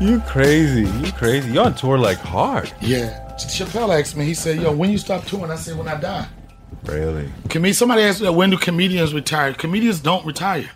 You 0.00 0.18
crazy. 0.20 0.90
You 1.04 1.12
crazy. 1.12 1.52
You 1.52 1.60
on 1.60 1.74
tour 1.74 1.98
like 1.98 2.16
hard. 2.16 2.72
Yeah. 2.80 3.36
Chappelle 3.36 3.98
asked 3.98 4.16
me, 4.16 4.24
he 4.24 4.32
said, 4.32 4.60
yo, 4.60 4.72
when 4.72 4.90
you 4.90 4.96
stop 4.96 5.26
touring? 5.26 5.50
I 5.50 5.56
said, 5.56 5.76
when 5.76 5.88
I 5.88 6.00
die. 6.00 6.26
Really? 6.84 7.30
Com- 7.50 7.70
somebody 7.74 8.02
asked 8.02 8.22
me, 8.22 8.30
when 8.30 8.48
do 8.48 8.56
comedians 8.56 9.12
retire? 9.12 9.52
Comedians 9.52 10.00
don't 10.00 10.24
retire. 10.24 10.70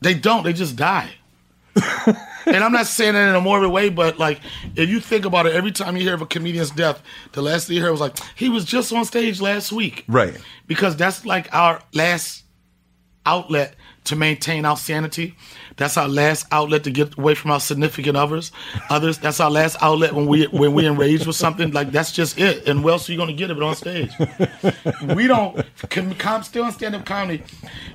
They 0.00 0.14
don't. 0.14 0.44
They 0.44 0.52
just 0.52 0.76
die. 0.76 1.10
and 2.46 2.62
I'm 2.62 2.70
not 2.70 2.86
saying 2.86 3.14
that 3.14 3.28
in 3.28 3.34
a 3.34 3.40
morbid 3.40 3.72
way, 3.72 3.88
but 3.88 4.18
like, 4.18 4.40
if 4.76 4.88
you 4.88 5.00
think 5.00 5.24
about 5.24 5.46
it, 5.46 5.54
every 5.54 5.72
time 5.72 5.96
you 5.96 6.04
hear 6.04 6.14
of 6.14 6.22
a 6.22 6.26
comedian's 6.26 6.70
death, 6.70 7.02
the 7.32 7.42
last 7.42 7.66
thing 7.66 7.76
you 7.76 7.82
heard 7.82 7.90
was 7.90 8.00
like, 8.00 8.18
he 8.36 8.50
was 8.50 8.64
just 8.64 8.92
on 8.92 9.04
stage 9.04 9.40
last 9.40 9.72
week. 9.72 10.04
Right. 10.06 10.36
Because 10.68 10.96
that's 10.96 11.26
like 11.26 11.52
our 11.52 11.80
last 11.92 12.44
outlet 13.26 13.74
to 14.04 14.16
maintain 14.16 14.64
our 14.64 14.76
sanity. 14.76 15.34
That's 15.76 15.96
our 15.96 16.08
last 16.08 16.46
outlet 16.50 16.84
to 16.84 16.90
get 16.90 17.16
away 17.16 17.34
from 17.34 17.50
our 17.50 17.60
significant 17.60 18.16
others. 18.16 18.52
Others. 18.90 19.18
That's 19.18 19.40
our 19.40 19.50
last 19.50 19.76
outlet 19.80 20.12
when 20.14 20.26
we 20.26 20.46
when 20.46 20.74
we 20.74 20.86
enraged 20.86 21.26
with 21.26 21.36
something. 21.36 21.70
Like 21.72 21.92
that's 21.92 22.12
just 22.12 22.38
it. 22.38 22.66
And 22.66 22.82
where 22.82 22.92
else 22.92 23.08
are 23.08 23.12
you 23.12 23.18
gonna 23.18 23.32
get 23.32 23.50
it 23.50 23.54
but 23.54 23.62
on 23.62 23.76
stage? 23.76 24.10
we 25.14 25.26
don't. 25.26 25.64
Com, 25.90 26.14
com, 26.14 26.42
still 26.42 26.64
on 26.64 26.72
stand 26.72 26.94
up 26.94 27.04
comedy. 27.04 27.42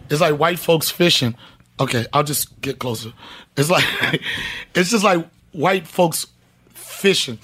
It's 0.10 0.22
like 0.22 0.40
white 0.40 0.60
folks 0.60 0.90
fishing. 0.90 1.36
Okay, 1.80 2.06
I'll 2.14 2.24
just 2.24 2.60
get 2.62 2.80
closer. 2.80 3.14
It's 3.56 3.70
like 3.70 3.86
it's 4.76 4.92
just 4.92 5.04
like 5.04 5.28
white 5.52 5.88
folks 5.88 6.28
fishing. 6.74 7.40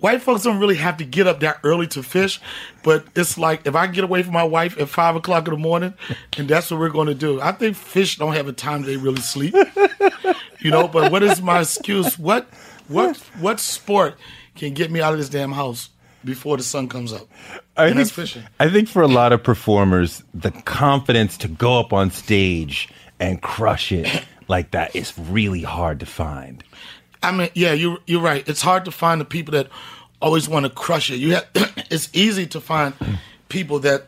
White 0.00 0.22
folks 0.22 0.44
don't 0.44 0.60
really 0.60 0.76
have 0.76 0.98
to 0.98 1.04
get 1.04 1.26
up 1.26 1.40
that 1.40 1.58
early 1.64 1.88
to 1.88 2.04
fish, 2.04 2.40
but 2.84 3.04
it's 3.16 3.36
like 3.36 3.66
if 3.66 3.74
I 3.74 3.88
get 3.88 4.04
away 4.04 4.22
from 4.22 4.32
my 4.32 4.44
wife 4.44 4.78
at 4.78 4.88
five 4.88 5.16
o'clock 5.16 5.48
in 5.48 5.54
the 5.54 5.58
morning, 5.58 5.94
and 6.36 6.48
that's 6.48 6.70
what 6.70 6.78
we're 6.78 6.88
going 6.88 7.08
to 7.08 7.14
do. 7.14 7.40
I 7.40 7.50
think 7.50 7.76
fish 7.76 8.16
don't 8.16 8.34
have 8.34 8.46
a 8.46 8.52
time 8.52 8.82
they 8.82 8.96
really 8.96 9.20
sleep, 9.20 9.54
you 10.60 10.70
know. 10.70 10.86
But 10.86 11.10
what 11.10 11.24
is 11.24 11.42
my 11.42 11.60
excuse? 11.60 12.16
What 12.16 12.46
what 12.86 13.16
what 13.40 13.58
sport 13.58 14.16
can 14.54 14.72
get 14.72 14.92
me 14.92 15.00
out 15.00 15.12
of 15.12 15.18
this 15.18 15.28
damn 15.28 15.50
house 15.50 15.90
before 16.24 16.56
the 16.56 16.62
sun 16.62 16.88
comes 16.88 17.12
up? 17.12 17.26
I 17.76 17.88
and 17.88 17.98
that's 17.98 18.10
think, 18.10 18.28
fishing. 18.28 18.48
I 18.60 18.70
think 18.70 18.88
for 18.88 19.02
a 19.02 19.08
lot 19.08 19.32
of 19.32 19.42
performers, 19.42 20.22
the 20.32 20.52
confidence 20.52 21.36
to 21.38 21.48
go 21.48 21.80
up 21.80 21.92
on 21.92 22.12
stage 22.12 22.88
and 23.18 23.42
crush 23.42 23.90
it 23.90 24.24
like 24.46 24.70
that 24.70 24.94
is 24.94 25.16
really 25.18 25.62
hard 25.62 25.98
to 26.00 26.06
find. 26.06 26.62
I 27.22 27.32
mean, 27.32 27.50
yeah, 27.54 27.72
you 27.72 27.98
you're 28.06 28.20
right. 28.20 28.48
It's 28.48 28.62
hard 28.62 28.84
to 28.84 28.90
find 28.90 29.20
the 29.20 29.24
people 29.24 29.52
that 29.52 29.68
always 30.20 30.48
want 30.48 30.64
to 30.66 30.70
crush 30.70 31.10
it. 31.10 31.16
You 31.16 31.34
have 31.34 31.46
it's 31.90 32.08
easy 32.12 32.46
to 32.48 32.60
find 32.60 32.94
people 33.48 33.78
that 33.80 34.06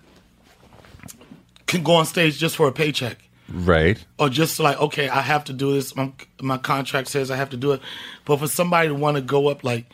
can 1.67 1.83
go 1.83 1.95
on 1.95 2.07
stage 2.07 2.39
just 2.39 2.57
for 2.57 2.69
a 2.69 2.73
paycheck 2.73 3.19
Right. 3.49 4.05
or 4.19 4.29
just 4.29 4.61
like, 4.61 4.81
okay, 4.81 5.09
I 5.09 5.21
have 5.21 5.45
to 5.45 5.53
do 5.53 5.73
this. 5.73 5.95
My, 5.97 6.13
my 6.41 6.59
contract 6.59 7.09
says 7.09 7.31
I 7.31 7.37
have 7.37 7.51
to 7.51 7.57
do 7.57 7.73
it. 7.73 7.81
But 8.25 8.39
for 8.39 8.47
somebody 8.49 8.89
to 8.89 8.95
want 8.95 9.17
to 9.17 9.23
go 9.23 9.49
up 9.49 9.65
like 9.65 9.87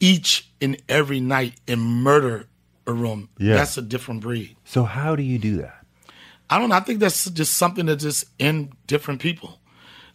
each 0.00 0.48
and 0.60 0.80
every 0.88 1.20
night 1.20 1.54
and 1.66 1.80
murder 1.80 2.46
a 2.86 2.92
room, 2.92 3.28
Yeah. 3.38 3.54
that's 3.56 3.76
a 3.76 3.82
different 3.82 4.20
breed. 4.20 4.56
So 4.64 4.84
how 4.84 5.16
do 5.16 5.22
you 5.22 5.38
do 5.38 5.56
that? 5.56 5.84
I 6.48 6.58
don't 6.60 6.68
know. 6.68 6.76
I 6.76 6.80
think 6.80 7.00
that's 7.00 7.28
just 7.30 7.54
something 7.54 7.86
that's 7.86 8.04
just 8.04 8.24
in 8.38 8.72
different 8.86 9.20
people. 9.20 9.58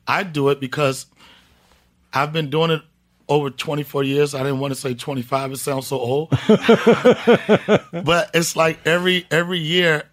I 0.08 0.24
do 0.24 0.48
it 0.50 0.60
because 0.62 1.08
I've 2.14 2.32
been 2.32 2.50
doing 2.50 2.72
it 2.72 2.82
over 3.32 3.50
24 3.50 4.04
years. 4.04 4.36
I 4.36 4.40
didn't 4.40 4.60
want 4.60 4.74
to 4.74 4.80
say 4.80 4.94
25. 4.94 5.54
It 5.54 5.58
sounds 5.58 5.88
so 5.88 5.98
old. 5.98 6.30
but 6.50 8.30
it's 8.34 8.58
like 8.58 8.86
every 8.86 9.26
every 9.32 9.58
year, 9.58 10.04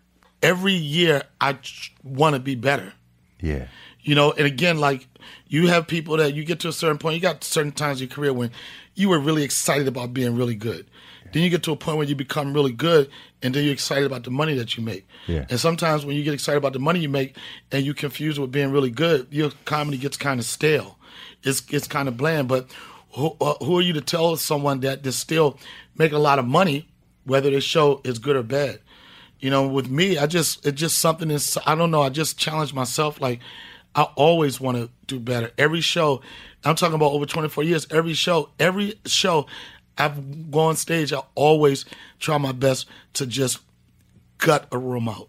every 0.40 0.74
year 0.74 1.24
I 1.40 1.58
want 2.04 2.36
to 2.36 2.40
be 2.40 2.54
better. 2.54 2.92
Yeah. 3.40 3.66
You 4.02 4.14
know, 4.14 4.30
and 4.30 4.46
again, 4.46 4.78
like 4.78 5.08
you 5.48 5.66
have 5.66 5.88
people 5.88 6.16
that 6.18 6.34
you 6.34 6.44
get 6.44 6.60
to 6.60 6.68
a 6.68 6.72
certain 6.72 6.98
point, 6.98 7.16
you 7.16 7.20
got 7.20 7.42
certain 7.42 7.72
times 7.72 8.00
in 8.00 8.06
your 8.06 8.14
career 8.14 8.32
when 8.32 8.52
you 8.94 9.08
were 9.08 9.18
really 9.18 9.42
excited 9.42 9.88
about 9.88 10.14
being 10.14 10.36
really 10.36 10.54
good. 10.54 10.86
Then 11.32 11.42
you 11.42 11.50
get 11.50 11.64
to 11.64 11.72
a 11.72 11.76
point 11.76 11.98
where 11.98 12.06
you 12.06 12.14
become 12.14 12.54
really 12.54 12.72
good 12.72 13.10
and 13.42 13.52
then 13.52 13.64
you're 13.64 13.72
excited 13.72 14.06
about 14.06 14.22
the 14.22 14.30
money 14.30 14.54
that 14.54 14.76
you 14.76 14.84
make. 14.84 15.06
Yeah. 15.26 15.44
And 15.50 15.58
sometimes 15.58 16.06
when 16.06 16.16
you 16.16 16.22
get 16.22 16.32
excited 16.32 16.56
about 16.56 16.72
the 16.72 16.78
money 16.78 17.00
you 17.00 17.08
make 17.08 17.36
and 17.72 17.84
you 17.84 17.94
confuse 17.94 18.38
it 18.38 18.40
with 18.40 18.52
being 18.52 18.70
really 18.70 18.90
good, 18.90 19.26
your 19.30 19.50
comedy 19.64 19.98
gets 19.98 20.16
kind 20.16 20.40
of 20.40 20.46
stale. 20.46 20.96
It's 21.42 21.62
it's 21.70 21.86
kind 21.86 22.08
of 22.08 22.16
bland. 22.16 22.48
But 22.48 22.68
who, 23.18 23.36
uh, 23.40 23.54
who 23.64 23.78
are 23.78 23.82
you 23.82 23.92
to 23.94 24.00
tell 24.00 24.36
someone 24.36 24.80
that 24.80 25.02
they 25.02 25.10
still 25.10 25.58
make 25.96 26.12
a 26.12 26.18
lot 26.18 26.38
of 26.38 26.46
money, 26.46 26.88
whether 27.24 27.50
their 27.50 27.60
show 27.60 28.00
is 28.04 28.18
good 28.18 28.36
or 28.36 28.42
bad? 28.42 28.80
You 29.40 29.50
know, 29.50 29.66
with 29.66 29.90
me, 29.90 30.18
I 30.18 30.26
just 30.26 30.64
it's 30.66 30.80
just 30.80 30.98
something 30.98 31.28
that's 31.28 31.56
I 31.66 31.74
don't 31.74 31.90
know. 31.90 32.02
I 32.02 32.08
just 32.08 32.38
challenge 32.38 32.72
myself. 32.74 33.20
Like 33.20 33.40
I 33.94 34.02
always 34.14 34.60
want 34.60 34.76
to 34.78 34.90
do 35.06 35.20
better. 35.20 35.50
Every 35.58 35.80
show, 35.80 36.22
I'm 36.64 36.74
talking 36.74 36.94
about 36.94 37.12
over 37.12 37.26
24 37.26 37.64
years. 37.64 37.86
Every 37.90 38.14
show, 38.14 38.50
every 38.58 38.94
show, 39.06 39.46
I've 39.96 40.50
gone 40.50 40.70
on 40.70 40.76
stage. 40.76 41.12
I 41.12 41.22
always 41.34 41.84
try 42.18 42.38
my 42.38 42.52
best 42.52 42.88
to 43.14 43.26
just 43.26 43.58
gut 44.38 44.66
a 44.72 44.78
room 44.78 45.08
out. 45.08 45.28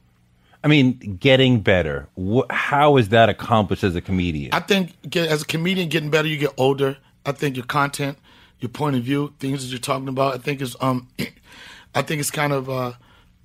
I 0.63 0.67
mean, 0.67 1.17
getting 1.19 1.61
better. 1.61 2.07
How 2.49 2.97
is 2.97 3.09
that 3.09 3.29
accomplished 3.29 3.83
as 3.83 3.95
a 3.95 4.01
comedian? 4.01 4.53
I 4.53 4.59
think 4.59 4.91
get, 5.09 5.29
as 5.29 5.43
a 5.43 5.45
comedian, 5.45 5.87
getting 5.89 6.09
better, 6.09 6.27
you 6.27 6.37
get 6.37 6.53
older. 6.57 6.97
I 7.29 7.31
think 7.33 7.55
your 7.55 7.65
content, 7.65 8.17
your 8.59 8.69
point 8.69 8.95
of 8.95 9.03
view, 9.03 9.33
things 9.39 9.63
that 9.63 9.69
you're 9.69 9.79
talking 9.79 10.07
about, 10.07 10.35
I 10.35 10.37
think 10.37 10.61
is 10.61 10.75
um, 10.81 11.07
I 11.95 12.01
think 12.01 12.19
it's 12.19 12.31
kind 12.31 12.53
of 12.53 12.69
uh, 12.69 12.93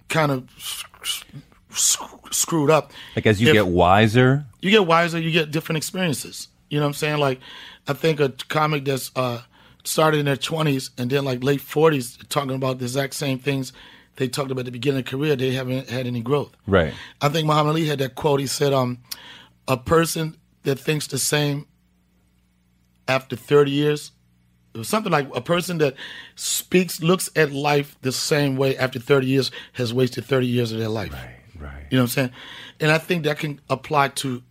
kind 0.08 0.32
of 0.32 0.48
screwed 2.30 2.70
up. 2.70 2.92
like 3.16 3.26
as 3.26 3.40
you 3.40 3.48
If- 3.48 3.54
get 3.54 3.66
wiser. 3.66 4.44
you 4.60 4.70
get 4.70 4.86
wiser, 4.86 5.18
you 5.20 5.30
get 5.30 5.50
different 5.50 5.76
experiences. 5.78 6.48
You 6.70 6.78
know 6.80 6.86
what 6.86 6.90
I'm 6.90 6.94
saying? 6.94 7.18
Like, 7.18 7.40
I 7.86 7.92
think 7.92 8.20
a 8.20 8.30
comic 8.48 8.84
that's 8.84 9.10
uh, 9.14 9.42
started 9.84 10.18
in 10.18 10.26
their 10.26 10.36
20s 10.36 10.90
and 10.98 11.10
then 11.10 11.24
like 11.24 11.44
late 11.44 11.60
40s 11.60 12.26
talking 12.28 12.52
about 12.54 12.78
the 12.78 12.84
exact 12.86 13.14
same 13.14 13.38
things 13.38 13.72
they 14.16 14.28
talked 14.28 14.50
about 14.50 14.60
at 14.60 14.66
the 14.66 14.70
beginning 14.72 15.00
of 15.00 15.04
their 15.04 15.10
career, 15.18 15.36
they 15.36 15.52
haven't 15.52 15.90
had 15.90 16.06
any 16.06 16.20
growth. 16.20 16.52
Right. 16.66 16.94
I 17.20 17.28
think 17.28 17.46
Muhammad 17.46 17.70
Ali 17.72 17.86
had 17.86 17.98
that 17.98 18.14
quote. 18.14 18.38
He 18.40 18.46
said, 18.46 18.72
um, 18.72 18.98
"A 19.68 19.76
person 19.76 20.36
that 20.62 20.78
thinks 20.78 21.06
the 21.08 21.18
same 21.18 21.66
after 23.08 23.36
30 23.36 23.70
years." 23.70 24.12
Something 24.82 25.12
like 25.12 25.28
a 25.36 25.40
person 25.40 25.78
that 25.78 25.94
speaks, 26.34 27.00
looks 27.00 27.30
at 27.36 27.52
life 27.52 27.96
the 28.02 28.10
same 28.10 28.56
way 28.56 28.76
after 28.76 28.98
30 28.98 29.26
years 29.28 29.52
has 29.74 29.94
wasted 29.94 30.24
30 30.24 30.48
years 30.48 30.72
of 30.72 30.80
their 30.80 30.88
life. 30.88 31.12
Right. 31.12 31.36
Right. 31.60 31.84
You 31.90 31.98
know 31.98 32.02
what 32.02 32.06
I'm 32.06 32.08
saying? 32.08 32.30
And 32.80 32.90
I 32.90 32.98
think 32.98 33.22
that 33.24 33.38
can 33.38 33.60
apply 33.70 34.08
to 34.08 34.42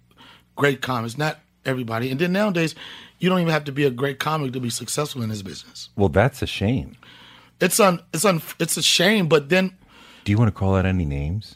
great 0.55 0.81
comics, 0.81 1.17
not 1.17 1.39
everybody. 1.65 2.09
And 2.09 2.19
then 2.21 2.31
nowadays, 2.31 2.73
you 3.19 3.29
don't 3.29 3.39
even 3.39 3.51
have 3.51 3.65
to 3.65 3.73
be 3.73 3.83
a 3.83 3.91
great 3.91 4.19
comic 4.19 4.53
to 4.53 4.61
be 4.61 4.69
successful 4.69 5.21
in 5.21 5.29
this 5.29 5.41
business. 5.41 5.89
Well, 5.97 6.09
that's 6.09 6.41
a 6.41 6.47
shame. 6.47 6.95
It's 7.59 7.79
un, 7.79 8.01
it's 8.13 8.23
un, 8.23 8.41
it's 8.59 8.77
a 8.77 8.81
shame. 8.81 9.27
But 9.27 9.49
then, 9.49 9.75
Do 10.23 10.31
you 10.31 10.37
want 10.37 10.47
to 10.47 10.57
call 10.57 10.75
out 10.75 10.85
any 10.85 11.05
names? 11.05 11.55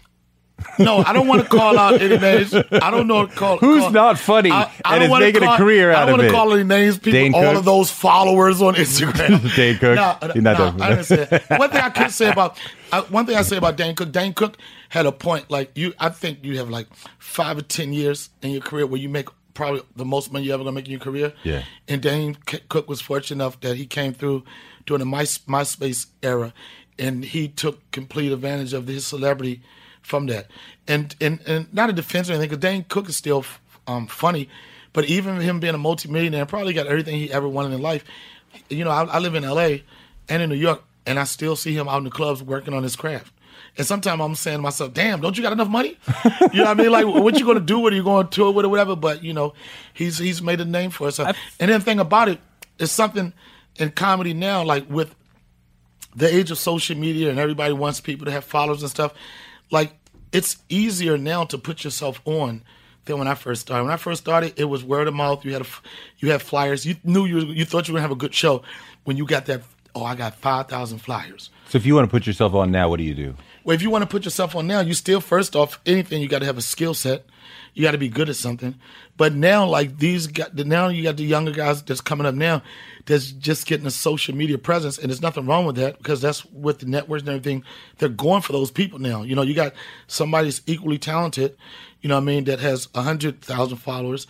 No, 0.80 0.98
I 1.00 1.14
don't 1.14 1.28
want 1.28 1.44
to 1.44 1.48
call 1.50 1.78
out 1.78 2.02
any 2.02 2.18
names. 2.18 2.54
I 2.54 2.90
don't 2.92 3.08
know. 3.08 3.28
Call, 3.28 3.58
Who's 3.58 3.82
call- 3.84 3.92
not 3.92 4.18
funny 4.20 4.52
I, 4.52 4.64
I 4.84 4.98
and 4.98 5.04
don't 5.12 5.22
is 5.22 5.28
making 5.28 5.44
a 5.44 5.46
call- 5.46 5.58
career 5.58 5.92
I 5.92 5.96
out 5.96 6.06
don't 6.08 6.20
of 6.20 6.26
wanna 6.26 6.32
call 6.32 6.54
any 6.54 6.64
names. 6.64 6.98
People, 6.98 7.12
Dane 7.12 7.34
all 7.36 7.42
Cook? 7.44 7.56
of 7.58 7.66
those 7.66 7.92
followers 7.92 8.62
on 8.62 8.76
Instagram. 8.76 9.56
Dane 9.56 9.78
Cook? 9.78 9.96
No, 9.96 10.18
You're 10.34 10.42
no. 10.44 10.76
I 10.80 10.90
didn't 10.90 11.04
say 11.06 11.26
that. 11.26 11.60
One 11.60 11.70
thing 11.70 11.82
I 11.82 11.90
could 11.90 12.12
say 12.12 12.32
about 12.32 12.58
uh, 12.92 13.04
one 13.04 13.26
thing 13.26 13.36
I 13.36 13.42
say 13.44 13.58
about 13.58 13.76
Dane 13.78 13.96
Cook. 13.96 14.12
Dane 14.12 14.34
Cook 14.34 14.58
had 14.90 15.06
a 15.06 15.12
point. 15.12 15.50
Like 15.52 15.72
you, 15.76 15.94
I 16.00 16.10
think 16.10 16.40
you 16.44 16.58
have 16.58 16.70
like 16.70 16.88
five 17.20 17.58
or 17.58 17.62
ten 17.64 17.94
years 17.94 18.30
in 18.42 18.52
your 18.52 18.62
career 18.62 18.88
where 18.88 19.00
you 19.00 19.10
make 19.10 19.30
probably 19.54 19.82
the 19.96 20.06
most 20.06 20.32
money 20.32 20.46
you 20.46 20.54
ever 20.54 20.64
gonna 20.64 20.72
make 20.74 20.86
in 20.86 20.92
your 20.92 21.00
career. 21.00 21.34
Yeah. 21.44 21.64
And 21.88 22.02
Dane 22.02 22.36
Cook 22.70 22.88
was 22.90 23.02
fortunate 23.02 23.44
enough 23.44 23.60
that 23.62 23.76
he 23.76 23.86
came 23.86 24.14
through 24.14 24.44
during 24.86 25.00
the 25.00 25.06
My, 25.06 25.24
MySpace 25.24 26.08
era, 26.24 26.54
and 26.98 27.26
he 27.26 27.48
took 27.48 27.90
complete 27.92 28.32
advantage 28.32 28.74
of 28.74 28.88
his 28.88 29.06
celebrity 29.06 29.62
from 30.08 30.26
that. 30.28 30.48
And 30.88 31.16
and 31.20 31.40
and 31.46 31.74
not 31.74 31.90
a 31.90 31.94
defense 31.94 32.30
or 32.30 32.34
anything, 32.34 32.50
because 32.50 32.62
Dane 32.62 32.86
Cook 32.88 33.10
is 33.10 33.18
still 33.18 33.46
um, 33.86 34.08
funny, 34.08 34.50
but 34.94 35.06
even 35.06 35.40
him 35.40 35.60
being 35.60 35.76
a 35.76 35.78
multimillionaire, 35.78 36.46
probably 36.46 36.74
got 36.74 36.88
everything 36.88 37.16
he 37.18 37.32
ever 37.32 37.48
wanted 37.48 37.74
in 37.74 37.82
life. 37.82 38.06
You 38.70 38.86
know, 38.86 38.92
I, 38.92 39.04
I 39.04 39.20
live 39.20 39.36
in 39.36 39.44
L.A. 39.44 39.84
and 40.30 40.42
in 40.42 40.50
New 40.50 40.56
York, 40.56 40.84
and 41.06 41.20
I 41.20 41.26
still 41.26 41.56
see 41.56 41.74
him 41.74 41.88
out 41.88 41.98
in 42.00 42.06
the 42.06 42.10
clubs 42.10 42.42
working 42.42 42.74
on 42.74 42.84
his 42.84 42.96
craft. 42.96 43.34
And 43.78 43.86
sometimes 43.86 44.20
I'm 44.20 44.34
saying 44.34 44.58
to 44.58 44.62
myself, 44.62 44.94
damn, 44.94 45.22
don't 45.22 45.38
you 45.38 45.44
got 45.44 45.52
enough 45.54 45.70
money? 45.70 45.98
You 46.54 46.64
know 46.64 46.70
what 46.70 46.80
I 46.80 46.82
mean? 46.82 46.92
Like, 46.92 47.06
what 47.06 47.38
you 47.38 47.46
going 47.46 47.58
to 47.58 47.64
do 47.64 47.80
with 47.80 47.94
it? 47.94 47.98
You 47.98 48.04
going 48.04 48.26
to 48.26 48.32
tour 48.34 48.52
with 48.52 48.66
it, 48.66 48.70
whatever. 48.70 48.96
But, 48.96 49.24
you 49.24 49.34
know, 49.34 49.54
he's 49.94 50.18
he's 50.18 50.42
made 50.42 50.62
a 50.62 50.66
name 50.66 50.92
for 50.92 51.06
himself. 51.06 51.36
And 51.60 51.70
then 51.70 51.80
the 51.80 51.86
thing 51.86 52.00
about 52.00 52.30
it 52.30 52.40
is 52.80 52.92
something 52.92 53.34
in 53.76 53.92
comedy 53.92 54.34
now, 54.34 54.64
like 54.64 54.90
with 54.90 55.14
the 56.16 56.34
age 56.34 56.50
of 56.52 56.58
social 56.58 56.98
media 56.98 57.30
and 57.30 57.38
everybody 57.38 57.74
wants 57.74 58.02
people 58.02 58.26
to 58.26 58.32
have 58.32 58.44
followers 58.44 58.82
and 58.82 58.90
stuff, 58.90 59.14
like 59.70 59.92
it's 60.32 60.58
easier 60.70 61.18
now 61.18 61.46
to 61.46 61.58
put 61.58 61.84
yourself 61.84 62.22
on 62.26 62.64
than 63.06 63.18
when 63.18 63.28
I 63.28 63.36
first 63.36 63.62
started. 63.62 63.84
When 63.84 63.94
I 63.94 63.98
first 63.98 64.22
started, 64.22 64.54
it 64.58 64.66
was 64.66 64.84
word 64.84 65.08
of 65.08 65.14
mouth. 65.14 65.44
You 65.46 65.54
had 65.54 65.62
a, 65.62 65.68
you 66.20 66.32
had 66.32 66.42
flyers. 66.42 66.86
You 66.86 66.96
knew 67.04 67.26
you 67.26 67.40
you 67.40 67.66
thought 67.66 67.88
you 67.88 67.94
were 67.94 68.00
gonna 68.00 68.08
have 68.08 68.12
a 68.12 68.20
good 68.20 68.34
show 68.34 68.64
when 69.06 69.18
you 69.18 69.26
got 69.26 69.46
that. 69.46 69.64
Oh, 69.96 70.04
I 70.04 70.16
got 70.16 70.36
five 70.36 70.68
thousand 70.68 71.00
flyers. 71.00 71.50
So 71.70 71.78
if 71.78 71.86
you 71.86 71.96
want 71.96 72.08
to 72.08 72.12
put 72.12 72.28
yourself 72.28 72.54
on 72.54 72.72
now, 72.72 72.90
what 72.90 72.98
do 72.98 73.04
you 73.04 73.16
do? 73.16 73.36
Well, 73.64 73.76
if 73.76 73.82
you 73.82 73.90
want 73.90 74.04
to 74.04 74.08
put 74.08 74.24
yourself 74.24 74.56
on 74.56 74.68
now, 74.68 74.80
you 74.80 74.94
still 74.94 75.20
first 75.20 75.56
off 75.56 75.80
anything 75.86 76.22
you 76.22 76.30
got 76.30 76.40
to 76.40 76.46
have 76.46 76.58
a 76.58 76.62
skill 76.62 76.94
set. 76.94 77.26
You 77.74 77.84
got 77.84 77.92
to 77.92 77.98
be 77.98 78.08
good 78.08 78.30
at 78.30 78.36
something. 78.36 78.76
But 79.18 79.34
now, 79.34 79.66
like 79.66 79.98
these, 79.98 80.28
got 80.28 80.56
now 80.56 80.88
you 80.88 81.04
got 81.04 81.18
the 81.18 81.26
younger 81.26 81.52
guys 81.52 81.84
that's 81.84 82.02
coming 82.02 82.26
up 82.26 82.36
now, 82.36 82.62
that's 83.08 83.32
just 83.32 83.66
getting 83.66 83.88
a 83.88 83.92
social 83.92 84.36
media 84.36 84.58
presence, 84.58 84.98
and 84.98 85.10
there's 85.10 85.22
nothing 85.22 85.46
wrong 85.46 85.66
with 85.66 85.78
that 85.78 85.98
because 85.98 86.22
that's 86.22 86.46
with 86.46 86.80
the 86.80 86.86
networks 86.86 87.22
and 87.22 87.30
everything. 87.30 87.64
They're 87.98 88.10
going 88.10 88.42
for 88.42 88.52
those 88.52 88.70
people 88.70 89.00
now. 89.00 89.24
You 89.24 89.34
know, 89.36 89.42
you 89.42 89.54
got 89.54 89.74
somebody 90.08 90.48
that's 90.48 90.62
equally 90.68 91.00
talented. 91.00 91.58
You 92.02 92.10
know, 92.10 92.18
I 92.18 92.20
mean, 92.20 92.44
that 92.44 92.60
has 92.60 92.90
a 92.94 93.02
hundred 93.02 93.42
thousand 93.42 93.78
followers, 93.78 94.28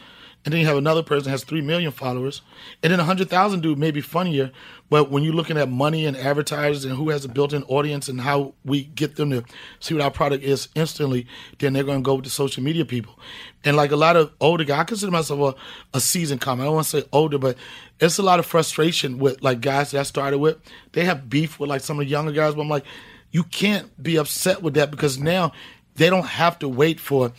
and 0.47 0.53
then 0.53 0.61
you 0.61 0.67
have 0.67 0.77
another 0.77 1.03
person 1.03 1.29
has 1.29 1.43
three 1.43 1.59
million 1.59 1.91
followers, 1.91 2.41
and 2.81 2.93
then 2.93 3.01
a 3.01 3.03
hundred 3.03 3.29
thousand 3.29 3.59
dude 3.59 3.77
may 3.77 3.91
be 3.91 3.99
funnier, 3.99 4.49
but 4.89 5.11
when 5.11 5.21
you're 5.21 5.33
looking 5.33 5.57
at 5.57 5.67
money 5.67 6.05
and 6.05 6.15
advertisers 6.15 6.85
and 6.85 6.95
who 6.95 7.09
has 7.09 7.25
a 7.25 7.27
built-in 7.27 7.63
audience 7.63 8.07
and 8.07 8.21
how 8.21 8.53
we 8.63 8.85
get 8.85 9.17
them 9.17 9.31
to 9.31 9.43
see 9.81 9.93
what 9.93 10.01
our 10.01 10.09
product 10.09 10.45
is 10.45 10.69
instantly, 10.73 11.27
then 11.59 11.73
they're 11.73 11.83
going 11.83 12.01
to 12.01 12.05
go 12.05 12.15
with 12.15 12.23
the 12.23 12.29
social 12.29 12.63
media 12.63 12.85
people. 12.85 13.19
And 13.65 13.75
like 13.75 13.91
a 13.91 13.97
lot 13.97 14.15
of 14.15 14.31
older 14.39 14.63
guys, 14.63 14.79
I 14.79 14.83
consider 14.85 15.11
myself 15.11 15.57
a, 15.93 15.97
a 15.97 15.99
seasoned 15.99 16.39
comic. 16.39 16.61
I 16.61 16.67
don't 16.67 16.75
want 16.75 16.87
to 16.87 17.01
say 17.01 17.07
older, 17.11 17.37
but 17.37 17.57
it's 17.99 18.17
a 18.17 18.23
lot 18.23 18.39
of 18.39 18.45
frustration 18.45 19.17
with 19.17 19.43
like 19.43 19.59
guys 19.59 19.91
that 19.91 19.99
I 19.99 20.03
started 20.03 20.37
with. 20.37 20.59
They 20.93 21.03
have 21.03 21.29
beef 21.29 21.59
with 21.59 21.69
like 21.69 21.81
some 21.81 21.99
of 21.99 22.05
the 22.05 22.09
younger 22.09 22.31
guys, 22.31 22.55
but 22.55 22.61
I'm 22.61 22.69
like, 22.69 22.85
you 23.31 23.43
can't 23.43 24.01
be 24.01 24.15
upset 24.15 24.61
with 24.61 24.75
that 24.75 24.91
because 24.91 25.19
now 25.19 25.51
they 25.95 26.09
don't 26.09 26.25
have 26.25 26.57
to 26.59 26.69
wait 26.69 27.01
for 27.01 27.33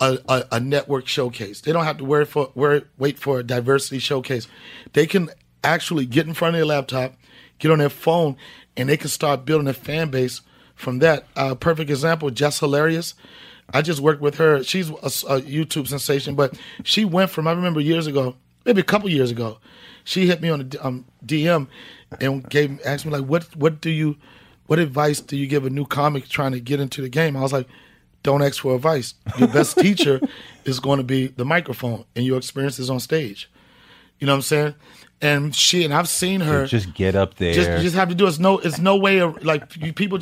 a, 0.00 0.18
a, 0.28 0.44
a 0.52 0.60
network 0.60 1.06
showcase. 1.06 1.60
They 1.60 1.72
don't 1.72 1.84
have 1.84 1.98
to 1.98 2.04
wait 2.04 2.28
for 2.28 2.50
wait 2.54 3.18
for 3.18 3.40
a 3.40 3.42
diversity 3.42 3.98
showcase. 3.98 4.48
They 4.92 5.06
can 5.06 5.30
actually 5.62 6.06
get 6.06 6.26
in 6.26 6.34
front 6.34 6.54
of 6.54 6.58
their 6.58 6.66
laptop, 6.66 7.14
get 7.58 7.70
on 7.70 7.78
their 7.78 7.88
phone, 7.88 8.36
and 8.76 8.88
they 8.88 8.96
can 8.96 9.08
start 9.08 9.44
building 9.44 9.68
a 9.68 9.72
fan 9.72 10.10
base 10.10 10.40
from 10.74 10.98
that. 11.00 11.26
A 11.36 11.40
uh, 11.40 11.54
perfect 11.54 11.90
example, 11.90 12.30
Jess 12.30 12.60
Hilarious. 12.60 13.14
I 13.72 13.80
just 13.80 14.00
worked 14.00 14.20
with 14.20 14.36
her. 14.36 14.62
She's 14.62 14.90
a, 14.90 14.92
a, 14.94 15.40
YouTube 15.40 15.88
sensation, 15.88 16.34
but 16.34 16.58
she 16.82 17.04
went 17.04 17.30
from 17.30 17.46
I 17.46 17.52
remember 17.52 17.80
years 17.80 18.06
ago, 18.06 18.36
maybe 18.66 18.80
a 18.80 18.84
couple 18.84 19.08
years 19.08 19.30
ago, 19.30 19.58
she 20.04 20.26
hit 20.26 20.42
me 20.42 20.50
on 20.50 20.68
the 20.68 20.86
um, 20.86 21.06
DM 21.24 21.68
and 22.20 22.48
gave 22.50 22.78
asked 22.84 23.06
me 23.06 23.12
like, 23.12 23.24
what 23.24 23.56
what 23.56 23.80
do 23.80 23.90
you, 23.90 24.16
what 24.66 24.78
advice 24.78 25.20
do 25.20 25.36
you 25.36 25.46
give 25.46 25.64
a 25.64 25.70
new 25.70 25.86
comic 25.86 26.28
trying 26.28 26.52
to 26.52 26.60
get 26.60 26.78
into 26.78 27.00
the 27.00 27.08
game? 27.08 27.36
I 27.36 27.40
was 27.40 27.54
like, 27.54 27.68
don't 28.24 28.42
ask 28.42 28.60
for 28.60 28.74
advice. 28.74 29.14
Your 29.38 29.46
best 29.48 29.78
teacher 29.78 30.20
is 30.64 30.80
going 30.80 30.98
to 30.98 31.04
be 31.04 31.28
the 31.28 31.44
microphone 31.44 32.04
and 32.16 32.26
your 32.26 32.38
experiences 32.38 32.90
on 32.90 32.98
stage. 32.98 33.48
You 34.18 34.26
know 34.26 34.32
what 34.32 34.38
I'm 34.38 34.42
saying? 34.42 34.74
And 35.20 35.54
she 35.54 35.84
and 35.84 35.94
I've 35.94 36.08
seen 36.08 36.40
her 36.40 36.66
just 36.66 36.92
get 36.94 37.14
up 37.14 37.36
there. 37.36 37.54
Just 37.54 37.82
just 37.82 37.94
have 37.94 38.08
to 38.08 38.14
do. 38.14 38.26
It's 38.26 38.38
no. 38.40 38.58
It's 38.58 38.78
no 38.78 38.96
way 38.96 39.18
of 39.18 39.44
like 39.44 39.76
you, 39.76 39.92
people. 39.92 40.18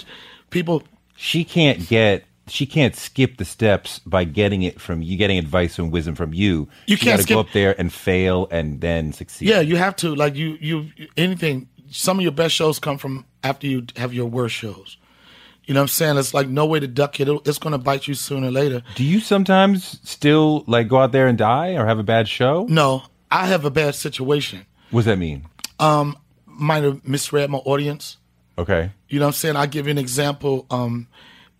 People. 0.50 0.82
She 1.16 1.44
can't 1.44 1.88
get. 1.88 2.24
She 2.48 2.66
can't 2.66 2.94
skip 2.94 3.38
the 3.38 3.44
steps 3.44 4.00
by 4.00 4.24
getting 4.24 4.62
it 4.62 4.80
from 4.80 5.00
you, 5.00 5.16
getting 5.16 5.38
advice 5.38 5.78
and 5.78 5.92
wisdom 5.92 6.16
from 6.16 6.34
you. 6.34 6.68
You 6.86 6.96
she 6.96 7.06
can't 7.06 7.22
skip- 7.22 7.36
go 7.36 7.40
up 7.40 7.52
there 7.52 7.78
and 7.78 7.92
fail 7.92 8.48
and 8.50 8.80
then 8.80 9.12
succeed. 9.12 9.48
Yeah, 9.48 9.60
you 9.60 9.76
have 9.76 9.96
to. 9.96 10.14
Like 10.14 10.34
you. 10.34 10.58
You 10.60 10.88
anything. 11.16 11.68
Some 11.90 12.18
of 12.18 12.22
your 12.22 12.32
best 12.32 12.54
shows 12.54 12.78
come 12.78 12.98
from 12.98 13.24
after 13.44 13.66
you 13.66 13.86
have 13.96 14.12
your 14.12 14.26
worst 14.26 14.54
shows. 14.54 14.96
You 15.64 15.74
know 15.74 15.80
what 15.80 15.84
I'm 15.84 15.88
saying? 15.88 16.16
It's 16.16 16.34
like 16.34 16.48
no 16.48 16.66
way 16.66 16.80
to 16.80 16.88
duck 16.88 17.20
it. 17.20 17.28
It's 17.28 17.58
going 17.58 17.72
to 17.72 17.78
bite 17.78 18.08
you 18.08 18.14
sooner 18.14 18.48
or 18.48 18.50
later. 18.50 18.82
Do 18.96 19.04
you 19.04 19.20
sometimes 19.20 20.00
still 20.02 20.64
like 20.66 20.88
go 20.88 20.98
out 20.98 21.12
there 21.12 21.28
and 21.28 21.38
die 21.38 21.74
or 21.74 21.86
have 21.86 21.98
a 21.98 22.02
bad 22.02 22.28
show? 22.28 22.66
No, 22.68 23.04
I 23.30 23.46
have 23.46 23.64
a 23.64 23.70
bad 23.70 23.94
situation. 23.94 24.66
What 24.90 25.00
does 25.00 25.06
that 25.06 25.18
mean? 25.18 25.46
Um, 25.78 26.18
might 26.46 26.82
have 26.82 27.06
misread 27.06 27.48
my 27.48 27.58
audience. 27.58 28.18
Okay. 28.58 28.90
You 29.08 29.18
know 29.18 29.26
what 29.26 29.30
I'm 29.30 29.34
saying? 29.34 29.56
I'll 29.56 29.66
give 29.66 29.86
you 29.86 29.92
an 29.92 29.98
example. 29.98 30.66
Um, 30.70 31.06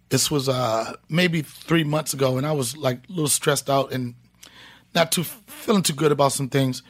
this 0.08 0.30
was 0.30 0.48
uh, 0.48 0.92
maybe 1.08 1.42
three 1.42 1.84
months 1.84 2.12
ago, 2.12 2.36
and 2.36 2.46
I 2.46 2.52
was 2.52 2.76
like 2.76 2.98
a 3.08 3.12
little 3.12 3.28
stressed 3.28 3.70
out 3.70 3.92
and 3.92 4.14
not 4.94 5.12
too 5.12 5.24
feeling 5.24 5.82
too 5.82 5.94
good 5.94 6.12
about 6.12 6.32
some 6.32 6.48
things. 6.48 6.82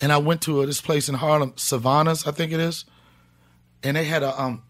And 0.00 0.12
I 0.12 0.16
went 0.16 0.40
to 0.42 0.62
uh, 0.62 0.66
this 0.66 0.80
place 0.80 1.08
in 1.08 1.16
Harlem, 1.16 1.52
Savannah's, 1.56 2.26
I 2.26 2.30
think 2.30 2.52
it 2.52 2.60
is, 2.60 2.86
and 3.82 3.96
they 3.96 4.04
had 4.04 4.22
a 4.22 4.40
um, 4.40 4.62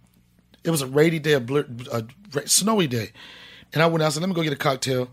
it 0.64 0.70
was 0.70 0.82
a 0.82 0.86
rainy 0.86 1.18
day, 1.18 1.32
a, 1.32 1.40
blur, 1.40 1.66
a 1.92 2.04
snowy 2.46 2.86
day, 2.86 3.12
and 3.72 3.82
I 3.82 3.86
went 3.86 4.02
out. 4.02 4.06
I 4.06 4.08
said, 4.10 4.20
"Let 4.20 4.28
me 4.28 4.34
go 4.34 4.42
get 4.42 4.52
a 4.52 4.56
cocktail 4.56 5.10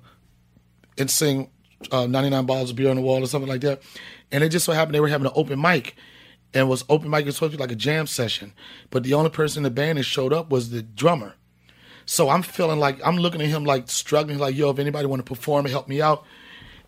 and 0.98 1.10
sing 1.10 1.50
uh, 1.92 2.08
99 2.08 2.46
Bottles 2.46 2.72
of 2.72 2.76
Beer 2.76 2.90
on 2.90 2.96
the 2.96 3.02
Wall 3.02 3.24
or 3.24 3.28
something 3.28 3.50
like 3.50 3.62
that." 3.62 3.82
And 4.32 4.44
it 4.44 4.50
just 4.50 4.66
so 4.66 4.74
happened 4.74 4.96
they 4.96 5.00
were 5.00 5.08
having 5.08 5.28
an 5.28 5.34
open 5.36 5.62
mic, 5.62 5.96
and 6.54 6.70
was 6.70 6.84
open 6.90 7.10
mic. 7.10 7.22
It 7.22 7.28
was 7.28 7.36
supposed 7.36 7.52
to 7.52 7.58
be 7.58 7.62
like 7.64 7.72
a 7.72 7.76
jam 7.76 8.08
session, 8.08 8.54
but 8.90 9.04
the 9.04 9.14
only 9.14 9.30
person 9.30 9.60
in 9.60 9.64
the 9.64 9.72
band 9.72 9.98
that 9.98 10.04
showed 10.04 10.34
up 10.34 10.50
was 10.50 10.70
the 10.70 10.82
drummer. 10.82 11.36
So 12.06 12.30
I'm 12.30 12.42
feeling 12.42 12.80
like 12.80 13.06
I'm 13.06 13.18
looking 13.18 13.42
at 13.42 13.48
him 13.48 13.66
like 13.66 13.90
struggling, 13.90 14.40
like, 14.40 14.56
yo, 14.56 14.70
if 14.70 14.80
anybody 14.80 15.06
want 15.08 15.26
to 15.26 15.30
perform 15.30 15.66
and 15.66 15.72
help 15.72 15.88
me 15.88 16.02
out. 16.02 16.24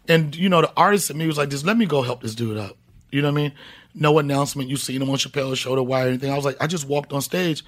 And 0.08 0.36
you 0.36 0.50
know, 0.50 0.62
the 0.62 0.72
artist 0.76 1.10
in 1.10 1.18
me 1.18 1.28
was 1.28 1.38
like, 1.38 1.50
just 1.50 1.66
let 1.66 1.78
me 1.78 1.86
go 1.86 2.02
help 2.02 2.22
this 2.22 2.36
dude 2.36 2.58
up. 2.58 2.78
You 3.12 3.22
know 3.22 3.32
what 3.32 3.40
I 3.40 3.44
mean? 3.44 3.54
No 3.94 4.18
announcement. 4.20 4.70
You 4.70 4.78
seen 4.78 5.02
him 5.02 5.10
on 5.10 5.18
Chappelle's 5.18 5.60
show, 5.60 5.76
The 5.76 5.84
Wire, 5.84 6.08
anything. 6.08 6.32
I 6.32 6.36
was 6.36 6.46
like, 6.46 6.58
I 6.62 6.68
just 6.68 6.88
walked 6.88 7.12
on 7.12 7.22
stage, 7.22 7.64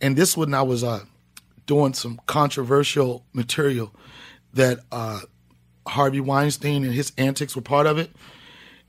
and 0.00 0.16
this 0.16 0.36
when 0.36 0.54
I 0.54 0.62
was 0.62 0.82
uh, 0.84 1.00
doing 1.66 1.94
some 1.94 2.20
controversial 2.26 3.24
material 3.32 3.92
that 4.54 4.80
uh, 4.90 5.20
Harvey 5.86 6.20
Weinstein 6.20 6.84
and 6.84 6.92
his 6.92 7.12
antics 7.18 7.54
were 7.54 7.62
part 7.62 7.86
of 7.86 7.98
it. 7.98 8.10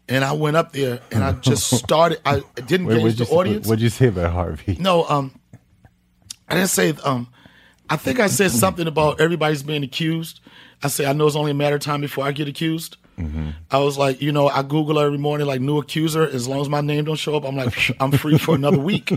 And 0.10 0.26
I 0.26 0.34
went 0.34 0.58
up 0.58 0.74
there 0.74 1.00
and 1.12 1.24
I 1.24 1.34
just 1.34 1.70
started. 1.78 2.20
I 2.26 2.42
didn't 2.56 2.88
Wait, 2.88 3.00
gauge 3.02 3.18
the 3.18 3.26
you 3.26 3.32
audience. 3.32 3.68
what'd 3.68 3.82
you 3.82 3.90
say 3.90 4.08
about 4.08 4.34
Harvey? 4.34 4.78
No, 4.80 5.06
um, 5.08 5.32
I 6.50 6.56
didn't 6.56 6.70
say. 6.70 6.94
Um, 7.04 7.28
I 7.90 7.98
think 7.98 8.20
I 8.20 8.28
said 8.28 8.52
something 8.52 8.88
about 8.88 9.22
everybody's 9.22 9.64
being 9.64 9.84
accused. 9.84 10.40
I 10.84 10.88
say 10.88 11.06
I 11.06 11.14
know 11.14 11.28
it's 11.28 11.36
only 11.36 11.52
a 11.52 11.56
matter 11.56 11.76
of 11.76 11.82
time 11.82 12.02
before 12.02 12.26
I 12.26 12.32
get 12.32 12.48
accused. 12.48 12.98
Mm-hmm. 13.22 13.50
I 13.70 13.78
was 13.80 13.98
like, 13.98 14.22
you 14.22 14.32
know, 14.32 14.48
I 14.48 14.64
Google 14.64 15.00
every 15.00 15.18
morning 15.18 15.48
like 15.48 15.62
new 15.62 15.78
accuser. 15.78 16.24
As 16.24 16.48
long 16.48 16.62
as 16.62 16.70
my 16.70 16.82
name 16.82 17.06
don't 17.06 17.16
show 17.16 17.36
up, 17.36 17.46
I'm 17.46 17.56
like, 17.56 17.74
I'm 18.00 18.12
free 18.12 18.38
for 18.38 18.56
another 18.56 18.80
week. 18.80 19.14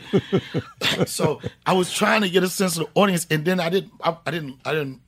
so 1.06 1.40
I 1.66 1.72
was 1.72 1.92
trying 1.92 2.22
to 2.22 2.30
get 2.30 2.42
a 2.42 2.48
sense 2.48 2.76
of 2.76 2.86
the 2.86 3.00
audience, 3.00 3.26
and 3.30 3.44
then 3.44 3.60
I 3.60 3.68
didn't. 3.68 3.92
I, 4.02 4.16
I 4.26 4.30
didn't. 4.30 4.58
I 4.64 4.72
didn't 4.72 5.00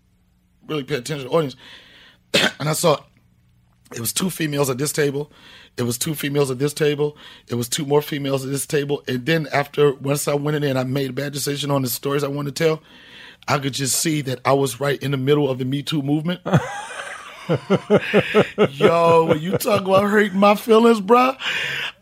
really 0.66 0.84
pay 0.84 0.96
attention 0.96 1.24
to 1.24 1.30
the 1.30 1.36
audience, 1.36 1.56
and 2.58 2.68
I 2.68 2.72
saw 2.72 2.98
it 3.94 4.00
was 4.00 4.12
two 4.12 4.30
females 4.30 4.68
at 4.68 4.78
this 4.78 4.92
table. 4.92 5.30
It 5.76 5.84
was 5.84 5.98
two 5.98 6.14
females 6.14 6.50
at 6.50 6.58
this 6.58 6.74
table. 6.74 7.16
It 7.48 7.54
was 7.54 7.68
two 7.68 7.84
more 7.84 8.02
females 8.02 8.44
at 8.44 8.50
this 8.50 8.66
table. 8.66 9.04
And 9.06 9.26
then 9.26 9.46
after 9.52 9.94
once 9.94 10.26
I 10.26 10.34
went 10.34 10.56
in 10.56 10.64
and 10.64 10.78
I 10.78 10.84
made 10.84 11.10
a 11.10 11.12
bad 11.12 11.32
decision 11.32 11.70
on 11.70 11.82
the 11.82 11.88
stories 11.88 12.24
I 12.24 12.28
wanted 12.28 12.56
to 12.56 12.64
tell, 12.64 12.82
I 13.46 13.58
could 13.58 13.74
just 13.74 14.00
see 14.00 14.22
that 14.22 14.40
I 14.44 14.54
was 14.54 14.80
right 14.80 15.00
in 15.00 15.12
the 15.12 15.16
middle 15.16 15.48
of 15.48 15.58
the 15.58 15.64
Me 15.64 15.82
Too 15.82 16.02
movement. 16.02 16.40
Yo, 18.70 19.26
when 19.26 19.40
you 19.40 19.56
talk 19.58 19.82
about 19.82 20.04
hurting 20.04 20.38
my 20.38 20.54
feelings, 20.54 21.00
bro, 21.00 21.34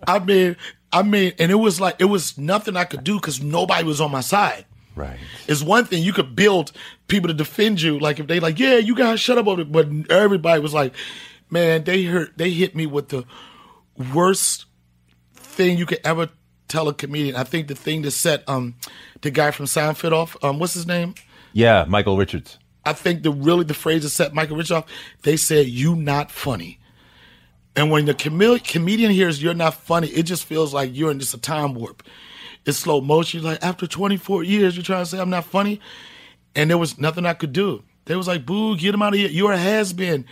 I 0.06 0.18
mean, 0.18 0.56
I 0.92 1.02
mean, 1.02 1.32
and 1.38 1.50
it 1.50 1.56
was 1.56 1.80
like 1.80 1.96
it 1.98 2.06
was 2.06 2.38
nothing 2.38 2.76
I 2.76 2.84
could 2.84 3.04
do 3.04 3.16
because 3.16 3.42
nobody 3.42 3.84
was 3.84 4.00
on 4.00 4.10
my 4.10 4.20
side. 4.20 4.64
Right. 4.96 5.18
It's 5.48 5.62
one 5.62 5.86
thing 5.86 6.02
you 6.02 6.12
could 6.12 6.36
build 6.36 6.72
people 7.08 7.28
to 7.28 7.34
defend 7.34 7.82
you, 7.82 7.98
like 7.98 8.20
if 8.20 8.26
they 8.26 8.40
like, 8.40 8.58
yeah, 8.58 8.76
you 8.76 8.94
guys 8.94 9.20
shut 9.20 9.38
up 9.38 9.46
over 9.46 9.62
it. 9.62 9.72
But 9.72 9.88
everybody 10.08 10.60
was 10.60 10.72
like, 10.72 10.94
man, 11.50 11.84
they 11.84 12.04
hurt 12.04 12.38
they 12.38 12.50
hit 12.50 12.76
me 12.76 12.86
with 12.86 13.08
the 13.08 13.24
worst 14.14 14.66
thing 15.34 15.78
you 15.78 15.86
could 15.86 16.00
ever 16.04 16.28
tell 16.68 16.88
a 16.88 16.94
comedian. 16.94 17.36
I 17.36 17.44
think 17.44 17.68
the 17.68 17.74
thing 17.74 18.02
that 18.02 18.12
set 18.12 18.48
um 18.48 18.76
the 19.22 19.30
guy 19.30 19.50
from 19.50 19.66
Seinfeld 19.66 20.12
off, 20.12 20.36
um, 20.42 20.58
what's 20.58 20.74
his 20.74 20.86
name? 20.86 21.14
Yeah, 21.52 21.84
Michael 21.88 22.16
Richards. 22.16 22.58
I 22.86 22.92
think 22.92 23.22
the 23.22 23.30
really 23.30 23.64
the 23.64 23.74
phrase 23.74 24.02
that 24.02 24.10
set 24.10 24.34
Michael 24.34 24.56
Rich 24.56 24.70
off, 24.70 24.86
they 25.22 25.36
said, 25.36 25.66
You 25.66 25.96
not 25.96 26.30
funny. 26.30 26.78
And 27.76 27.90
when 27.90 28.04
the 28.04 28.14
com- 28.14 28.58
comedian 28.60 29.10
hears 29.10 29.42
you're 29.42 29.54
not 29.54 29.74
funny, 29.74 30.08
it 30.08 30.24
just 30.24 30.44
feels 30.44 30.72
like 30.72 30.94
you're 30.94 31.10
in 31.10 31.18
just 31.18 31.34
a 31.34 31.38
time 31.38 31.74
warp. 31.74 32.02
It's 32.66 32.78
slow 32.78 33.00
motion. 33.00 33.42
You're 33.42 33.52
like 33.52 33.64
after 33.64 33.86
24 33.86 34.44
years, 34.44 34.76
you're 34.76 34.84
trying 34.84 35.04
to 35.04 35.10
say 35.10 35.18
I'm 35.18 35.30
not 35.30 35.44
funny, 35.44 35.80
and 36.54 36.70
there 36.70 36.78
was 36.78 36.98
nothing 36.98 37.26
I 37.26 37.34
could 37.34 37.52
do. 37.52 37.82
They 38.06 38.16
was 38.16 38.28
like, 38.28 38.44
"Boo, 38.44 38.76
get 38.76 38.94
him 38.94 39.02
out 39.02 39.14
of 39.14 39.18
here! 39.18 39.28
You're 39.28 39.52
a 39.52 39.58
has 39.58 39.92
been." 39.92 40.26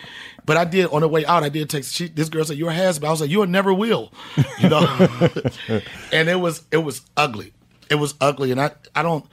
But 0.44 0.56
I 0.56 0.64
did 0.64 0.86
on 0.86 1.00
the 1.00 1.08
way 1.08 1.24
out. 1.24 1.42
I 1.42 1.48
did 1.48 1.70
text. 1.70 1.94
She, 1.94 2.08
this 2.08 2.28
girl 2.28 2.44
said, 2.44 2.58
"You're 2.58 2.70
a 2.70 2.74
has 2.74 2.98
been." 2.98 3.08
I 3.08 3.10
was 3.10 3.20
like, 3.20 3.30
"You 3.30 3.44
never 3.46 3.72
will," 3.72 4.12
you 4.60 4.68
know. 4.68 4.80
and 6.12 6.28
it 6.28 6.40
was 6.40 6.62
it 6.70 6.78
was 6.78 7.02
ugly. 7.16 7.52
It 7.90 7.94
was 7.96 8.14
ugly, 8.20 8.50
and 8.50 8.60
I 8.60 8.72
I 8.94 9.02
don't. 9.02 9.24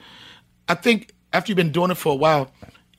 I 0.68 0.74
think 0.74 1.12
after 1.32 1.50
you've 1.50 1.56
been 1.56 1.72
doing 1.72 1.90
it 1.90 1.96
for 1.96 2.12
a 2.12 2.16
while, 2.16 2.50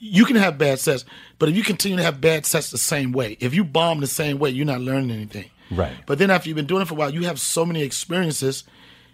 you 0.04 0.26
can 0.26 0.36
have 0.36 0.58
bad 0.58 0.80
sets, 0.80 1.06
but 1.38 1.48
if 1.48 1.56
you 1.56 1.62
continue 1.62 1.96
to 1.98 2.04
have 2.04 2.20
bad 2.20 2.48
sets 2.48 2.72
the 2.72 2.78
same 2.80 3.12
way, 3.12 3.38
if 3.40 3.54
you 3.54 3.64
bomb 3.64 4.00
the 4.00 4.08
same 4.08 4.40
way, 4.40 4.50
you're 4.50 4.66
not 4.66 4.82
learning 4.82 5.12
anything. 5.12 5.46
Right. 5.70 5.94
But 6.08 6.18
then 6.18 6.32
after 6.32 6.50
you've 6.50 6.56
been 6.56 6.66
doing 6.66 6.82
it 6.82 6.88
for 6.88 6.96
a 6.96 6.98
while, 6.98 7.14
you 7.14 7.24
have 7.26 7.40
so 7.40 7.66
many 7.66 7.84
experiences, 7.84 8.64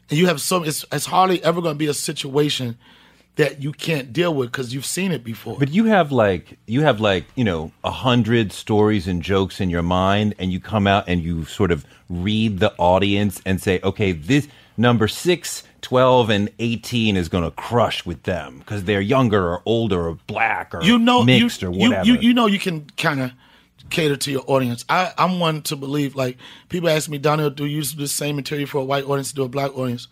and 0.09 0.17
you 0.17 0.27
have 0.27 0.39
so 0.39 0.63
it's, 0.63 0.85
it's 0.91 1.05
hardly 1.05 1.43
ever 1.43 1.61
going 1.61 1.75
to 1.75 1.77
be 1.77 1.87
a 1.87 1.93
situation 1.93 2.77
that 3.35 3.61
you 3.61 3.73
can't 3.73 4.13
deal 4.13 4.33
with 4.33 4.49
because 4.49 4.73
you've 4.73 4.85
seen 4.85 5.11
it 5.11 5.25
before. 5.25 5.59
But 5.59 5.69
you 5.69 5.85
have 5.85 6.13
like 6.13 6.57
you 6.65 6.81
have 6.81 7.01
like 7.01 7.25
you 7.35 7.43
know 7.43 7.73
a 7.83 7.91
hundred 7.91 8.53
stories 8.53 9.09
and 9.09 9.21
jokes 9.21 9.59
in 9.59 9.69
your 9.69 9.83
mind, 9.83 10.35
and 10.39 10.53
you 10.53 10.61
come 10.61 10.87
out 10.87 11.03
and 11.07 11.21
you 11.21 11.43
sort 11.43 11.71
of 11.71 11.85
read 12.09 12.59
the 12.59 12.73
audience 12.77 13.41
and 13.45 13.61
say, 13.61 13.81
okay, 13.83 14.13
this 14.13 14.47
number 14.77 15.09
six, 15.09 15.63
12, 15.81 16.29
and 16.29 16.49
eighteen 16.59 17.15
is 17.15 17.29
going 17.29 17.43
to 17.43 17.51
crush 17.51 18.05
with 18.05 18.23
them 18.23 18.59
because 18.59 18.83
they're 18.85 19.01
younger 19.01 19.47
or 19.47 19.61
older 19.65 20.07
or 20.07 20.15
black 20.27 20.73
or 20.73 20.83
you 20.83 20.97
know 20.97 21.23
mixed 21.23 21.61
you, 21.61 21.67
or 21.67 21.71
whatever. 21.71 22.05
You, 22.05 22.15
you 22.15 22.33
know 22.33 22.47
you 22.47 22.59
can 22.59 22.89
kind 22.97 23.21
of 23.21 23.31
cater 23.89 24.17
to 24.17 24.31
your 24.31 24.43
audience. 24.47 24.83
I, 24.89 25.13
I'm 25.17 25.39
one 25.39 25.61
to 25.63 25.75
believe 25.75 26.15
like 26.15 26.37
people 26.69 26.89
ask 26.89 27.09
me, 27.09 27.17
Donnell, 27.17 27.49
do 27.49 27.65
you 27.65 27.77
use 27.77 27.95
the 27.95 28.07
same 28.07 28.35
material 28.35 28.67
for 28.67 28.79
a 28.79 28.83
white 28.83 29.05
audience 29.05 29.29
to 29.29 29.35
do 29.35 29.43
a 29.43 29.49
black 29.49 29.75
audience? 29.77 30.07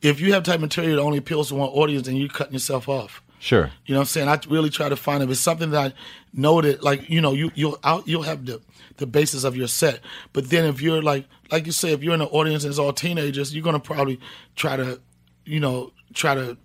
If 0.00 0.20
you 0.20 0.32
have 0.32 0.42
type 0.42 0.60
material 0.60 0.96
that 0.96 1.02
only 1.02 1.18
appeals 1.18 1.48
to 1.48 1.54
one 1.54 1.68
audience, 1.68 2.06
then 2.06 2.16
you're 2.16 2.28
cutting 2.28 2.54
yourself 2.54 2.88
off. 2.88 3.22
sure. 3.38 3.70
You 3.86 3.94
know 3.94 4.00
what 4.00 4.04
I'm 4.04 4.06
saying? 4.08 4.28
I 4.28 4.40
really 4.48 4.70
try 4.70 4.88
to 4.88 4.96
find 4.96 5.22
if 5.22 5.30
it's 5.30 5.40
something 5.40 5.70
that 5.70 5.92
I 5.92 5.94
know 6.34 6.60
that 6.60 6.82
like, 6.82 7.08
you 7.08 7.20
know, 7.20 7.32
you 7.32 7.52
you'll 7.54 7.78
out 7.84 8.08
you'll 8.08 8.22
have 8.22 8.46
the 8.46 8.60
the 8.96 9.06
basis 9.06 9.44
of 9.44 9.56
your 9.56 9.68
set. 9.68 10.00
But 10.32 10.50
then 10.50 10.64
if 10.64 10.80
you're 10.80 11.02
like 11.02 11.26
like 11.52 11.66
you 11.66 11.72
say, 11.72 11.92
if 11.92 12.02
you're 12.02 12.14
in 12.14 12.22
an 12.22 12.28
audience 12.28 12.64
and 12.64 12.70
it's 12.70 12.78
all 12.78 12.92
teenagers, 12.92 13.54
you're 13.54 13.62
gonna 13.62 13.78
probably 13.78 14.18
try 14.56 14.76
to, 14.76 15.00
you 15.44 15.60
know, 15.60 15.92
try 16.14 16.34
to 16.34 16.56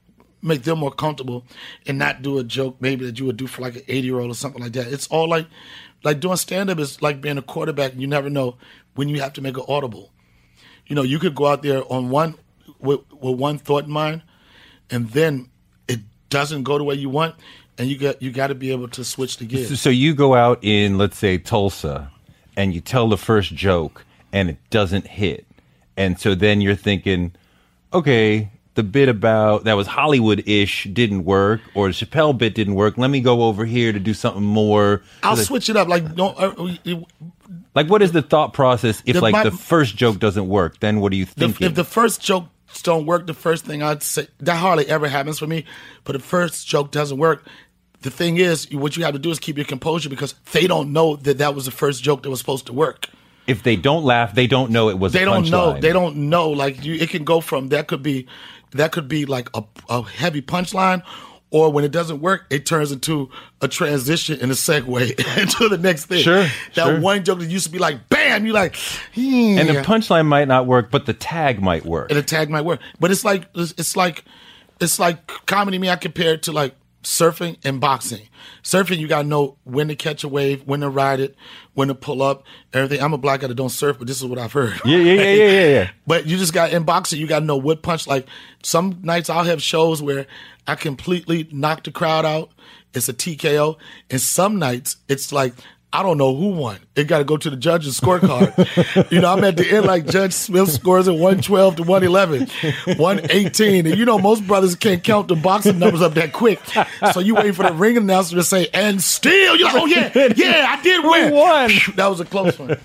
make 0.41 0.63
them 0.63 0.79
more 0.79 0.91
comfortable 0.91 1.45
and 1.85 1.97
not 1.97 2.21
do 2.21 2.37
a 2.37 2.43
joke 2.43 2.77
maybe 2.79 3.05
that 3.05 3.19
you 3.19 3.25
would 3.25 3.37
do 3.37 3.47
for 3.47 3.61
like 3.61 3.75
an 3.75 3.81
80 3.87 4.07
year 4.07 4.19
old 4.19 4.31
or 4.31 4.35
something 4.35 4.61
like 4.61 4.73
that. 4.73 4.87
It's 4.87 5.07
all 5.07 5.29
like 5.29 5.47
like 6.03 6.19
doing 6.19 6.37
stand 6.37 6.69
up 6.69 6.79
is 6.79 7.01
like 7.01 7.21
being 7.21 7.37
a 7.37 7.41
quarterback 7.41 7.95
you 7.95 8.07
never 8.07 8.29
know 8.29 8.55
when 8.95 9.09
you 9.09 9.19
have 9.21 9.33
to 9.33 9.41
make 9.41 9.57
an 9.57 9.65
audible. 9.67 10.11
You 10.87 10.95
know, 10.95 11.03
you 11.03 11.19
could 11.19 11.35
go 11.35 11.47
out 11.47 11.63
there 11.63 11.83
on 11.91 12.09
one 12.09 12.35
with, 12.79 13.01
with 13.11 13.37
one 13.37 13.57
thought 13.57 13.83
in 13.85 13.91
mind 13.91 14.21
and 14.89 15.09
then 15.09 15.49
it 15.87 15.99
doesn't 16.29 16.63
go 16.63 16.77
the 16.77 16.83
way 16.83 16.95
you 16.95 17.09
want, 17.09 17.35
and 17.77 17.89
you 17.89 17.97
got 17.97 18.21
you 18.21 18.31
got 18.31 18.47
to 18.47 18.55
be 18.55 18.71
able 18.71 18.87
to 18.89 19.03
switch 19.03 19.37
the 19.37 19.45
gears. 19.45 19.79
So 19.79 19.89
you 19.89 20.13
go 20.13 20.33
out 20.33 20.59
in, 20.61 20.97
let's 20.97 21.17
say, 21.17 21.37
Tulsa, 21.37 22.11
and 22.55 22.73
you 22.73 22.81
tell 22.81 23.09
the 23.09 23.17
first 23.17 23.53
joke, 23.53 24.05
and 24.33 24.49
it 24.49 24.57
doesn't 24.69 25.07
hit, 25.07 25.45
and 25.95 26.19
so 26.19 26.35
then 26.35 26.61
you're 26.61 26.75
thinking, 26.75 27.33
okay, 27.93 28.51
the 28.75 28.83
bit 28.83 29.09
about 29.09 29.63
that 29.63 29.73
was 29.73 29.87
Hollywood-ish 29.87 30.85
didn't 30.93 31.25
work, 31.25 31.61
or 31.73 31.87
the 31.87 31.93
Chappelle 31.93 32.37
bit 32.37 32.53
didn't 32.55 32.75
work. 32.75 32.97
Let 32.97 33.09
me 33.09 33.21
go 33.21 33.43
over 33.43 33.65
here 33.65 33.91
to 33.91 33.99
do 33.99 34.13
something 34.13 34.43
more. 34.43 35.01
I'll 35.23 35.35
Like- 35.35 35.45
switch 35.45 35.69
it 35.69 35.75
up. 35.75 35.87
Like 35.87 36.15
no, 36.15 36.29
uh, 36.29 36.53
uh, 36.57 36.95
Like, 37.75 37.89
what 37.89 38.01
is 38.01 38.11
the 38.11 38.21
thought 38.23 38.53
process 38.53 39.01
if 39.05 39.15
The- 39.15 39.21
like 39.21 39.31
my- 39.33 39.43
the 39.43 39.51
first 39.51 39.95
joke 39.95 40.19
doesn't 40.19 40.47
work? 40.47 40.79
Then 40.79 40.99
what 40.99 41.11
are 41.11 41.15
you 41.15 41.25
thinking? 41.25 41.67
if 41.67 41.75
the 41.75 41.83
first 41.83 42.21
joke 42.21 42.45
don't 42.83 43.05
work, 43.05 43.25
the 43.27 43.33
first 43.33 43.65
thing 43.65 43.81
I'd 43.81 44.03
say 44.03 44.27
that 44.39 44.57
hardly 44.57 44.87
ever 44.87 45.07
happens 45.07 45.39
for 45.39 45.47
me. 45.47 45.63
But 46.03 46.13
the 46.13 46.19
first 46.19 46.67
joke 46.67 46.91
doesn't 46.91 47.17
work. 47.17 47.45
The 48.01 48.11
thing 48.11 48.37
is, 48.37 48.67
what 48.71 48.95
you 48.97 49.03
have 49.03 49.13
to 49.13 49.19
do 49.19 49.31
is 49.31 49.39
keep 49.39 49.57
your 49.57 49.65
composure 49.65 50.09
because 50.09 50.35
they 50.51 50.67
don't 50.67 50.91
know 50.93 51.15
that 51.15 51.39
that 51.39 51.55
was 51.55 51.65
the 51.65 51.71
first 51.71 52.03
joke 52.03 52.21
that 52.23 52.29
was 52.29 52.39
supposed 52.39 52.67
to 52.67 52.73
work. 52.73 53.07
If 53.47 53.63
they 53.63 53.75
don't 53.75 54.03
laugh, 54.03 54.35
they 54.35 54.47
don't 54.47 54.71
know 54.71 54.89
it 54.89 54.99
was. 54.99 55.13
they 55.13 55.25
don't 55.25 55.49
know. 55.49 55.73
punchline. 55.73 55.81
They 55.81 55.93
don't 55.93 56.15
know. 56.29 56.49
Like 56.49 56.83
you, 56.83 56.95
it 56.95 57.09
can 57.09 57.23
go 57.23 57.41
from 57.41 57.69
that 57.69 57.87
could 57.87 58.03
be, 58.03 58.27
that 58.71 58.91
could 58.91 59.07
be 59.07 59.25
like 59.25 59.49
a, 59.55 59.63
a 59.89 60.03
heavy 60.03 60.41
punchline, 60.41 61.01
or 61.49 61.71
when 61.71 61.85
it 61.85 61.91
doesn't 61.91 62.19
work, 62.19 62.45
it 62.49 62.65
turns 62.65 62.91
into 62.91 63.29
a 63.61 63.67
transition 63.69 64.39
and 64.41 64.51
a 64.51 64.55
segue 64.55 65.37
into 65.41 65.69
the 65.69 65.77
next 65.77 66.05
thing. 66.05 66.21
Sure, 66.21 66.45
that 66.75 66.85
sure. 66.85 66.99
one 66.99 67.23
joke 67.23 67.39
that 67.39 67.45
used 67.49 67.65
to 67.65 67.71
be 67.71 67.79
like 67.79 68.09
bam, 68.09 68.45
you 68.45 68.51
like, 68.53 68.75
hmm, 69.15 69.57
And 69.57 69.69
the 69.69 69.81
punchline 69.81 70.25
might 70.27 70.47
not 70.47 70.65
work, 70.67 70.91
but 70.91 71.05
the 71.05 71.13
tag 71.13 71.61
might 71.61 71.85
work. 71.85 72.11
and 72.11 72.17
the 72.17 72.23
tag 72.23 72.49
might 72.49 72.65
work. 72.65 72.81
But 72.99 73.11
it's 73.11 73.23
like 73.23 73.45
it's, 73.55 73.73
it's 73.77 73.95
like 73.95 74.25
it's 74.81 74.99
like 74.99 75.25
comedy. 75.45 75.79
Me, 75.79 75.89
I 75.89 75.95
compare 75.95 76.33
it 76.33 76.43
to 76.43 76.51
like 76.51 76.75
surfing 77.03 77.57
and 77.63 77.79
boxing. 77.79 78.27
Surfing, 78.63 78.97
you 78.97 79.07
gotta 79.07 79.27
know 79.27 79.57
when 79.63 79.87
to 79.87 79.95
catch 79.95 80.23
a 80.23 80.27
wave, 80.27 80.63
when 80.65 80.81
to 80.81 80.89
ride 80.89 81.19
it, 81.19 81.35
when 81.73 81.87
to 81.87 81.95
pull 81.95 82.21
up, 82.21 82.43
everything. 82.73 83.01
I'm 83.01 83.13
a 83.13 83.17
black 83.17 83.41
guy 83.41 83.47
that 83.47 83.55
don't 83.55 83.69
surf, 83.69 83.97
but 83.97 84.07
this 84.07 84.17
is 84.17 84.25
what 84.25 84.39
I've 84.39 84.51
heard. 84.53 84.79
Yeah, 84.83 84.97
yeah, 84.97 85.13
yeah, 85.13 85.33
yeah, 85.33 85.49
yeah, 85.49 85.67
yeah. 85.67 85.89
But 86.07 86.25
you 86.25 86.37
just 86.37 86.53
got 86.53 86.71
in 86.71 86.83
boxing, 86.83 87.19
you 87.19 87.27
got 87.27 87.39
to 87.39 87.45
know 87.45 87.57
what 87.57 87.81
punch. 87.81 88.07
Like 88.07 88.27
some 88.63 88.99
nights, 89.03 89.29
I'll 89.29 89.43
have 89.43 89.61
shows 89.61 90.01
where 90.01 90.27
I 90.65 90.75
completely 90.75 91.47
knock 91.51 91.83
the 91.83 91.91
crowd 91.91 92.25
out. 92.25 92.51
It's 92.93 93.09
a 93.09 93.13
TKO, 93.13 93.77
and 94.09 94.19
some 94.19 94.57
nights 94.59 94.97
it's 95.07 95.31
like 95.31 95.53
I 95.93 96.03
don't 96.03 96.17
know 96.17 96.35
who 96.35 96.49
won. 96.49 96.79
It 96.95 97.05
got 97.05 97.19
to 97.19 97.23
go 97.23 97.37
to 97.37 97.49
the 97.49 97.55
judge's 97.55 97.97
scorecard. 97.99 99.11
you 99.11 99.21
know, 99.21 99.31
I'm 99.31 99.43
at 99.45 99.55
the 99.55 99.69
end 99.69 99.85
like 99.85 100.05
Judge 100.05 100.33
Smith 100.33 100.69
scores 100.69 101.07
at 101.07 101.13
112 101.13 101.77
to 101.77 101.83
111, 101.83 102.97
118, 102.97 103.87
and 103.87 103.97
you 103.97 104.03
know 104.03 104.19
most 104.19 104.45
brothers 104.45 104.75
can't 104.75 105.01
count 105.01 105.29
the 105.29 105.35
boxing 105.35 105.79
numbers 105.79 106.01
up 106.01 106.13
that 106.15 106.33
quick. 106.33 106.59
So 107.13 107.21
you 107.21 107.35
wait 107.35 107.55
for 107.55 107.63
the 107.63 107.73
ring 107.73 107.95
announcer 107.95 108.35
to 108.35 108.43
say, 108.43 108.67
"And 108.73 109.01
still," 109.01 109.55
you're 109.55 109.67
like, 109.71 109.81
"Oh 109.81 109.85
yeah, 109.85 110.11
yeah, 110.35 110.65
I 110.69 110.81
did 110.81 111.05
win." 111.05 111.33
won. 111.33 111.71
that 111.95 112.07
was 112.07 112.19
a 112.19 112.25
close 112.25 112.59
one. 112.59 112.77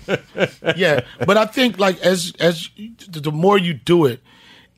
yeah, 0.77 1.01
but 1.25 1.35
I 1.35 1.45
think 1.45 1.77
like 1.79 1.99
as 1.99 2.33
as 2.39 2.69
the 3.09 3.31
more 3.31 3.57
you 3.57 3.73
do 3.73 4.05
it, 4.05 4.21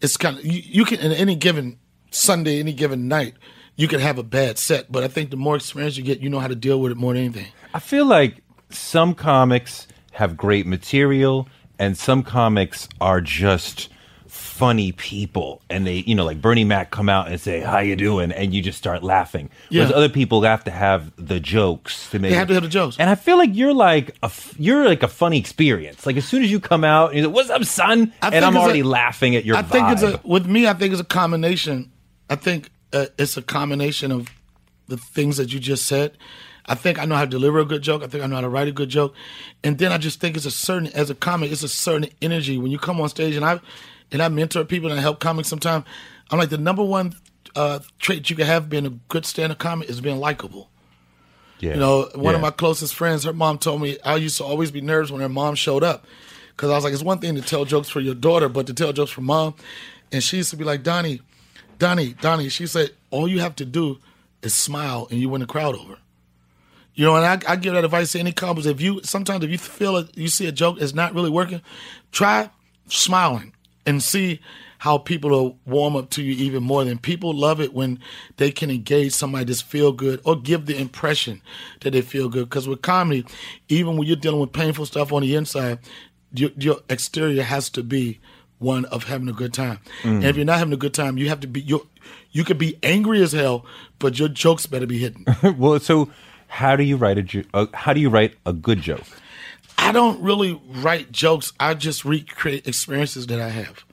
it's 0.02 0.18
kind 0.18 0.38
of 0.40 0.46
you, 0.46 0.62
you 0.66 0.86
can 0.86 1.00
in 1.00 1.12
any 1.12 1.36
given 1.36 1.78
Sunday, 2.10 2.60
any 2.60 2.74
given 2.74 3.08
night, 3.08 3.36
you 3.76 3.88
can 3.88 4.00
have 4.00 4.18
a 4.18 4.24
bad 4.24 4.58
set. 4.58 4.92
But 4.92 5.04
I 5.04 5.08
think 5.08 5.30
the 5.32 5.38
more 5.38 5.56
experience 5.56 5.98
you 5.98 6.04
get, 6.04 6.20
you 6.20 6.30
know 6.30 6.40
how 6.40 6.48
to 6.48 6.56
deal 6.56 6.80
with 6.80 6.92
it 6.92 6.96
more 6.98 7.14
than 7.14 7.24
anything. 7.24 7.48
I 7.74 7.80
feel 7.80 8.06
like 8.06 8.38
some 8.70 9.14
comics 9.14 9.88
have 10.14 10.38
great 10.38 10.66
material 10.66 11.48
and 11.78 11.98
some 11.98 12.24
comics 12.24 12.88
are 13.02 13.22
just 13.22 13.90
funny 14.28 14.92
people 14.94 15.62
and 15.70 15.86
they 15.86 15.96
you 16.08 16.16
know 16.16 16.26
like 16.26 16.42
Bernie 16.42 16.64
Mac 16.64 16.90
come 16.92 17.08
out 17.10 17.28
and 17.30 17.40
say 17.40 17.60
how 17.62 17.80
you 17.80 17.96
doing 17.96 18.32
and 18.32 18.54
you 18.54 18.62
just 18.62 18.78
start 18.78 19.04
laughing 19.04 19.50
whereas 19.70 19.92
other 19.92 20.10
people 20.10 20.42
have 20.44 20.64
to 20.66 20.72
have 20.72 21.12
the 21.18 21.40
jokes 21.40 22.10
to 22.10 22.20
make 22.20 22.34
have 22.34 22.48
to 22.48 22.54
have 22.54 22.64
the 22.64 22.70
jokes. 22.70 22.98
and 22.98 23.10
I 23.10 23.16
feel 23.16 23.38
like 23.38 23.52
you're 23.54 23.74
like 23.74 24.16
a 24.24 24.32
you're 24.58 24.86
like 24.86 25.04
a 25.04 25.08
funny 25.08 25.38
experience 25.40 26.06
like 26.06 26.18
as 26.18 26.26
soon 26.26 26.44
as 26.44 26.52
you 26.52 26.60
come 26.60 26.84
out 26.84 27.12
and 27.12 27.20
you're 27.20 27.28
like 27.28 27.36
what's 27.36 27.50
up 27.50 27.64
son 27.66 28.14
I 28.22 28.30
and 28.30 28.44
I'm 28.44 28.58
already 28.58 28.80
a- 28.82 28.86
laughing 28.86 29.36
at 29.36 29.46
your 29.46 29.56
I 29.58 29.62
think 29.62 29.90
it's 29.92 30.02
a 30.04 30.20
with 30.24 30.48
me. 30.48 30.68
I 30.68 30.74
think 30.74 30.92
it's 30.94 31.02
a 31.02 31.06
combination. 31.06 31.92
I 32.30 32.36
think 32.36 32.70
uh, 32.96 33.06
it's 33.18 33.38
a 33.38 33.42
combination 33.42 34.12
of 34.12 34.30
the 34.88 34.98
things 34.98 35.38
that 35.38 35.54
you 35.54 35.60
just 35.60 35.86
said. 35.86 36.18
I 36.66 36.74
think 36.74 36.98
I 36.98 37.06
know 37.06 37.16
how 37.16 37.26
to 37.26 37.30
deliver 37.30 37.60
a 37.60 37.66
good 37.66 37.84
joke. 37.84 38.02
I 38.02 38.08
think 38.08 38.24
I 38.24 38.28
know 38.28 38.36
how 38.36 38.42
to 38.42 38.50
write 38.50 38.68
a 38.68 38.72
good 38.72 38.90
joke, 38.90 39.14
and 39.64 39.78
then 39.78 39.92
I 39.92 40.00
just 40.00 40.20
think 40.20 40.36
it's 40.36 40.46
a 40.46 40.52
certain 40.52 40.88
as 40.88 41.10
a 41.10 41.16
comic, 41.16 41.52
it's 41.52 41.62
a 41.64 41.70
certain 41.70 42.10
energy 42.22 42.58
when 42.58 42.72
you 42.72 42.80
come 42.80 43.00
on 43.00 43.10
stage. 43.10 43.36
And 43.36 43.46
I 43.46 43.60
and 44.12 44.22
I 44.22 44.30
mentor 44.30 44.66
people 44.66 44.90
and 44.90 45.00
I 45.00 45.02
help 45.02 45.20
comics 45.20 45.48
sometimes. 45.48 45.86
I'm 46.32 46.40
like 46.40 46.50
the 46.50 46.58
number 46.58 46.84
one 46.84 47.14
uh, 47.56 47.80
trait 48.00 48.30
you 48.30 48.36
can 48.36 48.48
have 48.48 48.70
being 48.70 48.86
a 48.86 48.90
good 48.90 49.26
stand-up 49.26 49.60
comic 49.60 49.90
is 49.90 50.02
being 50.02 50.18
likable. 50.18 50.70
yeah. 51.60 51.74
You 51.74 51.80
know, 51.80 52.10
one 52.16 52.36
of 52.36 52.42
my 52.42 52.52
closest 52.52 52.96
friends, 52.96 53.24
her 53.24 53.34
mom 53.34 53.58
told 53.60 53.82
me 53.82 53.98
I 54.04 54.16
used 54.16 54.38
to 54.38 54.44
always 54.44 54.72
be 54.72 54.82
nervous 54.82 55.12
when 55.12 55.22
her 55.22 55.30
mom 55.30 55.56
showed 55.56 55.84
up. 55.84 56.06
Because 56.50 56.72
I 56.72 56.76
was 56.76 56.84
like, 56.84 56.94
it's 56.94 57.04
one 57.04 57.20
thing 57.20 57.36
to 57.36 57.42
tell 57.42 57.66
jokes 57.66 57.90
for 57.90 58.00
your 58.00 58.16
daughter, 58.16 58.50
but 58.50 58.68
to 58.68 58.74
tell 58.74 58.94
jokes 58.94 59.12
for 59.12 59.22
mom. 59.22 59.56
And 60.12 60.24
she 60.24 60.38
used 60.38 60.50
to 60.52 60.58
be 60.58 60.64
like, 60.64 60.84
Donnie, 60.84 61.22
Donnie, 61.78 62.14
Donnie. 62.22 62.50
She 62.50 62.68
said, 62.68 62.92
all 63.12 63.28
you 63.28 63.40
have 63.40 63.56
to 63.58 63.66
do 63.66 64.00
is 64.42 64.54
smile 64.54 65.08
and 65.10 65.20
you 65.20 65.30
win 65.30 65.42
the 65.42 65.48
crowd 65.48 65.76
over. 65.76 65.98
You 66.94 67.06
know, 67.06 67.16
and 67.18 67.26
I, 67.26 67.52
I 67.52 67.56
give 67.58 67.74
that 67.74 67.84
advice 67.84 68.14
to 68.14 68.20
any 68.20 68.32
comics. 68.32 68.66
If 68.66 68.80
you 68.80 69.02
sometimes 69.04 69.44
if 69.44 69.52
you 69.52 69.58
feel 69.58 70.06
you 70.16 70.30
see 70.30 70.48
a 70.48 70.52
joke 70.52 70.80
is 70.80 70.94
not 70.94 71.14
really 71.14 71.30
working, 71.30 71.62
try 72.14 72.50
smiling 72.88 73.54
and 73.86 74.02
see 74.02 74.40
how 74.78 74.98
people 74.98 75.30
will 75.30 75.58
warm 75.66 75.96
up 75.96 76.10
to 76.12 76.24
you 76.24 76.32
even 76.46 76.64
more. 76.64 76.86
Than 76.86 76.98
people 76.98 77.34
love 77.34 77.60
it 77.60 77.74
when 77.74 78.00
they 78.38 78.52
can 78.52 78.72
engage 78.72 79.12
somebody 79.12 79.46
that's 79.46 79.62
feel 79.62 79.92
good 79.92 80.22
or 80.24 80.38
give 80.38 80.68
the 80.68 80.80
impression 80.80 81.42
that 81.82 81.92
they 81.92 82.02
feel 82.02 82.30
good. 82.30 82.50
Because 82.50 82.68
with 82.68 82.82
comedy, 82.82 83.26
even 83.68 83.98
when 83.98 84.08
you're 84.08 84.16
dealing 84.16 84.40
with 84.40 84.54
painful 84.54 84.86
stuff 84.86 85.12
on 85.12 85.22
the 85.22 85.36
inside, 85.36 85.80
your, 86.34 86.52
your 86.58 86.78
exterior 86.90 87.44
has 87.44 87.70
to 87.72 87.84
be 87.84 88.20
one 88.60 88.86
of 88.86 89.04
having 89.06 89.28
a 89.30 89.34
good 89.34 89.54
time. 89.54 89.80
And 90.04 90.24
if 90.24 90.36
you're 90.36 90.46
not 90.46 90.60
having 90.60 90.74
a 90.74 90.78
good 90.78 90.94
time, 90.94 91.18
you 91.18 91.30
have 91.30 91.40
to 91.42 91.48
be 91.48 91.62
you. 91.62 91.88
You 92.32 92.44
could 92.44 92.58
be 92.58 92.78
angry 92.84 93.22
as 93.22 93.32
hell, 93.32 93.66
but 94.00 94.20
your 94.20 94.28
jokes 94.30 94.66
better 94.66 94.86
be 94.86 95.00
hitting. 95.00 95.26
well 95.58 95.80
so 95.80 96.10
how 96.48 96.76
do 96.76 96.84
you 96.84 96.96
write 96.98 97.18
a 97.18 97.24
jo- 97.24 97.44
uh, 97.54 97.66
how 97.74 97.94
do 97.94 98.00
you 98.00 98.10
write 98.10 98.36
a 98.46 98.54
good 98.54 98.82
joke 98.82 99.04
I 99.78 99.92
don't 99.92 100.22
really 100.22 100.60
write 100.70 101.12
jokes. 101.12 101.52
I 101.60 101.74
just 101.74 102.06
recreate 102.06 102.66
experiences 102.66 103.28
that 103.28 103.42
I 103.42 103.50
have. 103.50 103.84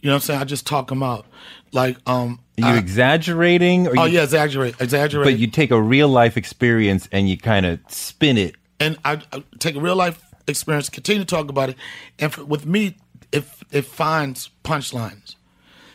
You 0.00 0.08
know 0.08 0.14
what 0.14 0.22
I'm 0.22 0.26
saying? 0.26 0.40
I 0.40 0.44
just 0.44 0.66
talk 0.66 0.88
them 0.88 1.02
out. 1.02 1.26
Like, 1.70 1.98
um, 2.08 2.40
Are 2.62 2.70
you 2.70 2.74
I- 2.76 2.78
exaggerating? 2.78 3.86
Or 3.88 3.92
oh 3.98 4.04
you, 4.06 4.14
yeah, 4.16 4.22
exaggerate, 4.22 4.80
exaggerate. 4.80 5.26
But 5.26 5.38
you 5.38 5.46
take 5.46 5.70
a 5.70 5.80
real 5.80 6.08
life 6.08 6.36
experience 6.38 7.08
and 7.12 7.28
you 7.28 7.36
kind 7.36 7.66
of 7.66 7.78
spin 7.88 8.38
it. 8.38 8.54
and 8.80 8.96
I, 9.04 9.20
I 9.32 9.42
take 9.58 9.76
a 9.76 9.80
real 9.80 9.96
life 9.96 10.22
experience, 10.46 10.88
continue 10.88 11.24
to 11.24 11.26
talk 11.26 11.50
about 11.50 11.68
it, 11.70 11.76
and 12.18 12.32
for, 12.32 12.44
with 12.44 12.64
me, 12.64 12.96
it 13.32 13.44
it 13.70 13.84
finds 13.84 14.50
punchlines. 14.64 15.34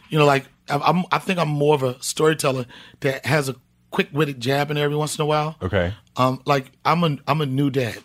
You 0.10 0.20
know, 0.20 0.25
like 0.25 0.46
I- 0.70 0.78
I'm, 0.78 1.04
I 1.12 1.18
think 1.20 1.40
I'm 1.40 1.50
more 1.50 1.75
of 1.75 1.84
a 1.84 2.02
storyteller 2.02 2.66
that 3.02 3.25
has 3.25 3.50
a 3.50 3.56
quick 3.92 4.10
witted 4.13 4.40
jab 4.40 4.72
in 4.72 4.78
every 4.78 4.96
once 4.96 5.18
in 5.18 5.22
a 5.22 5.25
while. 5.25 5.56
Okay. 5.62 5.94
Um, 6.16 6.42
like 6.46 6.72
I'm 6.86 7.04
a 7.04 7.18
I'm 7.28 7.42
a 7.42 7.46
new 7.46 7.70
dad. 7.70 7.98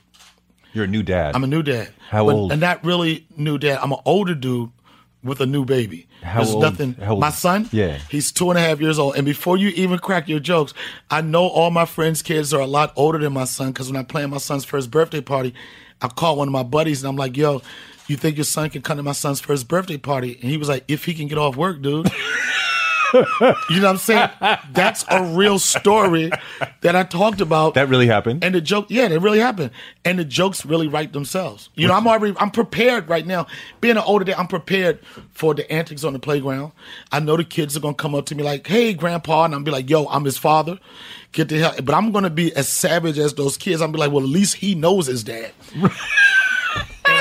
You're 0.73 0.85
a 0.85 0.89
new 0.89 1.03
dad. 1.03 1.35
I'm 1.35 1.45
a 1.45 1.47
new 1.49 1.63
dad. 1.63 1.91
How 2.11 2.27
But- 2.27 2.35
old? 2.35 2.53
And 2.53 2.61
not 2.61 2.85
really 2.85 3.27
new 3.37 3.59
dad. 3.59 3.79
I'm 3.83 3.93
an 3.93 3.99
older 4.05 4.35
dude 4.35 4.71
with 5.25 5.41
a 5.41 5.47
new 5.47 5.65
baby. 5.65 6.07
How 6.23 6.37
There's 6.39 6.51
old- 6.51 6.63
nothing. 6.63 6.95
how 6.95 7.13
old- 7.13 7.21
My 7.21 7.31
son. 7.31 7.69
Yeah. 7.73 7.99
He's 8.11 8.33
two 8.33 8.51
and 8.51 8.59
a 8.59 8.63
half 8.63 8.81
years 8.81 8.99
old. 8.99 9.17
And 9.17 9.25
before 9.25 9.57
you 9.57 9.69
even 9.71 9.99
crack 9.99 10.29
your 10.29 10.41
jokes, 10.41 10.75
I 11.11 11.21
know 11.21 11.47
all 11.47 11.71
my 11.71 11.85
friends' 11.87 12.23
kids 12.23 12.53
are 12.53 12.61
a 12.61 12.67
lot 12.67 12.93
older 12.97 13.19
than 13.19 13.33
my 13.33 13.45
son. 13.45 13.69
Because 13.69 13.91
when 13.91 13.97
I 13.97 14.03
planned 14.05 14.31
my 14.31 14.39
son's 14.39 14.65
first 14.65 14.91
birthday 14.91 15.21
party, 15.21 15.55
I 16.03 16.09
called 16.09 16.39
one 16.39 16.49
of 16.49 16.53
my 16.53 16.63
buddies 16.65 17.03
and 17.03 17.09
I'm 17.09 17.17
like, 17.17 17.37
"Yo, 17.37 17.63
you 18.09 18.17
think 18.17 18.37
your 18.37 18.45
son 18.45 18.71
can 18.71 18.83
come 18.83 18.97
to 18.97 19.03
my 19.03 19.13
son's 19.13 19.41
first 19.41 19.69
birthday 19.69 19.99
party?" 19.99 20.39
And 20.41 20.51
he 20.51 20.57
was 20.57 20.69
like, 20.69 20.85
"If 20.89 21.05
he 21.05 21.15
can 21.15 21.29
get 21.29 21.39
off 21.39 21.57
work, 21.57 21.83
dude." 21.83 22.11
you 23.15 23.21
know 23.21 23.55
what 23.71 23.85
I'm 23.85 23.97
saying? 23.97 24.29
That's 24.73 25.05
a 25.09 25.23
real 25.25 25.59
story 25.59 26.31
that 26.83 26.95
I 26.95 27.05
talked 27.05 27.41
about. 27.41 27.75
that 27.75 27.89
really 27.89 28.07
happened. 28.07 28.45
And 28.45 28.55
the 28.55 28.61
joke, 28.61 28.87
yeah, 28.91 29.09
they 29.09 29.19
really 29.19 29.39
happened. 29.39 29.71
And 30.05 30.19
the 30.19 30.25
jokes 30.25 30.67
really 30.67 30.89
write 30.89 31.13
themselves. 31.13 31.71
You 31.75 31.89
know, 31.89 31.95
I'm 31.95 32.07
already, 32.07 32.35
I'm 32.39 32.51
prepared 32.51 33.09
right 33.09 33.27
now. 33.27 33.47
Being 33.81 33.97
an 33.97 34.03
older 34.05 34.25
dad, 34.25 34.37
I'm 34.39 34.47
prepared 34.47 35.01
for 35.31 35.55
the 35.55 35.71
antics 35.73 36.05
on 36.05 36.13
the 36.13 36.19
playground. 36.19 36.73
I 37.11 37.21
know 37.21 37.37
the 37.37 37.45
kids 37.45 37.77
are 37.77 37.81
gonna 37.81 37.95
come 37.95 38.15
up 38.15 38.27
to 38.27 38.35
me 38.35 38.43
like, 38.43 38.67
"Hey, 38.67 38.93
Grandpa," 38.93 39.45
and 39.45 39.55
I'm 39.55 39.65
be 39.65 39.71
like, 39.71 39.89
"Yo, 39.89 40.07
I'm 40.07 40.25
his 40.25 40.37
father." 40.39 40.79
Get 41.33 41.49
the 41.49 41.59
hell. 41.59 41.75
But 41.83 41.95
I'm 41.95 42.13
gonna 42.13 42.31
be 42.31 42.55
as 42.55 42.69
savage 42.69 43.19
as 43.19 43.35
those 43.35 43.57
kids. 43.57 43.81
I'm 43.81 43.93
be 43.93 43.99
like, 43.99 44.11
"Well, 44.13 44.25
at 44.25 44.31
least 44.31 44.57
he 44.57 44.75
knows 44.75 45.07
his 45.07 45.25
dad." 45.25 45.53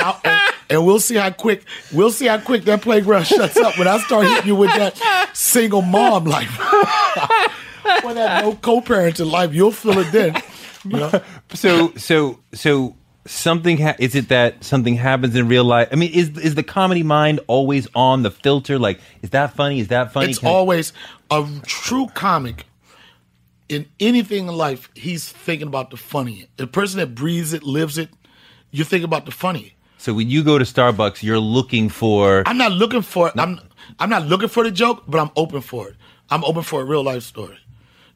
And, 0.04 0.16
and- 0.24 0.54
and 0.70 0.84
we'll 0.84 1.00
see 1.00 1.14
how 1.14 1.30
quick 1.30 1.64
we'll 1.94 2.10
see 2.10 2.26
how 2.26 2.38
quick 2.38 2.64
that 2.64 2.82
playground 2.82 3.24
shuts 3.26 3.56
up 3.56 3.78
when 3.78 3.88
I 3.88 3.98
start 4.00 4.26
hitting 4.26 4.48
you 4.48 4.54
with 4.56 4.68
that 4.76 5.30
single 5.32 5.80
mom 5.80 6.24
life. 6.24 6.58
when 8.02 8.16
that 8.16 8.44
no 8.44 8.54
co-parenting 8.54 9.30
life, 9.30 9.54
you'll 9.54 9.72
feel 9.72 9.98
it 9.98 10.12
then. 10.12 10.36
You 10.84 10.96
know? 10.98 11.10
so 11.54 11.92
so 11.96 12.40
so 12.52 12.94
something 13.26 13.78
ha- 13.78 13.96
is 13.98 14.14
it 14.14 14.28
that 14.28 14.62
something 14.62 14.94
happens 14.94 15.34
in 15.36 15.48
real 15.48 15.64
life? 15.64 15.88
I 15.90 15.96
mean, 15.96 16.12
is 16.12 16.36
is 16.38 16.54
the 16.54 16.62
comedy 16.62 17.02
mind 17.02 17.40
always 17.46 17.88
on 17.94 18.22
the 18.22 18.30
filter? 18.30 18.78
Like, 18.78 19.00
is 19.22 19.30
that 19.30 19.54
funny? 19.54 19.80
Is 19.80 19.88
that 19.88 20.12
funny? 20.12 20.30
It's 20.30 20.38
Can- 20.38 20.48
always 20.48 20.92
a 21.30 21.46
true 21.64 22.08
comic. 22.14 22.66
In 23.70 23.86
anything 24.00 24.48
in 24.48 24.54
life, 24.54 24.88
he's 24.94 25.30
thinking 25.30 25.68
about 25.68 25.90
the 25.90 25.96
funny. 25.98 26.46
The 26.56 26.66
person 26.66 27.00
that 27.00 27.14
breathes 27.14 27.52
it, 27.52 27.62
lives 27.62 27.98
it, 27.98 28.08
you 28.70 28.82
think 28.84 29.04
about 29.04 29.26
the 29.26 29.30
funny. 29.32 29.74
So 29.98 30.14
when 30.14 30.30
you 30.30 30.42
go 30.42 30.58
to 30.58 30.64
Starbucks, 30.64 31.22
you're 31.22 31.38
looking 31.38 31.88
for 31.90 32.42
I'm 32.46 32.56
not 32.58 32.72
looking 32.72 33.02
for 33.02 33.30
I'm 33.38 33.60
I'm 33.98 34.08
not 34.10 34.26
looking 34.26 34.48
for 34.48 34.64
the 34.64 34.70
joke, 34.70 35.04
but 35.06 35.18
I'm 35.20 35.30
open 35.36 35.60
for 35.60 35.88
it. 35.88 35.96
I'm 36.30 36.44
open 36.44 36.62
for 36.62 36.80
a 36.80 36.84
real 36.84 37.02
life 37.02 37.22
story. 37.22 37.58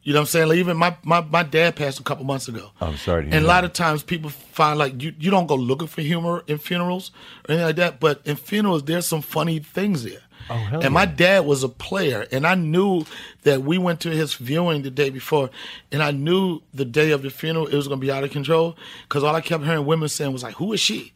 You 0.03 0.11
know 0.11 0.19
what 0.19 0.23
I'm 0.23 0.27
saying? 0.27 0.47
Like 0.49 0.57
even 0.57 0.75
my, 0.75 0.97
my, 1.03 1.21
my 1.21 1.43
dad 1.43 1.77
passed 1.77 1.97
a 1.97 2.03
couple 2.03 2.25
months 2.25 2.49
ago. 2.49 2.71
Oh, 2.81 2.87
I'm 2.87 2.97
sorry 2.97 3.23
to 3.23 3.29
hear 3.29 3.35
And 3.37 3.45
a 3.45 3.47
that. 3.47 3.53
lot 3.53 3.63
of 3.63 3.71
times 3.71 4.03
people 4.03 4.29
find 4.29 4.77
like 4.77 5.01
you, 5.01 5.13
you 5.17 5.31
don't 5.31 5.47
go 5.47 5.55
looking 5.55 5.87
for 5.87 6.01
humor 6.01 6.43
in 6.45 6.57
funerals 6.57 7.11
or 7.47 7.51
anything 7.53 7.67
like 7.67 7.75
that, 7.77 7.99
but 8.01 8.21
in 8.25 8.35
funerals 8.35 8.83
there's 8.83 9.07
some 9.07 9.21
funny 9.21 9.59
things 9.59 10.03
there. 10.03 10.19
Oh, 10.49 10.55
hell 10.55 10.83
and 10.83 10.93
my 10.93 11.05
dad 11.05 11.45
was 11.45 11.63
a 11.63 11.69
player, 11.69 12.27
and 12.33 12.45
I 12.45 12.53
knew 12.55 13.05
that 13.43 13.61
we 13.61 13.77
went 13.77 14.01
to 14.01 14.09
his 14.09 14.33
viewing 14.33 14.81
the 14.81 14.91
day 14.91 15.09
before, 15.09 15.49
and 15.89 16.03
I 16.03 16.11
knew 16.11 16.61
the 16.73 16.83
day 16.83 17.11
of 17.11 17.21
the 17.21 17.29
funeral 17.29 17.67
it 17.67 17.75
was 17.75 17.87
going 17.87 18.01
to 18.01 18.05
be 18.05 18.11
out 18.11 18.25
of 18.25 18.31
control 18.31 18.75
because 19.07 19.23
all 19.23 19.33
I 19.33 19.39
kept 19.39 19.63
hearing 19.63 19.85
women 19.85 20.09
saying 20.09 20.33
was 20.33 20.43
like, 20.43 20.55
"Who 20.55 20.73
is 20.73 20.81
she? 20.81 21.13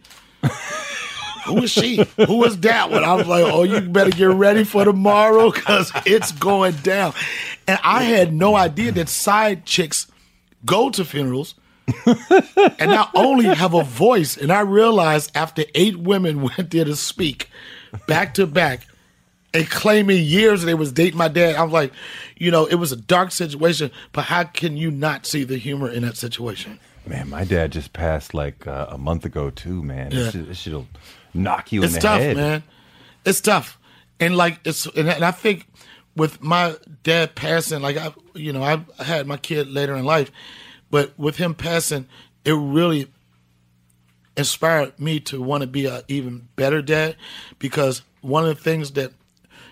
Who 1.46 1.64
is 1.64 1.72
she? 1.72 2.04
Who 2.18 2.44
is 2.44 2.60
that 2.62 2.92
one?" 2.92 3.04
I 3.04 3.14
was 3.14 3.28
like, 3.28 3.44
"Oh, 3.44 3.64
you 3.64 3.82
better 3.82 4.12
get 4.12 4.30
ready 4.30 4.64
for 4.64 4.84
tomorrow 4.84 5.52
because 5.52 5.92
it's 6.06 6.32
going 6.34 6.76
down." 6.78 7.14
And 7.68 7.80
I 7.84 8.04
had 8.04 8.34
no 8.34 8.56
idea 8.56 8.92
that 8.94 9.10
side 9.10 9.66
chicks 9.66 10.08
go 10.66 10.90
to 10.90 11.06
funerals 11.06 11.56
and 12.80 12.92
not 12.92 13.12
only 13.14 13.46
have 13.46 13.74
a 13.74 13.84
voice. 13.84 14.36
And 14.36 14.52
I 14.52 14.62
realized 14.62 15.32
after 15.36 15.64
eight 15.76 15.98
women 15.98 16.42
went 16.58 16.72
there 16.72 16.86
to 16.86 16.96
speak 16.96 17.50
back 18.08 18.34
to 18.36 18.46
back 18.46 18.86
and 19.54 19.70
claiming 19.70 20.24
years 20.24 20.64
they 20.64 20.74
was 20.74 20.92
dating 20.92 21.18
my 21.18 21.28
dad, 21.28 21.56
I'm 21.56 21.72
like, 21.72 21.92
you 22.38 22.52
know, 22.52 22.66
it 22.66 22.76
was 22.76 22.92
a 22.92 22.96
dark 22.96 23.32
situation, 23.32 23.92
but 24.12 24.26
how 24.26 24.44
can 24.44 24.78
you 24.78 24.92
not 24.92 25.26
see 25.26 25.44
the 25.44 25.58
humor 25.58 25.90
in 25.90 26.04
that 26.04 26.18
situation? 26.18 26.80
Man. 27.10 27.30
My 27.30 27.44
dad 27.44 27.72
just 27.72 27.94
passed 27.94 28.34
like 28.34 28.68
uh, 28.68 28.88
a 28.90 28.98
month 28.98 29.26
ago 29.26 29.50
too. 29.50 29.82
Man, 29.84 30.12
Yeah. 30.12 30.20
this, 30.24 30.32
shit, 30.34 30.48
this 30.48 30.58
shit'll 30.60 30.88
knock 31.34 31.72
you 31.72 31.84
It's 31.84 31.94
in 31.94 32.00
the 32.00 32.02
tough, 32.02 32.20
head. 32.22 32.36
man. 32.38 32.64
It's 33.26 33.42
tough, 33.42 33.78
and 34.20 34.36
like 34.38 34.60
it's, 34.66 34.86
and, 34.86 35.10
and 35.10 35.24
I 35.26 35.32
think 35.32 35.68
with 36.16 36.42
my 36.42 36.76
dad 37.04 37.36
passing, 37.36 37.82
like 37.82 37.98
I, 37.98 38.14
you 38.34 38.54
know, 38.54 38.64
I 38.64 39.04
had 39.04 39.28
my 39.28 39.38
kid 39.38 39.68
later 39.70 39.96
in 39.96 40.06
life, 40.06 40.32
but 40.90 41.18
with 41.20 41.36
him 41.38 41.54
passing, 41.54 42.08
it 42.46 42.54
really 42.54 43.08
inspired 44.36 45.00
me 45.00 45.20
to 45.20 45.42
want 45.42 45.62
to 45.62 45.68
be 45.68 45.86
an 45.86 46.02
even 46.08 46.48
better 46.56 46.82
dad 46.82 47.16
because 47.60 48.02
one 48.22 48.46
of 48.48 48.56
the 48.56 48.64
things 48.64 48.92
that 48.92 49.12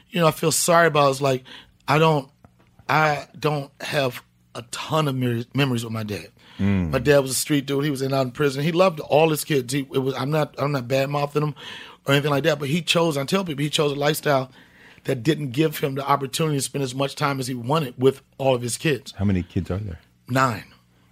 you 0.09 0.19
know 0.19 0.27
I 0.27 0.31
feel 0.31 0.51
sorry 0.51 0.87
about 0.87 1.11
is 1.11 1.21
like 1.21 1.43
I 1.87 1.97
don't 1.99 2.29
I 2.89 3.27
don't 3.39 3.71
have 3.81 4.21
a 4.55 4.63
ton 4.71 5.07
of 5.07 5.15
memories 5.15 5.83
with 5.83 5.93
my 5.93 6.03
dad. 6.03 6.27
My 6.59 6.99
dad 6.99 7.19
was 7.19 7.31
a 7.31 7.35
street 7.35 7.65
dude. 7.65 7.83
He 7.83 7.89
was 7.89 8.01
in 8.01 8.13
out 8.13 8.25
in 8.25 8.31
prison. 8.31 8.63
He 8.63 8.71
loved 8.71 8.99
all 9.01 9.29
his 9.29 9.43
kids. 9.43 9.73
He, 9.73 9.79
it 9.79 9.99
was 9.99 10.13
I'm 10.15 10.31
not 10.31 10.55
I'm 10.57 10.71
not 10.71 10.87
bad 10.87 11.09
mouthing 11.09 11.43
him 11.43 11.55
or 12.05 12.13
anything 12.13 12.31
like 12.31 12.43
that. 12.43 12.59
But 12.59 12.69
he 12.69 12.81
chose. 12.81 13.17
I 13.17 13.25
tell 13.25 13.43
people 13.43 13.63
he 13.63 13.69
chose 13.69 13.91
a 13.91 13.95
lifestyle 13.95 14.49
that 15.03 15.23
didn't 15.23 15.51
give 15.51 15.79
him 15.79 15.95
the 15.95 16.07
opportunity 16.07 16.57
to 16.57 16.61
spend 16.61 16.83
as 16.83 16.95
much 16.95 17.15
time 17.15 17.39
as 17.39 17.47
he 17.47 17.53
wanted 17.55 17.95
with 17.97 18.21
all 18.37 18.55
of 18.55 18.61
his 18.61 18.77
kids. 18.77 19.13
How 19.17 19.25
many 19.25 19.43
kids 19.43 19.69
are 19.69 19.77
there? 19.77 19.99
Nine. 20.27 20.65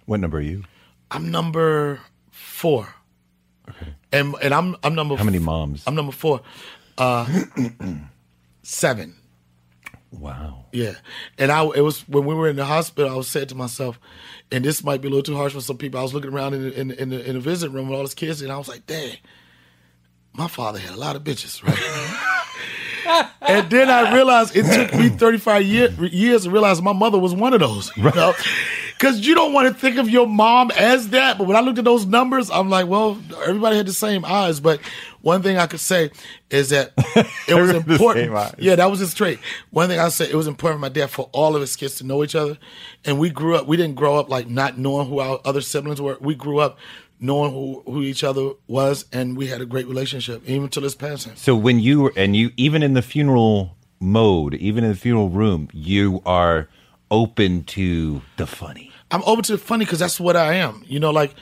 What 0.06 0.20
number 0.20 0.38
are 0.38 0.42
you? 0.42 0.64
I'm 1.10 1.30
number 1.30 2.00
four. 2.30 2.94
Okay. 3.68 3.94
And 4.12 4.34
and 4.42 4.52
I'm 4.54 4.76
I'm 4.82 4.94
number. 4.94 5.16
How 5.16 5.24
many 5.24 5.38
moms? 5.38 5.82
I'm 5.86 5.94
number 5.94 6.12
four. 6.12 6.40
Uh, 6.98 7.26
seven. 8.62 9.16
Wow. 10.18 10.64
Yeah, 10.72 10.94
and 11.38 11.50
I 11.52 11.64
it 11.74 11.80
was 11.82 12.00
when 12.08 12.24
we 12.26 12.34
were 12.34 12.48
in 12.48 12.56
the 12.56 12.64
hospital. 12.64 13.10
I 13.10 13.14
was 13.16 13.28
saying 13.28 13.48
to 13.48 13.54
myself, 13.54 13.98
and 14.50 14.64
this 14.64 14.82
might 14.84 15.00
be 15.00 15.08
a 15.08 15.10
little 15.10 15.22
too 15.22 15.36
harsh 15.36 15.52
for 15.52 15.60
some 15.60 15.76
people. 15.78 16.00
I 16.00 16.02
was 16.02 16.14
looking 16.14 16.32
around 16.32 16.54
in 16.54 16.62
the, 16.62 16.80
in, 16.80 16.88
the- 16.88 17.02
in, 17.02 17.08
the, 17.10 17.28
in 17.28 17.34
the 17.34 17.40
visit 17.40 17.70
room 17.70 17.88
with 17.88 17.96
all 17.96 18.02
his 18.04 18.14
kids, 18.14 18.42
and 18.42 18.50
I 18.52 18.56
was 18.58 18.68
like, 18.68 18.86
"Dang, 18.86 19.16
my 20.32 20.48
father 20.48 20.78
had 20.78 20.94
a 20.94 20.98
lot 20.98 21.16
of 21.16 21.22
bitches, 21.24 21.62
right?" 21.62 23.28
and 23.42 23.70
then 23.70 23.90
I 23.90 24.14
realized 24.14 24.56
it 24.56 24.64
took 24.72 24.98
me 24.98 25.10
35 25.10 25.62
year, 25.64 25.90
years 26.06 26.44
to 26.44 26.50
realize 26.50 26.80
my 26.80 26.92
mother 26.92 27.18
was 27.18 27.34
one 27.34 27.52
of 27.52 27.60
those. 27.60 27.94
You 27.96 28.04
know? 28.04 28.32
Because 28.96 29.26
you 29.26 29.34
don't 29.34 29.52
want 29.52 29.68
to 29.68 29.74
think 29.74 29.98
of 29.98 30.08
your 30.08 30.26
mom 30.26 30.70
as 30.70 31.10
that. 31.10 31.36
But 31.38 31.46
when 31.46 31.56
I 31.56 31.60
looked 31.60 31.78
at 31.78 31.84
those 31.84 32.06
numbers, 32.06 32.50
I'm 32.50 32.70
like, 32.70 32.86
well, 32.86 33.18
everybody 33.46 33.76
had 33.76 33.86
the 33.86 33.92
same 33.92 34.24
eyes. 34.24 34.60
But 34.60 34.80
one 35.20 35.42
thing 35.42 35.58
I 35.58 35.66
could 35.66 35.80
say 35.80 36.10
is 36.50 36.70
that 36.70 36.92
it 36.98 37.26
was 37.54 37.70
Everybody 37.70 37.78
had 37.78 37.86
the 37.86 37.92
important. 37.94 38.54
Yeah, 38.58 38.76
that 38.76 38.90
was 38.90 39.00
his 39.00 39.12
trait. 39.14 39.40
One 39.70 39.88
thing 39.88 39.98
I 39.98 40.08
say, 40.08 40.30
it 40.30 40.34
was 40.34 40.46
important 40.46 40.78
for 40.78 40.82
my 40.82 40.88
dad 40.88 41.10
for 41.10 41.28
all 41.32 41.54
of 41.54 41.60
his 41.60 41.76
kids 41.76 41.96
to 41.96 42.04
know 42.04 42.22
each 42.22 42.34
other. 42.34 42.56
And 43.04 43.18
we 43.18 43.30
grew 43.30 43.56
up, 43.56 43.66
we 43.66 43.76
didn't 43.76 43.96
grow 43.96 44.16
up 44.16 44.28
like 44.28 44.48
not 44.48 44.78
knowing 44.78 45.08
who 45.08 45.18
our 45.18 45.40
other 45.44 45.60
siblings 45.60 46.00
were. 46.00 46.16
We 46.20 46.34
grew 46.34 46.60
up 46.60 46.78
knowing 47.20 47.52
who, 47.52 47.82
who 47.86 48.02
each 48.02 48.22
other 48.22 48.50
was, 48.66 49.06
and 49.12 49.36
we 49.36 49.46
had 49.46 49.60
a 49.60 49.66
great 49.66 49.86
relationship, 49.86 50.42
even 50.46 50.68
till 50.68 50.82
his 50.82 50.94
passing. 50.94 51.34
So 51.36 51.56
when 51.56 51.80
you 51.80 52.02
were, 52.02 52.12
and 52.16 52.36
you, 52.36 52.50
even 52.56 52.82
in 52.82 52.94
the 52.94 53.02
funeral 53.02 53.76
mode, 54.00 54.54
even 54.54 54.84
in 54.84 54.90
the 54.90 54.96
funeral 54.96 55.30
room, 55.30 55.68
you 55.72 56.22
are 56.26 56.68
open 57.10 57.64
to 57.64 58.22
the 58.36 58.46
funny. 58.46 58.90
I'm 59.10 59.22
open 59.24 59.44
to 59.44 59.52
the 59.52 59.58
funny 59.58 59.84
because 59.84 59.98
that's 59.98 60.18
what 60.18 60.36
I 60.36 60.54
am. 60.54 60.82
You 60.86 61.00
know, 61.00 61.10
like 61.10 61.34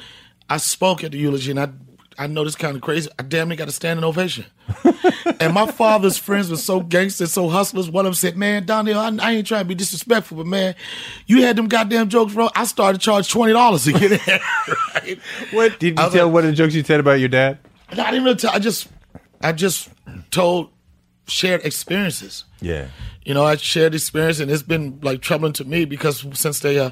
I 0.51 0.57
spoke 0.59 1.05
at 1.05 1.13
the 1.13 1.19
eulogy, 1.19 1.51
and 1.51 1.61
I 1.61 1.69
I 2.19 2.27
know 2.27 2.45
this 2.45 2.55
kind 2.57 2.77
of 2.77 2.83
crazy. 2.83 3.09
I 3.19 3.23
damn 3.23 3.49
near 3.49 3.57
got 3.57 3.69
a 3.69 3.73
standing 3.73 4.05
ovation. 4.05 4.45
and 5.41 5.55
my 5.55 5.67
father's 5.67 6.19
friends 6.19 6.51
were 6.51 6.57
so 6.57 6.81
gangster, 6.81 7.27
so 7.27 7.49
hustlers. 7.49 7.91
One 7.91 8.05
of 8.05 8.11
them 8.11 8.15
said, 8.15 8.37
"Man, 8.37 8.67
Donnell, 8.67 8.99
I, 8.99 9.11
I 9.21 9.33
ain't 9.33 9.47
trying 9.47 9.63
to 9.63 9.69
be 9.69 9.75
disrespectful, 9.75 10.37
but 10.37 10.47
man, 10.47 10.75
you 11.27 11.43
had 11.43 11.57
them 11.57 11.69
goddamn 11.69 12.09
jokes 12.11 12.35
bro. 12.35 12.51
I 12.55 12.65
started 12.65 13.01
to 13.01 13.05
charge 13.05 13.31
twenty 13.31 13.53
dollars 13.55 13.85
to 13.85 13.93
get 13.93 14.13
in. 14.13 14.19
right? 14.95 15.19
What 15.53 15.79
did 15.81 15.99
you 15.99 16.11
tell? 16.11 16.27
like- 16.27 16.35
What 16.35 16.45
are 16.45 16.49
the 16.49 16.53
jokes 16.53 16.75
you 16.75 16.85
said 16.85 17.01
about 17.01 17.19
your 17.21 17.29
dad? 17.31 17.59
I 17.89 17.95
didn't 17.95 18.25
really 18.25 18.37
tell. 18.37 18.53
I 18.53 18.59
just 18.59 18.89
I 19.41 19.53
just 19.53 19.89
told 20.31 20.71
shared 21.29 21.65
experiences. 21.65 22.45
Yeah. 22.61 22.89
You 23.25 23.35
know, 23.35 23.45
I 23.45 23.57
shared 23.57 23.93
the 23.93 23.97
experience, 23.97 24.41
and 24.41 24.51
it's 24.51 24.63
been 24.63 24.99
like 25.03 25.21
troubling 25.21 25.53
to 25.55 25.65
me 25.65 25.85
because 25.85 26.27
since 26.33 26.61
they 26.61 26.79
uh, 26.79 26.91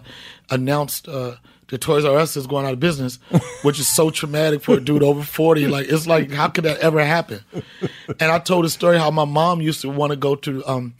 announced 0.51 1.09
uh, 1.09 1.37
the 1.69 1.79
Toys 1.79 2.05
R 2.05 2.17
Us 2.19 2.37
is 2.37 2.47
going 2.47 2.67
out 2.67 2.73
of 2.73 2.81
business, 2.81 3.19
which 3.63 3.79
is 3.79 3.89
so 3.89 4.11
traumatic 4.11 4.63
for 4.63 4.77
a 4.77 4.81
dude 4.81 5.03
over 5.03 5.23
40. 5.23 5.69
Like, 5.69 5.89
it's 5.89 6.07
like, 6.07 6.31
how 6.31 6.49
could 6.49 6.65
that 6.65 6.79
ever 6.79 7.05
happen? 7.05 7.41
And 8.19 8.31
I 8.31 8.39
told 8.39 8.65
a 8.65 8.71
story 8.71 8.99
how 8.99 9.11
my 9.11 9.25
mom 9.25 9.61
used 9.61 9.81
to 9.83 9.89
want 9.89 10.11
to 10.11 10.17
go 10.17 10.35
to, 10.37 10.67
um, 10.67 10.95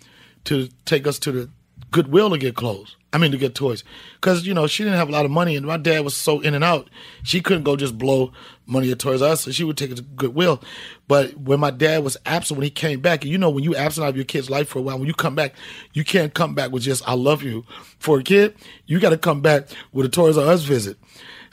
to 0.45 0.69
take 0.85 1.07
us 1.07 1.19
to 1.21 1.33
the 1.33 1.51
Goodwill 1.91 2.31
to 2.31 2.39
get 2.39 2.55
clothes. 2.55 2.97
I 3.13 3.19
mean, 3.19 3.33
to 3.33 3.39
get 3.39 3.57
toys. 3.57 3.83
Because, 4.15 4.47
you 4.47 4.55
know, 4.55 4.69
she 4.69 4.85
didn't 4.85 4.99
have 4.99 5.09
a 5.09 5.13
lot 5.13 5.25
of 5.25 5.33
money 5.33 5.57
and 5.57 5.67
my 5.67 5.77
dad 5.77 6.05
was 6.05 6.17
so 6.17 6.39
in 6.41 6.55
and 6.55 6.63
out. 6.63 6.89
She 7.25 7.41
couldn't 7.41 7.65
go 7.65 7.75
just 7.75 7.99
blow 7.99 8.33
money 8.67 8.93
at 8.93 9.01
Toys 9.01 9.21
R 9.21 9.31
Us, 9.31 9.41
so 9.41 9.51
she 9.51 9.65
would 9.65 9.77
take 9.77 9.91
it 9.91 9.97
to 9.97 10.03
Goodwill. 10.03 10.63
But 11.09 11.37
when 11.37 11.59
my 11.59 11.73
dad 11.73 12.05
was 12.05 12.17
absent, 12.25 12.57
when 12.59 12.65
he 12.65 12.71
came 12.71 13.01
back, 13.01 13.23
and 13.23 13.33
you 13.33 13.37
know, 13.37 13.51
when 13.51 13.65
you 13.65 13.75
absent 13.75 14.05
out 14.05 14.11
of 14.11 14.17
your 14.17 14.25
kid's 14.25 14.49
life 14.49 14.69
for 14.69 14.79
a 14.79 14.83
while, 14.83 14.97
when 14.97 15.09
you 15.09 15.15
come 15.15 15.35
back, 15.35 15.55
you 15.93 16.05
can't 16.05 16.35
come 16.35 16.55
back 16.55 16.71
with 16.71 16.85
just, 16.85 17.07
I 17.09 17.15
love 17.15 17.43
you. 17.43 17.65
For 17.99 18.21
a 18.21 18.23
kid, 18.23 18.55
you 18.87 19.01
got 19.01 19.11
to 19.11 19.19
come 19.19 19.41
back 19.41 19.67
with 19.93 20.07
a 20.07 20.09
Toys 20.09 20.39
R 20.39 20.47
Us 20.47 20.63
visit. 20.63 20.97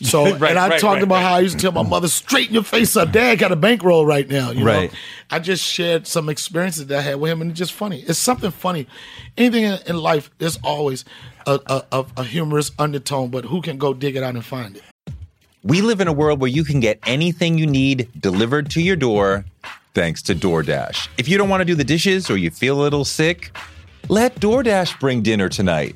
So, 0.02 0.24
Right, 0.38 0.52
and 0.52 0.60
I 0.60 0.70
right, 0.70 0.80
talked 0.80 0.96
right, 0.96 1.04
about 1.04 1.16
right. 1.16 1.24
how 1.24 1.34
I 1.36 1.40
used 1.40 1.58
to 1.58 1.62
tell 1.62 1.72
my 1.72 1.84
mother, 1.88 2.08
straighten 2.08 2.54
your 2.54 2.64
face 2.64 2.96
up. 2.96 3.12
Dad 3.12 3.40
got 3.40 3.52
a 3.52 3.56
bankroll 3.56 4.06
right 4.06 4.28
now. 4.30 4.52
You 4.52 4.66
Right. 4.66 4.92
know, 4.92 4.98
I 5.32 5.40
just 5.40 5.64
shared 5.64 6.06
some 6.08 6.30
experiences 6.30 6.88
that 6.88 7.00
I 7.00 7.02
had 7.02 7.16
with 7.20 7.32
him, 7.32 7.42
and 7.42 7.52
it's 7.52 7.58
just 7.58 7.74
funny. 7.74 8.02
It's 8.02 8.20
something 8.20 8.52
funny. 8.52 8.88
Anything 9.38 9.64
in, 9.64 9.80
in 9.88 9.98
life, 9.98 10.30
there's 10.38 10.58
always 10.64 11.04
a, 11.48 11.60
a, 11.66 11.84
a, 11.92 12.06
a 12.18 12.24
humorous 12.24 12.72
undertone, 12.78 13.30
but 13.30 13.46
who 13.46 13.62
can 13.62 13.78
go 13.78 13.94
dig 13.94 14.16
it 14.16 14.24
out 14.24 14.36
and 14.36 14.46
find 14.46 14.78
it? 14.78 14.84
We 15.64 15.82
live 15.82 16.00
in 16.00 16.08
a 16.08 16.14
world 16.14 16.40
where 16.40 16.50
you 16.50 16.64
can 16.64 16.80
get 16.80 17.00
anything 17.06 17.58
you 17.58 17.66
need 17.66 18.08
delivered 18.20 18.70
to 18.72 18.82
your 18.82 18.96
door 18.96 19.44
thanks 19.94 20.22
to 20.24 20.36
DoorDash. 20.36 21.08
If 21.18 21.28
you 21.28 21.38
don't 21.38 21.50
want 21.50 21.62
to 21.62 21.66
do 21.66 21.74
the 21.76 21.84
dishes 21.84 22.30
or 22.30 22.38
you 22.38 22.52
feel 22.52 22.80
a 22.80 22.84
little 22.84 23.04
sick, 23.04 23.52
let 24.10 24.36
DoorDash 24.36 25.00
bring 25.00 25.24
dinner 25.24 25.50
tonight. 25.50 25.96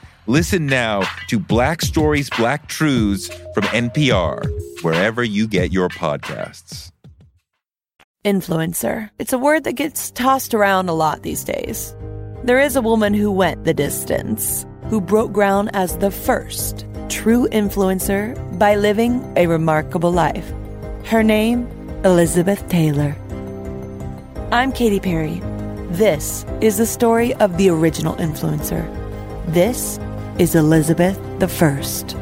Listen 0.27 0.67
now 0.67 1.01
to 1.29 1.39
Black 1.39 1.81
Stories, 1.81 2.29
Black 2.29 2.67
Truths 2.67 3.27
from 3.55 3.63
NPR, 3.63 4.47
wherever 4.83 5.23
you 5.23 5.47
get 5.47 5.71
your 5.71 5.89
podcasts. 5.89 6.91
Influencer. 8.23 9.09
It's 9.17 9.33
a 9.33 9.39
word 9.39 9.63
that 9.63 9.73
gets 9.73 10.11
tossed 10.11 10.53
around 10.53 10.89
a 10.89 10.93
lot 10.93 11.23
these 11.23 11.43
days. 11.43 11.95
There 12.43 12.59
is 12.59 12.75
a 12.75 12.83
woman 12.83 13.15
who 13.15 13.31
went 13.31 13.63
the 13.63 13.73
distance, 13.73 14.63
who 14.89 15.01
broke 15.01 15.31
ground 15.31 15.71
as 15.73 15.97
the 15.97 16.11
first 16.11 16.85
true 17.09 17.47
influencer 17.49 18.37
by 18.59 18.75
living 18.75 19.23
a 19.35 19.47
remarkable 19.47 20.11
life. 20.11 20.53
Her 21.03 21.23
name, 21.23 21.65
Elizabeth 22.05 22.69
Taylor. 22.69 23.15
I'm 24.51 24.71
Katy 24.71 24.99
Perry. 24.99 25.41
This 25.89 26.45
is 26.61 26.77
the 26.77 26.85
story 26.85 27.33
of 27.35 27.57
the 27.57 27.69
original 27.69 28.13
influencer. 28.17 28.85
This 29.47 29.97
is 30.39 30.55
Elizabeth 30.55 31.19
the 31.39 31.47
First. 31.47 32.13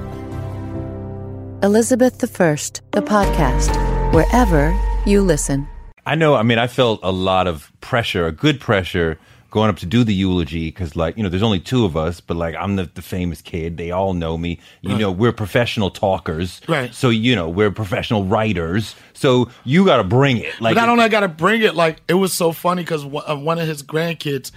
Elizabeth 1.61 2.19
the 2.19 2.27
First, 2.27 2.81
the 2.91 3.01
podcast, 3.01 4.13
wherever 4.13 4.77
you 5.05 5.21
listen. 5.21 5.67
I 6.05 6.15
know. 6.15 6.35
I 6.35 6.43
mean, 6.43 6.57
I 6.57 6.67
felt 6.67 6.99
a 7.03 7.11
lot 7.11 7.47
of 7.47 7.71
pressure, 7.81 8.25
a 8.25 8.31
good 8.31 8.59
pressure, 8.59 9.19
going 9.51 9.69
up 9.69 9.77
to 9.77 9.85
do 9.85 10.03
the 10.03 10.13
eulogy 10.13 10.67
because, 10.67 10.95
like, 10.95 11.17
you 11.17 11.23
know, 11.23 11.29
there's 11.29 11.43
only 11.43 11.59
two 11.59 11.85
of 11.85 11.97
us, 11.97 12.21
but 12.21 12.37
like, 12.37 12.55
I'm 12.55 12.75
the, 12.75 12.89
the 12.93 13.01
famous 13.01 13.41
kid. 13.41 13.77
They 13.77 13.91
all 13.91 14.13
know 14.13 14.37
me. 14.37 14.59
You 14.81 14.97
know, 14.97 15.11
we're 15.11 15.31
professional 15.31 15.89
talkers, 15.89 16.61
Right. 16.67 16.93
So 16.93 17.09
you 17.09 17.35
know, 17.35 17.49
we're 17.49 17.71
professional 17.71 18.25
writers. 18.25 18.95
So 19.13 19.49
you 19.63 19.85
got 19.85 19.97
to 19.97 20.03
bring 20.03 20.37
it. 20.37 20.59
Like, 20.61 20.75
but 20.75 20.81
not 20.81 20.89
only 20.89 21.03
I 21.03 21.09
got 21.09 21.21
to 21.21 21.27
bring 21.27 21.61
it, 21.61 21.75
like 21.75 22.01
it 22.07 22.13
was 22.15 22.33
so 22.33 22.51
funny 22.51 22.83
because 22.83 23.05
uh, 23.05 23.35
one 23.35 23.59
of 23.59 23.67
his 23.67 23.83
grandkids, 23.83 24.51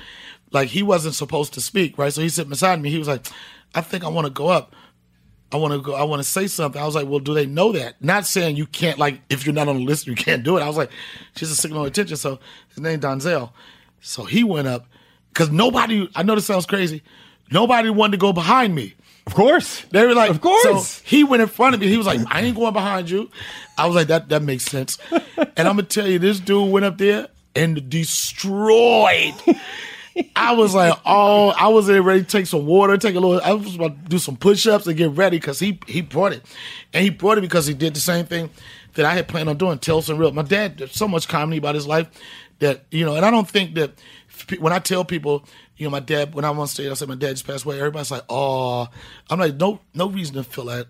like 0.53 0.69
he 0.69 0.83
wasn't 0.83 1.15
supposed 1.15 1.55
to 1.55 1.61
speak, 1.61 1.99
right? 1.99 2.13
So 2.13 2.21
he 2.21 2.29
sat 2.29 2.49
beside 2.49 2.81
me. 2.81 2.91
He 2.91 2.99
was 2.99 3.09
like, 3.09 3.27
"I 3.75 3.81
think 3.81 4.05
I 4.05 4.09
want 4.09 4.27
to 4.27 4.33
go 4.33 4.49
up. 4.49 4.75
I 5.51 5.57
want 5.57 5.73
to 5.75 5.81
go. 5.81 5.95
I 5.95 6.05
want 6.05 6.21
to 6.23 6.29
say 6.29 6.47
something." 6.47 6.81
I 6.81 6.85
was 6.87 6.95
like, 6.95 7.07
"Well, 7.09 7.21
do 7.21 7.35
they 7.35 7.47
know 7.47 7.73
that?" 7.73 8.03
Not 8.03 8.27
saying 8.27 8.57
you 8.57 8.67
can't, 8.67 8.99
like, 8.99 9.21
if 9.31 9.45
you're 9.47 9.55
not 9.55 9.69
on 9.69 9.77
the 9.77 9.85
list, 9.85 10.07
you 10.07 10.15
can't 10.15 10.43
do 10.43 10.57
it. 10.57 10.63
I 10.63 10.67
was 10.67 10.77
like, 10.77 10.91
"She's 11.37 11.51
a 11.51 11.57
signal 11.57 11.83
of 11.83 11.87
attention." 11.89 12.17
So 12.17 12.39
his 12.69 12.79
name 12.79 13.01
Donzel. 13.01 13.51
So 14.01 14.25
he 14.25 14.45
went 14.45 14.69
up 14.69 14.87
because 15.29 15.51
nobody. 15.51 16.09
I 16.15 16.23
know 16.23 16.35
this 16.35 16.47
sounds 16.47 16.67
crazy. 16.67 17.03
Nobody 17.51 17.91
wanted 17.91 18.13
to 18.13 18.19
go 18.19 18.33
behind 18.33 18.75
me. 18.75 18.95
of 19.27 19.35
course, 19.35 19.83
They 19.91 20.07
were 20.07 20.15
like, 20.15 20.31
of 20.31 20.41
course. 20.41 20.89
So 20.89 21.03
he 21.05 21.23
went 21.23 21.43
in 21.43 21.49
front 21.49 21.75
of 21.75 21.81
me. 21.81 21.87
He 21.87 21.97
was 21.99 22.07
like, 22.07 22.21
I 22.29 22.41
ain't 22.41 22.57
going 22.57 22.73
behind 22.73 23.11
you. 23.11 23.31
I 23.77 23.87
was 23.87 23.95
like, 23.95 24.09
that 24.09 24.31
that 24.31 24.43
makes 24.43 24.65
sense. 24.65 24.99
And 25.57 25.69
I'm 25.69 25.77
gonna 25.77 25.83
tell 25.83 26.07
you, 26.09 26.19
this 26.19 26.41
dude 26.41 26.73
went 26.73 26.87
up 26.87 26.97
there 26.99 27.29
and 27.55 27.91
destroyed. 27.91 29.35
I 30.37 30.53
was 30.53 30.75
like, 30.75 30.99
oh, 31.05 31.51
I 31.51 31.69
was 31.69 31.89
ready 31.89 32.21
to 32.21 32.27
take 32.27 32.47
some 32.47 32.67
water, 32.67 32.97
take 32.97 33.15
a 33.15 33.21
little. 33.21 33.41
I 33.43 33.53
was 33.53 33.75
about 33.75 34.03
to 34.03 34.09
do 34.09 34.19
some 34.19 34.37
push-ups 34.37 34.87
and 34.87 34.97
get 34.97 35.11
ready 35.11 35.39
because 35.39 35.59
he 35.59 35.79
he 35.87 36.01
brought 36.01 36.33
it, 36.33 36.45
and 36.93 37.05
he 37.05 37.11
brought 37.11 37.39
it 37.39 37.43
because 37.43 37.67
he 37.67 37.75
did 37.75 37.95
the 37.95 38.01
same 38.01 38.27
thing 38.27 38.51
that 38.95 39.07
I 39.07 39.15
had 39.15 39.29
planned 39.29 39.49
on 39.49 39.57
doing. 39.57 39.79
Tell 39.79 40.03
some 40.03 40.19
real. 40.19 40.33
My 40.33 40.43
dad 40.43 40.77
did 40.77 40.93
so 40.93 41.09
much 41.09 41.29
comedy 41.29 41.59
about 41.59 41.75
his 41.75 41.87
life 41.87 42.09
that 42.59 42.85
you 42.91 43.05
know, 43.05 43.17
and 43.17 43.25
I 43.25 43.31
don't 43.31 43.49
think 43.49 43.75
that 43.75 43.93
when 44.59 44.73
I 44.73 44.79
tell 44.79 45.05
people, 45.05 45.45
you 45.77 45.87
know, 45.87 45.91
my 45.91 46.01
dad 46.01 46.35
when 46.35 46.45
I'm 46.45 46.59
on 46.59 46.69
stage, 46.69 46.91
I 46.91 46.95
say 46.95 47.07
my 47.07 47.15
dad 47.15 47.31
just 47.31 47.47
passed 47.47 47.65
away. 47.65 47.79
Everybody's 47.79 48.11
like, 48.11 48.25
oh, 48.29 48.89
I'm 49.31 49.39
like, 49.39 49.57
no, 49.57 49.81
no 49.95 50.09
reason 50.09 50.35
to 50.35 50.45
feel 50.45 50.67
that 50.67 50.89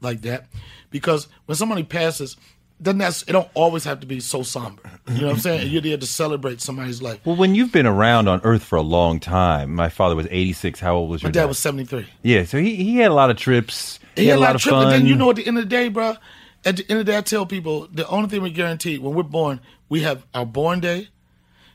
like 0.00 0.22
that 0.22 0.46
because 0.90 1.28
when 1.46 1.56
somebody 1.56 1.82
passes, 1.82 2.36
doesn't 2.84 2.98
that, 2.98 3.24
it 3.26 3.32
don't 3.32 3.48
always 3.54 3.84
have 3.84 4.00
to 4.00 4.06
be 4.06 4.20
so 4.20 4.42
somber. 4.42 4.82
You 5.08 5.20
know 5.20 5.26
what 5.26 5.34
I'm 5.34 5.40
saying? 5.40 5.70
You're 5.70 5.82
there 5.82 5.96
to 5.96 6.06
celebrate 6.06 6.60
somebody's 6.60 7.02
life. 7.02 7.20
Well, 7.24 7.36
when 7.36 7.54
you've 7.54 7.72
been 7.72 7.86
around 7.86 8.28
on 8.28 8.40
Earth 8.44 8.62
for 8.62 8.76
a 8.76 8.82
long 8.82 9.20
time, 9.20 9.74
my 9.74 9.88
father 9.88 10.14
was 10.14 10.26
86. 10.30 10.80
How 10.80 10.94
old 10.94 11.10
was 11.10 11.22
My 11.22 11.28
your 11.28 11.32
dad 11.32 11.46
was 11.46 11.58
73. 11.58 12.06
Yeah, 12.22 12.44
so 12.44 12.58
he, 12.58 12.76
he 12.76 12.96
had 12.96 13.10
a 13.10 13.14
lot 13.14 13.30
of 13.30 13.36
trips. 13.36 13.98
He 14.16 14.26
had 14.26 14.38
a 14.38 14.40
lot 14.40 14.54
of 14.54 14.60
trips, 14.60 14.74
fun. 14.74 14.84
but 14.84 14.90
then 14.90 15.06
you 15.06 15.16
know, 15.16 15.30
at 15.30 15.36
the 15.36 15.46
end 15.46 15.58
of 15.58 15.64
the 15.64 15.68
day, 15.68 15.88
bro, 15.88 16.16
at 16.64 16.76
the 16.76 16.84
end 16.88 17.00
of 17.00 17.06
the 17.06 17.12
day, 17.12 17.18
I 17.18 17.20
tell 17.22 17.46
people 17.46 17.88
the 17.90 18.06
only 18.08 18.28
thing 18.28 18.42
we 18.42 18.50
guarantee 18.50 18.98
when 18.98 19.14
we're 19.14 19.24
born, 19.24 19.60
we 19.88 20.00
have 20.00 20.24
our 20.34 20.46
born 20.46 20.80
day, 20.80 21.08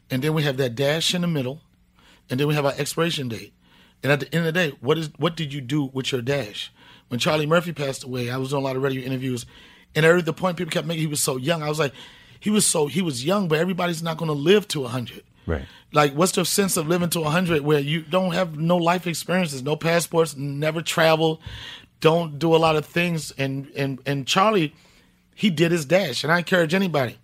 and 0.10 0.24
then 0.24 0.34
we 0.34 0.44
have 0.44 0.58
that 0.58 0.76
dash 0.76 1.14
in 1.14 1.22
the 1.22 1.28
middle, 1.28 1.62
and 2.30 2.40
then 2.40 2.48
we 2.48 2.56
have 2.56 2.66
our 2.66 2.74
expiration 2.78 3.28
date. 3.28 3.54
And 4.02 4.12
at 4.12 4.22
the 4.22 4.34
end 4.34 4.48
of 4.48 4.54
the 4.54 4.60
day, 4.60 4.78
what 4.80 4.98
is 4.98 5.10
what 5.18 5.36
did 5.36 5.54
you 5.54 5.62
do 5.62 5.90
with 5.94 6.12
your 6.12 6.22
dash? 6.22 6.72
When 7.10 7.20
Charlie 7.20 7.48
Murphy 7.48 7.74
passed 7.74 8.04
away, 8.04 8.30
I 8.30 8.38
was 8.38 8.50
doing 8.50 8.62
a 8.62 8.66
lot 8.66 8.76
of 8.76 8.84
radio 8.84 9.04
interviews, 9.04 9.46
and 10.00 10.06
heard 10.06 10.24
the 10.24 10.32
point 10.32 10.56
people 10.56 10.72
kept 10.72 10.88
making 10.88 11.02
he 11.02 11.08
was 11.08 11.20
so 11.20 11.36
young. 11.36 11.62
I 11.62 11.68
was 11.68 11.78
like, 11.78 11.94
he 12.40 12.50
was 12.50 12.66
so 12.66 12.88
he 12.88 13.02
was 13.02 13.26
young, 13.26 13.50
but 13.50 13.60
everybody's 13.60 14.02
not 14.02 14.16
going 14.16 14.30
to 14.30 14.34
live 14.34 14.66
to 14.70 14.86
hundred. 14.86 15.24
Right. 15.46 15.66
Like, 15.92 16.14
what's 16.14 16.32
the 16.32 16.46
sense 16.46 16.78
of 16.78 16.88
living 16.88 17.10
to 17.10 17.20
100 17.22 17.62
where 17.64 17.80
you 17.80 18.02
don't 18.02 18.34
have 18.34 18.58
no 18.58 18.78
life 18.78 19.08
experiences, 19.08 19.64
no 19.64 19.76
passports, 19.76 20.38
never 20.38 20.84
travel, 20.84 21.42
don't 22.00 22.38
do 22.38 22.56
a 22.56 22.58
lot 22.58 22.76
of 22.78 22.86
things? 22.86 23.32
And 23.32 23.70
and 23.76 24.00
and 24.06 24.26
Charlie, 24.26 24.74
he 25.36 25.50
did 25.50 25.72
his 25.72 25.84
dash, 25.84 26.24
and 26.24 26.32
I 26.32 26.38
encourage 26.38 26.74
anybody. 26.74 27.18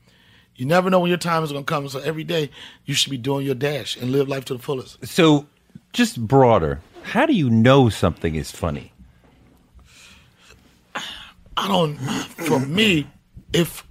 You 0.57 0.65
never 0.65 0.89
know 0.89 0.99
when 0.99 1.09
your 1.09 1.17
time 1.17 1.43
is 1.43 1.51
going 1.51 1.63
to 1.63 1.71
come, 1.71 1.87
so 1.87 1.99
every 1.99 2.23
day 2.23 2.49
you 2.83 2.93
should 2.93 3.11
be 3.11 3.17
doing 3.17 3.45
your 3.45 3.55
dash 3.55 3.95
and 3.95 4.11
live 4.11 4.27
life 4.27 4.45
to 4.45 4.53
the 4.53 4.59
fullest. 4.59 5.05
So, 5.05 5.47
just 5.93 6.25
broader, 6.27 6.81
how 7.03 7.25
do 7.25 7.33
you 7.33 7.49
know 7.49 7.89
something 7.89 8.35
is 8.35 8.51
funny? 8.51 8.91
I 11.57 11.67
don't. 11.67 11.95
For 11.97 12.59
me, 12.59 13.07
if 13.53 13.85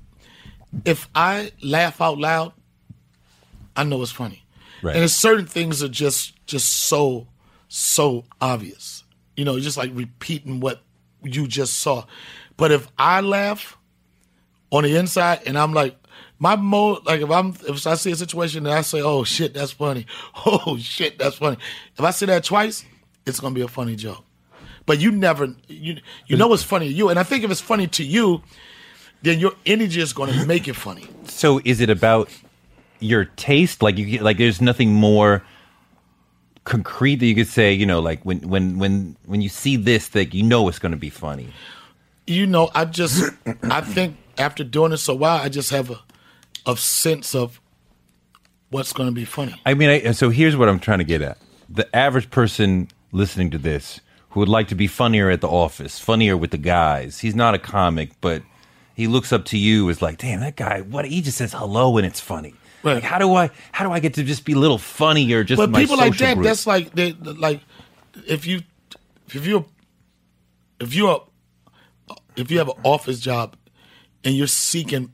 if 0.84 1.08
I 1.14 1.52
laugh 1.62 2.00
out 2.00 2.18
loud, 2.18 2.52
I 3.76 3.84
know 3.84 4.02
it's 4.02 4.10
funny. 4.10 4.44
Right. 4.82 4.96
And 4.96 5.10
certain 5.10 5.46
things 5.46 5.82
are 5.82 5.88
just 5.88 6.44
just 6.46 6.68
so 6.68 7.28
so 7.68 8.24
obvious. 8.40 9.04
You 9.36 9.44
know, 9.44 9.58
just 9.58 9.76
like 9.76 9.90
repeating 9.94 10.60
what 10.60 10.82
you 11.22 11.46
just 11.46 11.80
saw. 11.80 12.04
But 12.56 12.70
if 12.70 12.86
I 12.98 13.20
laugh 13.20 13.76
on 14.70 14.84
the 14.84 14.96
inside 14.96 15.40
and 15.46 15.58
I'm 15.58 15.72
like 15.72 15.96
my 16.38 16.56
mode 16.56 17.04
like 17.06 17.20
if 17.20 17.30
I'm 17.30 17.54
if 17.66 17.86
I 17.86 17.94
see 17.94 18.12
a 18.12 18.16
situation 18.16 18.66
and 18.66 18.74
I 18.74 18.82
say, 18.82 19.00
Oh 19.00 19.24
shit, 19.24 19.54
that's 19.54 19.72
funny. 19.72 20.06
Oh 20.46 20.76
shit, 20.78 21.18
that's 21.18 21.36
funny. 21.36 21.56
If 21.96 22.04
I 22.04 22.10
say 22.10 22.26
that 22.26 22.44
twice, 22.44 22.84
it's 23.26 23.40
gonna 23.40 23.54
be 23.54 23.62
a 23.62 23.68
funny 23.68 23.96
joke. 23.96 24.24
But 24.86 25.00
you 25.00 25.10
never 25.10 25.54
you 25.68 25.98
you 26.26 26.36
know 26.36 26.52
it's 26.52 26.62
funny 26.62 26.88
to 26.88 26.94
you. 26.94 27.08
And 27.08 27.18
I 27.18 27.22
think 27.22 27.44
if 27.44 27.50
it's 27.50 27.60
funny 27.60 27.86
to 27.88 28.04
you, 28.04 28.42
then 29.22 29.40
your 29.40 29.52
energy 29.64 30.00
is 30.00 30.12
gonna 30.12 30.44
make 30.46 30.68
it 30.68 30.74
funny. 30.74 31.06
So, 31.24 31.60
is 31.64 31.80
it 31.80 31.90
about 31.90 32.28
your 33.00 33.24
taste? 33.24 33.82
Like 33.82 33.96
you, 33.96 34.18
like 34.18 34.36
there's 34.38 34.60
nothing 34.60 34.92
more 34.92 35.42
concrete 36.64 37.16
that 37.16 37.26
you 37.26 37.34
could 37.34 37.48
say. 37.48 37.72
You 37.72 37.86
know, 37.86 38.00
like 38.00 38.22
when 38.24 38.40
when 38.40 38.78
when 38.78 39.16
when 39.26 39.40
you 39.40 39.48
see 39.48 39.76
this, 39.76 40.08
that 40.08 40.34
you 40.34 40.42
know 40.42 40.68
it's 40.68 40.78
going 40.78 40.92
to 40.92 40.98
be 40.98 41.10
funny. 41.10 41.48
you 42.26 42.46
know, 42.46 42.70
I 42.74 42.84
just 42.84 43.32
I 43.62 43.80
think 43.80 44.16
after 44.38 44.64
doing 44.64 44.90
this 44.90 45.08
a 45.08 45.14
while, 45.14 45.40
I 45.42 45.48
just 45.48 45.70
have 45.70 45.90
a 45.90 46.00
a 46.66 46.76
sense 46.76 47.34
of 47.34 47.60
what's 48.70 48.92
going 48.92 49.08
to 49.08 49.14
be 49.14 49.24
funny. 49.24 49.60
I 49.66 49.74
mean, 49.74 49.90
I, 49.90 50.12
so 50.12 50.30
here's 50.30 50.56
what 50.56 50.68
I'm 50.68 50.80
trying 50.80 50.98
to 50.98 51.04
get 51.04 51.22
at: 51.22 51.38
the 51.68 51.94
average 51.94 52.30
person 52.30 52.88
listening 53.12 53.50
to 53.50 53.58
this 53.58 54.00
who 54.34 54.40
would 54.40 54.48
like 54.48 54.66
to 54.66 54.74
be 54.74 54.88
funnier 54.88 55.30
at 55.30 55.40
the 55.40 55.48
office, 55.48 56.00
funnier 56.00 56.36
with 56.36 56.50
the 56.50 56.58
guys. 56.58 57.20
He's 57.20 57.36
not 57.36 57.54
a 57.54 57.58
comic, 57.58 58.10
but 58.20 58.42
he 58.96 59.06
looks 59.06 59.32
up 59.32 59.44
to 59.46 59.56
you 59.56 59.88
as 59.90 60.02
like, 60.02 60.18
damn, 60.18 60.40
that 60.40 60.56
guy. 60.56 60.80
What 60.80 61.04
he 61.04 61.20
just 61.22 61.38
says 61.38 61.52
hello 61.52 61.96
and 61.98 62.04
it's 62.04 62.18
funny. 62.18 62.52
Right. 62.82 62.94
Like, 62.94 63.04
how 63.04 63.18
do 63.20 63.32
I 63.32 63.50
how 63.70 63.86
do 63.86 63.92
I 63.92 64.00
get 64.00 64.14
to 64.14 64.24
just 64.24 64.44
be 64.44 64.54
a 64.54 64.58
little 64.58 64.76
funnier? 64.76 65.44
Just 65.44 65.58
But 65.58 65.72
people 65.72 65.96
like 65.96 66.18
that, 66.18 66.34
group? 66.34 66.46
that's 66.46 66.66
like 66.66 66.92
they 66.96 67.12
like 67.12 67.60
if 68.26 68.44
you 68.44 68.62
if 69.28 69.46
you 69.46 69.66
if 70.80 70.96
you 70.96 71.06
are 71.06 71.22
if 72.34 72.50
you 72.50 72.58
have 72.58 72.68
an 72.68 72.80
office 72.82 73.20
job 73.20 73.56
and 74.24 74.34
you're 74.34 74.48
seeking 74.48 75.13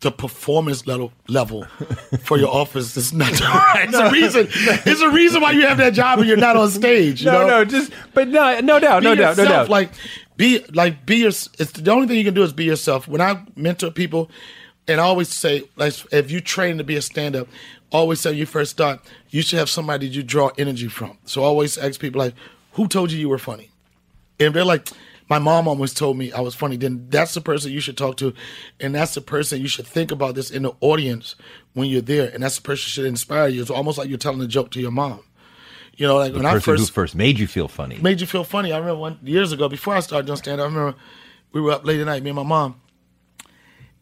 the 0.00 0.10
performance 0.10 0.86
level 0.86 1.12
level 1.28 1.64
for 2.24 2.38
your 2.38 2.52
office, 2.54 2.96
it's 2.96 3.12
not 3.12 3.32
the 3.32 3.44
right. 3.44 3.88
It's 3.88 3.96
a 3.96 4.10
reason. 4.10 4.48
It's 4.90 5.00
a 5.00 5.10
reason 5.10 5.40
why 5.40 5.52
you 5.52 5.66
have 5.66 5.78
that 5.78 5.94
job 5.94 6.18
and 6.18 6.28
you're 6.28 6.36
not 6.36 6.56
on 6.56 6.70
stage. 6.70 7.24
You 7.24 7.30
no, 7.30 7.40
know? 7.40 7.46
no, 7.46 7.64
just 7.64 7.92
but 8.14 8.28
no, 8.28 8.60
no 8.60 8.78
doubt, 8.78 9.00
be 9.00 9.04
no 9.04 9.14
doubt, 9.14 9.36
no 9.36 9.44
doubt. 9.44 9.68
Like 9.68 9.90
be 10.36 10.64
like 10.72 11.06
be 11.06 11.16
your. 11.16 11.28
It's 11.28 11.72
the 11.72 11.90
only 11.90 12.06
thing 12.06 12.18
you 12.18 12.24
can 12.24 12.34
do 12.34 12.42
is 12.42 12.52
be 12.52 12.64
yourself. 12.64 13.08
When 13.08 13.20
I 13.20 13.42
mentor 13.56 13.90
people, 13.90 14.30
and 14.88 15.00
I 15.00 15.04
always 15.04 15.28
say, 15.28 15.64
like 15.76 15.94
if 16.12 16.30
you 16.30 16.40
train 16.40 16.78
to 16.78 16.84
be 16.84 16.96
a 16.96 17.02
stand 17.02 17.36
up, 17.36 17.48
always 17.90 18.20
say 18.20 18.32
you 18.32 18.46
first 18.46 18.70
start, 18.72 19.00
you 19.30 19.42
should 19.42 19.58
have 19.58 19.70
somebody 19.70 20.06
you 20.06 20.22
draw 20.22 20.50
energy 20.58 20.88
from. 20.88 21.18
So 21.24 21.42
I 21.42 21.46
always 21.46 21.78
ask 21.78 22.00
people 22.00 22.20
like, 22.20 22.34
who 22.72 22.88
told 22.88 23.10
you 23.12 23.18
you 23.18 23.28
were 23.28 23.38
funny? 23.38 23.70
And 24.38 24.54
they're 24.54 24.64
like, 24.64 24.88
my 25.28 25.38
mom 25.38 25.66
almost 25.66 25.96
told 25.96 26.16
me 26.16 26.32
I 26.32 26.40
was 26.40 26.54
funny. 26.54 26.76
Then 26.76 27.06
that's 27.08 27.34
the 27.34 27.40
person 27.40 27.72
you 27.72 27.80
should 27.80 27.96
talk 27.96 28.16
to, 28.18 28.32
and 28.80 28.94
that's 28.94 29.14
the 29.14 29.20
person 29.20 29.60
you 29.60 29.68
should 29.68 29.86
think 29.86 30.10
about 30.10 30.34
this 30.34 30.50
in 30.50 30.62
the 30.62 30.72
audience 30.80 31.34
when 31.72 31.88
you're 31.88 32.00
there, 32.02 32.30
and 32.32 32.42
that's 32.42 32.56
the 32.56 32.62
person 32.62 32.88
should 32.88 33.06
inspire 33.06 33.48
you. 33.48 33.60
It's 33.60 33.70
almost 33.70 33.98
like 33.98 34.08
you're 34.08 34.18
telling 34.18 34.40
a 34.40 34.46
joke 34.46 34.70
to 34.72 34.80
your 34.80 34.90
mom. 34.92 35.20
You 35.96 36.06
know, 36.06 36.16
like 36.16 36.32
the 36.32 36.38
when 36.38 36.46
I 36.46 36.58
first 36.58 36.92
first 36.92 37.14
made 37.14 37.38
you 37.38 37.46
feel 37.46 37.68
funny. 37.68 37.98
made 37.98 38.20
you 38.20 38.26
feel 38.26 38.44
funny. 38.44 38.72
I 38.72 38.78
remember 38.78 39.00
one 39.00 39.18
years 39.22 39.52
ago 39.52 39.68
before 39.68 39.94
I 39.94 40.00
started 40.00 40.26
doing 40.26 40.36
stand 40.36 40.60
up. 40.60 40.66
I 40.66 40.68
remember 40.68 40.98
we 41.52 41.60
were 41.60 41.72
up 41.72 41.86
late 41.86 42.00
at 42.00 42.06
night, 42.06 42.22
me 42.22 42.30
and 42.30 42.36
my 42.36 42.42
mom, 42.42 42.80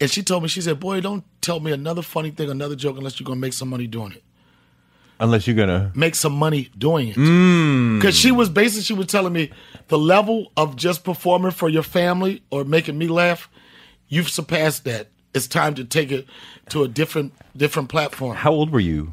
and 0.01 0.11
she 0.11 0.23
told 0.23 0.43
me, 0.43 0.49
she 0.49 0.61
said, 0.61 0.81
"Boy, 0.81 1.01
don't 1.01 1.25
tell 1.41 1.61
me 1.61 1.71
another 1.71 2.03
funny 2.03 2.31
thing, 2.33 2.51
another 2.51 2.75
joke, 2.75 2.97
unless 2.97 3.21
you're 3.21 3.25
gonna 3.25 3.41
make 3.41 3.53
some 3.53 3.69
money 3.69 3.87
doing 3.87 4.13
it. 4.13 4.24
Unless 5.21 5.47
you're 5.47 5.57
gonna 5.57 5.93
Make 5.95 6.15
some 6.15 6.33
money 6.33 6.71
doing 6.77 7.09
it." 7.09 7.17
Mm. 7.17 7.99
Because 7.99 8.17
she 8.17 8.33
was 8.33 8.49
basically 8.49 8.83
she 8.83 8.95
was 8.95 9.07
telling 9.07 9.33
me 9.33 9.51
the 9.89 9.99
level 9.99 10.53
of 10.57 10.77
just 10.77 11.05
performing 11.05 11.53
for 11.53 11.69
your 11.69 11.83
family 11.83 12.43
or 12.51 12.65
making 12.65 12.99
me 12.99 13.07
laugh, 13.07 13.49
you've 14.09 14.29
surpassed 14.29 14.85
that. 14.85 15.09
It's 15.35 15.47
time 15.49 15.75
to 15.75 15.85
take 15.85 16.13
it 16.13 16.27
to 16.71 16.85
a 16.85 16.89
different 16.89 17.33
different 17.57 17.89
platform. 17.89 18.37
How 18.37 18.53
old 18.53 18.71
were 18.71 18.81
you? 18.81 19.13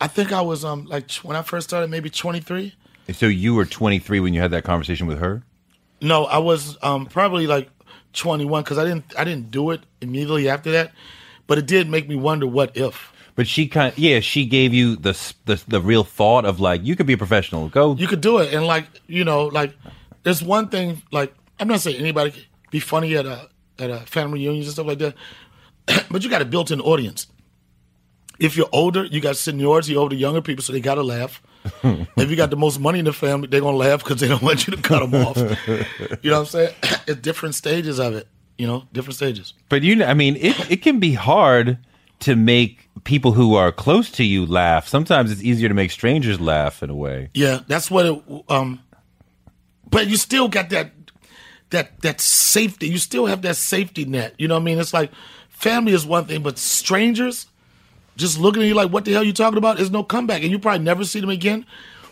I 0.00 0.08
think 0.08 0.32
I 0.32 0.40
was 0.40 0.64
um 0.64 0.84
like 0.86 1.10
when 1.16 1.36
I 1.36 1.42
first 1.42 1.68
started, 1.68 1.90
maybe 1.90 2.10
23. 2.10 2.74
So 3.12 3.26
you 3.26 3.54
were 3.54 3.64
23 3.64 4.20
when 4.20 4.34
you 4.34 4.40
had 4.40 4.50
that 4.50 4.64
conversation 4.64 5.06
with 5.06 5.18
her. 5.18 5.42
No, 6.00 6.24
I 6.24 6.38
was 6.38 6.76
um, 6.82 7.06
probably 7.06 7.46
like 7.46 7.70
21 8.12 8.62
because 8.62 8.78
I 8.78 8.84
didn't 8.84 9.04
I 9.18 9.24
didn't 9.24 9.50
do 9.50 9.70
it 9.70 9.80
immediately 10.00 10.48
after 10.48 10.70
that, 10.72 10.92
but 11.46 11.58
it 11.58 11.66
did 11.66 11.88
make 11.88 12.08
me 12.08 12.16
wonder 12.16 12.46
what 12.46 12.76
if 12.76 13.12
But 13.36 13.46
she 13.46 13.68
kind, 13.68 13.92
of, 13.92 13.98
yeah, 13.98 14.20
she 14.20 14.46
gave 14.46 14.72
you 14.72 14.96
the, 14.96 15.12
the 15.44 15.62
the 15.68 15.80
real 15.80 16.04
thought 16.04 16.46
of 16.46 16.58
like 16.58 16.82
you 16.82 16.96
could 16.96 17.06
be 17.06 17.12
a 17.12 17.18
professional. 17.18 17.68
Go. 17.68 17.94
you 17.94 18.08
could 18.08 18.22
do 18.22 18.38
it 18.38 18.52
and 18.52 18.66
like 18.66 18.86
you 19.06 19.24
know 19.24 19.44
like 19.44 19.76
there's 20.22 20.42
one 20.42 20.68
thing 20.68 21.02
like 21.12 21.34
I'm 21.60 21.68
not 21.68 21.80
saying 21.80 22.00
anybody 22.00 22.30
can 22.30 22.42
be 22.70 22.80
funny 22.80 23.14
at 23.14 23.26
a 23.26 23.48
at 23.78 23.90
a 23.90 23.98
family 24.00 24.40
reunion 24.40 24.64
and 24.64 24.72
stuff 24.72 24.86
like 24.86 24.98
that, 24.98 25.14
but 26.10 26.24
you 26.24 26.30
got 26.30 26.40
a 26.40 26.46
built-in 26.46 26.80
audience. 26.80 27.26
If 28.38 28.56
you're 28.56 28.68
older, 28.72 29.04
you 29.04 29.20
got 29.20 29.36
seniority 29.36 29.96
over 29.96 30.10
the 30.10 30.16
younger 30.16 30.42
people, 30.42 30.62
so 30.62 30.72
they 30.72 30.80
got 30.80 30.96
to 30.96 31.02
laugh. 31.02 31.42
if 31.82 32.30
you 32.30 32.36
got 32.36 32.50
the 32.50 32.56
most 32.56 32.80
money 32.80 32.98
in 33.00 33.04
the 33.04 33.12
family, 33.12 33.48
they're 33.48 33.60
gonna 33.60 33.76
laugh 33.76 34.02
because 34.02 34.18
they 34.18 34.28
don't 34.28 34.42
want 34.42 34.66
you 34.66 34.74
to 34.74 34.80
cut 34.80 35.00
them 35.00 35.14
off. 35.14 35.36
you 36.22 36.30
know 36.30 36.40
what 36.40 36.40
I'm 36.40 36.46
saying? 36.46 36.74
It's 37.06 37.20
different 37.20 37.54
stages 37.54 37.98
of 37.98 38.14
it. 38.14 38.28
You 38.56 38.66
know, 38.66 38.84
different 38.94 39.16
stages. 39.16 39.52
But 39.68 39.82
you, 39.82 39.96
know, 39.96 40.06
I 40.06 40.14
mean, 40.14 40.36
it 40.36 40.70
it 40.70 40.82
can 40.82 41.00
be 41.00 41.12
hard 41.12 41.78
to 42.20 42.36
make 42.36 42.88
people 43.04 43.32
who 43.32 43.54
are 43.54 43.70
close 43.72 44.10
to 44.12 44.24
you 44.24 44.46
laugh. 44.46 44.88
Sometimes 44.88 45.30
it's 45.30 45.42
easier 45.42 45.68
to 45.68 45.74
make 45.74 45.90
strangers 45.90 46.40
laugh 46.40 46.82
in 46.82 46.90
a 46.90 46.94
way. 46.94 47.30
Yeah, 47.34 47.60
that's 47.66 47.90
what 47.90 48.06
it. 48.06 48.44
Um, 48.48 48.82
but 49.88 50.08
you 50.08 50.16
still 50.16 50.48
got 50.48 50.70
that 50.70 50.92
that 51.70 52.00
that 52.02 52.20
safety. 52.20 52.88
You 52.88 52.98
still 52.98 53.26
have 53.26 53.42
that 53.42 53.56
safety 53.56 54.04
net. 54.04 54.34
You 54.38 54.48
know 54.48 54.54
what 54.54 54.62
I 54.62 54.64
mean? 54.64 54.78
It's 54.78 54.92
like 54.92 55.10
family 55.48 55.92
is 55.92 56.06
one 56.06 56.26
thing, 56.26 56.42
but 56.42 56.58
strangers 56.58 57.46
just 58.16 58.38
looking 58.38 58.62
at 58.62 58.68
you 58.68 58.74
like, 58.74 58.90
"What 58.90 59.04
the 59.04 59.12
hell 59.12 59.24
you 59.24 59.32
talking 59.32 59.58
about?" 59.58 59.76
There's 59.76 59.90
no 59.90 60.02
comeback, 60.02 60.42
and 60.42 60.50
you 60.50 60.58
probably 60.58 60.84
never 60.84 61.04
see 61.04 61.20
them 61.20 61.30
again. 61.30 61.66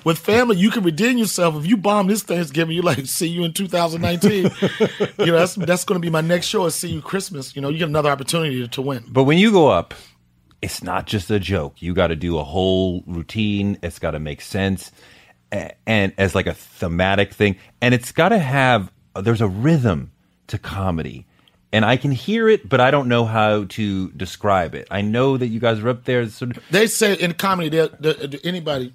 With 0.05 0.19
family, 0.19 0.57
you 0.57 0.71
can 0.71 0.83
redeem 0.85 1.17
yourself. 1.19 1.57
If 1.57 1.67
you 1.67 1.77
bomb 1.79 2.07
this 2.09 2.23
Thanksgiving, 2.23 2.77
you 2.77 2.83
like 2.83 3.07
see 3.07 3.27
you 3.27 3.45
in 3.45 3.53
2019. 3.53 4.51
you 5.19 5.27
know 5.27 5.39
that's 5.39 5.55
that's 5.55 5.85
going 5.85 6.01
to 6.01 6.05
be 6.05 6.11
my 6.11 6.21
next 6.21 6.47
show. 6.47 6.67
Is 6.67 6.75
see 6.75 6.89
you 6.91 7.01
Christmas. 7.01 7.57
You 7.57 7.63
know 7.63 7.71
you 7.71 7.79
get 7.79 7.89
another 7.89 8.11
opportunity 8.11 8.69
to 8.69 8.83
win. 8.83 9.05
But 9.09 9.25
when 9.25 9.39
you 9.39 9.51
go 9.51 9.69
up, 9.69 9.95
it's 10.61 10.83
not 10.83 11.07
just 11.07 11.31
a 11.31 11.41
joke. 11.41 11.81
You 11.81 11.95
got 11.95 12.09
to 12.09 12.17
do 12.17 12.39
a 12.39 12.45
whole 12.45 13.03
routine. 13.07 13.79
It's 13.83 13.99
got 13.99 14.11
to 14.13 14.19
make 14.21 14.41
sense, 14.43 14.93
and 15.51 16.13
as 16.19 16.35
like 16.35 16.47
a 16.47 16.55
thematic 16.55 17.33
thing, 17.33 17.57
and 17.81 17.95
it's 17.95 18.13
got 18.13 18.29
to 18.31 18.39
have. 18.39 18.93
There's 19.21 19.41
a 19.41 19.49
rhythm 19.49 20.11
to 20.49 20.59
comedy, 20.59 21.25
and 21.73 21.85
I 21.85 21.97
can 21.97 22.11
hear 22.11 22.49
it, 22.49 22.69
but 22.69 22.81
I 22.81 22.91
don't 22.91 23.09
know 23.09 23.25
how 23.25 23.65
to 23.65 24.11
describe 24.11 24.75
it. 24.75 24.89
I 24.91 25.03
know 25.03 25.37
that 25.37 25.47
you 25.47 25.61
guys 25.61 25.79
are 25.79 25.89
up 25.89 26.05
there. 26.05 26.29
Sort 26.29 26.57
of, 26.57 26.63
They 26.71 26.89
say 26.89 27.15
in 27.15 27.33
comedy, 27.35 27.69
they're, 27.69 27.89
they're- 27.89 28.41
anybody, 28.43 28.93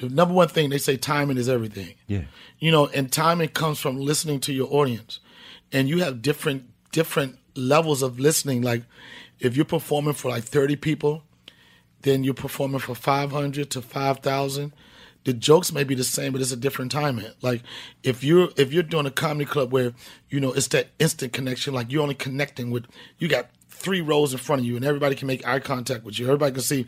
the 0.00 0.08
number 0.08 0.34
one 0.34 0.48
thing 0.48 0.70
they 0.70 0.78
say, 0.78 0.96
timing 0.96 1.36
is 1.36 1.48
everything. 1.48 1.94
Yeah. 2.06 2.22
You 2.58 2.72
know, 2.72 2.86
and 2.88 3.12
timing 3.12 3.50
comes 3.50 3.78
from 3.78 3.98
listening 3.98 4.40
to 4.40 4.52
your 4.52 4.72
audience, 4.72 5.20
and 5.72 5.88
you 5.88 5.98
have 5.98 6.22
different 6.22 6.64
different 6.90 7.38
levels 7.54 8.02
of 8.02 8.18
listening. 8.18 8.62
Like 8.62 8.84
if 9.38 9.56
you're 9.56 9.64
performing 9.64 10.14
for 10.14 10.30
like 10.30 10.44
30 10.44 10.76
people, 10.76 11.22
then 12.02 12.24
you're 12.24 12.34
performing 12.34 12.80
for 12.80 12.94
500 12.94 13.70
to 13.70 13.82
5,000. 13.82 14.72
The 15.24 15.34
jokes 15.34 15.70
may 15.70 15.84
be 15.84 15.94
the 15.94 16.02
same, 16.02 16.32
but 16.32 16.40
it's 16.40 16.50
a 16.50 16.56
different 16.56 16.92
timing. 16.92 17.26
Like 17.42 17.62
if 18.02 18.24
you're 18.24 18.48
if 18.56 18.72
you're 18.72 18.82
doing 18.82 19.04
a 19.04 19.10
comedy 19.10 19.44
club 19.44 19.70
where 19.70 19.92
you 20.30 20.40
know 20.40 20.52
it's 20.52 20.68
that 20.68 20.88
instant 20.98 21.34
connection, 21.34 21.74
like 21.74 21.92
you're 21.92 22.02
only 22.02 22.14
connecting 22.14 22.70
with 22.70 22.86
you 23.18 23.28
got 23.28 23.50
three 23.70 24.00
rows 24.00 24.32
in 24.32 24.38
front 24.38 24.60
of 24.60 24.66
you 24.66 24.76
and 24.76 24.84
everybody 24.84 25.14
can 25.14 25.26
make 25.26 25.46
eye 25.46 25.60
contact 25.60 26.04
with 26.04 26.18
you. 26.18 26.26
Everybody 26.26 26.52
can 26.52 26.62
see 26.62 26.86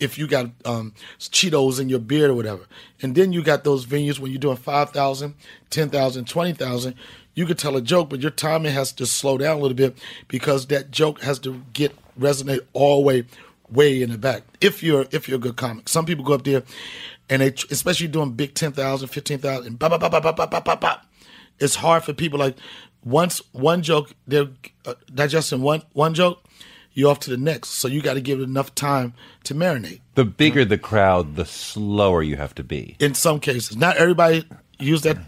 if 0.00 0.18
you 0.18 0.26
got 0.26 0.50
um, 0.64 0.92
Cheetos 1.18 1.78
in 1.78 1.88
your 1.88 1.98
beard 2.00 2.30
or 2.30 2.34
whatever. 2.34 2.62
And 3.00 3.14
then 3.14 3.32
you 3.32 3.42
got 3.42 3.64
those 3.64 3.86
venues 3.86 4.18
when 4.18 4.32
you're 4.32 4.40
doing 4.40 4.56
5,000, 4.56 5.34
10,000, 5.70 6.28
20,000, 6.28 6.94
you 7.34 7.46
could 7.46 7.58
tell 7.58 7.76
a 7.76 7.80
joke, 7.80 8.10
but 8.10 8.20
your 8.20 8.30
timing 8.30 8.72
has 8.72 8.92
to 8.92 9.06
slow 9.06 9.38
down 9.38 9.56
a 9.56 9.60
little 9.60 9.76
bit 9.76 9.96
because 10.28 10.66
that 10.66 10.90
joke 10.90 11.22
has 11.22 11.38
to 11.40 11.62
get 11.72 11.96
resonate 12.18 12.60
all 12.72 13.02
the 13.02 13.06
way 13.06 13.24
way 13.70 14.02
in 14.02 14.10
the 14.10 14.18
back. 14.18 14.42
If 14.60 14.82
you're 14.82 15.06
if 15.12 15.28
you're 15.28 15.36
a 15.36 15.40
good 15.40 15.56
comic, 15.56 15.88
some 15.88 16.04
people 16.04 16.24
go 16.24 16.34
up 16.34 16.44
there 16.44 16.62
and 17.30 17.40
they 17.40 17.54
especially 17.70 18.08
doing 18.08 18.32
big 18.32 18.54
10,000, 18.54 19.08
15,000 19.08 19.66
and 19.66 19.78
ba 19.78 19.88
ba 19.88 19.98
ba 19.98 20.10
ba 20.10 20.20
ba 20.20 20.32
ba 20.32 20.60
ba 20.60 20.76
ba. 20.76 21.00
It's 21.58 21.76
hard 21.76 22.04
for 22.04 22.12
people 22.12 22.38
like 22.38 22.56
once 23.04 23.40
one 23.52 23.82
joke 23.82 24.14
they're 24.26 24.48
uh, 24.86 24.94
digesting 25.12 25.62
one 25.62 25.82
one 25.92 26.14
joke, 26.14 26.44
you're 26.92 27.10
off 27.10 27.20
to 27.20 27.30
the 27.30 27.36
next. 27.36 27.70
So 27.70 27.88
you 27.88 28.02
got 28.02 28.14
to 28.14 28.20
give 28.20 28.40
it 28.40 28.44
enough 28.44 28.74
time 28.74 29.14
to 29.44 29.54
marinate. 29.54 30.00
The 30.14 30.24
bigger 30.24 30.64
the 30.64 30.78
crowd, 30.78 31.36
the 31.36 31.44
slower 31.44 32.22
you 32.22 32.36
have 32.36 32.54
to 32.56 32.64
be. 32.64 32.96
In 33.00 33.14
some 33.14 33.40
cases, 33.40 33.76
not 33.76 33.96
everybody 33.96 34.44
use 34.78 35.02
that 35.02 35.18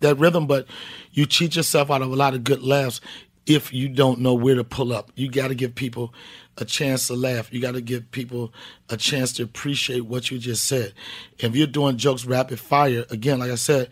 that 0.00 0.16
rhythm, 0.16 0.46
but 0.46 0.66
you 1.12 1.26
cheat 1.26 1.56
yourself 1.56 1.90
out 1.90 2.02
of 2.02 2.10
a 2.10 2.16
lot 2.16 2.34
of 2.34 2.44
good 2.44 2.62
laughs 2.62 3.00
if 3.46 3.72
you 3.72 3.88
don't 3.88 4.20
know 4.20 4.34
where 4.34 4.54
to 4.54 4.64
pull 4.64 4.92
up. 4.92 5.12
You 5.14 5.30
got 5.30 5.48
to 5.48 5.54
give 5.54 5.74
people 5.74 6.14
a 6.56 6.64
chance 6.64 7.08
to 7.08 7.14
laugh. 7.14 7.52
You 7.52 7.60
got 7.60 7.74
to 7.74 7.80
give 7.80 8.10
people 8.10 8.52
a 8.88 8.96
chance 8.96 9.32
to 9.34 9.42
appreciate 9.42 10.00
what 10.00 10.30
you 10.30 10.38
just 10.38 10.64
said. 10.64 10.94
If 11.38 11.54
you're 11.54 11.66
doing 11.66 11.96
jokes 11.96 12.24
rapid 12.24 12.60
fire, 12.60 13.04
again, 13.10 13.38
like 13.38 13.50
I 13.50 13.56
said, 13.56 13.90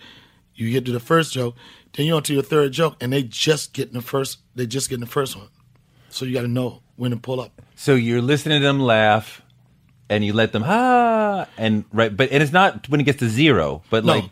you 0.55 0.71
get 0.71 0.85
to 0.87 0.93
the 0.93 1.01
first 1.01 1.33
joke, 1.33 1.57
then 1.95 2.07
you're 2.07 2.17
on 2.17 2.23
to 2.25 2.35
your 2.35 2.43
third 2.43 2.73
joke, 2.73 2.97
and 3.01 3.13
they 3.13 3.23
just 3.23 3.73
getting 3.73 3.95
the 3.95 4.03
first. 4.03 4.39
They 4.55 4.67
just 4.67 4.89
getting 4.89 5.05
the 5.05 5.11
first 5.11 5.37
one. 5.37 5.49
So 6.09 6.25
you 6.25 6.33
got 6.35 6.43
to 6.43 6.49
know 6.49 6.83
when 6.97 7.11
to 7.11 7.17
pull 7.17 7.41
up. 7.41 7.61
So 7.75 7.95
you're 7.95 8.23
listening 8.23 8.61
to 8.61 8.67
them 8.67 8.81
laugh, 8.81 9.43
and 10.11 10.25
you 10.25 10.33
let 10.33 10.53
them 10.53 10.63
ha, 10.63 11.47
and 11.57 11.85
right, 11.93 12.15
but 12.15 12.31
and 12.33 12.43
it's 12.43 12.53
not 12.53 12.89
when 12.89 13.01
it 13.01 13.05
gets 13.05 13.19
to 13.21 13.29
zero, 13.29 13.83
but 13.91 14.05
No. 14.05 14.15
like 14.15 14.25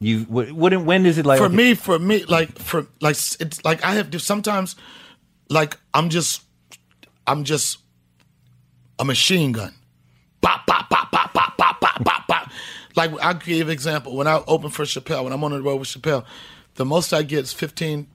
you 0.00 0.26
wouldn't. 0.28 0.84
When 0.84 1.06
is 1.06 1.18
it 1.18 1.24
like 1.24 1.38
for 1.38 1.46
okay, 1.46 1.54
me, 1.54 1.74
for 1.74 1.98
me, 1.98 2.24
like 2.24 2.58
for 2.58 2.86
like 3.00 3.16
it's 3.40 3.64
like 3.64 3.84
I 3.84 3.92
have 3.94 4.10
to 4.10 4.18
sometimes, 4.18 4.76
like 5.48 5.78
I'm 5.94 6.10
just, 6.10 6.42
I'm 7.26 7.44
just 7.44 7.78
a 8.98 9.04
machine 9.04 9.52
gun. 9.52 9.74
Bop, 10.40 10.66
bop, 10.66 10.90
bop, 10.90 11.10
bop, 11.10 11.32
bop, 11.32 11.56
bop, 11.56 11.80
bop, 11.80 12.04
bop, 12.04 12.26
bop. 12.26 12.50
Like 12.96 13.12
I'll 13.22 13.34
give 13.34 13.70
example. 13.70 14.14
When 14.14 14.26
I 14.26 14.42
open 14.46 14.68
for 14.70 14.84
Chappelle, 14.84 15.24
when 15.24 15.32
I'm 15.32 15.42
on 15.42 15.52
the 15.52 15.62
road 15.62 15.76
with 15.76 15.88
Chappelle, 15.88 16.24
the 16.76 16.84
most 16.84 17.12
I 17.12 17.22
get 17.22 17.40
is 17.44 17.52
15 17.52 18.06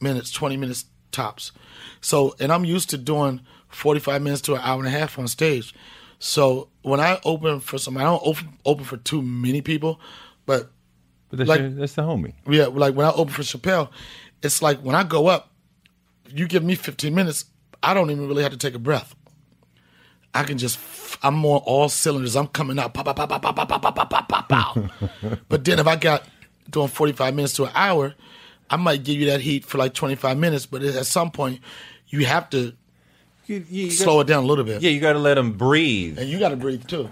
minutes, 0.00 0.30
20 0.30 0.56
minutes 0.56 0.84
tops. 1.12 1.52
So, 2.00 2.34
and 2.40 2.52
I'm 2.52 2.64
used 2.64 2.90
to 2.90 2.98
doing 2.98 3.40
45 3.68 4.22
minutes 4.22 4.42
to 4.42 4.54
an 4.54 4.60
hour 4.62 4.78
and 4.78 4.86
a 4.86 4.90
half 4.98 5.18
on 5.18 5.28
stage. 5.28 5.74
So 6.18 6.68
when 6.82 7.00
I 7.00 7.20
open 7.24 7.60
for 7.60 7.78
some, 7.78 7.96
I 7.96 8.02
don't 8.02 8.22
open, 8.24 8.48
open 8.64 8.84
for 8.84 8.96
too 8.96 9.22
many 9.22 9.60
people, 9.60 10.00
but 10.46 10.70
But 11.30 11.38
that's, 11.38 11.48
like- 11.48 11.60
your- 11.60 11.70
that's 11.70 11.94
the 11.94 12.02
homie. 12.02 12.34
yeah, 12.48 12.66
like 12.66 12.94
when 12.94 13.06
I 13.06 13.10
open 13.12 13.32
for 13.34 13.42
Chappelle, 13.42 13.90
it's 14.42 14.62
like 14.62 14.78
when 14.80 14.94
I 14.96 15.02
go 15.04 15.26
up, 15.26 15.50
you 16.28 16.46
give 16.46 16.62
me 16.64 16.74
15 16.74 17.14
minutes, 17.14 17.44
I 17.82 17.94
don't 17.94 18.10
even 18.10 18.26
really 18.28 18.42
have 18.42 18.52
to 18.52 18.58
take 18.58 18.74
a 18.74 18.78
breath. 18.78 19.14
I 20.34 20.42
can 20.44 20.58
just, 20.58 20.78
I'm 21.22 21.34
more 21.34 21.58
all 21.64 21.88
cylinders. 21.88 22.36
I'm 22.36 22.48
coming 22.48 22.78
out, 22.78 22.92
pow, 22.94 23.02
pow, 23.02 23.12
pow, 23.14 23.26
pow, 23.26 23.38
pow, 23.38 23.52
pow, 23.52 23.64
pow, 23.78 23.78
pow, 23.90 24.04
pow, 24.04 24.22
pow, 24.22 24.42
pow. 24.42 24.88
but 25.48 25.64
then 25.64 25.78
if 25.78 25.86
I 25.86 25.96
got 25.96 26.24
doing 26.70 26.88
45 26.88 27.34
minutes 27.34 27.54
to 27.54 27.64
an 27.64 27.72
hour, 27.74 28.14
I 28.70 28.76
might 28.76 29.04
give 29.04 29.16
you 29.16 29.26
that 29.26 29.40
heat 29.40 29.64
for 29.64 29.78
like 29.78 29.94
25 29.94 30.36
minutes, 30.38 30.66
but 30.66 30.82
at 30.82 31.06
some 31.06 31.30
point, 31.30 31.60
you 32.08 32.26
have 32.26 32.50
to 32.50 32.74
You, 33.46 33.64
you 33.68 33.90
slow 33.90 34.20
it 34.20 34.26
down 34.26 34.44
a 34.44 34.46
little 34.46 34.64
bit. 34.64 34.82
Yeah, 34.82 34.90
you 34.90 35.00
got 35.00 35.14
to 35.14 35.18
let 35.18 35.34
them 35.34 35.52
breathe. 35.52 36.18
and 36.18 36.28
you 36.28 36.38
got 36.38 36.50
to 36.50 36.56
breathe 36.56 36.86
too. 36.86 37.10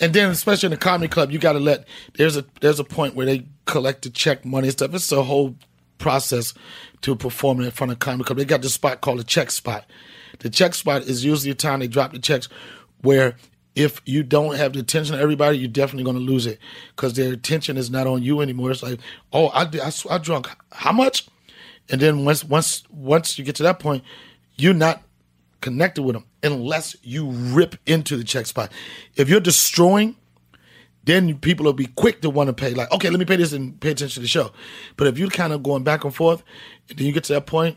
And 0.00 0.12
then, 0.12 0.30
especially 0.30 0.66
in 0.66 0.70
the 0.72 0.76
comedy 0.76 1.08
club, 1.08 1.30
you 1.30 1.38
got 1.38 1.52
to 1.52 1.58
let 1.60 1.86
there's 2.14 2.36
a 2.36 2.44
there's 2.60 2.78
a 2.78 2.84
point 2.84 3.14
where 3.14 3.24
they 3.26 3.46
collect 3.64 4.02
the 4.02 4.10
check 4.10 4.44
money 4.44 4.68
and 4.68 4.72
stuff. 4.72 4.92
It's 4.94 5.10
a 5.10 5.22
whole 5.22 5.54
process 5.98 6.52
to 7.00 7.16
perform 7.16 7.60
in 7.62 7.70
front 7.70 7.92
of 7.92 7.98
comedy 7.98 8.24
club. 8.24 8.36
They 8.38 8.44
got 8.44 8.60
this 8.60 8.74
spot 8.74 9.00
called 9.00 9.18
the 9.20 9.24
check 9.24 9.50
spot. 9.50 9.86
The 10.40 10.50
check 10.50 10.74
spot 10.74 11.02
is 11.02 11.24
usually 11.24 11.52
the 11.52 11.56
time 11.56 11.80
they 11.80 11.88
drop 11.88 12.12
the 12.12 12.18
checks, 12.18 12.48
where 13.00 13.36
if 13.76 14.00
you 14.06 14.22
don't 14.22 14.56
have 14.56 14.72
the 14.72 14.80
attention 14.80 15.14
of 15.14 15.20
everybody, 15.20 15.58
you're 15.58 15.68
definitely 15.68 16.02
going 16.02 16.16
to 16.16 16.22
lose 16.22 16.46
it 16.46 16.58
because 16.96 17.12
their 17.12 17.32
attention 17.32 17.76
is 17.76 17.90
not 17.90 18.06
on 18.06 18.22
you 18.22 18.40
anymore. 18.40 18.70
It's 18.70 18.82
like, 18.82 18.98
oh, 19.32 19.48
I 19.48 19.62
I, 19.64 19.92
I 20.10 20.18
drunk 20.18 20.48
how 20.72 20.92
much, 20.92 21.28
and 21.90 22.00
then 22.00 22.24
once 22.24 22.42
once 22.42 22.82
once 22.90 23.38
you 23.38 23.44
get 23.44 23.54
to 23.56 23.62
that 23.64 23.78
point, 23.78 24.02
you're 24.56 24.74
not 24.74 25.02
connected 25.60 26.02
with 26.02 26.14
them 26.14 26.24
unless 26.42 26.96
you 27.02 27.28
rip 27.28 27.76
into 27.86 28.16
the 28.16 28.24
check 28.24 28.46
spot. 28.46 28.72
If 29.14 29.28
you're 29.28 29.40
destroying, 29.40 30.16
then 31.04 31.38
people 31.38 31.64
will 31.64 31.72
be 31.72 31.86
quick 31.86 32.22
to 32.22 32.30
want 32.30 32.48
to 32.48 32.52
pay. 32.52 32.72
Like, 32.72 32.90
okay, 32.92 33.10
let 33.10 33.18
me 33.18 33.24
pay 33.26 33.36
this 33.36 33.52
and 33.52 33.78
pay 33.78 33.90
attention 33.90 34.14
to 34.14 34.20
the 34.20 34.28
show. 34.28 34.52
But 34.96 35.06
if 35.06 35.18
you're 35.18 35.28
kind 35.28 35.52
of 35.52 35.62
going 35.62 35.84
back 35.84 36.04
and 36.04 36.14
forth, 36.14 36.42
and 36.88 36.98
then 36.98 37.06
you 37.06 37.12
get 37.12 37.24
to 37.24 37.34
that 37.34 37.46
point, 37.46 37.76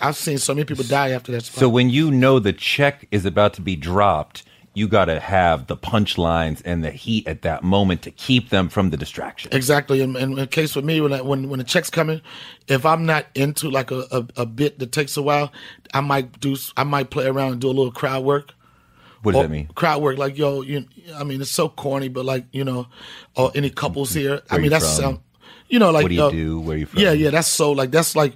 I've 0.00 0.16
seen 0.16 0.38
so 0.38 0.54
many 0.54 0.64
people 0.64 0.84
die 0.84 1.10
after 1.10 1.32
that 1.32 1.42
spot. 1.44 1.58
So 1.58 1.68
when 1.68 1.90
you 1.90 2.10
know 2.10 2.38
the 2.38 2.52
check 2.52 3.08
is 3.10 3.26
about 3.26 3.54
to 3.54 3.60
be 3.60 3.76
dropped, 3.76 4.44
you 4.76 4.86
got 4.86 5.06
to 5.06 5.18
have 5.18 5.68
the 5.68 5.76
punchlines 5.76 6.60
and 6.66 6.84
the 6.84 6.90
heat 6.90 7.26
at 7.26 7.40
that 7.40 7.64
moment 7.64 8.02
to 8.02 8.10
keep 8.10 8.50
them 8.50 8.68
from 8.68 8.90
the 8.90 8.98
distraction. 8.98 9.50
Exactly, 9.54 10.02
and, 10.02 10.14
and 10.16 10.32
in 10.32 10.38
the 10.38 10.46
case 10.46 10.76
with 10.76 10.84
me, 10.84 11.00
when 11.00 11.14
I, 11.14 11.22
when 11.22 11.48
when 11.48 11.58
the 11.58 11.64
check's 11.64 11.88
coming, 11.88 12.20
if 12.68 12.84
I'm 12.84 13.06
not 13.06 13.24
into 13.34 13.70
like 13.70 13.90
a, 13.90 14.04
a, 14.10 14.26
a 14.42 14.46
bit 14.46 14.78
that 14.78 14.92
takes 14.92 15.16
a 15.16 15.22
while, 15.22 15.50
I 15.94 16.02
might 16.02 16.40
do 16.40 16.54
I 16.76 16.84
might 16.84 17.08
play 17.08 17.24
around 17.26 17.52
and 17.52 17.60
do 17.62 17.68
a 17.68 17.72
little 17.72 17.90
crowd 17.90 18.22
work. 18.22 18.52
What 19.22 19.32
does 19.32 19.40
Or 19.40 19.42
that 19.44 19.50
mean? 19.50 19.68
Crowd 19.68 20.02
work, 20.02 20.18
like 20.18 20.36
yo, 20.36 20.60
you. 20.60 20.84
I 21.14 21.24
mean, 21.24 21.40
it's 21.40 21.50
so 21.50 21.70
corny, 21.70 22.08
but 22.08 22.26
like 22.26 22.44
you 22.52 22.62
know, 22.62 22.88
or 23.34 23.50
any 23.54 23.70
couples 23.70 24.12
here. 24.12 24.42
I 24.50 24.58
mean, 24.58 24.68
that's 24.68 24.86
sound. 24.86 25.20
You 25.70 25.78
know, 25.78 25.90
like 25.90 26.02
What 26.02 26.08
do 26.10 26.14
you 26.14 26.22
uh, 26.22 26.30
do? 26.30 26.60
Where 26.60 26.76
you 26.76 26.84
from? 26.84 27.00
Yeah, 27.00 27.12
yeah, 27.12 27.30
that's 27.30 27.48
so 27.48 27.72
like 27.72 27.92
that's 27.92 28.14
like, 28.14 28.34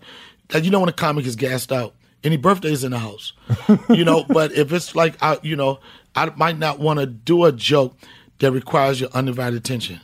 like 0.55 0.65
you 0.65 0.71
know 0.71 0.81
when 0.81 0.89
a 0.89 0.93
comic 0.93 1.27
is 1.27 1.37
gassed 1.37 1.71
out. 1.71 1.95
Any 2.23 2.37
birthdays 2.37 2.85
in 2.85 2.91
the 2.91 2.99
house, 2.99 3.33
you 3.89 4.05
know. 4.05 4.25
But 4.29 4.53
if 4.53 4.75
it's 4.75 4.95
like 4.95 5.17
I, 5.23 5.39
you 5.43 5.57
know, 5.57 5.81
I 6.15 6.31
might 6.37 6.59
not 6.59 6.79
want 6.79 6.99
to 7.01 7.07
do 7.07 7.45
a 7.45 7.53
joke 7.53 7.97
that 8.39 8.53
requires 8.53 9.01
your 9.01 9.11
undivided 9.11 9.59
attention. 9.59 10.01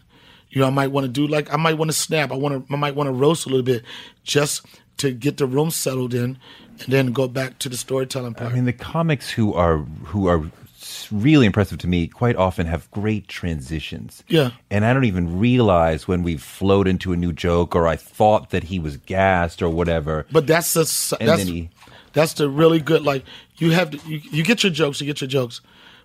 You 0.51 0.61
know, 0.61 0.69
I 0.69 0.71
might 0.71 0.91
want 0.91 1.05
to 1.05 1.13
do 1.13 1.27
like 1.27 1.53
I 1.53 1.57
might 1.57 1.75
want 1.75 1.91
to 1.91 1.97
snap. 1.97 2.31
I 2.33 2.37
want 2.37 2.67
to. 2.69 2.73
I 2.73 2.77
might 2.77 2.95
want 2.95 3.09
to 3.09 3.13
roast 3.13 3.47
a 3.47 3.49
little 3.49 3.65
bit 3.65 3.83
just 4.25 4.65
to 4.99 5.11
get 5.13 5.37
the 5.37 5.47
room 5.47 5.71
settled 5.71 6.15
in, 6.15 6.39
and 6.81 6.89
then 6.89 7.13
go 7.13 7.29
back 7.29 7.59
to 7.59 7.69
the 7.69 7.77
storytelling 7.77 8.35
part. 8.35 8.53
I 8.53 8.55
mean, 8.55 8.65
the 8.65 8.73
comics 8.73 9.31
who 9.31 9.53
are 9.53 9.79
who 9.79 10.27
are 10.29 10.45
really 11.11 11.47
impressive 11.47 11.79
to 11.79 11.89
me 11.89 12.07
quite 12.07 12.37
often 12.37 12.67
have 12.67 12.91
great 12.91 13.27
transitions. 13.29 14.23
Yeah. 14.29 14.51
and 14.71 14.85
I 14.85 14.93
don't 14.93 15.05
even 15.05 15.39
realize 15.39 16.07
when 16.09 16.23
we've 16.23 16.43
flowed 16.43 16.87
into 16.87 17.13
a 17.13 17.17
new 17.17 17.33
joke 17.33 17.75
or 17.75 17.87
I 17.89 17.97
thought 17.97 18.51
that 18.51 18.65
he 18.65 18.79
was 18.79 18.97
gassed 18.99 19.63
or 19.63 19.69
whatever. 19.69 20.27
But 20.33 20.47
that's 20.47 20.73
the 20.75 21.17
that's 21.21 21.43
he- 21.43 21.71
that's 22.13 22.35
the 22.35 22.49
really 22.49 22.81
good. 22.81 23.03
Like 23.03 23.25
you 23.59 23.73
have 23.73 23.91
to, 23.91 23.99
you, 24.09 24.21
you 24.31 24.43
get 24.45 24.63
your 24.63 24.73
jokes, 24.73 25.01
you 25.01 25.07
get 25.07 25.21
your 25.21 25.29
jokes, 25.29 25.61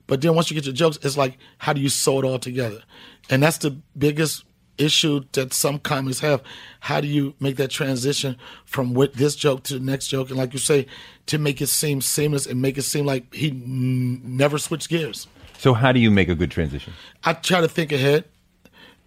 but 0.08 0.22
then 0.22 0.36
once 0.36 0.50
you 0.50 0.56
get 0.56 0.66
your 0.66 0.74
jokes, 0.74 0.98
it's 1.02 1.18
like 1.18 1.38
how 1.58 1.74
do 1.74 1.82
you 1.82 1.90
sew 1.90 2.20
it 2.20 2.26
all 2.26 2.40
together? 2.40 2.82
And 3.30 3.42
that's 3.42 3.58
the 3.58 3.78
biggest 3.98 4.44
issue 4.78 5.24
that 5.34 5.54
some 5.54 5.80
comics 5.80 6.20
have. 6.20 6.42
How 6.80 7.02
do 7.02 7.08
you 7.08 7.34
make 7.40 7.58
that 7.58 7.70
transition 7.70 8.38
from 8.66 8.94
with 8.94 9.14
this 9.14 9.36
joke 9.36 9.64
to 9.64 9.76
the 9.76 9.80
next 9.80 10.08
joke? 10.08 10.30
And 10.30 10.38
like 10.38 10.54
you 10.54 10.60
say, 10.60 10.88
to 11.28 11.38
make 11.38 11.62
it 11.62 11.68
seem 11.68 12.02
seamless 12.02 12.46
and 12.46 12.62
make 12.62 12.78
it 12.78 12.84
seem 12.84 13.06
like 13.06 13.34
he 13.34 13.50
n- 13.50 14.22
never 14.24 14.58
switched 14.58 14.90
gears. 14.90 15.28
So 15.58 15.74
how 15.74 15.92
do 15.92 16.00
you 16.00 16.10
make 16.10 16.28
a 16.28 16.36
good 16.36 16.52
transition? 16.52 16.94
I 17.24 17.34
try 17.34 17.62
to 17.62 17.68
think 17.68 17.92
ahead. 17.92 18.26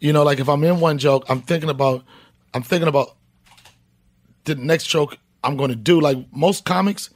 You 0.01 0.13
know, 0.13 0.23
like 0.23 0.39
if 0.39 0.49
I'm 0.49 0.63
in 0.65 0.81
one 0.81 0.99
joke, 0.99 1.25
I'm 1.29 1.41
thinking 1.41 1.71
about, 1.71 2.05
I'm 2.53 2.63
thinking 2.63 2.89
about 2.89 3.17
the 4.45 4.55
next 4.55 4.87
joke 4.87 5.19
I'm 5.43 5.57
going 5.57 5.71
to 5.71 5.77
do. 5.77 6.01
Like 6.01 6.19
most 6.33 6.65
comics, 6.65 7.11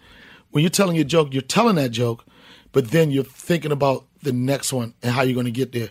when 0.51 0.63
you're 0.63 0.71
telling 0.71 0.97
your 0.97 1.05
joke, 1.05 1.33
you're 1.33 1.43
telling 1.43 1.77
that 1.77 1.91
joke, 1.91 2.25
but 2.73 2.91
then 2.91 3.11
you're 3.11 3.25
thinking 3.25 3.73
about 3.73 4.05
the 4.23 4.33
next 4.33 4.73
one 4.73 4.95
and 5.03 5.13
how 5.13 5.23
you're 5.23 5.35
going 5.35 5.47
to 5.47 5.53
get 5.53 5.73
there. 5.73 5.89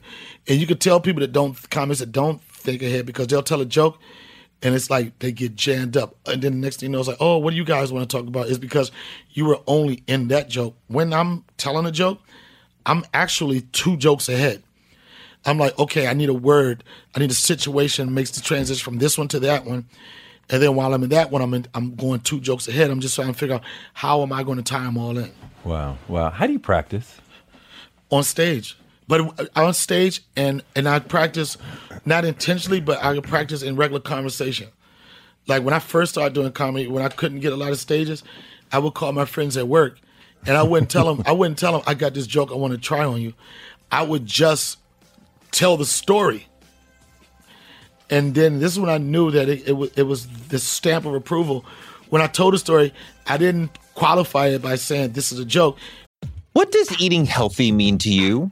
And 0.47 0.59
you 0.59 0.67
can 0.67 0.77
tell 0.77 0.99
people 0.99 1.21
that 1.21 1.31
don't 1.31 1.69
comics 1.69 1.99
that 1.99 2.11
don't 2.11 2.41
think 2.43 2.81
ahead 2.81 3.05
because 3.05 3.27
they'll 3.27 3.43
tell 3.43 3.61
a 3.61 3.65
joke. 3.65 3.99
And 4.63 4.73
it's 4.73 4.89
like 4.89 5.19
they 5.19 5.31
get 5.31 5.55
jammed 5.55 5.95
up. 5.95 6.15
And 6.25 6.41
then 6.41 6.53
the 6.53 6.57
next 6.57 6.79
thing 6.79 6.89
you 6.89 6.93
know, 6.93 6.99
it's 6.99 7.07
like, 7.07 7.17
oh, 7.19 7.37
what 7.37 7.51
do 7.51 7.57
you 7.57 7.63
guys 7.63 7.91
want 7.91 8.09
to 8.09 8.17
talk 8.17 8.27
about? 8.27 8.47
Is 8.47 8.57
because 8.57 8.91
you 9.31 9.45
were 9.45 9.59
only 9.67 10.03
in 10.07 10.29
that 10.29 10.49
joke. 10.49 10.75
When 10.87 11.13
I'm 11.13 11.45
telling 11.57 11.85
a 11.85 11.91
joke, 11.91 12.19
I'm 12.85 13.05
actually 13.13 13.61
two 13.61 13.97
jokes 13.97 14.29
ahead. 14.29 14.63
I'm 15.45 15.57
like, 15.57 15.77
okay, 15.79 16.07
I 16.07 16.13
need 16.13 16.29
a 16.29 16.33
word, 16.33 16.83
I 17.15 17.19
need 17.19 17.31
a 17.31 17.35
situation 17.35 18.13
makes 18.13 18.31
the 18.31 18.41
transition 18.41 18.83
from 18.83 18.97
this 18.97 19.17
one 19.17 19.27
to 19.29 19.39
that 19.41 19.65
one, 19.65 19.85
And 20.49 20.61
then 20.61 20.75
while 20.75 20.93
I'm 20.93 21.03
in 21.03 21.09
that 21.09 21.29
one, 21.29 21.41
I'm 21.41 21.53
in, 21.53 21.65
I'm 21.73 21.95
going 21.95 22.21
two 22.21 22.39
jokes 22.39 22.67
ahead. 22.67 22.89
I'm 22.89 23.01
just 23.01 23.15
trying 23.15 23.33
to 23.33 23.37
figure 23.37 23.55
out 23.55 23.63
how 23.93 24.21
am 24.21 24.31
I 24.31 24.43
going 24.43 24.57
to 24.57 24.63
tie 24.63 24.83
them 24.83 24.97
all 24.97 25.17
in 25.17 25.31
Wow. 25.63 25.97
Wow. 26.07 26.29
How 26.29 26.47
do 26.47 26.53
you 26.53 26.59
practice? 26.59 27.19
on 28.09 28.23
stage. 28.23 28.77
But 29.07 29.39
uh, 29.39 29.45
on 29.55 29.73
stage, 29.73 30.21
and 30.35 30.63
and 30.75 30.87
I 30.87 30.99
practice 30.99 31.57
not 32.05 32.25
intentionally, 32.25 32.81
but 32.81 33.03
I 33.03 33.19
practice 33.19 33.63
in 33.63 33.75
regular 33.75 34.01
conversation. 34.01 34.69
Like 35.47 35.63
when 35.63 35.73
I 35.73 35.79
first 35.79 36.11
started 36.11 36.33
doing 36.33 36.51
comedy, 36.51 36.87
when 36.87 37.03
I 37.03 37.09
couldn't 37.09 37.39
get 37.39 37.53
a 37.53 37.55
lot 37.55 37.71
of 37.71 37.79
stages, 37.79 38.23
I 38.71 38.79
would 38.79 38.93
call 38.93 39.13
my 39.13 39.25
friends 39.25 39.55
at 39.55 39.67
work, 39.67 39.99
and 40.45 40.57
I 40.57 40.63
wouldn't 40.63 40.91
tell 40.91 41.13
them. 41.13 41.23
I 41.25 41.31
wouldn't 41.31 41.57
tell 41.57 41.71
them 41.71 41.83
I 41.87 41.93
got 41.93 42.13
this 42.13 42.27
joke 42.27 42.51
I 42.51 42.55
want 42.55 42.73
to 42.73 42.79
try 42.79 43.05
on 43.05 43.21
you. 43.21 43.33
I 43.91 44.03
would 44.03 44.25
just 44.25 44.79
tell 45.51 45.77
the 45.77 45.85
story, 45.85 46.47
and 48.09 48.35
then 48.35 48.59
this 48.59 48.71
is 48.73 48.79
when 48.79 48.89
I 48.89 48.97
knew 48.97 49.31
that 49.31 49.49
it, 49.49 49.67
it 49.67 49.93
it 49.97 50.03
was 50.03 50.27
the 50.49 50.59
stamp 50.59 51.05
of 51.05 51.13
approval. 51.13 51.65
When 52.09 52.21
I 52.21 52.27
told 52.27 52.53
the 52.53 52.57
story, 52.57 52.93
I 53.27 53.37
didn't 53.37 53.77
qualify 53.95 54.47
it 54.47 54.61
by 54.61 54.75
saying 54.75 55.11
this 55.11 55.31
is 55.31 55.39
a 55.39 55.45
joke. 55.45 55.77
What 56.53 56.71
does 56.71 56.99
eating 56.99 57.25
healthy 57.25 57.71
mean 57.71 57.97
to 57.99 58.09
you? 58.11 58.51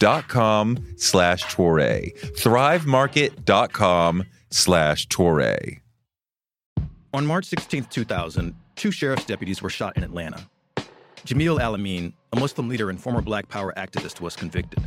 slash 0.00 1.44
Toure. 1.44 2.14
Thrivemarket.com 2.36 4.24
slash 4.50 5.08
Toure. 5.08 5.80
On 7.12 7.26
March 7.26 7.46
16, 7.46 7.84
2000, 7.84 8.54
two 8.76 8.90
sheriff's 8.90 9.24
deputies 9.24 9.62
were 9.62 9.70
shot 9.70 9.96
in 9.96 10.04
Atlanta. 10.04 10.46
Jamil 11.26 11.60
Al-Amin, 11.60 12.12
a 12.32 12.38
Muslim 12.38 12.68
leader 12.68 12.88
and 12.88 13.00
former 13.00 13.20
Black 13.20 13.48
Power 13.48 13.74
activist, 13.76 14.20
was 14.20 14.36
convicted. 14.36 14.80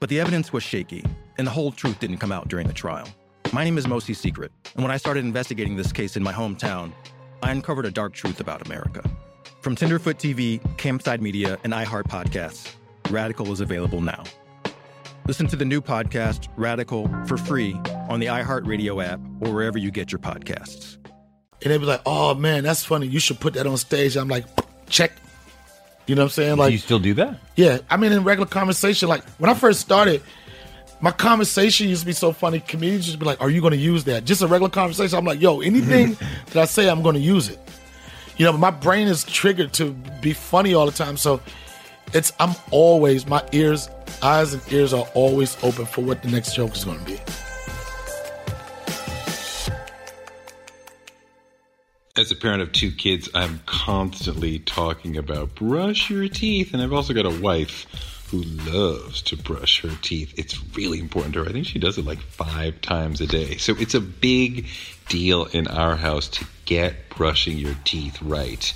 But 0.00 0.08
the 0.10 0.20
evidence 0.20 0.52
was 0.52 0.62
shaky, 0.62 1.04
and 1.38 1.46
the 1.46 1.50
whole 1.50 1.72
truth 1.72 1.98
didn't 1.98 2.18
come 2.18 2.32
out 2.32 2.48
during 2.48 2.66
the 2.66 2.74
trial. 2.74 3.08
My 3.52 3.64
name 3.64 3.78
is 3.78 3.86
Mosi 3.86 4.14
Secret, 4.14 4.52
and 4.74 4.82
when 4.82 4.92
I 4.92 4.98
started 4.98 5.24
investigating 5.24 5.76
this 5.76 5.92
case 5.92 6.16
in 6.16 6.22
my 6.22 6.32
hometown, 6.32 6.92
I 7.42 7.50
uncovered 7.52 7.86
a 7.86 7.90
dark 7.90 8.12
truth 8.12 8.40
about 8.40 8.66
America. 8.66 9.02
From 9.62 9.74
Tenderfoot 9.74 10.18
TV, 10.18 10.60
Campside 10.76 11.20
Media, 11.20 11.58
and 11.64 11.72
iHeart 11.72 12.04
Podcasts, 12.08 12.74
Radical 13.10 13.50
is 13.52 13.60
available 13.60 14.00
now. 14.00 14.24
Listen 15.28 15.46
to 15.48 15.56
the 15.56 15.64
new 15.66 15.82
podcast, 15.82 16.48
Radical, 16.56 17.06
for 17.26 17.36
free 17.36 17.74
on 18.08 18.18
the 18.18 18.26
iHeartRadio 18.26 19.04
app 19.04 19.20
or 19.40 19.52
wherever 19.52 19.76
you 19.76 19.90
get 19.90 20.10
your 20.10 20.18
podcasts. 20.18 20.96
And 21.62 21.70
they'd 21.70 21.76
be 21.76 21.84
like, 21.84 22.00
"Oh 22.06 22.34
man, 22.34 22.64
that's 22.64 22.82
funny. 22.82 23.06
You 23.08 23.20
should 23.20 23.38
put 23.38 23.52
that 23.54 23.66
on 23.66 23.76
stage." 23.76 24.16
I'm 24.16 24.28
like, 24.28 24.46
"Check." 24.88 25.12
You 26.06 26.14
know 26.14 26.22
what 26.22 26.26
I'm 26.26 26.30
saying? 26.30 26.54
do 26.54 26.60
Like, 26.62 26.72
you 26.72 26.78
still 26.78 26.98
do 26.98 27.12
that? 27.14 27.38
yeah. 27.56 27.78
I 27.90 27.98
mean, 27.98 28.12
in 28.12 28.24
regular 28.24 28.48
conversation, 28.48 29.10
like 29.10 29.22
when 29.38 29.50
I 29.50 29.54
first 29.54 29.80
started, 29.80 30.22
my 31.02 31.10
conversation 31.10 31.90
used 31.90 32.00
to 32.00 32.06
be 32.06 32.12
so 32.14 32.32
funny. 32.32 32.60
Comedians 32.60 33.06
used 33.06 33.12
to 33.12 33.18
be 33.18 33.26
like, 33.26 33.42
"Are 33.42 33.50
you 33.50 33.60
going 33.60 33.72
to 33.72 33.76
use 33.78 34.04
that?" 34.04 34.24
Just 34.24 34.40
a 34.40 34.46
regular 34.46 34.70
conversation. 34.70 35.18
I'm 35.18 35.26
like, 35.26 35.42
"Yo, 35.42 35.60
anything 35.60 36.16
that 36.46 36.56
I 36.56 36.64
say, 36.64 36.88
I'm 36.88 37.02
going 37.02 37.16
to 37.16 37.20
use 37.20 37.50
it." 37.50 37.58
You 38.38 38.46
know, 38.46 38.52
but 38.52 38.58
my 38.58 38.70
brain 38.70 39.08
is 39.08 39.24
triggered 39.24 39.74
to 39.74 39.92
be 40.22 40.32
funny 40.32 40.72
all 40.72 40.86
the 40.86 40.92
time. 40.92 41.18
So 41.18 41.42
it's 42.14 42.32
I'm 42.38 42.54
always 42.70 43.26
my 43.26 43.42
ears, 43.52 43.88
eyes, 44.22 44.54
and 44.54 44.62
ears 44.72 44.92
are 44.92 45.06
always 45.14 45.56
open 45.62 45.86
for 45.86 46.02
what 46.02 46.22
the 46.22 46.30
next 46.30 46.54
joke 46.54 46.74
is 46.74 46.84
going 46.84 46.98
to 46.98 47.04
be. 47.04 47.20
As 52.16 52.32
a 52.32 52.34
parent 52.34 52.62
of 52.62 52.72
two 52.72 52.90
kids, 52.90 53.28
I'm 53.32 53.60
constantly 53.66 54.58
talking 54.58 55.16
about 55.16 55.54
brush 55.54 56.10
your 56.10 56.28
teeth, 56.28 56.72
and 56.72 56.82
I've 56.82 56.92
also 56.92 57.14
got 57.14 57.26
a 57.26 57.40
wife 57.40 57.86
who 58.30 58.42
loves 58.42 59.22
to 59.22 59.36
brush 59.36 59.80
her 59.82 59.96
teeth. 60.02 60.34
It's 60.36 60.60
really 60.76 60.98
important 60.98 61.34
to 61.34 61.44
her. 61.44 61.48
I 61.48 61.52
think 61.52 61.66
she 61.66 61.78
does 61.78 61.96
it 61.96 62.04
like 62.04 62.20
five 62.20 62.80
times 62.80 63.20
a 63.20 63.26
day. 63.26 63.56
So 63.56 63.74
it's 63.78 63.94
a 63.94 64.00
big 64.00 64.66
deal 65.08 65.46
in 65.46 65.66
our 65.68 65.96
house 65.96 66.28
to 66.28 66.44
get 66.64 67.08
brushing 67.08 67.56
your 67.56 67.74
teeth 67.84 68.20
right. 68.20 68.74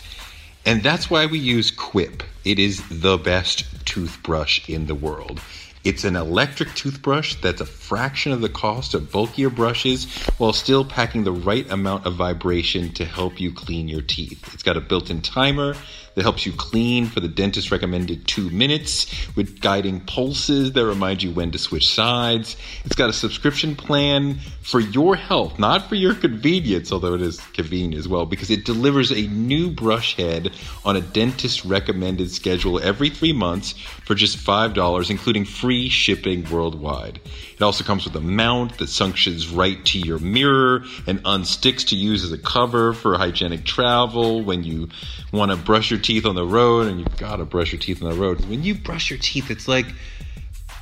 And 0.64 0.82
that's 0.82 1.10
why 1.10 1.26
we 1.26 1.38
use 1.38 1.70
Quip. 1.70 2.22
It 2.44 2.58
is 2.58 2.82
the 2.88 3.18
best 3.18 3.64
toothbrush 3.84 4.68
in 4.68 4.86
the 4.86 4.94
world. 4.94 5.40
It's 5.84 6.04
an 6.04 6.14
electric 6.14 6.72
toothbrush 6.74 7.34
that's 7.42 7.60
a 7.60 7.66
fraction 7.66 8.30
of 8.30 8.40
the 8.40 8.48
cost 8.48 8.94
of 8.94 9.10
bulkier 9.10 9.50
brushes 9.50 10.06
while 10.38 10.52
still 10.52 10.84
packing 10.84 11.24
the 11.24 11.32
right 11.32 11.68
amount 11.68 12.06
of 12.06 12.14
vibration 12.14 12.92
to 12.92 13.04
help 13.04 13.40
you 13.40 13.52
clean 13.52 13.88
your 13.88 14.02
teeth. 14.02 14.54
It's 14.54 14.62
got 14.62 14.76
a 14.76 14.80
built 14.80 15.10
in 15.10 15.20
timer 15.22 15.74
that 16.14 16.22
helps 16.22 16.46
you 16.46 16.52
clean 16.52 17.06
for 17.06 17.20
the 17.20 17.28
dentist 17.28 17.70
recommended 17.70 18.26
two 18.26 18.50
minutes 18.50 19.06
with 19.36 19.60
guiding 19.60 20.00
pulses 20.00 20.72
that 20.72 20.84
remind 20.84 21.22
you 21.22 21.30
when 21.30 21.50
to 21.50 21.58
switch 21.58 21.88
sides. 21.88 22.56
It's 22.84 22.96
got 22.96 23.10
a 23.10 23.12
subscription 23.12 23.76
plan 23.76 24.38
for 24.62 24.80
your 24.80 25.16
health, 25.16 25.58
not 25.58 25.88
for 25.88 25.94
your 25.94 26.14
convenience, 26.14 26.92
although 26.92 27.14
it 27.14 27.22
is 27.22 27.40
convenient 27.52 27.94
as 27.94 28.08
well, 28.08 28.26
because 28.26 28.50
it 28.50 28.64
delivers 28.64 29.10
a 29.10 29.26
new 29.28 29.70
brush 29.70 30.16
head 30.16 30.52
on 30.84 30.96
a 30.96 31.00
dentist 31.00 31.64
recommended 31.64 32.30
schedule 32.30 32.80
every 32.80 33.10
three 33.10 33.32
months 33.32 33.72
for 34.04 34.14
just 34.14 34.38
$5, 34.38 35.10
including 35.10 35.44
free 35.44 35.88
shipping 35.88 36.48
worldwide. 36.50 37.20
It 37.62 37.64
also 37.64 37.84
comes 37.84 38.04
with 38.04 38.16
a 38.16 38.20
mount 38.20 38.78
that 38.78 38.88
suctions 38.88 39.56
right 39.56 39.84
to 39.84 40.00
your 40.00 40.18
mirror 40.18 40.82
and 41.06 41.22
unsticks 41.22 41.86
to 41.90 41.96
use 41.96 42.24
as 42.24 42.32
a 42.32 42.36
cover 42.36 42.92
for 42.92 43.16
hygienic 43.16 43.64
travel 43.64 44.42
when 44.42 44.64
you 44.64 44.88
want 45.30 45.52
to 45.52 45.56
brush 45.56 45.88
your 45.88 46.00
teeth 46.00 46.26
on 46.26 46.34
the 46.34 46.44
road 46.44 46.88
and 46.88 46.98
you've 46.98 47.16
got 47.16 47.36
to 47.36 47.44
brush 47.44 47.70
your 47.70 47.78
teeth 47.78 48.02
on 48.02 48.10
the 48.10 48.16
road. 48.16 48.44
When 48.46 48.64
you 48.64 48.74
brush 48.74 49.10
your 49.10 49.18
teeth, 49.20 49.48
it's 49.48 49.68
like 49.68 49.86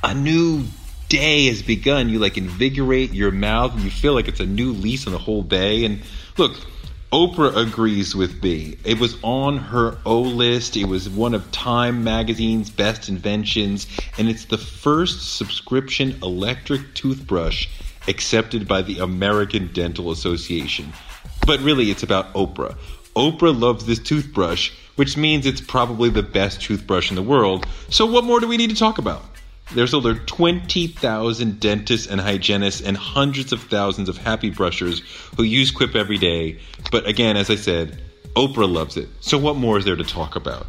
a 0.03 0.15
new 0.15 0.63
day 1.07 1.49
has 1.49 1.61
begun. 1.61 2.09
You 2.09 2.17
like 2.17 2.39
invigorate 2.39 3.13
your 3.13 3.29
mouth 3.29 3.75
and 3.75 3.83
you 3.83 3.91
feel 3.91 4.15
like 4.15 4.27
it's 4.27 4.39
a 4.39 4.47
new 4.47 4.71
lease 4.71 5.05
on 5.05 5.13
the 5.13 5.19
whole 5.19 5.43
day. 5.43 5.85
And 5.85 6.01
look, 6.39 6.57
Oprah 7.11 7.53
agrees 7.57 8.15
with 8.15 8.41
me. 8.41 8.77
It 8.85 8.97
was 8.97 9.17
on 9.21 9.57
her 9.57 9.97
O 10.05 10.21
list. 10.21 10.77
It 10.77 10.85
was 10.85 11.09
one 11.09 11.33
of 11.33 11.51
Time 11.51 12.05
magazine's 12.05 12.69
best 12.69 13.09
inventions, 13.09 13.85
and 14.17 14.29
it's 14.29 14.45
the 14.45 14.57
first 14.57 15.35
subscription 15.35 16.17
electric 16.23 16.93
toothbrush 16.93 17.67
accepted 18.07 18.65
by 18.65 18.81
the 18.81 18.99
American 18.99 19.69
Dental 19.73 20.11
Association. 20.11 20.93
But 21.45 21.59
really, 21.59 21.91
it's 21.91 22.03
about 22.03 22.33
Oprah. 22.33 22.77
Oprah 23.13 23.59
loves 23.59 23.85
this 23.85 23.99
toothbrush, 23.99 24.71
which 24.95 25.17
means 25.17 25.45
it's 25.45 25.59
probably 25.59 26.09
the 26.09 26.23
best 26.23 26.61
toothbrush 26.61 27.09
in 27.09 27.17
the 27.17 27.21
world. 27.21 27.67
So, 27.89 28.05
what 28.05 28.23
more 28.23 28.39
do 28.39 28.47
we 28.47 28.55
need 28.55 28.69
to 28.69 28.75
talk 28.77 28.99
about? 28.99 29.30
There's 29.73 29.93
over 29.93 30.15
20,000 30.15 31.59
dentists 31.59 32.07
and 32.07 32.19
hygienists 32.19 32.81
and 32.81 32.97
hundreds 32.97 33.53
of 33.53 33.61
thousands 33.63 34.09
of 34.09 34.17
happy 34.17 34.49
brushers 34.49 35.01
who 35.37 35.43
use 35.43 35.71
Quip 35.71 35.95
every 35.95 36.17
day. 36.17 36.59
But 36.91 37.07
again, 37.07 37.37
as 37.37 37.49
I 37.49 37.55
said, 37.55 38.01
Oprah 38.35 38.71
loves 38.71 38.97
it. 38.97 39.09
So 39.21 39.37
what 39.37 39.55
more 39.55 39.77
is 39.77 39.85
there 39.85 39.95
to 39.95 40.03
talk 40.03 40.35
about? 40.35 40.67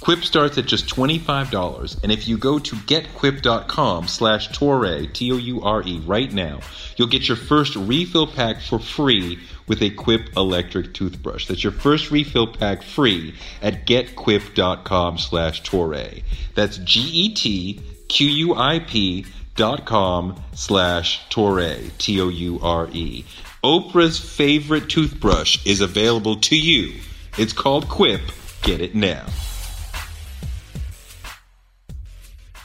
Quip 0.00 0.24
starts 0.24 0.58
at 0.58 0.66
just 0.66 0.88
$25, 0.88 2.02
and 2.02 2.10
if 2.10 2.26
you 2.26 2.36
go 2.36 2.58
to 2.58 2.74
getquip.com 2.74 4.08
slash 4.08 4.48
Toure, 4.48 5.12
T-O-U-R-E, 5.12 6.00
right 6.00 6.32
now, 6.32 6.58
you'll 6.96 7.06
get 7.06 7.28
your 7.28 7.36
first 7.36 7.76
refill 7.76 8.26
pack 8.26 8.60
for 8.60 8.80
free 8.80 9.38
with 9.68 9.80
a 9.80 9.90
Quip 9.90 10.36
electric 10.36 10.92
toothbrush. 10.92 11.46
That's 11.46 11.62
your 11.62 11.72
first 11.72 12.10
refill 12.10 12.48
pack 12.48 12.82
free 12.82 13.36
at 13.62 13.86
getquip.com 13.86 15.18
slash 15.18 15.62
Toure. 15.62 16.24
That's 16.56 16.78
G-E-T 16.78 17.80
Q-U-I-P 18.12 19.24
dot 19.56 19.86
com 19.86 20.36
slash 20.52 21.26
Toure, 21.30 21.90
T-O-U-R-E. 21.96 23.24
Oprah's 23.64 24.18
favorite 24.20 24.90
toothbrush 24.90 25.64
is 25.64 25.80
available 25.80 26.36
to 26.36 26.56
you. 26.56 27.00
It's 27.38 27.54
called 27.54 27.88
Quip. 27.88 28.20
Get 28.60 28.82
it 28.82 28.94
now. 28.94 29.24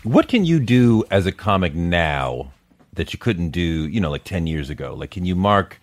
What 0.03 0.27
can 0.27 0.43
you 0.43 0.59
do 0.59 1.05
as 1.09 1.25
a 1.25 1.31
comic 1.31 1.73
now 1.73 2.51
that 2.91 3.13
you 3.13 3.19
couldn't 3.19 3.51
do, 3.51 3.87
you 3.87 4.01
know, 4.01 4.11
like 4.11 4.25
10 4.25 4.47
years 4.47 4.69
ago? 4.69 4.95
Like, 4.95 5.11
can 5.11 5.25
you 5.25 5.35
mark 5.35 5.79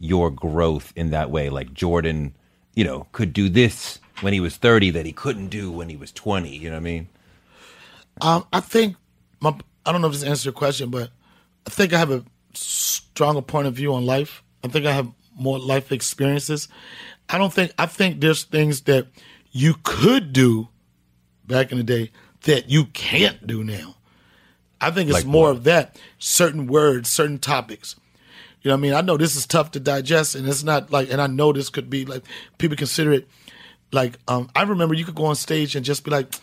your 0.00 0.30
growth 0.30 0.90
in 0.96 1.10
that 1.10 1.30
way? 1.30 1.50
Like, 1.50 1.74
Jordan, 1.74 2.34
you 2.74 2.84
know, 2.84 3.08
could 3.12 3.34
do 3.34 3.50
this 3.50 3.98
when 4.22 4.32
he 4.32 4.40
was 4.40 4.56
30 4.56 4.88
that 4.92 5.04
he 5.04 5.12
couldn't 5.12 5.48
do 5.48 5.70
when 5.70 5.90
he 5.90 5.96
was 5.96 6.12
20. 6.12 6.48
You 6.48 6.70
know 6.70 6.76
what 6.76 6.80
I 6.80 6.80
mean? 6.80 7.08
Um, 8.20 8.46
I 8.52 8.60
think 8.60 8.96
my 9.42 9.54
I 9.84 9.92
don't 9.92 10.00
know 10.00 10.06
if 10.06 10.12
this 10.14 10.22
answers 10.22 10.44
your 10.44 10.52
question, 10.54 10.90
but 10.90 11.10
I 11.66 11.70
think 11.70 11.92
I 11.92 11.98
have 11.98 12.10
a 12.10 12.24
stronger 12.54 13.42
point 13.42 13.66
of 13.66 13.74
view 13.74 13.92
on 13.94 14.06
life. 14.06 14.42
I 14.64 14.68
think 14.68 14.86
I 14.86 14.92
have 14.92 15.10
more 15.36 15.58
life 15.58 15.90
experiences. 15.92 16.68
I 17.28 17.38
don't 17.38 17.52
think 17.52 17.72
I 17.78 17.86
think 17.86 18.20
there's 18.20 18.44
things 18.44 18.82
that 18.82 19.08
you 19.50 19.74
could 19.82 20.32
do 20.32 20.68
back 21.46 21.72
in 21.72 21.78
the 21.78 21.84
day 21.84 22.10
that 22.42 22.70
you 22.70 22.86
can't 22.86 23.46
do 23.46 23.62
now. 23.64 23.96
I 24.80 24.90
think 24.90 25.08
it's 25.08 25.18
Like 25.18 25.26
more 25.26 25.48
what? 25.48 25.56
of 25.58 25.64
that. 25.64 25.98
Certain 26.18 26.66
words, 26.66 27.08
certain 27.10 27.38
topics. 27.38 27.96
You 28.62 28.68
know 28.68 28.74
what 28.74 28.78
I 28.78 28.82
mean? 28.82 28.94
I 28.94 29.00
know 29.00 29.16
this 29.16 29.34
is 29.36 29.46
tough 29.46 29.72
to 29.72 29.80
digest 29.80 30.34
and 30.36 30.48
it's 30.48 30.62
not 30.62 30.92
like 30.92 31.10
and 31.10 31.20
I 31.20 31.26
know 31.26 31.52
this 31.52 31.68
could 31.68 31.90
be 31.90 32.04
like 32.04 32.22
people 32.58 32.76
consider 32.76 33.12
it 33.12 33.28
like 33.92 34.18
um 34.28 34.50
I 34.56 34.62
remember 34.62 34.94
you 34.94 35.04
could 35.04 35.14
go 35.14 35.26
on 35.26 35.36
stage 35.36 35.76
and 35.76 35.84
just 35.84 36.04
be 36.04 36.10
like 36.10 36.34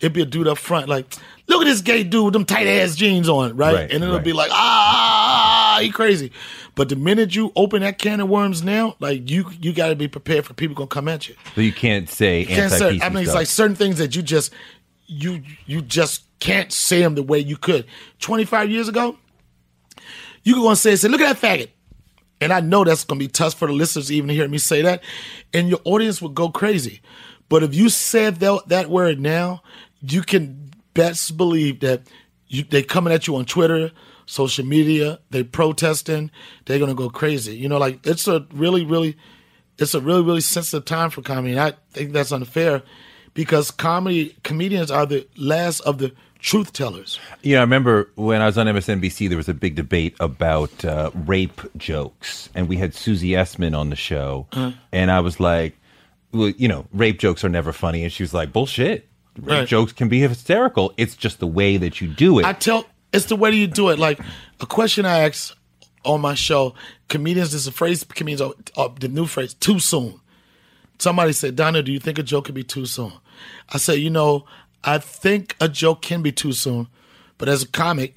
it'd 0.00 0.12
be 0.12 0.22
a 0.22 0.26
dude 0.26 0.48
up 0.48 0.58
front 0.58 0.88
like 0.88 1.14
look 1.46 1.62
at 1.62 1.64
this 1.64 1.80
gay 1.80 2.02
dude 2.02 2.24
with 2.24 2.32
them 2.32 2.44
tight 2.44 2.66
ass 2.66 2.96
jeans 2.96 3.28
on, 3.28 3.56
right? 3.56 3.74
Right, 3.74 3.90
and 3.92 4.02
it'll 4.02 4.16
right. 4.16 4.24
be 4.24 4.32
like 4.32 4.50
ah 4.52 5.78
he 5.80 5.90
crazy. 5.90 6.32
But 6.74 6.88
the 6.88 6.96
minute 6.96 7.34
you 7.34 7.52
open 7.56 7.82
that 7.82 7.98
can 7.98 8.20
of 8.20 8.28
worms 8.28 8.62
now, 8.62 8.96
like 9.00 9.30
you 9.30 9.50
you 9.60 9.72
got 9.72 9.88
to 9.88 9.96
be 9.96 10.08
prepared 10.08 10.44
for 10.44 10.54
people 10.54 10.74
gonna 10.74 10.88
come 10.88 11.08
at 11.08 11.28
you. 11.28 11.34
So 11.54 11.60
you 11.60 11.72
can't 11.72 12.08
say 12.08 12.44
Can't 12.44 12.72
anti 12.72 12.98
say, 12.98 13.00
I 13.04 13.08
mean, 13.08 13.24
it's 13.24 13.34
like 13.34 13.46
certain 13.46 13.76
things 13.76 13.98
that 13.98 14.14
you 14.14 14.22
just 14.22 14.52
you 15.06 15.42
you 15.66 15.82
just 15.82 16.24
can't 16.38 16.72
say 16.72 17.00
them 17.00 17.14
the 17.14 17.22
way 17.22 17.38
you 17.38 17.56
could. 17.56 17.86
Twenty 18.18 18.44
five 18.44 18.70
years 18.70 18.88
ago, 18.88 19.16
you 20.42 20.54
could 20.54 20.60
go 20.60 20.68
and 20.68 20.78
say, 20.78 20.96
"Say, 20.96 21.08
look 21.08 21.20
at 21.20 21.40
that 21.40 21.58
faggot," 21.58 21.70
and 22.40 22.52
I 22.52 22.60
know 22.60 22.84
that's 22.84 23.04
gonna 23.04 23.18
be 23.18 23.28
tough 23.28 23.54
for 23.54 23.68
the 23.68 23.74
listeners 23.74 24.12
even 24.12 24.28
to 24.28 24.34
even 24.34 24.40
hear 24.42 24.48
me 24.48 24.58
say 24.58 24.82
that, 24.82 25.02
and 25.52 25.68
your 25.68 25.80
audience 25.84 26.20
would 26.20 26.34
go 26.34 26.50
crazy. 26.50 27.00
But 27.48 27.62
if 27.62 27.74
you 27.74 27.88
said 27.88 28.36
that, 28.36 28.68
that 28.68 28.90
word 28.90 29.20
now, 29.20 29.62
you 30.00 30.22
can 30.22 30.70
best 30.94 31.36
believe 31.36 31.80
that 31.80 32.02
you, 32.48 32.64
they 32.64 32.82
coming 32.82 33.12
at 33.12 33.26
you 33.26 33.36
on 33.36 33.44
Twitter, 33.44 33.92
social 34.26 34.64
media, 34.64 35.20
they 35.30 35.42
protesting, 35.42 36.30
they're 36.64 36.78
gonna 36.78 36.94
go 36.94 37.08
crazy. 37.08 37.56
You 37.56 37.68
know, 37.68 37.78
like 37.78 38.06
it's 38.06 38.28
a 38.28 38.46
really, 38.52 38.84
really, 38.84 39.16
it's 39.78 39.94
a 39.94 40.00
really, 40.00 40.22
really 40.22 40.40
sensitive 40.40 40.84
time 40.84 41.10
for 41.10 41.22
comedy. 41.22 41.52
And 41.52 41.60
I 41.60 41.72
think 41.92 42.12
that's 42.12 42.32
unfair 42.32 42.82
because 43.34 43.70
comedy 43.70 44.36
comedians 44.42 44.90
are 44.90 45.06
the 45.06 45.26
last 45.36 45.80
of 45.80 45.98
the 45.98 46.12
truth 46.46 46.72
tellers. 46.72 47.18
Know, 47.44 47.56
I 47.58 47.60
remember 47.60 48.08
when 48.14 48.40
I 48.40 48.46
was 48.46 48.56
on 48.56 48.66
MSNBC, 48.66 49.28
there 49.28 49.36
was 49.36 49.48
a 49.48 49.54
big 49.54 49.74
debate 49.74 50.14
about 50.20 50.84
uh, 50.84 51.10
rape 51.26 51.60
jokes, 51.76 52.48
and 52.54 52.68
we 52.68 52.76
had 52.76 52.94
Susie 52.94 53.30
Essman 53.30 53.76
on 53.76 53.90
the 53.90 53.96
show, 53.96 54.46
Uh-huh. 54.52 54.70
and 54.92 55.10
I 55.10 55.18
was 55.20 55.40
like, 55.40 55.76
well, 56.32 56.50
you 56.50 56.68
know, 56.68 56.86
rape 56.92 57.18
jokes 57.18 57.44
are 57.44 57.48
never 57.48 57.72
funny, 57.72 58.04
and 58.04 58.12
she 58.12 58.22
was 58.22 58.32
like, 58.32 58.52
bullshit. 58.52 59.08
Rape 59.38 59.48
Right. 59.48 59.68
jokes 59.68 59.92
can 59.92 60.08
be 60.08 60.20
hysterical. 60.20 60.94
It's 60.96 61.16
just 61.16 61.40
the 61.40 61.46
way 61.48 61.76
that 61.78 62.00
you 62.00 62.06
do 62.08 62.38
it. 62.38 62.44
I 62.46 62.52
tell 62.54 62.86
it's 63.12 63.26
the 63.26 63.36
way 63.36 63.50
you 63.50 63.66
do 63.66 63.88
it. 63.90 63.98
Like 63.98 64.18
a 64.60 64.66
question 64.66 65.04
I 65.04 65.18
ask 65.26 65.54
on 66.04 66.20
my 66.20 66.34
show, 66.34 66.74
comedians. 67.08 67.50
There's 67.50 67.66
a 67.66 67.72
phrase 67.72 68.04
comedians 68.04 68.40
are, 68.40 68.54
are 68.76 68.94
the 69.00 69.08
new 69.08 69.26
phrase 69.26 69.52
too 69.54 69.78
soon. 69.78 70.20
Somebody 70.98 71.32
said, 71.32 71.56
Donna, 71.56 71.82
do 71.82 71.92
you 71.92 72.00
think 72.00 72.18
a 72.18 72.22
joke 72.22 72.46
could 72.46 72.54
be 72.54 72.64
too 72.64 72.86
soon? 72.86 73.12
I 73.68 73.76
said, 73.78 73.94
you 73.98 74.08
know, 74.10 74.46
I 74.84 74.98
think 74.98 75.56
a 75.60 75.68
joke 75.68 76.02
can 76.02 76.22
be 76.22 76.32
too 76.32 76.52
soon, 76.52 76.88
but 77.38 77.48
as 77.48 77.62
a 77.62 77.68
comic, 77.68 78.14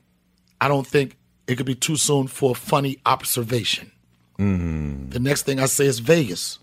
I 0.61 0.67
don't 0.67 0.85
think 0.85 1.17
it 1.47 1.55
could 1.55 1.65
be 1.65 1.75
too 1.75 1.95
soon 1.95 2.27
for 2.27 2.51
a 2.51 2.55
funny 2.55 2.99
observation. 3.05 3.91
Mm-hmm. 4.37 5.09
The 5.09 5.19
next 5.19 5.43
thing 5.43 5.59
I 5.59 5.65
say 5.65 5.85
is 5.85 5.99
Vegas. 5.99 6.59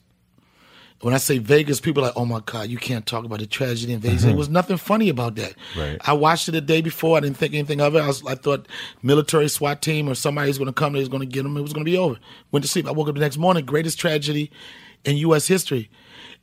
When 1.03 1.13
I 1.13 1.19
say 1.19 1.37
Vegas, 1.39 1.79
people 1.79 2.03
are 2.03 2.07
like, 2.07 2.17
oh 2.17 2.25
my 2.25 2.41
God, 2.47 2.69
you 2.69 2.79
can't 2.79 3.05
talk 3.05 3.25
about 3.25 3.41
the 3.41 3.47
tragedy 3.47 3.93
in 3.93 4.01
Vegas. 4.01 4.23
There 4.23 4.31
mm-hmm. 4.31 4.39
was 4.39 4.49
nothing 4.49 4.79
funny 4.79 5.11
about 5.11 5.35
that. 5.35 5.55
Right. 5.77 5.99
I 6.01 6.15
watched 6.15 6.49
it 6.49 6.53
the 6.53 6.63
day 6.63 6.81
before. 6.81 7.19
I 7.19 7.21
didn't 7.21 7.37
think 7.37 7.53
anything 7.53 7.83
of 7.83 7.95
it. 7.95 8.01
I, 8.01 8.07
was, 8.07 8.25
I 8.25 8.35
thought 8.35 8.67
military 9.03 9.49
SWAT 9.49 9.83
team 9.83 10.09
or 10.09 10.15
somebody's 10.15 10.57
going 10.57 10.67
to 10.67 10.73
come, 10.73 10.95
they 10.95 11.01
was 11.01 11.11
going 11.11 11.21
to 11.21 11.27
get 11.27 11.43
them. 11.43 11.57
It 11.57 11.63
was 11.63 11.75
going 11.75 11.85
to 11.85 11.91
be 11.91 11.99
over. 11.99 12.17
Went 12.51 12.65
to 12.65 12.69
sleep. 12.69 12.89
I 12.89 12.93
woke 12.93 13.09
up 13.09 13.15
the 13.15 13.21
next 13.21 13.37
morning, 13.37 13.67
greatest 13.67 14.01
tragedy 14.01 14.51
in 15.05 15.19
U.S. 15.19 15.47
history. 15.47 15.91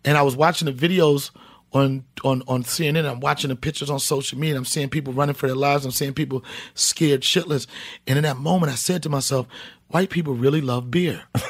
And 0.05 0.17
I 0.17 0.21
was 0.21 0.35
watching 0.35 0.67
the 0.67 0.73
videos 0.73 1.31
on, 1.73 2.03
on, 2.23 2.43
on 2.47 2.63
CNN. 2.63 3.09
I'm 3.09 3.19
watching 3.19 3.49
the 3.49 3.55
pictures 3.55 3.89
on 3.89 3.99
social 3.99 4.37
media. 4.37 4.57
I'm 4.57 4.65
seeing 4.65 4.89
people 4.89 5.13
running 5.13 5.35
for 5.35 5.47
their 5.47 5.55
lives. 5.55 5.85
I'm 5.85 5.91
seeing 5.91 6.13
people 6.13 6.43
scared 6.75 7.21
shitless. 7.21 7.67
And 8.07 8.17
in 8.17 8.23
that 8.23 8.37
moment, 8.37 8.71
I 8.71 8.75
said 8.75 9.03
to 9.03 9.09
myself, 9.09 9.47
white 9.87 10.09
people 10.09 10.33
really 10.33 10.61
love 10.61 10.91
beer 10.91 11.23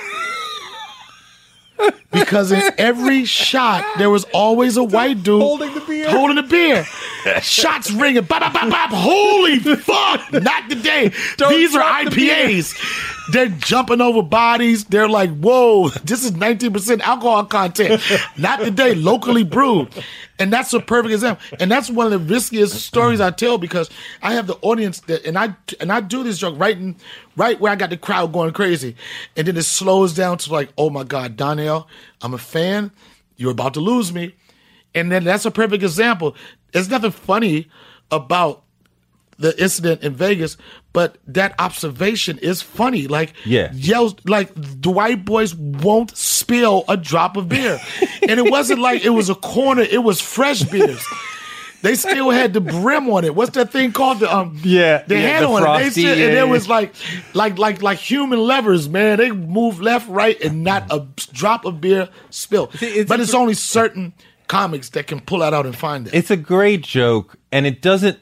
because 2.11 2.51
in 2.51 2.61
every 2.77 3.25
shot 3.25 3.83
there 3.97 4.09
was 4.09 4.25
always 4.33 4.77
a 4.77 4.83
white 4.83 5.23
dude 5.23 5.41
holding 5.41 5.73
the 5.73 5.81
beer. 5.81 6.09
Holding 6.09 6.35
the 6.35 6.43
beer. 6.43 6.85
Shots 7.41 7.91
ringing. 7.91 8.23
Bop, 8.23 8.41
bop, 8.41 8.53
bop, 8.53 8.69
bop. 8.69 8.89
Holy 8.91 9.59
fuck! 9.59 10.31
Not 10.33 10.69
today. 10.69 11.09
These 11.37 11.75
are 11.75 12.05
IPAs. 12.05 12.73
They're 13.31 13.47
jumping 13.47 14.01
over 14.01 14.21
bodies. 14.21 14.83
They're 14.85 15.07
like, 15.07 15.29
whoa, 15.37 15.89
this 15.89 16.23
is 16.25 16.31
19% 16.31 16.99
alcohol 17.01 17.45
content. 17.45 18.01
Not 18.37 18.59
today. 18.59 18.95
Locally 18.95 19.43
brewed. 19.43 19.89
And 20.39 20.51
that's 20.51 20.73
a 20.73 20.79
perfect 20.79 21.13
example. 21.13 21.45
And 21.59 21.71
that's 21.71 21.89
one 21.89 22.11
of 22.11 22.11
the 22.11 22.33
riskiest 22.33 22.81
stories 22.81 23.21
I 23.21 23.31
tell 23.31 23.57
because 23.57 23.89
I 24.21 24.33
have 24.33 24.47
the 24.47 24.55
audience 24.61 24.99
that, 25.01 25.25
and 25.25 25.37
I 25.37 25.55
and 25.79 25.91
I 25.91 26.01
do 26.01 26.23
this 26.23 26.37
joke 26.37 26.59
right 26.59 26.75
in, 26.75 26.95
right 27.37 27.59
where 27.59 27.71
I 27.71 27.75
got 27.75 27.91
the 27.91 27.97
crowd 27.97 28.33
going 28.33 28.51
crazy, 28.51 28.95
and 29.37 29.47
then 29.47 29.55
it 29.55 29.63
slows 29.63 30.13
down 30.13 30.39
to 30.39 30.51
like, 30.51 30.73
oh 30.77 30.89
my 30.89 31.03
God, 31.03 31.37
Donnell, 31.37 31.87
I'm 32.21 32.33
a 32.33 32.37
fan. 32.37 32.91
You're 33.37 33.51
about 33.51 33.75
to 33.75 33.79
lose 33.79 34.11
me, 34.11 34.35
and 34.93 35.11
then 35.11 35.23
that's 35.23 35.45
a 35.45 35.51
perfect 35.51 35.83
example. 35.83 36.35
There's 36.71 36.89
nothing 36.89 37.11
funny 37.11 37.69
about 38.11 38.62
the 39.43 39.61
incident 39.61 40.01
in 40.03 40.13
Vegas, 40.15 40.55
but 40.93 41.17
that 41.27 41.53
observation 41.59 42.37
is 42.39 42.61
funny. 42.61 43.07
Like, 43.07 43.33
Yeah. 43.45 43.71
yells 43.73 44.15
like 44.25 44.49
the 44.55 44.89
white 44.89 45.25
boys 45.25 45.53
won't 45.55 46.15
spill 46.17 46.85
a 46.87 46.95
drop 46.95 47.35
of 47.37 47.49
beer, 47.49 47.79
and 48.29 48.39
it 48.39 48.49
wasn't 48.49 48.79
like 48.79 49.03
it 49.03 49.09
was 49.09 49.29
a 49.29 49.35
corner; 49.35 49.81
it 49.83 50.01
was 50.03 50.21
fresh 50.21 50.61
beers. 50.63 51.03
They 51.81 51.95
still 51.95 52.29
had 52.31 52.53
the 52.53 52.61
brim 52.61 53.09
on 53.09 53.25
it. 53.25 53.35
What's 53.35 53.51
that 53.55 53.73
thing 53.73 53.91
called? 53.91 54.21
The 54.21 54.33
um, 54.33 54.57
Yeah, 54.63 55.03
the 55.05 55.15
yeah, 55.15 55.21
handle 55.27 55.55
the 55.57 55.67
on 55.67 55.81
it. 55.81 55.83
They 55.83 55.89
said, 55.89 56.17
yeah, 56.17 56.25
and 56.27 56.37
it 56.37 56.47
was 56.47 56.69
like, 56.69 56.93
like, 57.33 57.57
like, 57.59 57.81
like 57.81 57.97
human 57.99 58.39
levers, 58.39 58.87
man. 58.87 59.17
They 59.17 59.31
move 59.31 59.81
left, 59.81 60.07
right, 60.07 60.39
and 60.41 60.63
not 60.63 60.83
a 60.89 61.05
drop 61.33 61.65
of 61.65 61.81
beer 61.81 62.07
spill. 62.29 62.69
it's- 62.81 63.05
but 63.09 63.19
it's 63.19 63.33
only 63.33 63.53
certain 63.53 64.13
comics 64.47 64.89
that 64.91 65.07
can 65.07 65.19
pull 65.19 65.39
that 65.39 65.53
out 65.53 65.65
and 65.65 65.75
find 65.75 66.07
it. 66.07 66.13
it's 66.13 66.31
a 66.31 66.37
great 66.37 66.83
joke, 66.83 67.35
and 67.51 67.65
it 67.65 67.81
doesn't. 67.81 68.17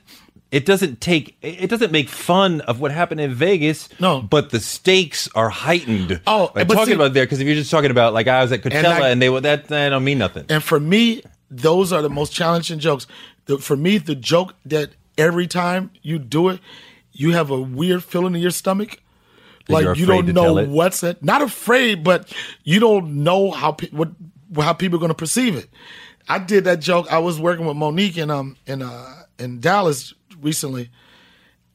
It 0.52 0.66
doesn't 0.66 1.00
take. 1.00 1.38
It 1.42 1.70
doesn't 1.70 1.94
make 1.94 2.10
fun 2.10 2.60
of 2.62 2.82
what 2.82 2.92
happened 2.92 3.22
in 3.22 3.34
Vegas. 3.34 3.88
No. 4.00 4.22
but 4.22 4.50
the 4.50 4.60
stakes 4.60 5.30
are 5.34 5.50
heightened. 5.50 6.20
Oh, 6.28 6.52
but 6.54 6.68
talking 6.68 6.88
see- 6.88 6.94
about 6.94 7.14
there 7.14 7.26
because 7.26 7.40
if 7.40 7.48
you're 7.48 7.56
just 7.56 7.72
talking 7.72 7.90
about 7.90 8.14
like 8.14 8.28
I 8.28 8.42
was 8.42 8.52
at 8.52 8.62
Coachella 8.62 8.96
and, 8.96 9.04
I- 9.04 9.16
they 9.16 9.30
were 9.30 9.40
that, 9.42 9.70
that 9.70 9.90
don't 9.90 10.04
mean 10.04 10.18
nothing. 10.18 10.46
And 10.50 10.62
for 10.62 10.80
me, 10.80 11.24
those 11.50 11.94
are 11.94 12.02
the 12.02 12.10
most 12.10 12.34
challenging 12.34 12.80
jokes. 12.80 13.08
The, 13.46 13.60
for 13.60 13.78
me, 13.78 13.98
the 13.98 14.14
joke 14.16 14.56
that 14.66 14.92
every 15.18 15.48
time 15.48 15.92
you 16.02 16.20
do 16.20 16.50
it, 16.50 16.60
you 17.14 17.32
have 17.32 17.50
a 17.50 17.60
weird 17.60 18.04
feeling 18.04 18.36
in 18.36 18.42
your 18.42 18.52
stomach. 18.52 19.00
Like 19.70 19.96
you 19.98 20.06
don't 20.06 20.28
know 20.28 20.66
what's 20.66 21.02
it. 21.04 21.24
Not 21.24 21.42
afraid, 21.42 22.04
but 22.04 22.34
you 22.64 22.80
don't 22.82 23.24
know 23.24 23.52
how 23.52 23.72
pe- 23.72 23.90
what 23.90 24.10
how 24.58 24.74
people 24.74 24.98
are 24.98 25.00
going 25.00 25.10
to 25.10 25.16
perceive 25.16 25.56
it. 25.56 25.70
I 26.28 26.40
did 26.40 26.66
that 26.66 26.82
joke. 26.82 27.08
I 27.12 27.20
was 27.20 27.40
working 27.40 27.66
with 27.66 27.78
Mo'Nique 27.78 28.18
in 28.18 28.30
um 28.30 28.58
in 28.66 28.82
uh 28.82 29.24
in 29.40 29.60
Dallas 29.62 30.14
recently, 30.42 30.90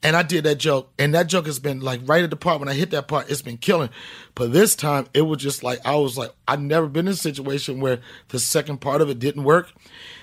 and 0.03 0.15
I 0.15 0.23
did 0.23 0.43
that 0.43 0.57
joke, 0.57 0.91
and 0.99 1.13
that 1.15 1.27
joke 1.27 1.45
has 1.47 1.59
been 1.59 1.79
like 1.79 2.01
right 2.05 2.23
at 2.23 2.29
the 2.29 2.35
part 2.35 2.59
when 2.59 2.69
I 2.69 2.73
hit 2.73 2.91
that 2.91 3.07
part, 3.07 3.29
it's 3.29 3.41
been 3.41 3.57
killing. 3.57 3.89
But 4.35 4.53
this 4.53 4.75
time, 4.75 5.07
it 5.13 5.23
was 5.23 5.39
just 5.39 5.63
like 5.63 5.79
I 5.85 5.95
was 5.95 6.17
like 6.17 6.31
I've 6.47 6.61
never 6.61 6.87
been 6.87 7.07
in 7.07 7.13
a 7.13 7.17
situation 7.17 7.79
where 7.79 7.99
the 8.29 8.39
second 8.39 8.79
part 8.79 9.01
of 9.01 9.09
it 9.09 9.19
didn't 9.19 9.43
work, 9.43 9.71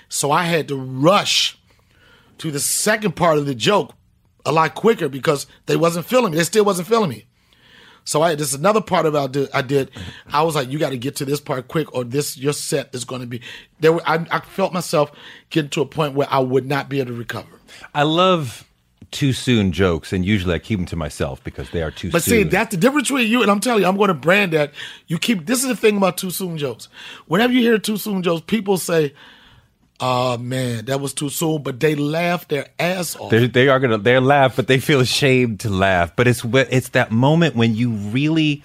so 0.09 0.31
I 0.31 0.43
had 0.43 0.67
to 0.69 0.75
rush 0.75 1.57
to 2.37 2.51
the 2.51 2.59
second 2.59 3.15
part 3.15 3.37
of 3.37 3.45
the 3.45 3.55
joke 3.55 3.93
a 4.45 4.51
lot 4.51 4.75
quicker 4.75 5.09
because 5.09 5.47
they 5.65 5.75
wasn't 5.75 6.05
feeling 6.05 6.31
me. 6.31 6.37
They 6.37 6.43
still 6.43 6.65
wasn't 6.65 6.87
feeling 6.87 7.09
me. 7.09 7.25
So 8.05 8.21
I 8.21 8.35
this 8.35 8.49
is 8.49 8.53
another 8.53 8.81
part 8.81 9.05
of 9.05 9.15
I 9.15 9.27
did. 9.27 9.49
I 9.53 9.61
did. 9.61 9.91
I 10.31 10.43
was 10.43 10.55
like, 10.55 10.69
you 10.69 10.79
got 10.79 10.91
to 10.91 10.97
get 10.97 11.15
to 11.17 11.25
this 11.25 11.41
part 11.41 11.67
quick, 11.67 11.93
or 11.93 12.03
this 12.03 12.37
your 12.37 12.53
set 12.53 12.93
is 12.93 13.03
going 13.03 13.21
to 13.21 13.27
be. 13.27 13.41
There, 13.79 13.93
were, 13.93 14.01
I, 14.07 14.25
I 14.31 14.39
felt 14.39 14.73
myself 14.73 15.11
getting 15.49 15.71
to 15.71 15.81
a 15.81 15.85
point 15.85 16.13
where 16.13 16.27
I 16.29 16.39
would 16.39 16.65
not 16.65 16.87
be 16.87 16.99
able 16.99 17.11
to 17.11 17.17
recover. 17.17 17.59
I 17.93 18.03
love 18.03 18.63
too 19.11 19.33
soon 19.33 19.71
jokes, 19.71 20.13
and 20.13 20.23
usually 20.23 20.53
I 20.53 20.59
keep 20.59 20.77
them 20.77 20.85
to 20.87 20.95
myself 20.95 21.43
because 21.43 21.69
they 21.71 21.81
are 21.81 21.91
too 21.91 22.11
But 22.11 22.21
soon. 22.23 22.31
see, 22.31 22.43
that's 22.43 22.71
the 22.71 22.77
difference 22.77 23.07
between 23.07 23.29
you 23.29 23.41
and 23.41 23.49
I'm 23.49 23.59
telling 23.59 23.81
you, 23.81 23.87
I'm 23.87 23.97
going 23.97 24.09
to 24.09 24.13
brand 24.13 24.53
that. 24.53 24.71
You 25.07 25.17
keep 25.17 25.45
this 25.45 25.63
is 25.63 25.67
the 25.67 25.75
thing 25.75 25.97
about 25.97 26.17
too 26.17 26.29
soon 26.31 26.57
jokes. 26.57 26.89
Whenever 27.27 27.53
you 27.53 27.61
hear 27.61 27.77
too 27.77 27.97
soon 27.97 28.21
jokes, 28.23 28.43
people 28.45 28.77
say, 28.77 29.13
"Oh 29.99 30.37
man, 30.37 30.85
that 30.85 30.99
was 30.99 31.13
too 31.13 31.29
soon," 31.29 31.63
but 31.63 31.79
they 31.79 31.95
laugh 31.95 32.47
their 32.47 32.67
ass 32.79 33.15
off. 33.15 33.31
They're, 33.31 33.47
they 33.47 33.69
are 33.69 33.79
gonna 33.79 33.97
they're 33.97 34.21
laugh, 34.21 34.55
but 34.55 34.67
they 34.67 34.79
feel 34.79 34.99
ashamed 34.99 35.59
to 35.61 35.69
laugh. 35.69 36.15
But 36.15 36.27
it's 36.27 36.43
it's 36.45 36.89
that 36.89 37.11
moment 37.11 37.55
when 37.55 37.75
you 37.75 37.91
really 37.91 38.63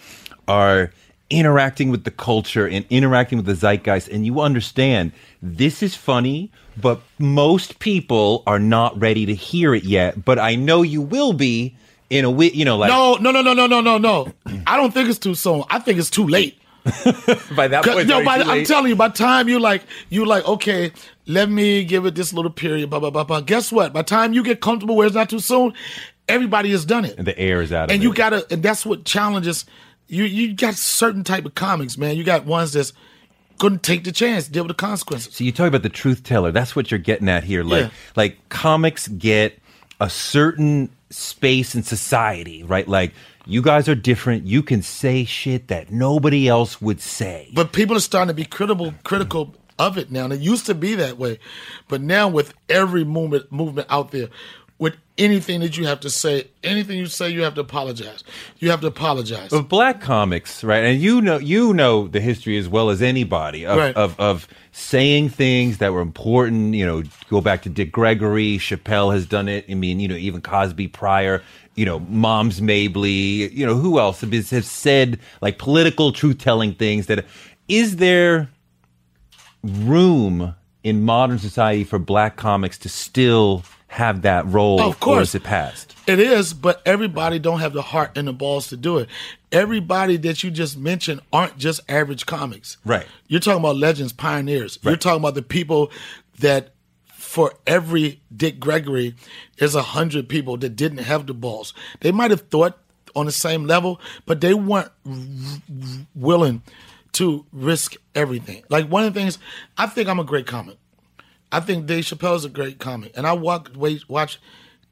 are 0.49 0.93
interacting 1.31 1.91
with 1.91 2.05
the 2.05 2.11
culture 2.11 2.66
and 2.66 2.85
interacting 2.91 3.39
with 3.39 3.47
the 3.47 3.55
zeitgeist, 3.55 4.09
and 4.09 4.26
you 4.26 4.41
understand 4.41 5.12
this 5.41 5.83
is 5.83 5.95
funny, 5.95 6.51
but 6.81 7.01
most 7.18 7.78
people 7.78 8.43
are 8.47 8.59
not 8.59 9.01
ready 9.01 9.26
to 9.26 9.35
hear 9.35 9.74
it 9.74 9.85
yet. 9.85 10.24
But 10.24 10.39
I 10.39 10.57
know 10.57 10.83
you 10.83 11.01
will 11.01 11.33
be 11.33 11.76
in 12.11 12.24
a 12.24 12.28
wi- 12.28 12.53
you 12.53 12.64
know 12.64 12.76
like 12.76 12.91
no, 12.91 13.14
no, 13.14 13.31
no, 13.31 13.41
no, 13.43 13.55
no, 13.55 13.66
no, 13.66 13.81
no, 13.81 13.99
no. 13.99 14.33
I 14.66 14.76
don't 14.76 14.93
think 14.93 15.09
it's 15.09 15.18
too 15.18 15.35
soon. 15.37 15.62
I 15.70 15.78
think 15.78 15.99
it's 15.99 16.11
too 16.11 16.26
late. 16.26 16.60
by 17.57 17.68
that 17.68 17.85
point. 17.85 18.07
no, 18.09 18.24
by, 18.24 18.37
I'm 18.41 18.64
telling 18.64 18.89
you, 18.89 18.97
by 18.97 19.09
the 19.09 19.14
time 19.16 19.49
you 19.49 19.59
like, 19.61 19.83
you 20.09 20.24
like, 20.24 20.47
okay, 20.47 20.93
let 21.26 21.51
me 21.51 21.85
give 21.85 22.07
it 22.07 22.14
this 22.14 22.33
little 22.33 22.51
period, 22.51 22.91
blah 22.91 22.99
blah 23.01 23.11
blah 23.11 23.24
blah. 23.24 23.41
Guess 23.41 23.70
what? 23.72 23.93
By 23.93 24.01
the 24.03 24.07
time 24.07 24.33
you 24.33 24.43
get 24.43 24.61
comfortable 24.61 24.97
where 24.97 25.07
it's 25.07 25.14
not 25.16 25.28
too 25.31 25.39
soon, 25.41 25.72
everybody 26.28 26.70
has 26.70 26.85
done 26.85 27.05
it. 27.05 27.16
and 27.18 27.26
the 27.26 27.39
air 27.39 27.61
is 27.62 27.72
out 27.72 27.85
of 27.91 27.95
and 27.95 28.03
it. 28.03 28.05
you 28.05 28.14
gotta 28.14 28.47
and 28.51 28.62
that's 28.62 28.87
what 28.87 29.05
challenges 29.05 29.64
you 30.09 30.24
you 30.24 30.55
got 30.55 30.74
certain 30.74 31.22
type 31.24 31.45
of 31.45 31.55
comics 31.55 31.97
man 31.99 32.16
you 32.16 32.24
got 32.24 32.45
ones 32.47 32.72
that's 32.72 32.93
couldn't 33.59 33.83
take 33.83 34.05
the 34.05 34.12
chance 34.12 34.49
deal 34.49 34.62
with 34.64 34.68
the 34.70 34.74
consequences 34.74 35.35
So 35.37 35.45
you 35.45 35.53
talk 35.53 35.68
about 35.68 35.83
the 35.83 35.89
truth 35.89 36.22
teller. 36.22 36.51
That's 36.51 36.74
what 36.74 36.91
you're 36.91 36.99
getting 36.99 37.28
at 37.28 37.45
here. 37.45 37.62
Like 37.62 37.85
Yeah. 37.87 37.91
like 38.16 38.49
comics 38.49 39.07
get 39.09 39.59
a 40.01 40.09
certain 40.09 40.89
space 41.11 41.74
in 41.74 41.83
society, 41.83 42.62
right? 42.62 42.89
Like 42.89 43.12
you 43.47 43.62
guys 43.62 43.88
are 43.88 43.95
different. 43.95 44.47
You 44.47 44.62
can 44.62 44.82
say 44.82 45.24
shit 45.24 45.68
that 45.68 45.91
nobody 45.91 46.49
else 46.49 46.80
would 46.80 47.01
say. 47.01 47.51
but 47.55 47.72
people 47.72 47.97
are 47.97 48.01
starting 48.01 48.28
to 48.28 48.34
be 48.34 48.45
critical 48.45 48.95
critical 49.05 49.55
of 49.78 49.97
it 49.97 50.11
now 50.11 50.24
and 50.24 50.32
it 50.34 50.41
used 50.41 50.66
to 50.66 50.74
be 50.74 50.95
that 50.95 51.16
way 51.16 51.38
but 51.88 52.03
now 52.03 52.28
with 52.28 52.53
every 52.68 53.03
movement 53.03 53.51
movement 53.51 53.86
out 53.91 54.11
there 54.11 54.28
with 54.78 54.95
anything 55.16 55.61
that 55.61 55.76
you 55.78 55.86
have 55.86 56.01
to 56.01 56.11
say 56.11 56.47
anything 56.62 56.99
you 56.99 57.07
say 57.07 57.30
you 57.30 57.43
have 57.43 57.55
to 57.55 57.61
apologize 57.62 58.22
you 58.59 58.70
have 58.70 58.80
to 58.82 58.86
apologize 58.86 59.49
But 59.51 59.68
black 59.70 60.01
comics, 60.03 60.62
right? 60.64 60.84
And 60.84 61.01
you 61.01 61.22
know 61.22 61.38
you 61.38 61.72
know 61.72 62.09
the 62.09 62.20
history 62.20 62.59
as 62.59 62.68
well 62.68 62.91
as 62.91 63.01
anybody 63.01 63.64
of, 63.66 63.78
Right. 63.78 63.95
of 63.97 64.18
of 64.20 64.47
saying 64.72 65.28
things 65.30 65.78
that 65.78 65.93
were 65.93 66.01
important, 66.01 66.74
you 66.74 66.86
know, 66.86 67.03
go 67.28 67.41
back 67.41 67.62
to 67.62 67.68
Dick 67.68 67.91
Gregory, 67.91 68.57
Chappelle 68.59 69.12
has 69.12 69.26
done 69.26 69.49
it. 69.49 69.64
I 69.68 69.74
mean, 69.74 69.99
you 69.99 70.07
know, 70.09 70.14
even 70.14 70.41
Cosby 70.41 70.86
prior, 70.88 71.43
you 71.77 71.85
know, 71.85 72.01
Moms 72.01 72.61
Mabley, 72.61 73.51
you 73.53 73.64
know, 73.64 73.75
who 73.77 73.99
else 73.99 74.21
has, 74.21 74.51
has 74.51 74.66
said 74.66 75.18
like 75.41 75.59
political 75.59 76.12
truth 76.12 76.39
telling 76.39 76.75
things 76.75 77.07
that 77.07 77.25
is 77.68 77.97
there 77.97 78.51
room 79.62 80.55
in 80.83 81.03
modern 81.03 81.39
society 81.39 81.85
for 81.85 81.99
black 81.99 82.37
comics 82.37 82.79
to 82.79 82.89
still 82.89 83.62
have 83.89 84.23
that 84.23 84.47
role 84.47 84.81
Of 84.81 84.93
or 84.95 84.99
course. 84.99 85.29
is 85.31 85.35
it 85.35 85.43
passed 85.43 85.95
It 86.07 86.21
is, 86.21 86.55
but 86.55 86.81
everybody 86.87 87.39
don't 87.39 87.59
have 87.61 87.73
the 87.73 87.83
heart 87.83 88.12
and 88.16 88.29
the 88.29 88.33
balls 88.33 88.68
to 88.68 88.77
do 88.77 88.99
it. 88.99 89.09
Everybody 89.53 90.16
that 90.18 90.45
you 90.45 90.51
just 90.51 90.79
mentioned 90.79 91.21
aren't 91.33 91.59
just 91.59 91.81
average 91.89 92.25
comics. 92.25 92.77
Right. 92.85 93.07
You're 93.27 93.41
talking 93.41 93.59
about 93.61 93.77
legends, 93.77 94.12
pioneers. 94.12 94.79
You're 94.83 94.97
talking 94.97 95.21
about 95.21 95.35
the 95.35 95.43
people 95.43 95.91
that 96.39 96.73
for 97.31 97.55
every 97.64 98.20
Dick 98.37 98.59
Gregory, 98.59 99.14
there's 99.57 99.76
a 99.76 99.83
hundred 99.83 100.28
people 100.28 100.57
that 100.57 100.70
didn't 100.70 100.99
have 100.99 101.28
the 101.28 101.33
balls. 101.33 101.72
They 102.01 102.11
might 102.11 102.33
have 102.33 102.41
thought 102.41 102.76
on 103.14 103.26
the 103.26 103.31
same 103.31 103.68
level, 103.68 104.01
but 104.26 104.41
they 104.41 104.53
weren't 104.53 104.91
willing 106.12 106.62
to 107.12 107.47
risk 107.53 107.95
everything. 108.16 108.64
Like 108.68 108.89
one 108.89 109.05
of 109.05 109.14
the 109.14 109.20
things, 109.20 109.39
I 109.78 109.87
think 109.87 110.09
I'm 110.09 110.18
a 110.18 110.24
great 110.24 110.49
comic. 110.49 110.76
I 111.53 111.61
think 111.61 111.87
Dave 111.87 112.12
is 112.12 112.45
a 112.45 112.49
great 112.49 112.81
comic, 112.81 113.12
and 113.16 113.28
I 113.28 113.35
walk 113.35 113.70
wait, 113.76 114.09
watch 114.09 114.41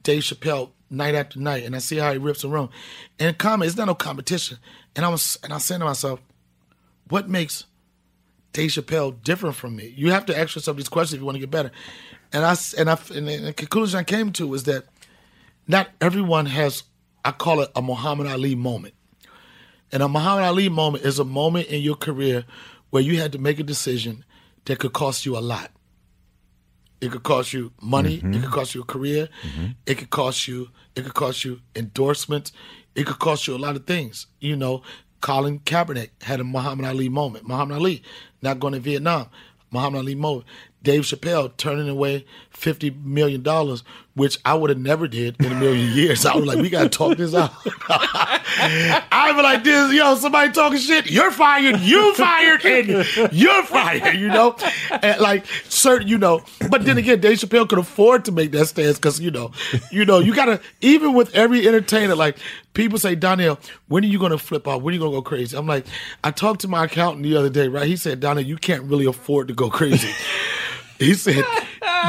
Dave 0.03 0.23
Chappelle 0.23 0.69
night 0.89 1.15
after 1.15 1.41
night, 1.41 1.65
and 1.65 1.75
I 1.75 1.79
see 1.79 1.97
how 1.97 2.13
he 2.13 2.17
rips 2.19 2.43
the 2.43 2.47
room. 2.47 2.69
And 3.19 3.37
comic, 3.37 3.67
it's 3.67 3.75
not 3.75 3.87
no 3.87 3.95
competition. 3.95 4.59
And 4.95 5.03
I 5.03 5.09
was, 5.09 5.37
and 5.43 5.51
I 5.51 5.57
saying 5.57 5.79
to 5.79 5.85
myself, 5.85 6.21
what 7.09 7.27
makes 7.27 7.65
Dave 8.53 8.69
Chappelle 8.71 9.21
different 9.25 9.57
from 9.57 9.75
me? 9.75 9.93
You 9.97 10.11
have 10.11 10.25
to 10.27 10.39
ask 10.39 10.55
yourself 10.55 10.77
these 10.77 10.87
questions 10.87 11.15
if 11.15 11.19
you 11.19 11.25
want 11.25 11.35
to 11.35 11.41
get 11.41 11.51
better. 11.51 11.71
And 12.31 12.45
I 12.45 12.55
and 12.77 12.89
I 12.89 12.97
and 13.13 13.27
the 13.27 13.53
conclusion 13.53 13.99
I 13.99 14.03
came 14.03 14.31
to 14.33 14.47
was 14.47 14.63
that 14.63 14.85
not 15.67 15.89
everyone 15.99 16.45
has. 16.47 16.83
I 17.25 17.31
call 17.31 17.59
it 17.61 17.69
a 17.75 17.81
Muhammad 17.81 18.27
Ali 18.27 18.55
moment. 18.55 18.93
And 19.91 20.03
a 20.03 20.07
Muhammad 20.07 20.45
Ali 20.45 20.69
moment 20.69 21.03
is 21.03 21.19
a 21.19 21.25
moment 21.25 21.67
in 21.67 21.81
your 21.81 21.95
career 21.95 22.45
where 22.91 23.03
you 23.03 23.19
had 23.19 23.31
to 23.33 23.39
make 23.39 23.59
a 23.59 23.63
decision 23.63 24.23
that 24.65 24.79
could 24.79 24.93
cost 24.93 25.25
you 25.25 25.37
a 25.37 25.39
lot. 25.39 25.71
It 27.01 27.11
could 27.11 27.23
cost 27.23 27.53
you 27.53 27.71
money. 27.81 28.15
It 28.15 28.23
mm-hmm. 28.23 28.41
could 28.41 28.51
cost 28.51 28.75
you 28.75 28.81
a 28.81 28.85
career. 28.85 29.29
Mm-hmm. 29.43 29.67
It 29.85 29.97
could 29.97 30.09
cost 30.09 30.47
you. 30.47 30.69
It 30.95 31.03
could 31.03 31.13
cost 31.13 31.45
you 31.45 31.61
endorsements. 31.75 32.51
It 32.95 33.05
could 33.05 33.19
cost 33.19 33.47
you 33.47 33.55
a 33.55 33.57
lot 33.57 33.75
of 33.75 33.85
things. 33.85 34.27
You 34.39 34.55
know, 34.55 34.83
Colin 35.21 35.59
Kaepernick 35.59 36.09
had 36.21 36.39
a 36.39 36.43
Muhammad 36.43 36.85
Ali 36.85 37.09
moment. 37.09 37.47
Muhammad 37.47 37.77
Ali 37.77 38.03
not 38.41 38.59
going 38.59 38.73
to 38.73 38.79
Vietnam. 38.79 39.27
Muhammad 39.71 39.99
Ali 39.99 40.15
moment. 40.15 40.45
Dave 40.81 41.01
Chappelle 41.01 41.55
turning 41.57 41.89
away 41.89 42.25
fifty 42.51 42.89
million 42.89 43.41
dollars, 43.43 43.83
which 44.13 44.37
I 44.45 44.53
would 44.53 44.69
have 44.69 44.79
never 44.79 45.07
did 45.07 45.35
in 45.43 45.51
a 45.51 45.55
million 45.55 45.91
years. 45.95 46.25
I 46.25 46.35
was 46.35 46.45
like, 46.45 46.59
we 46.59 46.69
gotta 46.69 46.89
talk 46.89 47.17
this 47.17 47.33
out. 47.33 47.51
I 47.89 49.33
be 49.35 49.41
like 49.41 49.63
this, 49.63 49.93
yo, 49.93 50.15
somebody 50.15 50.51
talking 50.51 50.79
shit, 50.79 51.09
you're 51.09 51.31
fired, 51.31 51.79
you 51.81 52.13
fired, 52.15 52.65
and 52.65 53.31
you're 53.31 53.63
fired, 53.63 54.15
you 54.15 54.27
know? 54.27 54.55
And 55.01 55.19
like 55.21 55.45
certain, 55.67 56.07
you 56.07 56.17
know, 56.17 56.43
but 56.69 56.85
then 56.85 56.97
again, 56.97 57.19
Dave 57.19 57.37
Chappelle 57.39 57.67
could 57.67 57.79
afford 57.79 58.25
to 58.25 58.31
make 58.31 58.51
that 58.51 58.67
stance 58.67 58.97
because 58.97 59.19
you 59.19 59.31
know, 59.31 59.51
you 59.91 60.05
know, 60.05 60.19
you 60.19 60.33
gotta 60.33 60.61
even 60.81 61.13
with 61.13 61.33
every 61.35 61.67
entertainer, 61.67 62.15
like 62.15 62.37
people 62.73 62.97
say, 62.99 63.15
Donnell, 63.15 63.59
when 63.87 64.03
are 64.03 64.07
you 64.07 64.19
gonna 64.19 64.37
flip 64.37 64.67
out? 64.67 64.81
When 64.81 64.93
are 64.93 64.95
you 64.95 64.99
gonna 64.99 65.11
go 65.11 65.21
crazy? 65.21 65.57
I'm 65.57 65.67
like, 65.67 65.85
I 66.23 66.31
talked 66.31 66.61
to 66.61 66.67
my 66.67 66.85
accountant 66.85 67.23
the 67.23 67.35
other 67.35 67.49
day, 67.49 67.67
right? 67.67 67.85
He 67.87 67.97
said, 67.97 68.19
Donnell, 68.19 68.43
you 68.43 68.57
can't 68.57 68.83
really 68.83 69.05
afford 69.05 69.49
to 69.49 69.53
go 69.53 69.69
crazy. 69.69 70.09
He 71.07 71.13
said, 71.13 71.45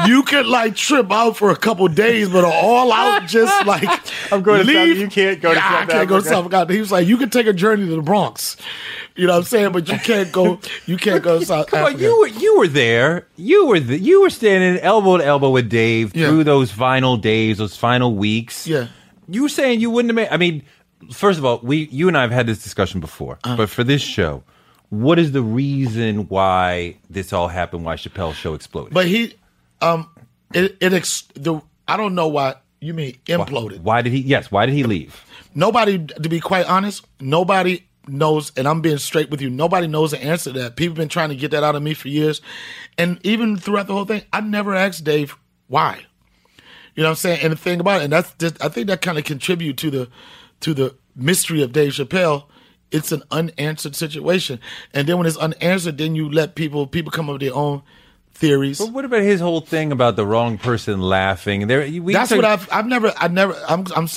"You 0.05 0.23
could 0.23 0.45
like 0.47 0.75
trip 0.75 1.11
out 1.11 1.37
for 1.37 1.49
a 1.51 1.55
couple 1.55 1.87
days, 1.87 2.27
but 2.29 2.43
all 2.43 2.91
out 2.91 3.25
just 3.27 3.65
like 3.65 3.87
I'm 4.33 4.41
going 4.43 4.65
to 4.65 4.65
South- 4.65 4.73
leave. 4.87 4.97
you 4.97 5.07
can't 5.07 5.41
go 5.41 5.53
to 5.53 5.59
Nah, 5.59 5.65
I 5.65 5.79
South 5.81 5.89
can't 5.89 6.09
go 6.09 6.15
to 6.19 6.25
Africa. 6.27 6.29
South 6.29 6.53
Africa. 6.53 6.73
He 6.73 6.79
was 6.81 6.91
like, 6.91 7.07
"You 7.07 7.17
can 7.17 7.29
take 7.29 7.47
a 7.47 7.53
journey 7.53 7.85
to 7.87 7.95
the 7.95 8.01
Bronx." 8.01 8.57
You 9.15 9.27
know 9.27 9.33
what 9.33 9.39
I'm 9.39 9.43
saying? 9.45 9.71
But 9.73 9.87
you 9.89 9.97
can't 9.99 10.31
go. 10.31 10.59
You 10.85 10.97
can't 10.97 11.23
go 11.23 11.39
to 11.39 11.45
South 11.45 11.67
Come 11.67 11.79
Africa. 11.79 11.95
on, 11.97 12.01
you 12.01 12.19
were 12.19 12.27
you 12.27 12.57
were 12.59 12.67
there. 12.67 13.27
You 13.37 13.67
were 13.67 13.79
the, 13.79 13.97
you 13.97 14.21
were 14.21 14.29
standing 14.29 14.81
elbow 14.83 15.17
to 15.17 15.25
elbow 15.25 15.49
with 15.51 15.69
Dave 15.69 16.15
Yeah. 16.15 16.27
through 16.29 16.43
those 16.45 16.69
final 16.71 17.17
days, 17.17 17.57
those 17.57 17.75
final 17.75 18.15
weeks. 18.15 18.67
Yeah. 18.67 18.87
You 19.29 19.43
were 19.43 19.49
saying 19.49 19.79
you 19.79 19.89
wouldn't 19.89 20.09
have 20.09 20.15
made. 20.15 20.33
I 20.33 20.37
mean, 20.37 20.63
first 21.13 21.39
of 21.39 21.45
all, 21.45 21.59
we 21.63 21.87
you 21.91 22.07
and 22.09 22.17
I 22.17 22.21
have 22.23 22.31
had 22.31 22.45
this 22.47 22.61
discussion 22.63 22.99
before, 22.99 23.39
Uh-huh. 23.43 23.55
but 23.57 23.69
for 23.69 23.83
this 23.83 24.01
show, 24.01 24.43
what 24.91 25.17
is 25.19 25.31
the 25.31 25.41
reason 25.41 26.27
why 26.27 26.97
this 27.09 27.31
all 27.31 27.47
happened? 27.47 27.85
Why 27.85 27.95
Chappelle's 27.95 28.35
show 28.35 28.53
exploded? 28.53 28.93
But 28.93 29.07
he, 29.07 29.33
um, 29.79 30.09
it 30.53 30.77
it 30.81 30.93
ex- 30.93 31.23
the 31.33 31.61
I 31.87 31.97
don't 31.97 32.13
know 32.13 32.27
why. 32.27 32.55
You 32.81 32.93
mean 32.93 33.17
imploded? 33.25 33.81
Why 33.81 34.01
did 34.01 34.11
he? 34.11 34.19
Yes. 34.19 34.51
Why 34.51 34.65
did 34.65 34.75
he 34.75 34.83
leave? 34.83 35.23
Nobody, 35.55 36.05
to 36.05 36.29
be 36.29 36.39
quite 36.39 36.65
honest, 36.67 37.05
nobody 37.19 37.85
knows, 38.07 38.51
and 38.57 38.67
I'm 38.67 38.81
being 38.81 38.97
straight 38.97 39.29
with 39.29 39.41
you. 39.41 39.49
Nobody 39.49 39.87
knows 39.87 40.11
the 40.11 40.21
answer 40.21 40.51
to 40.51 40.59
that. 40.59 40.75
People 40.75 40.95
been 40.95 41.09
trying 41.09 41.29
to 41.29 41.35
get 41.35 41.51
that 41.51 41.63
out 41.63 41.75
of 41.75 41.83
me 41.83 41.93
for 41.93 42.09
years, 42.09 42.41
and 42.97 43.19
even 43.23 43.57
throughout 43.57 43.87
the 43.87 43.93
whole 43.93 44.05
thing, 44.05 44.23
I 44.33 44.41
never 44.41 44.75
asked 44.75 45.03
Dave 45.03 45.37
why. 45.67 46.05
You 46.95 47.03
know 47.03 47.09
what 47.09 47.11
I'm 47.11 47.15
saying? 47.17 47.39
And 47.43 47.53
the 47.53 47.57
thing 47.57 47.79
about 47.79 48.01
it, 48.01 48.05
and 48.05 48.13
that's 48.13 48.33
just, 48.33 48.63
I 48.63 48.67
think 48.67 48.87
that 48.87 49.01
kind 49.01 49.17
of 49.17 49.23
contribute 49.23 49.77
to 49.77 49.89
the 49.89 50.09
to 50.61 50.73
the 50.73 50.95
mystery 51.15 51.61
of 51.61 51.71
Dave 51.71 51.93
Chappelle. 51.93 52.45
It's 52.91 53.11
an 53.11 53.23
unanswered 53.31 53.95
situation, 53.95 54.59
and 54.93 55.07
then 55.07 55.17
when 55.17 55.27
it's 55.27 55.37
unanswered, 55.37 55.97
then 55.97 56.15
you 56.15 56.29
let 56.29 56.55
people 56.55 56.87
people 56.87 57.11
come 57.11 57.29
up 57.29 57.33
with 57.33 57.41
their 57.41 57.55
own 57.55 57.83
theories. 58.33 58.79
But 58.79 58.91
what 58.91 59.05
about 59.05 59.21
his 59.21 59.39
whole 59.39 59.61
thing 59.61 59.91
about 59.91 60.15
the 60.15 60.25
wrong 60.25 60.57
person 60.57 61.01
laughing? 61.01 61.67
There, 61.67 61.81
we 62.01 62.13
That's 62.13 62.31
what 62.31 62.43
I've 62.43 62.67
I've 62.71 62.87
never 62.87 63.13
I 63.17 63.27
never 63.27 63.55
I'm 63.67 63.85
I'm 63.95 64.07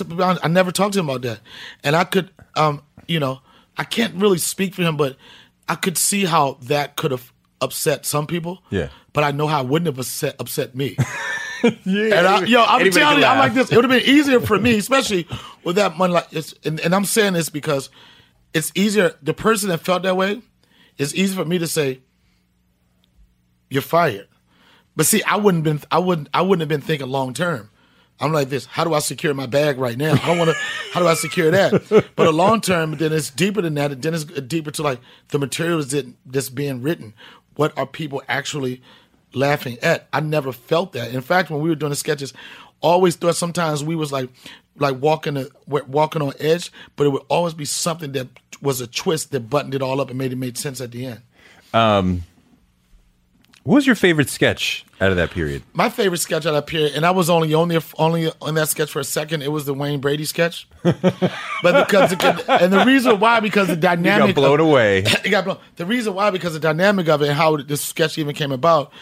I 0.42 0.48
never 0.48 0.72
talked 0.72 0.94
to 0.94 1.00
him 1.00 1.08
about 1.08 1.22
that, 1.22 1.40
and 1.84 1.94
I 1.94 2.04
could 2.04 2.30
um 2.56 2.82
you 3.06 3.20
know 3.20 3.40
I 3.76 3.84
can't 3.84 4.14
really 4.16 4.38
speak 4.38 4.74
for 4.74 4.82
him, 4.82 4.96
but 4.96 5.16
I 5.68 5.76
could 5.76 5.96
see 5.96 6.24
how 6.24 6.58
that 6.62 6.96
could 6.96 7.10
have 7.10 7.32
upset 7.60 8.04
some 8.06 8.26
people. 8.26 8.62
Yeah. 8.70 8.88
but 9.12 9.24
I 9.24 9.30
know 9.30 9.46
how 9.46 9.62
it 9.62 9.68
wouldn't 9.68 9.86
have 9.86 9.98
upset 9.98 10.36
upset 10.40 10.74
me. 10.74 10.96
Yeah, 11.84 12.18
and 12.18 12.26
I, 12.26 12.44
yo, 12.44 12.62
I'm 12.62 12.90
telling 12.90 13.20
you, 13.20 13.24
I'm 13.24 13.38
like 13.38 13.54
this. 13.54 13.72
It 13.72 13.76
would 13.76 13.86
have 13.86 13.90
been 13.90 14.06
easier 14.06 14.38
for 14.38 14.58
me, 14.58 14.76
especially 14.76 15.26
with 15.62 15.76
that 15.76 15.96
money. 15.96 16.12
Like, 16.12 16.26
it's, 16.30 16.52
and, 16.62 16.78
and 16.80 16.94
I'm 16.94 17.06
saying 17.06 17.32
this 17.32 17.48
because 17.48 17.88
it's 18.54 18.72
easier. 18.74 19.14
The 19.20 19.34
person 19.34 19.68
that 19.68 19.78
felt 19.78 20.04
that 20.04 20.16
way, 20.16 20.40
it's 20.96 21.14
easy 21.14 21.34
for 21.34 21.44
me 21.44 21.58
to 21.58 21.66
say, 21.66 22.00
"You're 23.68 23.82
fired." 23.82 24.28
But 24.96 25.06
see, 25.06 25.22
I 25.24 25.36
wouldn't 25.36 25.64
been, 25.64 25.80
I 25.90 25.98
wouldn't, 25.98 26.28
I 26.32 26.42
wouldn't 26.42 26.60
have 26.60 26.68
been 26.68 26.80
thinking 26.80 27.08
long 27.08 27.34
term. 27.34 27.70
I'm 28.20 28.32
like 28.32 28.48
this. 28.48 28.66
How 28.66 28.84
do 28.84 28.94
I 28.94 29.00
secure 29.00 29.34
my 29.34 29.46
bag 29.46 29.76
right 29.76 29.98
now? 29.98 30.12
I 30.12 30.26
don't 30.26 30.38
want 30.38 30.50
to. 30.50 30.56
How 30.92 31.00
do 31.00 31.08
I 31.08 31.14
secure 31.14 31.50
that? 31.50 32.06
But 32.14 32.26
a 32.26 32.30
long 32.30 32.60
term, 32.60 32.96
then 32.96 33.12
it's 33.12 33.30
deeper 33.30 33.60
than 33.60 33.74
that. 33.74 34.00
Then 34.00 34.14
it's 34.14 34.24
deeper 34.24 34.70
to 34.70 34.82
like 34.82 35.00
the 35.28 35.38
materials 35.38 35.88
that 35.88 36.06
that's 36.24 36.48
being 36.48 36.80
written. 36.80 37.14
What 37.56 37.76
are 37.76 37.86
people 37.86 38.22
actually 38.28 38.82
laughing 39.32 39.78
at? 39.82 40.06
I 40.12 40.20
never 40.20 40.52
felt 40.52 40.92
that. 40.92 41.12
In 41.12 41.22
fact, 41.22 41.50
when 41.50 41.60
we 41.60 41.68
were 41.68 41.74
doing 41.74 41.90
the 41.90 41.96
sketches, 41.96 42.32
always 42.80 43.16
thought 43.16 43.36
sometimes 43.36 43.82
we 43.82 43.96
was 43.96 44.12
like 44.12 44.30
like 44.76 45.00
walking 45.00 45.36
a, 45.36 45.46
walking 45.66 46.22
on 46.22 46.32
edge, 46.40 46.72
but 46.96 47.06
it 47.06 47.10
would 47.10 47.22
always 47.28 47.54
be 47.54 47.64
something 47.64 48.12
that 48.12 48.28
was 48.60 48.80
a 48.80 48.86
twist 48.86 49.30
that 49.32 49.48
buttoned 49.48 49.74
it 49.74 49.82
all 49.82 50.00
up 50.00 50.10
and 50.10 50.18
made 50.18 50.32
it 50.32 50.36
made 50.36 50.58
sense 50.58 50.80
at 50.80 50.90
the 50.90 51.06
end. 51.06 51.22
Um, 51.72 52.24
what 53.64 53.76
was 53.76 53.86
your 53.86 53.96
favorite 53.96 54.28
sketch 54.28 54.84
out 55.00 55.10
of 55.10 55.16
that 55.16 55.30
period? 55.30 55.62
My 55.72 55.88
favorite 55.88 56.18
sketch 56.18 56.44
out 56.44 56.50
of 56.50 56.54
that 56.54 56.66
period, 56.66 56.92
and 56.94 57.06
I 57.06 57.12
was 57.12 57.30
only 57.30 57.54
on 57.54 57.68
there 57.68 57.80
only 57.98 58.30
on 58.42 58.54
that 58.54 58.68
sketch 58.68 58.90
for 58.90 59.00
a 59.00 59.04
second. 59.04 59.42
It 59.42 59.50
was 59.50 59.64
the 59.64 59.72
Wayne 59.72 60.00
Brady 60.00 60.26
sketch, 60.26 60.68
but 60.82 61.08
because 61.62 62.12
and 62.46 62.72
the 62.72 62.84
reason 62.86 63.18
why 63.18 63.40
because 63.40 63.68
the 63.68 63.76
dynamic 63.76 64.28
you 64.28 64.34
got 64.34 64.40
blown 64.40 64.60
of, 64.60 64.66
away. 64.66 64.98
it 65.24 65.30
got 65.30 65.44
blown. 65.44 65.58
The 65.76 65.86
reason 65.86 66.14
why 66.14 66.30
because 66.30 66.52
the 66.52 66.60
dynamic 66.60 67.08
of 67.08 67.22
it 67.22 67.28
and 67.28 67.36
how 67.36 67.56
this 67.56 67.80
sketch 67.80 68.18
even 68.18 68.34
came 68.34 68.52
about. 68.52 68.92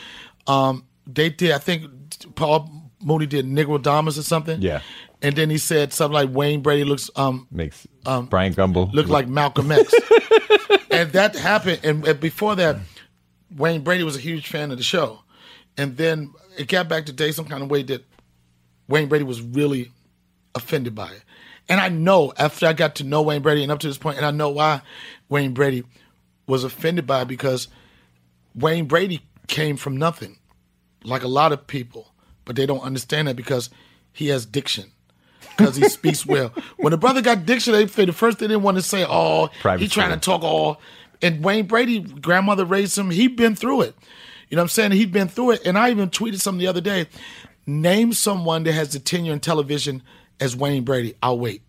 Um, 0.46 0.84
they 1.06 1.30
did. 1.30 1.50
I 1.50 1.58
think 1.58 2.34
Paul 2.36 2.82
Mooney 3.03 3.26
did 3.26 3.46
Negrodamus 3.46 4.18
or 4.18 4.22
something. 4.22 4.61
Yeah. 4.62 4.80
And 5.20 5.36
then 5.36 5.50
he 5.50 5.59
said 5.59 5.92
something 5.92 6.14
like 6.14 6.30
Wayne 6.30 6.62
Brady 6.62 6.84
looks 6.84 7.11
um 7.16 7.46
makes 7.50 7.86
um, 8.07 8.26
Bryant 8.26 8.57
Gumbel 8.57 8.92
look 8.92 9.09
like 9.09 9.28
Malcolm 9.28 9.70
X. 9.70 9.92
and 10.90 11.12
that 11.12 11.36
happened. 11.36 11.80
And, 11.84 12.07
and 12.07 12.20
before 12.20 12.57
that, 12.57 12.76
Wayne 13.57 13.82
Brady 13.82 14.05
was 14.05 14.16
a 14.16 14.20
huge 14.20 14.48
fan 14.48 14.70
of 14.70 14.78
the 14.78 14.84
show. 14.84 15.20
And 15.76 15.96
then 15.96 16.32
it 16.59 16.68
got 16.68 16.88
back 16.88 17.07
to 17.07 17.12
day 17.12 17.32
some 17.32 17.46
kind 17.46 17.62
of 17.62 17.70
way 17.70 17.82
that 17.84 18.05
Wayne 18.88 19.09
Brady 19.09 19.24
was 19.24 19.40
really 19.40 19.90
offended 20.55 20.94
by 20.94 21.11
it. 21.11 21.22
And 21.68 21.80
I 21.80 21.88
know 21.88 22.32
after 22.36 22.66
I 22.66 22.72
got 22.72 22.96
to 22.96 23.05
know 23.05 23.22
Wayne 23.22 23.42
Brady 23.42 23.62
and 23.62 23.72
up 23.72 23.78
to 23.80 23.86
this 23.86 23.98
point, 23.98 24.16
and 24.16 24.26
I 24.26 24.30
know 24.30 24.50
why 24.50 24.82
Wayne 25.28 25.55
Brady 25.55 25.84
was 26.46 26.64
offended 26.64 27.07
by 27.07 27.22
it 27.22 27.28
because 27.28 27.68
Wayne 28.55 28.86
Brady 28.86 29.22
came 29.46 29.76
from 29.76 29.96
nothing, 29.96 30.38
like 31.05 31.22
a 31.22 31.28
lot 31.28 31.53
of 31.53 31.66
people, 31.66 32.11
but 32.45 32.57
they 32.57 32.66
don't 32.66 32.80
understand 32.80 33.28
that 33.28 33.36
because 33.36 33.70
he 34.12 34.28
has 34.28 34.47
diction 34.47 34.93
because 35.57 35.76
he 35.76 35.88
speaks 35.88 36.24
well. 36.26 36.53
When 36.76 36.90
the 36.90 36.97
brother 36.97 37.22
got 37.22 37.47
diction, 37.47 37.72
they 37.72 37.84
the 37.84 38.12
first 38.12 38.38
thing 38.38 38.49
they 38.49 38.57
want 38.57 38.76
to 38.76 38.82
say, 38.82 39.05
"Oh, 39.09 39.51
Private 39.61 39.82
he 39.82 39.88
trying 39.88 40.11
to 40.11 40.18
talk 40.18 40.43
all." 40.43 40.80
And 41.20 41.45
Wayne 41.45 41.66
Brady, 41.66 42.01
grandmother 42.01 42.64
raised 42.64 42.99
him. 42.99 43.11
He'd 43.11 43.36
been 43.36 43.55
through 43.55 43.82
it. 43.82 43.95
You 44.49 44.57
know 44.57 44.62
what 44.62 44.64
I'm 44.64 44.68
saying? 44.68 44.93
He'd 44.93 45.12
been 45.12 45.28
through 45.28 45.53
it. 45.53 45.62
And 45.64 45.78
I 45.78 45.90
even 45.90 46.11
tweeted 46.11 46.40
something 46.40 46.59
the 46.59 46.66
other 46.66 46.80
day. 46.80 47.07
Name 47.64 48.12
someone 48.12 48.64
that 48.64 48.72
has 48.72 48.93
the 48.93 48.99
tenure 48.99 49.32
in 49.32 49.40
television 49.40 50.03
as 50.40 50.57
Wayne 50.57 50.82
Brady. 50.82 51.14
I'll 51.22 51.38
wait. 51.38 51.62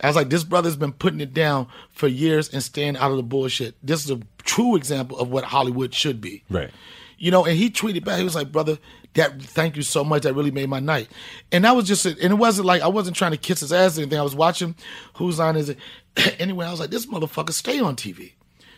I 0.00 0.06
was 0.06 0.14
like, 0.14 0.30
this 0.30 0.44
brother's 0.44 0.76
been 0.76 0.92
putting 0.92 1.20
it 1.20 1.34
down 1.34 1.66
for 1.90 2.06
years 2.06 2.48
and 2.50 2.62
staying 2.62 2.96
out 2.96 3.10
of 3.10 3.16
the 3.16 3.22
bullshit. 3.22 3.74
This 3.82 4.04
is 4.04 4.10
a 4.10 4.20
true 4.44 4.76
example 4.76 5.18
of 5.18 5.30
what 5.30 5.44
Hollywood 5.44 5.92
should 5.92 6.20
be. 6.20 6.44
Right. 6.48 6.70
You 7.18 7.30
know, 7.30 7.44
and 7.44 7.56
he 7.56 7.70
tweeted 7.70 8.04
back. 8.04 8.18
He 8.18 8.24
was 8.24 8.34
like, 8.34 8.52
"Brother, 8.52 8.78
that 9.14 9.42
thank 9.42 9.76
you 9.76 9.82
so 9.82 10.04
much. 10.04 10.22
That 10.22 10.34
really 10.34 10.50
made 10.50 10.68
my 10.68 10.80
night." 10.80 11.08
And 11.50 11.64
that 11.64 11.74
was 11.74 11.86
just, 11.86 12.06
a, 12.06 12.10
and 12.10 12.32
it 12.32 12.36
wasn't 12.36 12.66
like 12.66 12.82
I 12.82 12.88
wasn't 12.88 13.16
trying 13.16 13.32
to 13.32 13.36
kiss 13.36 13.60
his 13.60 13.72
ass 13.72 13.98
or 13.98 14.02
anything. 14.02 14.18
I 14.18 14.22
was 14.22 14.34
watching 14.34 14.74
whose 15.14 15.38
line 15.38 15.56
is 15.56 15.70
it. 15.70 15.78
anyway, 16.38 16.66
I 16.66 16.70
was 16.70 16.80
like, 16.80 16.90
"This 16.90 17.06
motherfucker, 17.06 17.52
stay 17.52 17.80
on 17.80 17.96
TV, 17.96 18.32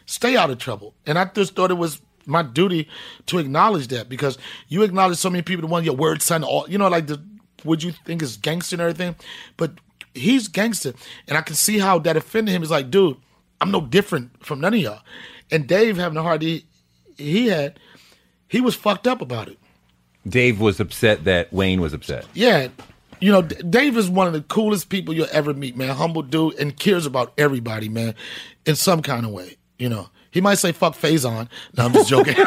stay 0.07 0.37
out 0.37 0.51
of 0.51 0.59
trouble." 0.59 0.95
And 1.07 1.19
I 1.19 1.27
just 1.27 1.55
thought 1.55 1.71
it 1.71 1.75
was 1.75 2.01
my 2.27 2.43
duty 2.43 2.89
to 3.27 3.39
acknowledge 3.39 3.89
that 3.89 4.09
because 4.09 4.39
you 4.69 4.83
acknowledge 4.83 5.19
so 5.19 5.31
many 5.31 5.43
people 5.43 5.63
that 5.63 5.73
want 5.73 5.85
your 5.85 5.97
word, 5.97 6.23
son. 6.23 6.43
All 6.43 6.67
you 6.69 6.79
know, 6.79 6.89
like 6.89 7.07
the 7.07 7.23
would 7.65 7.83
you 7.83 7.93
think 7.93 8.23
is 8.23 8.37
gangster 8.37 8.77
and 8.77 8.81
everything, 8.81 9.17
but 9.57 9.73
he's 10.15 10.49
gangster, 10.49 10.95
and 11.29 11.37
I 11.37 11.43
can 11.43 11.55
see 11.55 11.79
how 11.79 11.99
that 12.01 12.17
offended 12.17 12.55
him. 12.55 12.63
He's 12.63 12.71
like, 12.71 12.91
dude, 12.91 13.17
I'm 13.61 13.71
no 13.71 13.81
different 13.81 14.45
from 14.45 14.61
none 14.61 14.75
of 14.75 14.81
y'all. 14.81 15.01
And 15.51 15.67
Dave 15.67 15.97
having 15.97 16.15
the 16.15 16.23
heart 16.23 16.43
he, 16.43 16.65
he 17.17 17.49
had, 17.49 17.79
he 18.51 18.61
was 18.61 18.75
fucked 18.75 19.07
up 19.07 19.23
about 19.23 19.49
it. 19.49 19.59
Dave 20.29 20.61
was 20.61 20.81
upset 20.81 21.25
that 21.25 21.53
Wayne 21.53 21.81
was 21.81 21.95
upset. 21.95 22.27
Yeah. 22.35 22.69
You 23.21 23.31
know, 23.33 23.43
Dave 23.43 23.97
is 23.97 24.11
one 24.11 24.27
of 24.27 24.33
the 24.33 24.43
coolest 24.43 24.89
people 24.89 25.15
you'll 25.15 25.29
ever 25.31 25.55
meet, 25.55 25.77
man. 25.77 25.95
Humble 25.95 26.23
dude 26.23 26.59
and 26.59 26.77
cares 26.77 27.07
about 27.07 27.33
everybody, 27.39 27.89
man, 27.89 28.15
in 28.67 28.77
some 28.77 29.03
kind 29.03 29.25
of 29.25 29.31
way. 29.31 29.57
You 29.79 29.89
know, 29.89 30.09
he 30.33 30.41
might 30.41 30.57
say 30.57 30.73
fuck 30.73 30.95
Faizon. 30.95 31.49
No, 31.77 31.85
I'm 31.85 31.93
just 31.93 32.09
joking. 32.09 32.35
no, 32.37 32.45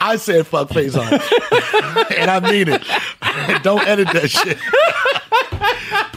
I 0.00 0.16
said 0.18 0.46
fuck 0.46 0.68
Faizon. 0.68 1.10
and 2.18 2.30
I 2.30 2.40
mean 2.40 2.68
it. 2.68 3.62
don't 3.62 3.86
edit 3.86 4.08
that 4.12 4.30
shit. 4.30 4.58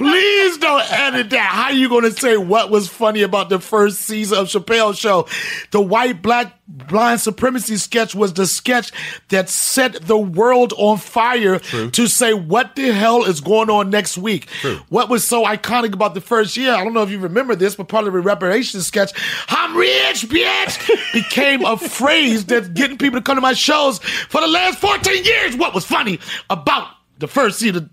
Please 0.02 0.58
don't 0.58 0.92
edit 0.92 1.30
that. 1.30 1.52
How 1.52 1.70
you 1.70 1.88
going 1.88 2.06
to 2.06 2.12
say 2.12 2.36
what 2.36 2.72
was 2.72 2.88
funny 2.88 3.22
about 3.22 3.50
the 3.50 3.60
first 3.60 4.00
season 4.02 4.40
of 4.40 4.48
Chappelle's 4.48 4.98
show? 4.98 5.28
The 5.70 5.80
white 5.80 6.24
black 6.24 6.58
blind 6.68 7.20
supremacy 7.22 7.78
sketch 7.78 8.16
was 8.16 8.34
the 8.34 8.48
sketch 8.48 8.92
that 9.30 9.48
set 9.48 9.94
the 10.08 10.18
world 10.18 10.74
on 10.78 10.98
fire 10.98 11.60
to 11.60 12.08
say 12.08 12.34
what 12.34 12.76
the 12.76 12.92
hell 12.92 13.24
is 13.26 13.42
going 13.42 13.70
on 13.70 13.92
next 13.92 14.18
week. 14.18 14.50
What 14.90 15.08
was 15.08 15.24
so 15.24 15.46
iconic 15.46 15.94
about 15.94 16.16
the 16.16 16.22
first 16.22 16.58
year? 16.58 16.74
I 16.74 16.84
don't 16.84 16.94
know 16.94 17.04
if 17.04 17.12
you 17.12 17.20
remember 17.20 17.56
this, 17.56 17.76
but 17.76 17.88
part 17.88 18.08
of 18.08 18.14
the 18.14 18.20
reparation 18.22 18.82
sketch, 18.82 19.12
I'm 19.50 19.78
rich, 19.78 20.28
bitch, 20.28 21.14
became 21.14 21.64
a 21.64 21.78
phrase 21.78 22.44
that's 22.46 22.70
getting 22.70 22.98
people 22.98 23.20
to 23.20 23.24
come 23.24 23.36
to 23.36 23.42
my 23.42 23.54
shows 23.54 24.00
for 24.00 24.42
the 24.42 24.48
last 24.48 24.80
14 24.80 25.24
years. 25.24 25.56
What 25.56 25.76
was 25.76 25.86
funny 25.86 26.20
about 26.50 26.88
the 27.22 27.28
first 27.28 27.60
season? 27.60 27.90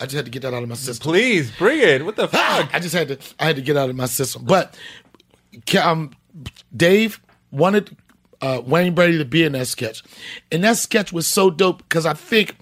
I 0.00 0.04
just 0.04 0.14
had 0.14 0.26
to 0.26 0.30
get 0.30 0.42
that 0.42 0.52
out 0.52 0.62
of 0.62 0.68
my 0.68 0.74
system. 0.74 1.02
Please 1.02 1.50
bring 1.52 1.80
it. 1.80 2.04
What 2.04 2.16
the 2.16 2.24
Ah, 2.24 2.60
fuck? 2.62 2.74
I 2.74 2.78
just 2.80 2.94
had 2.94 3.08
to 3.08 3.18
I 3.40 3.46
had 3.46 3.56
to 3.56 3.62
get 3.62 3.76
out 3.76 3.88
of 3.88 3.96
my 3.96 4.06
system. 4.06 4.44
But 4.44 4.76
um, 5.80 6.10
Dave 6.76 7.20
wanted 7.50 7.96
uh, 8.40 8.60
Wayne 8.64 8.94
Brady 8.94 9.18
to 9.18 9.24
be 9.24 9.42
in 9.44 9.52
that 9.52 9.66
sketch, 9.66 10.02
and 10.52 10.62
that 10.64 10.76
sketch 10.76 11.12
was 11.12 11.26
so 11.26 11.50
dope 11.50 11.78
because 11.78 12.06
I 12.06 12.12
think 12.14 12.56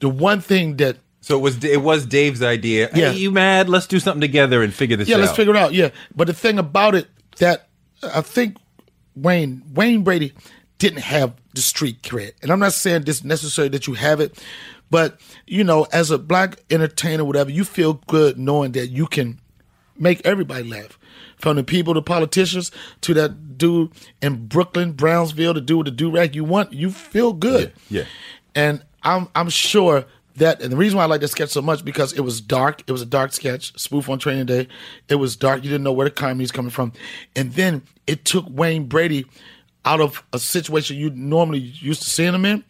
the 0.00 0.08
one 0.08 0.40
thing 0.40 0.76
that 0.76 0.98
So 1.20 1.36
it 1.38 1.40
was 1.40 1.64
it 1.64 1.82
was 1.82 2.06
Dave's 2.06 2.42
idea. 2.42 2.90
Yeah. 2.94 3.12
Hey, 3.12 3.18
you 3.18 3.30
mad? 3.30 3.68
Let's 3.68 3.86
do 3.86 3.98
something 3.98 4.20
together 4.20 4.62
and 4.62 4.72
figure 4.72 4.96
this 4.96 5.08
out. 5.08 5.10
yeah, 5.10 5.16
out. 5.16 5.20
let's 5.22 5.36
figure 5.36 5.54
it 5.54 5.58
out. 5.58 5.72
Yeah, 5.72 5.90
but 6.14 6.26
the 6.26 6.34
thing 6.34 6.58
about 6.58 6.94
it 6.94 7.08
that 7.38 7.68
I 8.02 8.20
think 8.20 8.56
Wayne 9.14 9.62
Wayne 9.74 10.02
Brady 10.04 10.32
didn't 10.78 11.00
have 11.00 11.34
the 11.54 11.62
street 11.62 12.02
cred, 12.02 12.32
and 12.42 12.50
I'm 12.52 12.58
not 12.60 12.74
saying 12.74 13.02
this 13.04 13.24
necessarily 13.24 13.70
that 13.70 13.86
you 13.86 13.94
have 13.94 14.20
it, 14.20 14.38
but 14.90 15.20
you 15.46 15.64
know, 15.64 15.86
as 15.92 16.10
a 16.10 16.18
black 16.18 16.56
entertainer, 16.70 17.24
whatever, 17.24 17.50
you 17.50 17.64
feel 17.64 17.94
good 18.06 18.38
knowing 18.38 18.72
that 18.72 18.88
you 18.88 19.06
can 19.06 19.40
make 19.98 20.24
everybody 20.24 20.64
laugh. 20.64 20.98
From 21.36 21.56
the 21.56 21.64
people, 21.64 21.92
the 21.92 22.00
politicians, 22.00 22.70
to 23.02 23.12
that 23.14 23.58
dude 23.58 23.90
in 24.22 24.46
Brooklyn, 24.46 24.92
Brownsville, 24.92 25.52
the 25.52 25.60
dude 25.60 25.78
with 25.78 25.86
the 25.86 25.90
do 25.90 26.10
rag 26.10 26.34
you 26.34 26.44
want, 26.44 26.72
you 26.72 26.90
feel 26.90 27.34
good. 27.34 27.72
Yeah, 27.90 28.00
yeah. 28.00 28.06
And 28.54 28.82
I'm 29.02 29.28
I'm 29.34 29.50
sure 29.50 30.06
that 30.36 30.62
and 30.62 30.72
the 30.72 30.76
reason 30.76 30.96
why 30.96 31.04
I 31.04 31.06
like 31.06 31.20
that 31.20 31.28
sketch 31.28 31.50
so 31.50 31.62
much 31.62 31.84
because 31.84 32.12
it 32.12 32.20
was 32.20 32.40
dark. 32.40 32.82
It 32.86 32.92
was 32.92 33.02
a 33.02 33.06
dark 33.06 33.32
sketch, 33.32 33.78
spoof 33.78 34.08
on 34.08 34.18
training 34.18 34.46
day. 34.46 34.68
It 35.08 35.16
was 35.16 35.36
dark. 35.36 35.62
You 35.62 35.70
didn't 35.70 35.84
know 35.84 35.92
where 35.92 36.06
the 36.06 36.10
comedy's 36.10 36.52
coming 36.52 36.70
from. 36.70 36.92
And 37.34 37.52
then 37.52 37.82
it 38.06 38.24
took 38.24 38.46
Wayne 38.48 38.86
Brady 38.86 39.26
out 39.84 40.00
of 40.00 40.22
a 40.32 40.38
situation 40.38 40.96
you 40.96 41.10
normally 41.10 41.60
used 41.60 42.02
to 42.02 42.10
seeing 42.10 42.34
him 42.34 42.44
in. 42.44 42.64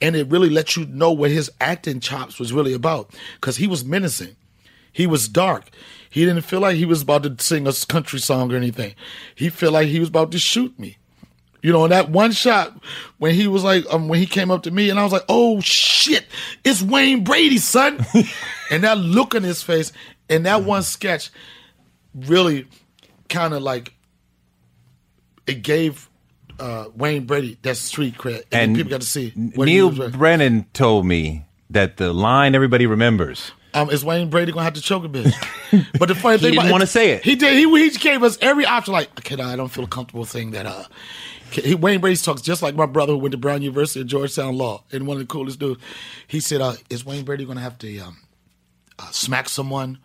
And 0.00 0.14
it 0.14 0.28
really 0.28 0.50
let 0.50 0.76
you 0.76 0.86
know 0.86 1.10
what 1.10 1.30
his 1.30 1.50
acting 1.60 2.00
chops 2.00 2.38
was 2.38 2.52
really 2.52 2.74
about. 2.74 3.10
Because 3.40 3.56
he 3.56 3.66
was 3.66 3.84
menacing. 3.84 4.36
He 4.92 5.06
was 5.06 5.28
dark. 5.28 5.70
He 6.10 6.24
didn't 6.24 6.42
feel 6.42 6.60
like 6.60 6.76
he 6.76 6.86
was 6.86 7.02
about 7.02 7.22
to 7.24 7.36
sing 7.38 7.66
a 7.66 7.72
country 7.86 8.18
song 8.18 8.52
or 8.52 8.56
anything. 8.56 8.94
He 9.34 9.50
felt 9.50 9.74
like 9.74 9.88
he 9.88 10.00
was 10.00 10.08
about 10.08 10.32
to 10.32 10.38
shoot 10.38 10.78
me. 10.78 10.96
You 11.62 11.72
know, 11.72 11.84
in 11.84 11.90
that 11.90 12.10
one 12.10 12.32
shot 12.32 12.80
when 13.18 13.34
he 13.34 13.48
was 13.48 13.64
like, 13.64 13.84
um, 13.92 14.08
when 14.08 14.20
he 14.20 14.26
came 14.26 14.50
up 14.50 14.62
to 14.62 14.70
me 14.70 14.88
and 14.88 14.98
I 14.98 15.02
was 15.02 15.12
like, 15.12 15.24
oh 15.28 15.60
shit, 15.60 16.24
it's 16.64 16.80
Wayne 16.80 17.24
Brady, 17.24 17.58
son. 17.58 18.06
and 18.70 18.84
that 18.84 18.98
look 18.98 19.34
on 19.34 19.42
his 19.42 19.62
face 19.62 19.92
and 20.28 20.46
that 20.46 20.64
one 20.64 20.82
sketch 20.82 21.30
really 22.14 22.66
kind 23.28 23.52
of 23.52 23.62
like, 23.62 23.92
it 25.46 25.62
gave 25.62 26.08
uh, 26.58 26.86
Wayne 26.94 27.24
Brady 27.24 27.58
That's 27.62 27.80
street 27.80 28.16
cred. 28.16 28.44
And, 28.52 28.70
And 28.70 28.76
people 28.76 28.90
got 28.90 29.00
to 29.00 29.06
see. 29.06 29.32
Neal. 29.34 29.90
Brennan 30.10 30.66
told 30.72 31.06
me 31.06 31.46
that 31.70 31.96
the 31.96 32.12
line 32.12 32.54
everybody 32.54 32.86
remembers. 32.86 33.52
Um, 33.74 33.90
is 33.90 34.02
Wayne 34.04 34.30
Brady 34.30 34.52
gonna 34.52 34.64
have 34.64 34.72
to 34.74 34.80
choke 34.80 35.04
a 35.04 35.08
bitch? 35.08 35.34
But 35.98 36.08
the 36.08 36.14
funny 36.14 36.38
He 36.38 36.44
thing, 36.44 36.54
didn't 36.54 36.70
wanna 36.70 36.86
say 36.86 37.10
it. 37.10 37.24
He 37.24 37.34
did. 37.34 37.52
He, 37.52 37.90
he 37.90 37.90
gave 37.98 38.22
us 38.22 38.38
every 38.40 38.64
option. 38.64 38.94
Like, 38.94 39.10
okay, 39.18 39.42
I 39.42 39.56
don't 39.56 39.68
feel 39.68 39.86
comfortable 39.86 40.24
saying 40.24 40.52
that. 40.52 40.64
Uh, 40.64 40.84
he, 41.50 41.74
Wayne 41.74 42.00
Brady 42.00 42.16
talks 42.16 42.40
just 42.40 42.62
like 42.62 42.74
my 42.74 42.86
brother 42.86 43.12
who 43.12 43.18
went 43.18 43.32
to 43.32 43.38
Brown 43.38 43.60
University 43.62 44.00
at 44.00 44.06
Georgetown 44.06 44.56
Law, 44.56 44.84
and 44.92 45.06
one 45.06 45.16
of 45.16 45.20
the 45.20 45.26
coolest 45.26 45.58
dudes. 45.58 45.82
He 46.26 46.40
said, 46.40 46.60
uh, 46.62 46.74
"Is 46.88 47.04
Wayne 47.04 47.24
Brady 47.24 47.44
gonna 47.44 47.60
have 47.60 47.76
to 47.78 47.98
um, 47.98 48.16
uh, 48.98 49.10
smack 49.10 49.48
someone?" 49.48 49.98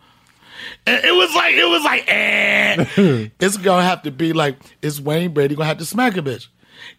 And 0.86 1.04
it 1.04 1.14
was 1.14 1.34
like, 1.34 1.54
it 1.54 1.68
was 1.68 1.84
like, 1.84 2.04
eh. 2.08 3.28
it's 3.40 3.56
gonna 3.56 3.82
have 3.82 4.02
to 4.02 4.10
be 4.10 4.32
like, 4.32 4.58
is 4.82 5.00
Wayne 5.00 5.32
Brady 5.32 5.54
gonna 5.54 5.66
have 5.66 5.78
to 5.78 5.84
smack 5.84 6.16
a 6.16 6.22
bitch? 6.22 6.48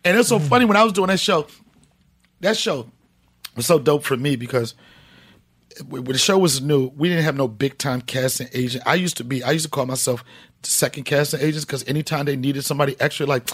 And 0.03 0.17
it's 0.17 0.29
so 0.29 0.39
funny 0.39 0.65
when 0.65 0.77
I 0.77 0.83
was 0.83 0.93
doing 0.93 1.07
that 1.07 1.19
show. 1.19 1.47
That 2.39 2.57
show, 2.57 2.89
was 3.55 3.65
so 3.65 3.79
dope 3.79 4.03
for 4.03 4.17
me 4.17 4.35
because 4.35 4.75
when 5.87 6.03
the 6.03 6.17
show 6.17 6.37
was 6.37 6.61
new, 6.61 6.91
we 6.95 7.09
didn't 7.09 7.23
have 7.23 7.35
no 7.35 7.47
big 7.47 7.77
time 7.77 8.01
casting 8.01 8.47
agent. 8.53 8.83
I 8.85 8.95
used 8.95 9.17
to 9.17 9.23
be, 9.23 9.43
I 9.43 9.51
used 9.51 9.65
to 9.65 9.71
call 9.71 9.85
myself 9.85 10.23
second 10.63 11.03
casting 11.03 11.41
agents 11.41 11.65
because 11.65 11.87
anytime 11.87 12.25
they 12.25 12.35
needed 12.35 12.63
somebody 12.63 12.95
extra, 12.99 13.25
like 13.25 13.49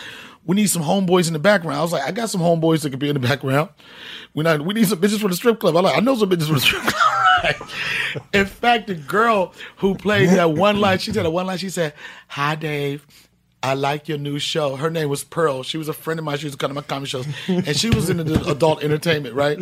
we 0.46 0.56
need 0.56 0.68
some 0.68 0.82
homeboys 0.82 1.28
in 1.28 1.34
the 1.34 1.40
background. 1.40 1.80
I 1.80 1.82
was 1.82 1.92
like, 1.92 2.04
I 2.04 2.12
got 2.12 2.30
some 2.30 2.42
homeboys 2.42 2.82
that 2.82 2.90
could 2.90 3.00
be 3.00 3.10
in 3.10 3.14
the 3.14 3.20
background. 3.28 3.70
We 4.34 4.44
not, 4.44 4.62
we 4.62 4.74
need 4.74 4.88
some 4.88 5.00
bitches 5.00 5.20
for 5.20 5.30
the 5.30 5.36
strip 5.36 5.60
club. 5.60 5.76
I'm 5.76 5.84
like, 5.84 5.98
I 5.98 6.02
know 6.02 6.16
some 6.16 6.30
bitches 6.30 6.48
for 6.48 6.54
the 6.54 6.60
strip 6.60 6.82
club. 6.84 7.26
In 8.34 8.46
fact, 8.46 8.88
the 8.88 8.96
girl 8.96 9.54
who 9.78 9.96
played 9.96 10.30
that 10.30 10.52
one 10.52 10.80
line, 10.80 11.00
she 11.00 11.12
said 11.12 11.26
a 11.26 11.30
one 11.30 11.46
line. 11.48 11.58
She 11.58 11.70
said, 11.70 11.94
"Hi, 12.28 12.56
Dave." 12.56 13.06
I 13.62 13.74
like 13.74 14.08
your 14.08 14.18
new 14.18 14.40
show. 14.40 14.78
Her 14.78 14.90
name 14.90 15.10
was 15.10 15.26
Pearl. 15.26 15.64
She 15.64 15.78
was 15.78 15.90
a 15.90 15.94
friend 15.94 16.18
of 16.18 16.24
mine. 16.24 16.38
She 16.38 16.46
was 16.46 16.56
coming 16.56 16.76
to 16.76 16.82
my 16.82 16.88
comedy 16.88 17.10
shows, 17.10 17.28
and 17.48 17.76
she 17.76 17.90
was 17.90 18.10
in 18.10 18.16
the 18.18 18.50
adult 18.50 18.82
entertainment, 18.84 19.36
right? 19.36 19.58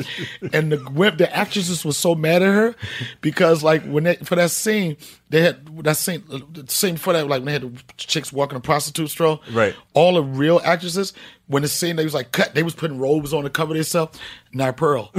And 0.53 0.71
the 0.71 0.77
the 1.17 1.35
actresses 1.35 1.83
was 1.83 1.97
so 1.97 2.13
mad 2.13 2.43
at 2.43 2.53
her 2.53 2.75
because, 3.21 3.63
like, 3.63 3.83
when 3.85 4.03
they 4.03 4.15
for 4.17 4.35
that 4.35 4.51
scene, 4.51 4.97
they 5.29 5.41
had 5.41 5.83
that 5.83 5.97
scene, 5.97 6.23
the 6.53 6.65
scene 6.67 6.97
for 6.97 7.13
that, 7.13 7.27
like 7.27 7.39
when 7.39 7.45
they 7.45 7.53
had 7.53 7.61
the 7.63 7.83
chicks 7.97 8.31
walking 8.31 8.57
a 8.57 8.61
prostitute 8.61 9.09
stroll, 9.09 9.41
Right. 9.51 9.75
All 9.95 10.13
the 10.13 10.23
real 10.23 10.61
actresses, 10.63 11.13
when 11.47 11.63
the 11.63 11.67
scene 11.67 11.95
they 11.95 12.03
was 12.03 12.13
like 12.13 12.31
cut, 12.31 12.53
they 12.53 12.63
was 12.63 12.75
putting 12.75 12.99
robes 12.99 13.33
on 13.33 13.45
to 13.45 13.49
cover 13.49 13.73
themselves. 13.73 14.19
Not 14.53 14.77
Pearl. 14.77 15.11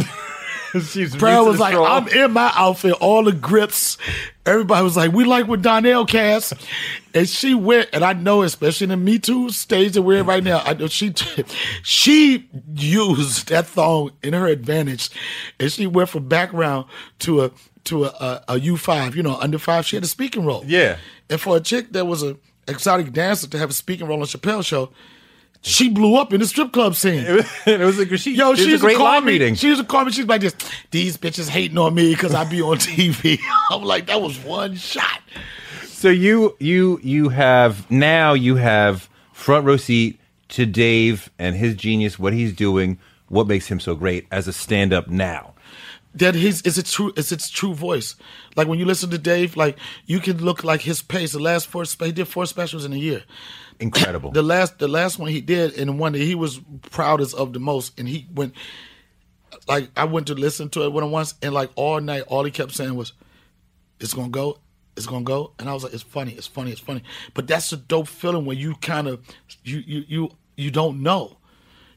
She's 0.82 1.16
Pearl 1.16 1.46
was 1.46 1.58
like. 1.58 1.74
I'm 1.74 2.08
in 2.08 2.32
my 2.32 2.52
outfit, 2.54 2.92
all 3.00 3.24
the 3.24 3.32
grips. 3.32 3.98
Everybody 4.44 4.82
was 4.82 4.96
like, 4.96 5.12
we 5.12 5.24
like 5.24 5.46
what 5.46 5.62
Donnell 5.62 6.06
cast. 6.06 6.54
And 7.14 7.28
she 7.28 7.54
went, 7.54 7.90
and 7.92 8.04
I 8.04 8.12
know, 8.12 8.42
especially 8.42 8.86
in 8.86 8.90
the 8.90 8.96
Me 8.96 9.18
Too 9.18 9.50
stage 9.50 9.92
that 9.92 10.02
we're 10.02 10.20
in 10.20 10.26
right 10.26 10.42
now, 10.42 10.62
I 10.64 10.74
know 10.74 10.86
she 10.86 11.12
she 11.82 12.48
used 12.74 13.48
that 13.48 13.66
thong 13.66 14.12
in 14.22 14.32
her 14.34 14.46
advantage. 14.46 15.10
And 15.58 15.70
she 15.70 15.86
went 15.86 16.08
from 16.08 16.28
background 16.28 16.86
to 17.20 17.44
a 17.44 17.50
to 17.84 18.04
a, 18.04 18.08
a, 18.08 18.44
a 18.48 18.60
U5, 18.60 19.14
you 19.14 19.22
know, 19.22 19.36
under 19.36 19.58
five. 19.58 19.86
She 19.86 19.96
had 19.96 20.04
a 20.04 20.08
speaking 20.08 20.44
role. 20.44 20.62
Yeah. 20.66 20.98
And 21.30 21.40
for 21.40 21.56
a 21.56 21.60
chick 21.60 21.92
that 21.92 22.06
was 22.06 22.22
a 22.22 22.36
exotic 22.66 23.12
dancer 23.12 23.48
to 23.48 23.58
have 23.58 23.70
a 23.70 23.74
speaking 23.74 24.06
role 24.06 24.20
on 24.20 24.26
Chappelle 24.26 24.64
show, 24.64 24.90
she 25.62 25.88
blew 25.88 26.16
up 26.16 26.32
in 26.32 26.40
the 26.40 26.46
strip 26.46 26.72
club 26.72 26.94
scene. 26.94 27.24
it 27.66 27.80
was 27.80 27.98
like 27.98 28.16
she. 28.18 28.34
Yo, 28.34 28.50
was 28.50 28.58
she 28.60 28.66
a 28.66 28.68
used 28.68 28.82
to 28.82 28.86
great 28.86 28.96
call 28.96 29.20
me. 29.20 29.32
reading. 29.32 29.54
She 29.54 29.68
used 29.68 29.80
to 29.80 29.86
call 29.86 30.04
me. 30.04 30.12
She's 30.12 30.26
like 30.26 30.40
this. 30.40 30.54
These 30.90 31.16
bitches 31.16 31.48
hating 31.48 31.78
on 31.78 31.94
me 31.94 32.14
because 32.14 32.34
I 32.34 32.44
be 32.44 32.62
on 32.62 32.76
TV. 32.78 33.38
I'm 33.70 33.82
like, 33.82 34.06
that 34.06 34.20
was 34.20 34.38
one 34.38 34.76
shot. 34.76 35.20
So 35.84 36.08
you 36.08 36.56
you 36.60 37.00
you 37.02 37.28
have 37.30 37.90
now 37.90 38.32
you 38.34 38.56
have 38.56 39.08
front 39.32 39.66
row 39.66 39.76
seat 39.76 40.20
to 40.50 40.64
Dave 40.64 41.30
and 41.38 41.56
his 41.56 41.74
genius, 41.74 42.18
what 42.18 42.32
he's 42.32 42.54
doing, 42.54 42.98
what 43.28 43.46
makes 43.46 43.66
him 43.66 43.80
so 43.80 43.94
great 43.94 44.26
as 44.30 44.48
a 44.48 44.52
stand 44.52 44.92
up 44.92 45.08
now. 45.08 45.54
That 46.14 46.34
his 46.34 46.62
is 46.62 46.78
its 46.78 46.92
true 46.92 47.12
is 47.16 47.32
its 47.32 47.50
true 47.50 47.74
voice. 47.74 48.16
Like 48.56 48.66
when 48.68 48.78
you 48.78 48.84
listen 48.84 49.10
to 49.10 49.18
Dave, 49.18 49.56
like 49.56 49.76
you 50.06 50.20
can 50.20 50.42
look 50.42 50.64
like 50.64 50.82
his 50.82 51.02
pace. 51.02 51.32
The 51.32 51.38
last 51.38 51.66
four 51.66 51.84
he 51.84 52.12
did 52.12 52.28
four 52.28 52.46
specials 52.46 52.84
in 52.84 52.92
a 52.92 52.96
year. 52.96 53.24
Incredible. 53.80 54.32
The 54.32 54.42
last 54.42 54.78
the 54.78 54.88
last 54.88 55.18
one 55.18 55.30
he 55.30 55.40
did 55.40 55.78
and 55.78 55.88
the 55.88 55.92
one 55.92 56.12
that 56.12 56.20
he 56.20 56.34
was 56.34 56.60
proudest 56.90 57.34
of 57.34 57.52
the 57.52 57.60
most, 57.60 57.98
and 57.98 58.08
he 58.08 58.26
went 58.34 58.54
like 59.68 59.90
I 59.96 60.04
went 60.04 60.26
to 60.28 60.34
listen 60.34 60.68
to 60.70 60.84
it 60.84 60.92
when 60.92 61.04
it 61.04 61.08
once 61.08 61.34
and 61.42 61.54
like 61.54 61.70
all 61.76 62.00
night, 62.00 62.24
all 62.26 62.44
he 62.44 62.50
kept 62.50 62.72
saying 62.72 62.94
was, 62.94 63.12
"It's 64.00 64.14
gonna 64.14 64.30
go, 64.30 64.58
it's 64.96 65.06
gonna 65.06 65.24
go," 65.24 65.52
and 65.58 65.68
I 65.68 65.74
was 65.74 65.84
like, 65.84 65.94
"It's 65.94 66.02
funny, 66.02 66.32
it's 66.32 66.46
funny, 66.46 66.72
it's 66.72 66.80
funny." 66.80 67.02
But 67.34 67.46
that's 67.46 67.72
a 67.72 67.76
dope 67.76 68.08
feeling 68.08 68.46
when 68.46 68.58
you 68.58 68.74
kind 68.76 69.06
of 69.06 69.20
you 69.62 69.78
you 69.86 70.04
you 70.08 70.30
you 70.56 70.70
don't 70.70 71.02
know. 71.02 71.36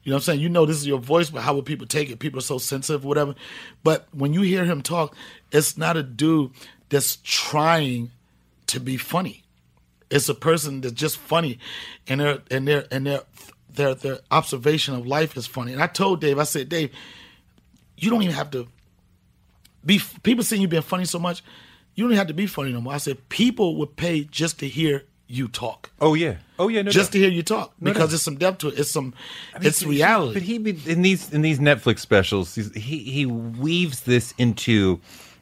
You 0.04 0.12
know 0.12 0.16
what 0.16 0.22
I'm 0.22 0.24
saying? 0.24 0.40
You 0.42 0.50
know 0.50 0.66
this 0.66 0.78
is 0.78 0.88
your 0.88 1.00
voice, 1.00 1.30
but 1.30 1.42
how 1.42 1.56
would 1.56 1.66
people 1.66 1.86
take 1.86 2.10
it? 2.10 2.20
People 2.20 2.40
are 2.40 2.44
so 2.44 2.58
sensitive, 2.58 3.06
whatever. 3.06 3.36
But 3.84 4.08
when 4.12 4.34
you 4.34 4.42
hear 4.42 4.66
him 4.66 4.82
talk, 4.82 5.16
it's 5.52 5.78
not 5.78 5.96
a 5.96 6.04
dude 6.04 6.52
that's 6.90 7.18
trying 7.24 8.12
to 8.68 8.80
be 8.80 8.98
funny. 8.98 9.41
It's 10.12 10.30
a 10.30 10.36
person 10.36 10.82
that's 10.82 10.94
just 10.94 11.18
funny, 11.18 11.58
and 12.08 12.20
their 12.20 12.40
and 12.52 12.68
their 12.68 12.86
and 12.92 13.06
their 13.08 13.22
their 13.74 13.96
their 13.96 14.20
observation 14.30 14.94
of 14.94 15.08
life 15.08 15.38
is 15.38 15.48
funny. 15.48 15.74
And 15.74 15.82
I 15.82 15.88
told 15.88 16.22
Dave, 16.22 16.38
I 16.38 16.44
said, 16.44 16.70
Dave, 16.70 16.92
you 17.98 18.10
don't 18.10 18.22
even 18.22 18.36
have 18.36 18.52
to 18.52 18.68
be. 19.86 20.02
People 20.24 20.44
seeing 20.44 20.62
you 20.62 20.68
being 20.68 20.82
funny 20.84 21.06
so 21.06 21.18
much, 21.18 21.44
you 21.96 22.04
don't 22.04 22.12
even 22.12 22.18
have 22.18 22.28
to 22.28 22.34
be 22.34 22.46
funny 22.46 22.72
no 22.72 22.82
more. 22.82 22.94
I 22.94 22.98
said, 22.98 23.30
people 23.30 23.78
would 23.78 23.96
pay 23.96 24.26
just 24.26 24.60
to 24.60 24.68
hear 24.68 25.06
you 25.28 25.48
talk. 25.48 25.92
Oh 26.02 26.14
yeah. 26.14 26.36
Oh 26.60 26.68
yeah. 26.68 26.82
No 26.82 26.92
just 26.92 27.14
to 27.14 27.18
hear 27.18 27.30
you 27.30 27.42
talk 27.42 27.74
No 27.80 27.92
because 27.92 28.10
there's 28.10 28.22
some 28.22 28.36
depth 28.36 28.60
to 28.60 28.68
it. 28.68 28.80
It's 28.80 28.92
some, 28.92 29.14
I 29.56 29.60
mean, 29.60 29.68
it's 29.68 29.84
reality. 29.84 30.34
But 30.34 30.44
he 30.44 30.58
be- 30.58 30.92
in 30.92 31.02
these 31.02 31.32
in 31.32 31.42
these 31.42 31.60
Netflix 31.60 32.00
specials, 32.00 32.54
he 32.56 32.98
he 33.00 33.26
weaves 33.26 34.02
this 34.02 34.34
into 34.38 35.00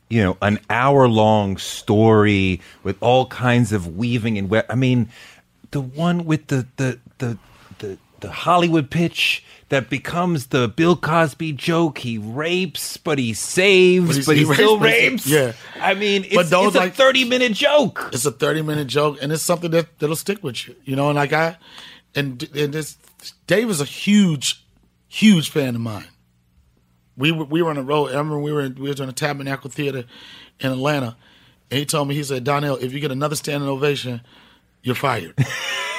you 0.10 0.24
know 0.24 0.38
an 0.42 0.60
hour 0.70 1.08
long 1.08 1.58
story 1.58 2.62
with 2.84 2.98
all 3.02 3.28
kinds 3.28 3.72
of 3.72 3.96
weaving 3.98 4.38
and 4.38 4.50
we- 4.50 4.62
I 4.70 4.76
mean, 4.76 5.10
the 5.72 5.82
one 5.82 6.26
with 6.26 6.48
the 6.48 6.68
the 6.78 7.00
the 7.20 7.38
the, 7.80 7.98
the 8.20 8.32
Hollywood 8.32 8.90
pitch 8.90 9.44
that 9.70 9.88
becomes 9.90 10.48
the 10.48 10.68
Bill 10.68 10.96
Cosby 10.98 11.54
joke. 11.54 12.00
He 12.00 12.18
rapes, 12.18 12.98
but 12.98 13.20
he 13.20 13.34
saves, 13.36 14.18
But 14.18 14.26
but 14.26 14.36
he, 14.36 14.42
he 14.42 14.46
rapes, 14.50 14.56
still 14.58 14.78
he- 14.80 14.84
rapes. 14.84 15.28
yeah. 15.28 15.52
I 15.80 15.94
mean, 15.94 16.24
it's, 16.24 16.36
But 16.36 16.50
those, 16.50 16.68
it's 16.70 16.76
a 16.76 16.80
like- 16.80 16.96
thirty 16.96 17.24
minute 17.24 17.54
joke. 17.54 18.10
it's 18.12 18.26
a 18.26 18.32
30 18.32 18.64
minute 18.64 18.88
joke 18.88 19.20
and 19.22 19.32
it's 19.32 19.44
something 19.44 19.70
that 19.72 20.00
that'll 20.00 20.16
stick 20.16 20.44
with 20.44 20.68
you 20.68 20.76
you 20.86 20.96
know 20.96 21.08
and 21.10 21.16
like 21.18 21.32
i 21.34 21.56
and 22.16 22.50
and 22.56 22.74
this 22.74 22.98
dave 23.48 23.70
is 23.70 23.80
a 23.80 23.86
huge 23.86 24.64
huge 25.08 25.50
fan 25.52 25.76
of 25.76 25.82
mine 25.82 26.06
we 27.20 27.32
were 27.32 27.46
we 27.46 27.62
were 27.62 27.70
on 27.70 27.76
the 27.76 27.84
road 27.84 28.08
i 28.08 28.14
remember 28.14 28.40
we 28.40 28.52
were 28.52 28.62
in, 28.62 28.76
we 28.76 28.90
were 28.90 28.96
doing 28.96 29.10
a 29.10 29.14
tabernacle 29.14 29.70
theater 29.70 30.06
in 30.60 30.72
atlanta 30.72 31.16
and 31.70 31.80
he 31.80 31.86
told 31.86 32.08
me 32.08 32.16
he 32.16 32.24
said 32.24 32.44
donnell 32.44 32.78
if 32.78 32.94
you 32.94 33.00
get 33.00 33.12
another 33.12 33.36
standing 33.36 33.70
ovation 33.70 34.22
you're 34.82 34.96
fired 34.96 35.34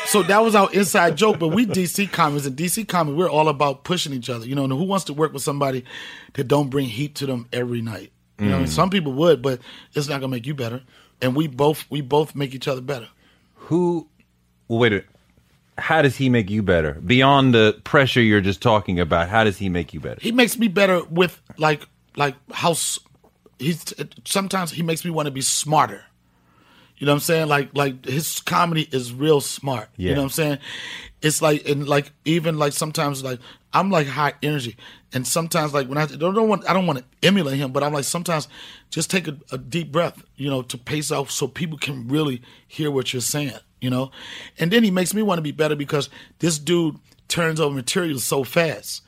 so 0.06 0.22
that 0.22 0.42
was 0.42 0.54
our 0.54 0.72
inside 0.72 1.16
joke 1.16 1.38
but 1.38 1.48
we 1.48 1.66
dc 1.66 2.10
comics 2.10 2.46
and 2.46 2.56
dc 2.56 2.88
comics 2.88 3.16
we're 3.16 3.30
all 3.30 3.48
about 3.48 3.84
pushing 3.84 4.12
each 4.12 4.28
other 4.28 4.46
you 4.46 4.54
know 4.54 4.64
and 4.64 4.72
who 4.72 4.84
wants 4.84 5.04
to 5.04 5.12
work 5.12 5.32
with 5.32 5.42
somebody 5.42 5.84
that 6.32 6.48
don't 6.48 6.70
bring 6.70 6.86
heat 6.86 7.14
to 7.14 7.26
them 7.26 7.46
every 7.52 7.80
night 7.80 8.10
you 8.38 8.48
know 8.48 8.60
mm. 8.60 8.68
some 8.68 8.90
people 8.90 9.12
would 9.12 9.42
but 9.42 9.60
it's 9.94 10.08
not 10.08 10.20
gonna 10.20 10.30
make 10.30 10.46
you 10.46 10.54
better 10.54 10.82
and 11.20 11.36
we 11.36 11.46
both 11.46 11.84
we 11.90 12.00
both 12.00 12.34
make 12.34 12.54
each 12.54 12.66
other 12.66 12.80
better 12.80 13.08
Who? 13.70 14.08
Well, 14.68 14.80
wait 14.80 14.92
a 14.92 14.96
minute. 14.96 15.08
How 15.80 16.02
does 16.02 16.16
he 16.16 16.28
make 16.28 16.50
you 16.50 16.62
better? 16.62 16.94
Beyond 16.94 17.54
the 17.54 17.80
pressure 17.84 18.20
you're 18.20 18.40
just 18.40 18.60
talking 18.62 19.00
about? 19.00 19.28
How 19.28 19.44
does 19.44 19.58
he 19.58 19.68
make 19.68 19.92
you 19.94 20.00
better? 20.00 20.20
he 20.20 20.32
makes 20.32 20.58
me 20.58 20.68
better 20.68 21.02
with 21.04 21.40
like 21.56 21.86
like 22.16 22.34
how 22.52 22.74
he's 23.58 23.94
sometimes 24.24 24.70
he 24.72 24.82
makes 24.82 25.04
me 25.04 25.10
want 25.10 25.26
to 25.26 25.32
be 25.32 25.40
smarter. 25.40 26.04
You 26.96 27.06
know 27.06 27.12
what 27.12 27.16
i'm 27.16 27.20
saying? 27.20 27.48
Like 27.48 27.70
like 27.74 28.04
his 28.04 28.40
comedy 28.40 28.88
is 28.92 29.12
real 29.12 29.40
smart. 29.40 29.88
You 29.96 30.10
know 30.10 30.20
what 30.20 30.24
i'm 30.24 30.30
saying? 30.30 30.58
It's 31.22 31.40
like 31.40 31.68
and 31.68 31.88
like 31.88 32.12
even 32.24 32.58
like 32.58 32.72
sometimes 32.72 33.24
like 33.24 33.40
i'm 33.72 33.90
like 33.90 34.06
high 34.06 34.34
energy. 34.42 34.76
And 35.12 35.26
sometimes 35.26 35.72
like 35.74 35.88
when 35.88 35.98
i 35.98 36.06
don't, 36.06 36.34
don't 36.34 36.48
want 36.48 36.68
i 36.68 36.72
don't 36.72 36.86
want 36.86 36.98
to 36.98 37.04
emulate 37.26 37.58
him 37.58 37.72
but 37.72 37.82
i'm 37.82 37.92
like 37.92 38.04
sometimes 38.04 38.46
just 38.90 39.10
take 39.10 39.26
a, 39.26 39.36
a 39.50 39.58
deep 39.58 39.90
breath 39.90 40.22
you 40.36 40.48
know 40.48 40.62
to 40.62 40.78
pace 40.78 41.10
out 41.10 41.30
so 41.30 41.48
people 41.48 41.78
can 41.78 42.06
really 42.06 42.42
hear 42.68 42.90
what 42.92 43.12
you're 43.12 43.20
saying 43.20 43.58
you 43.80 43.90
know 43.90 44.10
and 44.58 44.70
then 44.70 44.84
he 44.84 44.90
makes 44.90 45.14
me 45.14 45.22
want 45.22 45.38
to 45.38 45.42
be 45.42 45.52
better 45.52 45.76
because 45.76 46.08
this 46.38 46.58
dude 46.58 46.96
turns 47.28 47.60
over 47.60 47.74
material 47.74 48.18
so 48.18 48.44
fast 48.44 49.02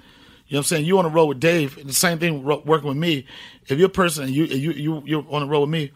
you 0.53 0.57
know 0.57 0.59
what 0.59 0.65
I'm 0.65 0.77
saying? 0.77 0.85
You 0.85 0.99
on 0.99 1.05
the 1.05 1.11
road 1.11 1.25
with 1.29 1.41
Dave, 1.41 1.79
and 1.79 1.89
the 1.89 1.95
same 1.95 2.19
thing 2.19 2.45
working 2.45 2.87
with 2.87 2.99
me. 2.99 3.25
If 3.69 3.79
you're 3.79 3.87
a 3.87 3.91
person 3.91 4.25
and 4.25 4.35
you 4.35 4.45
you 4.45 4.73
you 4.73 5.03
you're 5.07 5.25
on 5.31 5.41
the 5.41 5.47
road 5.47 5.61
with 5.61 5.71
me, 5.71 5.93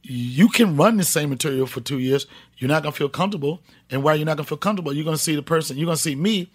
you 0.00 0.48
can 0.48 0.74
run 0.78 0.96
the 0.96 1.04
same 1.04 1.28
material 1.28 1.66
for 1.66 1.82
two 1.82 1.98
years. 1.98 2.26
You're 2.56 2.68
not 2.68 2.82
gonna 2.82 2.92
feel 2.92 3.10
comfortable, 3.10 3.60
and 3.90 4.02
while 4.02 4.16
you're 4.16 4.24
not 4.24 4.38
gonna 4.38 4.46
feel 4.46 4.56
comfortable, 4.56 4.94
you're 4.94 5.04
gonna 5.04 5.18
see 5.18 5.36
the 5.36 5.42
person. 5.42 5.76
You're 5.76 5.84
gonna 5.84 5.98
see 5.98 6.14
me 6.14 6.50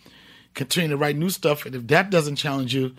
continue 0.55 0.89
to 0.89 0.97
write 0.97 1.17
new 1.17 1.29
stuff, 1.29 1.67
and 1.67 1.75
if 1.75 1.85
that 1.85 2.09
doesn't 2.09 2.37
challenge 2.37 2.73
you 2.73 2.95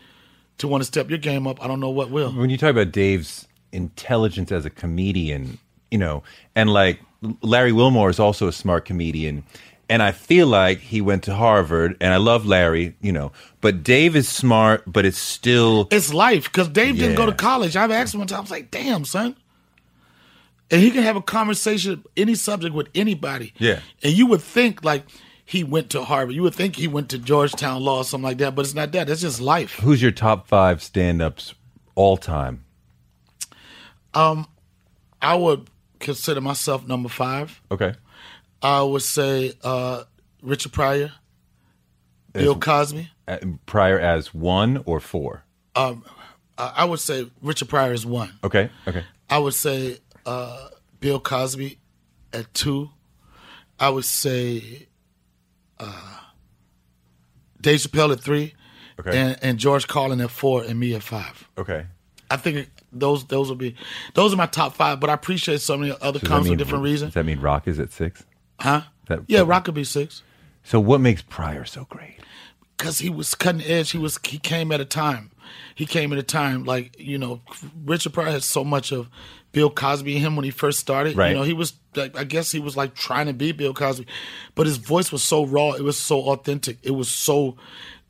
to 0.58 0.68
want 0.68 0.82
to 0.82 0.86
step 0.86 1.10
your 1.10 1.18
game 1.18 1.48
up, 1.48 1.60
I 1.60 1.66
don't 1.66 1.80
know 1.80 1.90
what 1.90 2.12
will. 2.12 2.30
When 2.30 2.50
you 2.50 2.56
talk 2.56 2.70
about 2.70 2.92
Dave's 2.92 3.48
intelligence 3.72 4.52
as 4.52 4.64
a 4.64 4.70
comedian, 4.70 5.58
you 5.90 5.98
know, 5.98 6.22
and 6.54 6.72
like 6.72 7.00
Larry 7.42 7.72
Wilmore 7.72 8.10
is 8.10 8.18
also 8.18 8.48
a 8.48 8.52
smart 8.52 8.84
comedian. 8.84 9.44
And 9.88 10.02
I 10.02 10.12
feel 10.12 10.46
like 10.46 10.78
he 10.78 11.00
went 11.00 11.24
to 11.24 11.34
Harvard, 11.34 11.96
and 12.00 12.14
I 12.14 12.18
love 12.18 12.46
Larry, 12.46 12.94
you 13.00 13.10
know, 13.10 13.32
but 13.60 13.82
Dave 13.82 14.14
is 14.14 14.28
smart, 14.28 14.84
but 14.86 15.04
it's 15.04 15.18
still 15.18 15.88
It's 15.90 16.14
life 16.14 16.44
because 16.44 16.68
Dave 16.68 16.96
didn't 16.96 17.16
go 17.16 17.26
to 17.26 17.32
college. 17.34 17.74
I've 17.74 17.90
asked 17.90 18.14
him 18.14 18.20
one 18.20 18.28
time. 18.28 18.38
I 18.38 18.42
was 18.42 18.50
like, 18.52 18.70
"Damn, 18.70 19.04
son." 19.04 19.34
And 20.70 20.80
he 20.80 20.92
can 20.92 21.02
have 21.02 21.16
a 21.16 21.22
conversation 21.22 22.04
any 22.16 22.36
subject 22.36 22.72
with 22.72 22.88
anybody. 22.94 23.52
Yeah. 23.58 23.80
And 24.04 24.12
you 24.12 24.26
would 24.26 24.40
think 24.40 24.84
like 24.84 25.04
he 25.44 25.64
went 25.64 25.90
to 25.90 26.04
Harvard. 26.04 26.36
You 26.36 26.42
would 26.44 26.54
think 26.54 26.76
he 26.76 26.86
went 26.86 27.08
to 27.08 27.18
Georgetown 27.18 27.82
Law 27.82 27.98
or 27.98 28.04
something 28.04 28.22
like 28.22 28.38
that, 28.38 28.54
but 28.54 28.64
it's 28.64 28.74
not 28.74 28.92
that. 28.92 29.08
That's 29.08 29.22
just 29.22 29.40
life. 29.40 29.80
who's 29.80 30.00
your 30.00 30.12
top 30.12 30.46
five 30.46 30.80
stand 30.80 31.20
ups 31.20 31.54
all 31.96 32.16
time? 32.16 32.64
Um, 34.14 34.46
I 35.20 35.34
would 35.34 35.68
consider 36.00 36.40
myself 36.40 36.86
number 36.86 37.08
five. 37.08 37.60
Okay. 37.70 37.94
I 38.62 38.82
would 38.82 39.02
say 39.02 39.52
uh, 39.62 40.04
Richard 40.42 40.72
Pryor, 40.72 41.12
Bill 42.32 42.58
Cosby, 42.58 43.08
prior 43.66 43.98
as 43.98 44.34
one 44.34 44.82
or 44.86 45.00
four? 45.00 45.44
uh, 45.76 45.94
I 46.58 46.84
would 46.84 47.00
say 47.00 47.30
Richard 47.40 47.68
Pryor 47.68 47.92
is 47.92 48.04
one. 48.04 48.32
Okay. 48.44 48.68
Okay. 48.86 49.04
I 49.30 49.38
would 49.38 49.54
say 49.54 49.98
uh, 50.26 50.68
Bill 51.00 51.20
Cosby 51.20 51.78
at 52.32 52.52
two. 52.52 52.90
I 53.78 53.88
would 53.88 54.04
say 54.04 54.88
uh, 55.78 56.18
Dave 57.60 57.80
Chappelle 57.80 58.12
at 58.12 58.20
three, 58.20 58.54
Okay. 58.98 59.16
and, 59.18 59.38
and 59.42 59.58
George 59.58 59.86
Carlin 59.88 60.20
at 60.20 60.30
four, 60.30 60.62
and 60.62 60.78
me 60.78 60.94
at 60.94 61.02
five. 61.02 61.48
Okay. 61.56 61.86
I 62.30 62.36
think 62.36 62.68
those 62.92 63.24
those 63.26 63.48
will 63.48 63.56
be 63.56 63.74
those 64.14 64.32
are 64.32 64.36
my 64.36 64.46
top 64.46 64.74
five. 64.74 65.00
But 65.00 65.10
I 65.10 65.14
appreciate 65.14 65.60
so 65.60 65.76
many 65.76 65.94
other 66.00 66.18
that 66.18 66.26
comics 66.28 66.48
for 66.48 66.56
different 66.56 66.84
reasons. 66.84 67.10
Does 67.10 67.14
that 67.14 67.26
mean 67.26 67.40
Rock 67.40 67.68
is 67.68 67.78
at 67.78 67.92
six? 67.92 68.24
Huh? 68.60 68.82
That- 69.06 69.20
yeah, 69.26 69.40
Rock 69.40 69.64
could 69.64 69.74
be 69.74 69.84
six 69.84 70.22
So 70.62 70.78
what 70.78 71.00
makes 71.00 71.22
Pryor 71.22 71.64
so 71.64 71.86
great? 71.88 72.18
because 72.76 72.98
he 73.00 73.10
was 73.10 73.34
cutting 73.34 73.62
edge. 73.62 73.90
He 73.90 73.98
was 73.98 74.18
he 74.24 74.38
came 74.38 74.72
at 74.72 74.80
a 74.80 74.84
time. 74.86 75.30
He 75.74 75.84
came 75.84 76.12
at 76.12 76.18
a 76.18 76.22
time 76.22 76.64
like 76.64 76.98
you 76.98 77.18
know 77.18 77.40
Richard 77.84 78.12
Pryor 78.14 78.30
had 78.30 78.42
so 78.42 78.64
much 78.64 78.90
of 78.92 79.08
Bill 79.52 79.68
Cosby 79.70 80.16
in 80.16 80.22
him 80.22 80.36
when 80.36 80.44
he 80.44 80.50
first 80.50 80.78
started. 80.78 81.16
Right. 81.16 81.30
You 81.30 81.34
know 81.34 81.42
he 81.42 81.52
was 81.52 81.74
like 81.94 82.16
I 82.16 82.24
guess 82.24 82.52
he 82.52 82.58
was 82.60 82.76
like 82.76 82.94
trying 82.94 83.26
to 83.26 83.32
be 83.34 83.52
Bill 83.52 83.74
Cosby, 83.74 84.06
but 84.54 84.66
his 84.66 84.76
voice 84.78 85.12
was 85.12 85.22
so 85.22 85.44
raw. 85.44 85.72
It 85.72 85.82
was 85.82 85.98
so 85.98 86.20
authentic. 86.30 86.78
It 86.82 86.92
was 86.92 87.08
so. 87.08 87.56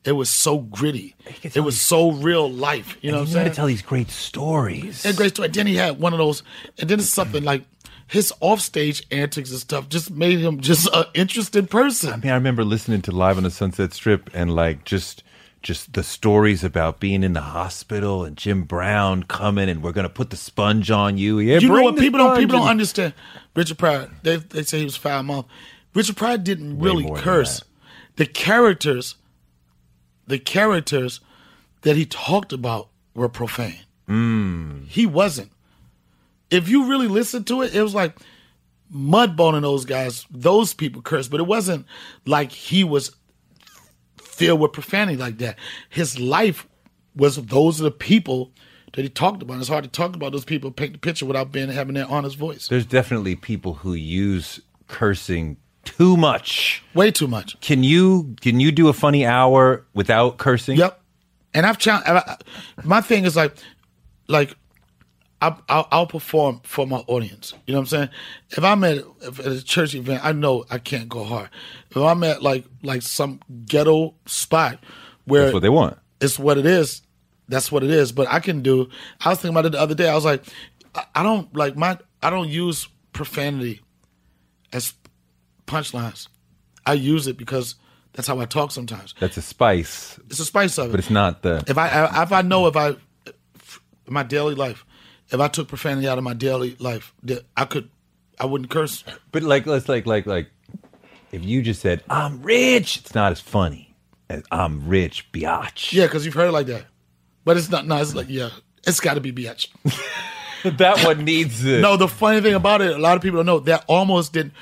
It 0.04 0.12
was 0.12 0.30
so 0.30 0.58
gritty. 0.58 1.14
It 1.42 1.60
was 1.60 1.74
these- 1.74 1.80
so 1.82 2.12
real 2.12 2.50
life. 2.50 2.96
You 3.02 3.10
know 3.12 3.18
what 3.18 3.22
I'm 3.22 3.32
saying? 3.32 3.44
got 3.46 3.50
to 3.52 3.56
tell 3.56 3.66
these 3.66 3.82
great 3.82 4.10
stories. 4.10 5.04
And 5.04 5.16
great 5.16 5.30
story. 5.34 5.48
Then 5.48 5.66
he 5.66 5.76
had 5.76 5.98
one 6.00 6.12
of 6.12 6.18
those, 6.18 6.42
and 6.78 6.88
then 6.88 6.98
it's 7.00 7.08
something 7.08 7.44
like 7.44 7.64
his 8.06 8.32
offstage 8.40 9.06
antics 9.12 9.50
and 9.50 9.60
stuff 9.60 9.88
just 9.88 10.10
made 10.10 10.38
him 10.40 10.60
just 10.60 10.88
an 10.92 11.04
interesting 11.14 11.66
person. 11.66 12.12
I 12.12 12.16
mean, 12.16 12.32
I 12.32 12.34
remember 12.34 12.64
listening 12.64 13.02
to 13.02 13.12
Live 13.12 13.36
on 13.36 13.44
the 13.44 13.50
Sunset 13.50 13.92
Strip 13.92 14.30
and 14.34 14.54
like 14.54 14.84
just 14.84 15.22
just 15.62 15.92
the 15.92 16.02
stories 16.02 16.64
about 16.64 17.00
being 17.00 17.22
in 17.22 17.34
the 17.34 17.40
hospital 17.42 18.24
and 18.24 18.34
Jim 18.34 18.62
Brown 18.64 19.22
coming 19.24 19.68
and 19.68 19.82
we're 19.82 19.92
gonna 19.92 20.08
put 20.08 20.30
the 20.30 20.36
sponge 20.36 20.90
on 20.90 21.18
you. 21.18 21.38
Yeah, 21.38 21.58
you 21.58 21.68
know 21.68 21.82
what 21.82 21.98
people 21.98 22.18
don't 22.18 22.38
people 22.38 22.58
don't 22.58 22.68
understand. 22.68 23.12
Richard 23.54 23.76
Pryor, 23.78 24.10
they 24.22 24.36
they 24.36 24.62
say 24.62 24.78
he 24.78 24.84
was 24.84 24.96
foul 24.96 25.22
mouth. 25.22 25.44
Richard 25.94 26.16
Pryor 26.16 26.38
didn't 26.38 26.78
Way 26.78 26.84
really 26.90 27.10
curse. 27.20 27.62
The 28.16 28.24
characters, 28.26 29.14
the 30.30 30.38
characters 30.38 31.20
that 31.82 31.96
he 31.96 32.06
talked 32.06 32.52
about 32.52 32.88
were 33.14 33.28
profane. 33.28 33.80
Hmm. 34.06 34.84
He 34.88 35.06
wasn't. 35.06 35.52
If 36.50 36.68
you 36.68 36.88
really 36.88 37.08
listen 37.08 37.44
to 37.44 37.62
it, 37.62 37.74
it 37.74 37.82
was 37.82 37.94
like 37.94 38.16
Mudbone 38.92 39.54
and 39.54 39.64
those 39.64 39.84
guys. 39.84 40.26
Those 40.30 40.72
people 40.74 41.02
cursed, 41.02 41.30
but 41.30 41.40
it 41.40 41.46
wasn't 41.46 41.86
like 42.26 42.52
he 42.52 42.82
was 42.82 43.14
filled 44.20 44.60
with 44.60 44.72
profanity 44.72 45.16
like 45.16 45.38
that. 45.38 45.58
His 45.88 46.18
life 46.18 46.66
was 47.14 47.36
those 47.36 47.80
are 47.80 47.84
the 47.84 47.90
people 47.90 48.52
that 48.92 49.02
he 49.02 49.08
talked 49.08 49.42
about. 49.42 49.58
It's 49.58 49.68
hard 49.68 49.84
to 49.84 49.90
talk 49.90 50.16
about 50.16 50.32
those 50.32 50.44
people, 50.44 50.70
paint 50.70 50.92
the 50.92 50.98
picture 50.98 51.26
without 51.26 51.52
being 51.52 51.68
having 51.68 51.94
their 51.94 52.10
honest 52.10 52.36
voice. 52.36 52.68
There's 52.68 52.86
definitely 52.86 53.36
people 53.36 53.74
who 53.74 53.94
use 53.94 54.60
cursing 54.88 55.56
too 55.84 56.16
much. 56.16 56.82
Way 56.94 57.10
too 57.10 57.26
much. 57.26 57.58
Can 57.60 57.82
you 57.82 58.34
can 58.40 58.60
you 58.60 58.70
do 58.72 58.88
a 58.88 58.92
funny 58.92 59.26
hour 59.26 59.84
without 59.94 60.38
cursing? 60.38 60.76
Yep. 60.76 61.00
And 61.54 61.66
I've 61.66 61.78
challenged. 61.78 62.44
My 62.84 63.00
thing 63.00 63.24
is 63.24 63.34
like, 63.34 63.56
like, 64.28 64.54
I, 65.42 65.56
I'll, 65.68 65.88
I'll 65.90 66.06
perform 66.06 66.60
for 66.62 66.86
my 66.86 66.98
audience. 67.08 67.54
You 67.66 67.72
know 67.72 67.80
what 67.80 67.84
I'm 67.84 67.86
saying? 67.88 68.08
If 68.50 68.62
I'm 68.62 68.84
at, 68.84 68.98
if 69.22 69.40
at 69.40 69.46
a 69.46 69.64
church 69.64 69.94
event, 69.94 70.24
I 70.24 70.32
know 70.32 70.64
I 70.70 70.78
can't 70.78 71.08
go 71.08 71.24
hard. 71.24 71.48
If 71.90 71.96
I'm 71.96 72.22
at 72.24 72.42
like 72.42 72.66
like 72.82 73.02
some 73.02 73.40
ghetto 73.66 74.14
spot 74.26 74.78
where 75.24 75.44
That's 75.44 75.54
what 75.54 75.62
they 75.62 75.68
want. 75.70 75.98
it's 76.20 76.38
what 76.38 76.58
it 76.58 76.66
is. 76.66 77.02
That's 77.48 77.72
what 77.72 77.82
it 77.82 77.90
is. 77.90 78.12
But 78.12 78.28
I 78.28 78.38
can 78.38 78.62
do. 78.62 78.88
I 79.24 79.30
was 79.30 79.38
thinking 79.38 79.54
about 79.56 79.66
it 79.66 79.72
the 79.72 79.80
other 79.80 79.94
day. 79.94 80.08
I 80.08 80.14
was 80.14 80.24
like, 80.24 80.44
I, 80.94 81.04
I 81.16 81.22
don't 81.22 81.54
like 81.56 81.76
my. 81.76 81.98
I 82.22 82.30
don't 82.30 82.48
use 82.48 82.86
profanity 83.12 83.80
as 84.72 84.92
punchlines. 85.70 86.28
I 86.86 86.94
use 86.94 87.26
it 87.26 87.36
because 87.36 87.74
that's 88.12 88.26
how 88.26 88.40
I 88.40 88.44
talk 88.46 88.70
sometimes. 88.70 89.14
That's 89.20 89.36
a 89.36 89.42
spice, 89.42 90.18
It's 90.28 90.40
a 90.40 90.44
spice 90.44 90.78
of 90.78 90.86
it. 90.88 90.90
but 90.92 91.00
it's 91.00 91.10
not 91.10 91.42
the. 91.42 91.62
If 91.68 91.78
I, 91.78 91.88
I 91.88 92.22
if 92.22 92.32
I 92.32 92.42
know 92.42 92.66
if 92.66 92.76
I 92.76 92.96
my 94.08 94.22
daily 94.22 94.54
life, 94.54 94.84
if 95.30 95.38
I 95.40 95.48
took 95.48 95.68
profanity 95.68 96.08
out 96.08 96.18
of 96.18 96.24
my 96.24 96.34
daily 96.34 96.76
life, 96.80 97.14
I 97.56 97.64
could, 97.64 97.88
I 98.40 98.46
wouldn't 98.46 98.70
curse. 98.70 99.04
But 99.30 99.42
like, 99.42 99.66
let's 99.66 99.88
like 99.88 100.06
like 100.06 100.26
like, 100.26 100.48
if 101.32 101.44
you 101.44 101.62
just 101.62 101.80
said 101.80 102.02
I'm 102.10 102.42
rich, 102.42 102.98
it's 102.98 103.14
not 103.14 103.30
as 103.32 103.40
funny 103.40 103.94
as 104.28 104.42
I'm 104.50 104.88
rich, 104.88 105.30
biatch. 105.32 105.92
Yeah, 105.92 106.06
because 106.06 106.24
you've 106.24 106.34
heard 106.34 106.48
it 106.48 106.52
like 106.52 106.66
that, 106.66 106.86
but 107.44 107.56
it's 107.56 107.70
not. 107.70 107.86
No, 107.86 107.96
it's 108.00 108.14
like 108.14 108.28
yeah, 108.28 108.50
it's 108.86 108.98
got 109.00 109.14
to 109.14 109.20
be 109.20 109.32
bitch. 109.32 109.68
that 110.78 111.04
one 111.04 111.24
needs 111.24 111.64
it. 111.64 111.80
No, 111.80 111.96
the 111.96 112.08
funny 112.08 112.40
thing 112.40 112.54
about 112.54 112.80
it, 112.82 112.92
a 112.96 112.98
lot 112.98 113.16
of 113.16 113.22
people 113.22 113.38
don't 113.38 113.46
know 113.46 113.60
that 113.60 113.84
almost 113.86 114.32
didn't. 114.32 114.54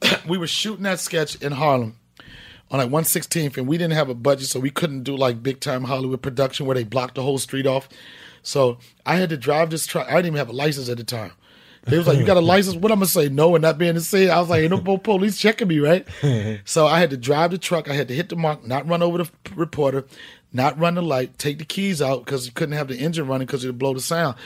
we 0.28 0.38
were 0.38 0.46
shooting 0.46 0.84
that 0.84 1.00
sketch 1.00 1.36
in 1.36 1.52
Harlem 1.52 1.96
on 2.70 2.78
like 2.78 2.90
116th, 2.90 3.56
and 3.56 3.66
we 3.66 3.78
didn't 3.78 3.94
have 3.94 4.08
a 4.08 4.14
budget, 4.14 4.48
so 4.48 4.60
we 4.60 4.70
couldn't 4.70 5.04
do 5.04 5.16
like 5.16 5.42
big 5.42 5.60
time 5.60 5.84
Hollywood 5.84 6.22
production 6.22 6.66
where 6.66 6.74
they 6.74 6.84
blocked 6.84 7.14
the 7.14 7.22
whole 7.22 7.38
street 7.38 7.66
off. 7.66 7.88
So 8.42 8.78
I 9.04 9.16
had 9.16 9.30
to 9.30 9.36
drive 9.36 9.70
this 9.70 9.86
truck. 9.86 10.06
I 10.08 10.12
didn't 10.12 10.26
even 10.26 10.38
have 10.38 10.48
a 10.48 10.52
license 10.52 10.88
at 10.88 10.96
the 10.98 11.04
time. 11.04 11.32
They 11.84 11.98
was 11.98 12.08
like, 12.08 12.18
"You 12.18 12.26
got 12.26 12.36
a 12.36 12.40
license?" 12.40 12.74
What 12.74 12.90
I'm 12.90 12.98
gonna 12.98 13.06
say? 13.06 13.28
No, 13.28 13.54
and 13.54 13.62
not 13.62 13.78
being 13.78 13.94
to 13.94 14.00
say. 14.00 14.28
I 14.28 14.40
was 14.40 14.48
like, 14.48 14.62
"Ain't 14.62 14.72
no 14.72 14.80
po- 14.80 14.98
police 14.98 15.38
checking 15.38 15.68
me, 15.68 15.78
right?" 15.78 16.04
so 16.64 16.86
I 16.86 16.98
had 16.98 17.10
to 17.10 17.16
drive 17.16 17.52
the 17.52 17.58
truck. 17.58 17.88
I 17.88 17.94
had 17.94 18.08
to 18.08 18.14
hit 18.14 18.28
the 18.28 18.34
mark, 18.34 18.66
not 18.66 18.88
run 18.88 19.02
over 19.02 19.18
the 19.18 19.30
reporter, 19.54 20.04
not 20.52 20.76
run 20.78 20.96
the 20.96 21.02
light, 21.02 21.38
take 21.38 21.58
the 21.58 21.64
keys 21.64 22.02
out 22.02 22.24
because 22.24 22.44
you 22.46 22.52
couldn't 22.52 22.74
have 22.74 22.88
the 22.88 22.96
engine 22.96 23.28
running 23.28 23.46
because 23.46 23.62
it'd 23.62 23.78
blow 23.78 23.94
the 23.94 24.00
sound. 24.00 24.36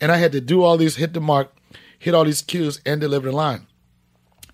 And 0.00 0.10
I 0.10 0.16
had 0.16 0.32
to 0.32 0.40
do 0.40 0.64
all 0.64 0.76
these, 0.76 0.96
hit 0.96 1.14
the 1.14 1.20
mark, 1.20 1.54
hit 1.96 2.14
all 2.14 2.24
these 2.24 2.42
cues, 2.42 2.80
and 2.84 3.00
deliver 3.00 3.30
the 3.30 3.36
line. 3.36 3.67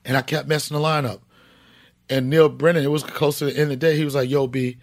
And 0.05 0.17
I 0.17 0.23
kept 0.23 0.49
messing 0.49 0.75
the 0.75 0.81
line 0.81 1.07
up. 1.07 1.23
And 2.11 2.29
Neal 2.29 2.49
Brennan, 2.49 2.85
it 2.85 2.91
was 2.91 3.03
close 3.03 3.39
to 3.39 3.47
the 3.47 3.53
end 3.53 3.63
of 3.63 3.69
the 3.71 3.77
day. 3.77 3.97
He 3.97 4.05
was 4.05 4.15
like, 4.15 4.29
"Yo, 4.29 4.47
B, 4.47 4.77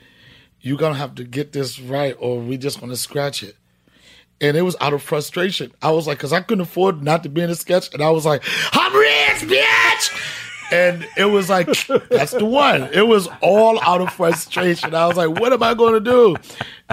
you're 0.61 0.78
gonna 0.78 0.95
have 0.95 1.15
to 1.15 1.24
get 1.24 1.51
this 1.51 1.80
right, 1.80 2.15
or 2.19 2.39
we 2.39 2.57
just 2.57 2.80
gonna 2.80 2.95
scratch 2.95 3.43
it." 3.43 3.55
And 4.39 4.57
it 4.57 4.63
was 4.63 4.76
out 4.82 4.93
of 4.93 5.03
frustration. 5.03 5.72
I 5.84 5.91
was 5.91 6.07
like, 6.07 6.17
because 6.17 6.34
I 6.34 6.41
couldn't 6.41 6.63
afford 6.63 7.03
not 7.03 7.22
to 7.24 7.30
be 7.30 7.41
in 7.41 7.49
a 7.51 7.55
sketch, 7.55 7.93
and 7.93 8.01
I 8.01 8.09
was 8.09 8.26
like, 8.26 8.43
"I'm 8.74 8.95
rich, 8.95 9.51
bitch." 9.51 10.38
And 10.72 11.05
it 11.17 11.26
was 11.26 11.49
like, 11.49 11.67
that's 12.09 12.32
the 12.32 12.45
one. 12.45 12.84
It 12.93 13.05
was 13.05 13.28
all 13.41 13.80
out 13.84 13.99
of 13.99 14.11
frustration. 14.13 14.95
I 14.95 15.05
was 15.05 15.17
like, 15.17 15.38
what 15.38 15.51
am 15.51 15.61
I 15.61 15.74
going 15.74 15.95
to 15.95 15.99
do? 15.99 16.38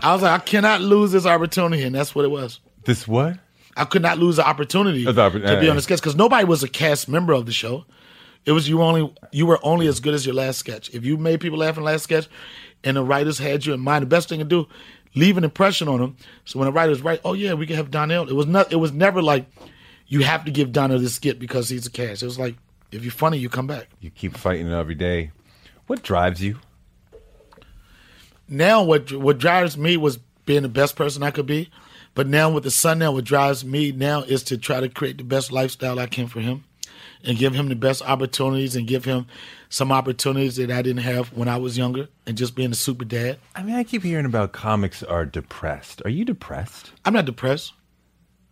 I 0.03 0.13
was 0.13 0.23
like, 0.23 0.33
I 0.33 0.45
cannot 0.45 0.81
lose 0.81 1.13
this 1.13 1.25
opportunity. 1.25 1.85
And 1.85 1.95
that's 1.95 2.13
what 2.13 2.25
it 2.25 2.29
was. 2.33 2.59
This 2.85 3.07
what? 3.07 3.39
I 3.77 3.85
could 3.85 4.03
not 4.03 4.19
lose 4.19 4.35
the 4.35 4.45
opportunity 4.45 5.07
Oh, 5.07 5.13
the 5.13 5.31
oppor- 5.31 5.47
to 5.47 5.61
be 5.61 5.69
on 5.71 5.77
the 5.77 5.83
sketch 5.83 6.01
because 6.01 6.17
nobody 6.17 6.45
was 6.45 6.65
a 6.65 6.69
cast 6.69 7.09
member 7.09 7.33
of 7.33 7.47
the 7.47 7.53
show. 7.53 7.85
It 8.49 8.53
was 8.53 8.67
you 8.67 8.81
only 8.81 9.15
you 9.31 9.45
were 9.45 9.61
only 9.63 9.89
as 9.89 10.01
good 10.01 10.15
as 10.15 10.25
your 10.25 10.35
last 10.35 10.59
sketch. 10.59 10.89
If 10.95 11.05
you 11.05 11.19
made 11.19 11.39
people 11.39 11.59
laugh 11.59 11.77
in 11.77 11.83
the 11.83 11.91
last 11.91 12.05
sketch, 12.05 12.29
and 12.83 12.97
the 12.97 13.03
writers 13.03 13.37
had 13.37 13.67
you 13.67 13.75
in 13.75 13.81
mind, 13.81 14.01
the 14.01 14.07
best 14.07 14.31
thing 14.31 14.39
to 14.39 14.45
do, 14.47 14.67
leave 15.15 15.37
an 15.37 15.45
impression 15.45 15.87
on 15.87 16.01
them. 16.01 16.17
So 16.47 16.59
when 16.59 16.65
the 16.65 16.73
writers 16.73 17.03
write, 17.03 17.21
oh 17.27 17.35
yeah, 17.35 17.53
we 17.53 17.67
can 17.67 17.77
have 17.77 17.91
Donnell. 17.91 18.27
It 18.27 18.33
was 18.33 18.47
not. 18.47 18.73
It 18.73 18.77
was 18.77 18.91
never 18.91 19.21
like 19.21 19.45
you 20.07 20.21
have 20.21 20.47
to 20.47 20.51
give 20.51 20.73
Donnell 20.73 20.99
this 20.99 21.17
skit 21.17 21.39
because 21.39 21.69
he's 21.69 21.87
a 21.87 21.91
cast. 21.91 22.23
It 22.23 22.25
was 22.25 22.39
like 22.39 22.57
if 22.91 23.03
you're 23.03 23.13
funny, 23.13 23.37
you 23.37 23.51
come 23.51 23.67
back. 23.67 23.91
You 24.01 24.09
keep 24.09 24.35
fighting 24.35 24.69
it 24.69 24.73
every 24.73 24.95
day. 24.95 25.31
What 25.87 26.03
drives 26.03 26.43
you? 26.43 26.59
now 28.49 28.83
what 28.83 29.13
what 29.13 29.37
drives 29.37 29.77
me 29.77 29.99
was 29.99 30.21
being 30.47 30.63
the 30.63 30.71
best 30.71 30.97
person 30.97 31.23
I 31.23 31.33
could 31.33 31.45
be. 31.45 31.69
But 32.15 32.27
now 32.27 32.51
with 32.51 32.65
the 32.65 32.71
son 32.71 33.01
now, 33.01 33.13
what 33.13 33.25
drives 33.25 33.63
me 33.63 33.93
now 33.93 34.23
is 34.23 34.43
to 34.45 34.57
try 34.57 34.81
to 34.81 34.89
create 34.89 35.19
the 35.19 35.25
best 35.25 35.53
lifestyle 35.53 35.99
I 35.99 36.07
can 36.07 36.29
for 36.29 36.41
him 36.41 36.65
and 37.25 37.39
give 37.39 37.55
him 37.55 37.69
the 37.69 37.77
best 37.77 38.03
opportunities 38.03 38.77
and 38.77 38.87
give 38.87 39.05
him 39.05 39.27
some 39.69 39.93
opportunities 39.93 40.57
that 40.57 40.71
I 40.71 40.83
didn't 40.83 41.03
have 41.03 41.29
when 41.37 41.49
I 41.49 41.57
was 41.57 41.77
younger 41.77 42.09
and 42.27 42.37
just 42.37 42.55
being 42.55 42.73
a 42.73 42.77
super 42.77 43.05
dad. 43.05 43.39
I 43.55 43.63
mean, 43.63 43.75
I 43.75 43.85
keep 43.85 44.03
hearing 44.03 44.27
about 44.27 44.53
comics 44.53 45.03
are 45.03 45.27
depressed. 45.27 46.03
Are 46.05 46.11
you 46.11 46.25
depressed? 46.25 46.93
I'm 47.05 47.13
not 47.13 47.25
depressed. 47.25 47.73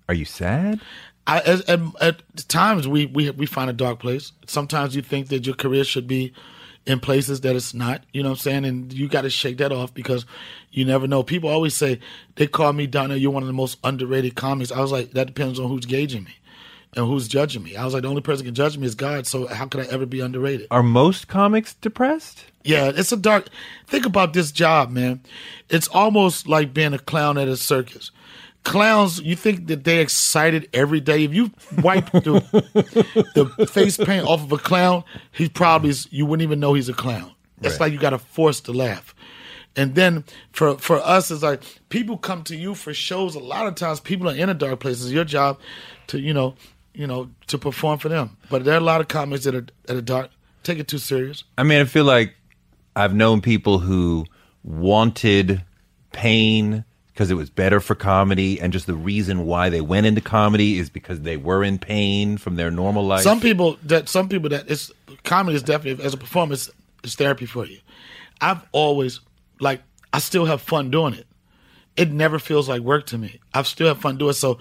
Are 0.09 0.15
you 0.15 0.25
sad? 0.25 0.81
I, 1.27 1.39
at, 1.41 1.69
at, 1.69 1.81
at 2.01 2.49
times 2.49 2.87
we, 2.87 3.07
we 3.07 3.31
we 3.31 3.47
find 3.47 3.69
a 3.69 3.73
dark 3.73 3.99
place. 3.99 4.33
Sometimes 4.47 4.95
you 4.95 5.03
think 5.03 5.29
that 5.29 5.45
your 5.45 5.57
career 5.57 5.83
should 5.83 6.07
be 6.07 6.33
in 6.87 7.01
places 7.01 7.41
that 7.41 7.57
it's 7.57 7.75
not. 7.75 8.05
You 8.13 8.23
know 8.23 8.29
what 8.29 8.39
I'm 8.39 8.43
saying? 8.43 8.65
And 8.65 8.93
you 8.93 9.09
got 9.09 9.23
to 9.23 9.31
shake 9.31 9.59
that 9.59 9.73
off 9.73 9.93
because 9.93 10.25
you 10.71 10.85
never 10.85 11.09
know. 11.09 11.25
People 11.25 11.51
always 11.51 11.75
say 11.75 11.99
they 12.37 12.47
call 12.47 12.73
me 12.73 12.87
Donna. 12.87 13.17
You're 13.17 13.33
one 13.33 13.43
of 13.43 13.49
the 13.49 13.53
most 13.53 13.79
underrated 13.83 14.37
comics. 14.37 14.71
I 14.71 14.81
was 14.81 14.93
like, 14.93 15.13
that 15.13 15.27
depends 15.27 15.59
on 15.59 15.69
who's 15.69 15.85
gauging 15.85 16.23
me 16.23 16.37
and 16.95 17.07
who's 17.07 17.29
judging 17.29 17.63
me. 17.63 17.77
I 17.77 17.85
was 17.85 17.95
like, 17.95 18.03
the 18.03 18.09
only 18.09 18.23
person 18.23 18.47
can 18.47 18.55
judge 18.55 18.79
me 18.79 18.87
is 18.87 18.95
God. 18.95 19.27
So 19.27 19.47
how 19.47 19.67
could 19.67 19.81
I 19.87 19.91
ever 19.93 20.07
be 20.07 20.21
underrated? 20.21 20.67
Are 20.71 20.83
most 20.83 21.29
comics 21.29 21.75
depressed? 21.75 22.45
Yeah, 22.65 22.91
it's 22.95 23.13
a 23.13 23.17
dark. 23.17 23.49
Think 23.87 24.07
about 24.07 24.33
this 24.33 24.51
job, 24.53 24.91
man. 24.91 25.21
It's 25.69 25.89
almost 25.89 26.49
like 26.49 26.73
being 26.75 26.95
a 26.95 26.99
clown 26.99 27.39
at 27.39 27.49
a 27.49 27.57
circus. 27.57 28.11
Clowns, 28.65 29.21
you 29.21 29.37
think 29.37 29.69
that 29.69 29.85
they're 29.85 30.01
excited 30.01 30.69
every 30.73 30.99
day. 31.01 31.23
If 31.23 31.33
you 31.33 31.53
wipe 31.83 32.11
the, 32.11 32.41
the 33.59 33.67
face 33.67 33.97
paint 33.97 34.27
off 34.27 34.43
of 34.43 34.51
a 34.51 34.59
clown, 34.59 35.05
he 35.31 35.49
probably 35.49 35.91
is, 35.91 36.09
you 36.11 36.27
wouldn't 36.27 36.43
even 36.43 36.59
know 36.59 36.75
he's 36.75 36.89
a 36.89 36.93
clown. 36.95 37.33
It's 37.63 37.75
Right. 37.75 37.81
like 37.83 37.93
you 37.93 37.99
got 38.01 38.11
to 38.11 38.19
force 38.19 38.61
to 38.63 38.73
laugh. 38.73 39.15
And 39.77 39.95
then 39.95 40.25
for 40.53 40.77
for 40.79 40.97
us, 40.97 41.31
it's 41.31 41.43
like 41.43 41.63
people 41.91 42.17
come 42.17 42.43
to 42.45 42.57
you 42.57 42.75
for 42.75 42.93
shows. 42.95 43.35
A 43.35 43.39
lot 43.39 43.67
of 43.67 43.75
times, 43.77 44.01
people 44.01 44.29
are 44.29 44.35
in 44.35 44.49
a 44.49 44.55
dark 44.55 44.81
place. 44.81 45.03
It's 45.03 45.13
your 45.13 45.25
job 45.25 45.59
to 46.09 46.19
you 46.19 46.33
know, 46.35 46.55
you 46.97 47.07
know, 47.07 47.31
to 47.49 47.59
perform 47.59 47.99
for 47.99 48.09
them. 48.09 48.37
But 48.51 48.65
there 48.65 48.75
are 48.75 48.79
a 48.79 48.81
lot 48.81 49.01
of 49.01 49.09
comics 49.09 49.45
that 49.45 49.55
are 49.55 49.67
that 49.85 49.97
are 49.97 50.01
dark. 50.03 50.31
Take 50.63 50.79
it 50.79 50.89
too 50.89 50.99
serious. 50.99 51.45
I 51.57 51.63
mean, 51.63 51.81
I 51.81 51.85
feel 51.85 52.05
like 52.05 52.35
I've 52.97 53.15
known 53.15 53.41
people 53.41 53.79
who 53.79 54.25
wanted 54.65 55.63
pain 56.13 56.85
because 57.13 57.31
it 57.31 57.35
was 57.35 57.51
better 57.51 57.81
for 57.81 57.95
comedy, 57.95 58.61
and 58.61 58.73
just 58.73 58.87
the 58.87 58.95
reason 58.95 59.47
why 59.47 59.69
they 59.69 59.81
went 59.81 60.07
into 60.07 60.21
comedy 60.21 60.79
is 60.79 60.91
because 60.91 61.21
they 61.21 61.37
were 61.37 61.63
in 61.63 61.79
pain 61.79 62.37
from 62.37 62.57
their 62.57 62.71
normal 62.71 63.05
life. 63.05 63.23
Some 63.23 63.41
people 63.41 63.79
that 63.85 64.09
some 64.09 64.29
people 64.29 64.49
that 64.51 64.71
it's 64.71 64.91
comedy 65.25 65.57
is 65.57 65.63
definitely 65.63 66.05
as 66.05 66.15
a 66.15 66.19
performance 66.19 66.71
is 67.05 67.15
therapy 67.15 67.47
for 67.47 67.67
you. 67.67 67.79
I've 68.41 68.63
always 68.73 69.21
like 69.61 69.83
I 70.13 70.19
still 70.19 70.47
have 70.47 70.63
fun 70.63 70.91
doing 70.91 71.15
it. 71.15 71.27
It 71.97 72.11
never 72.11 72.39
feels 72.39 72.69
like 72.69 72.83
work 72.83 73.07
to 73.07 73.19
me. 73.19 73.41
I've 73.55 73.67
still 73.67 73.89
have 73.89 74.01
fun 74.01 74.19
doing 74.19 74.31
it, 74.31 74.35
so 74.35 74.59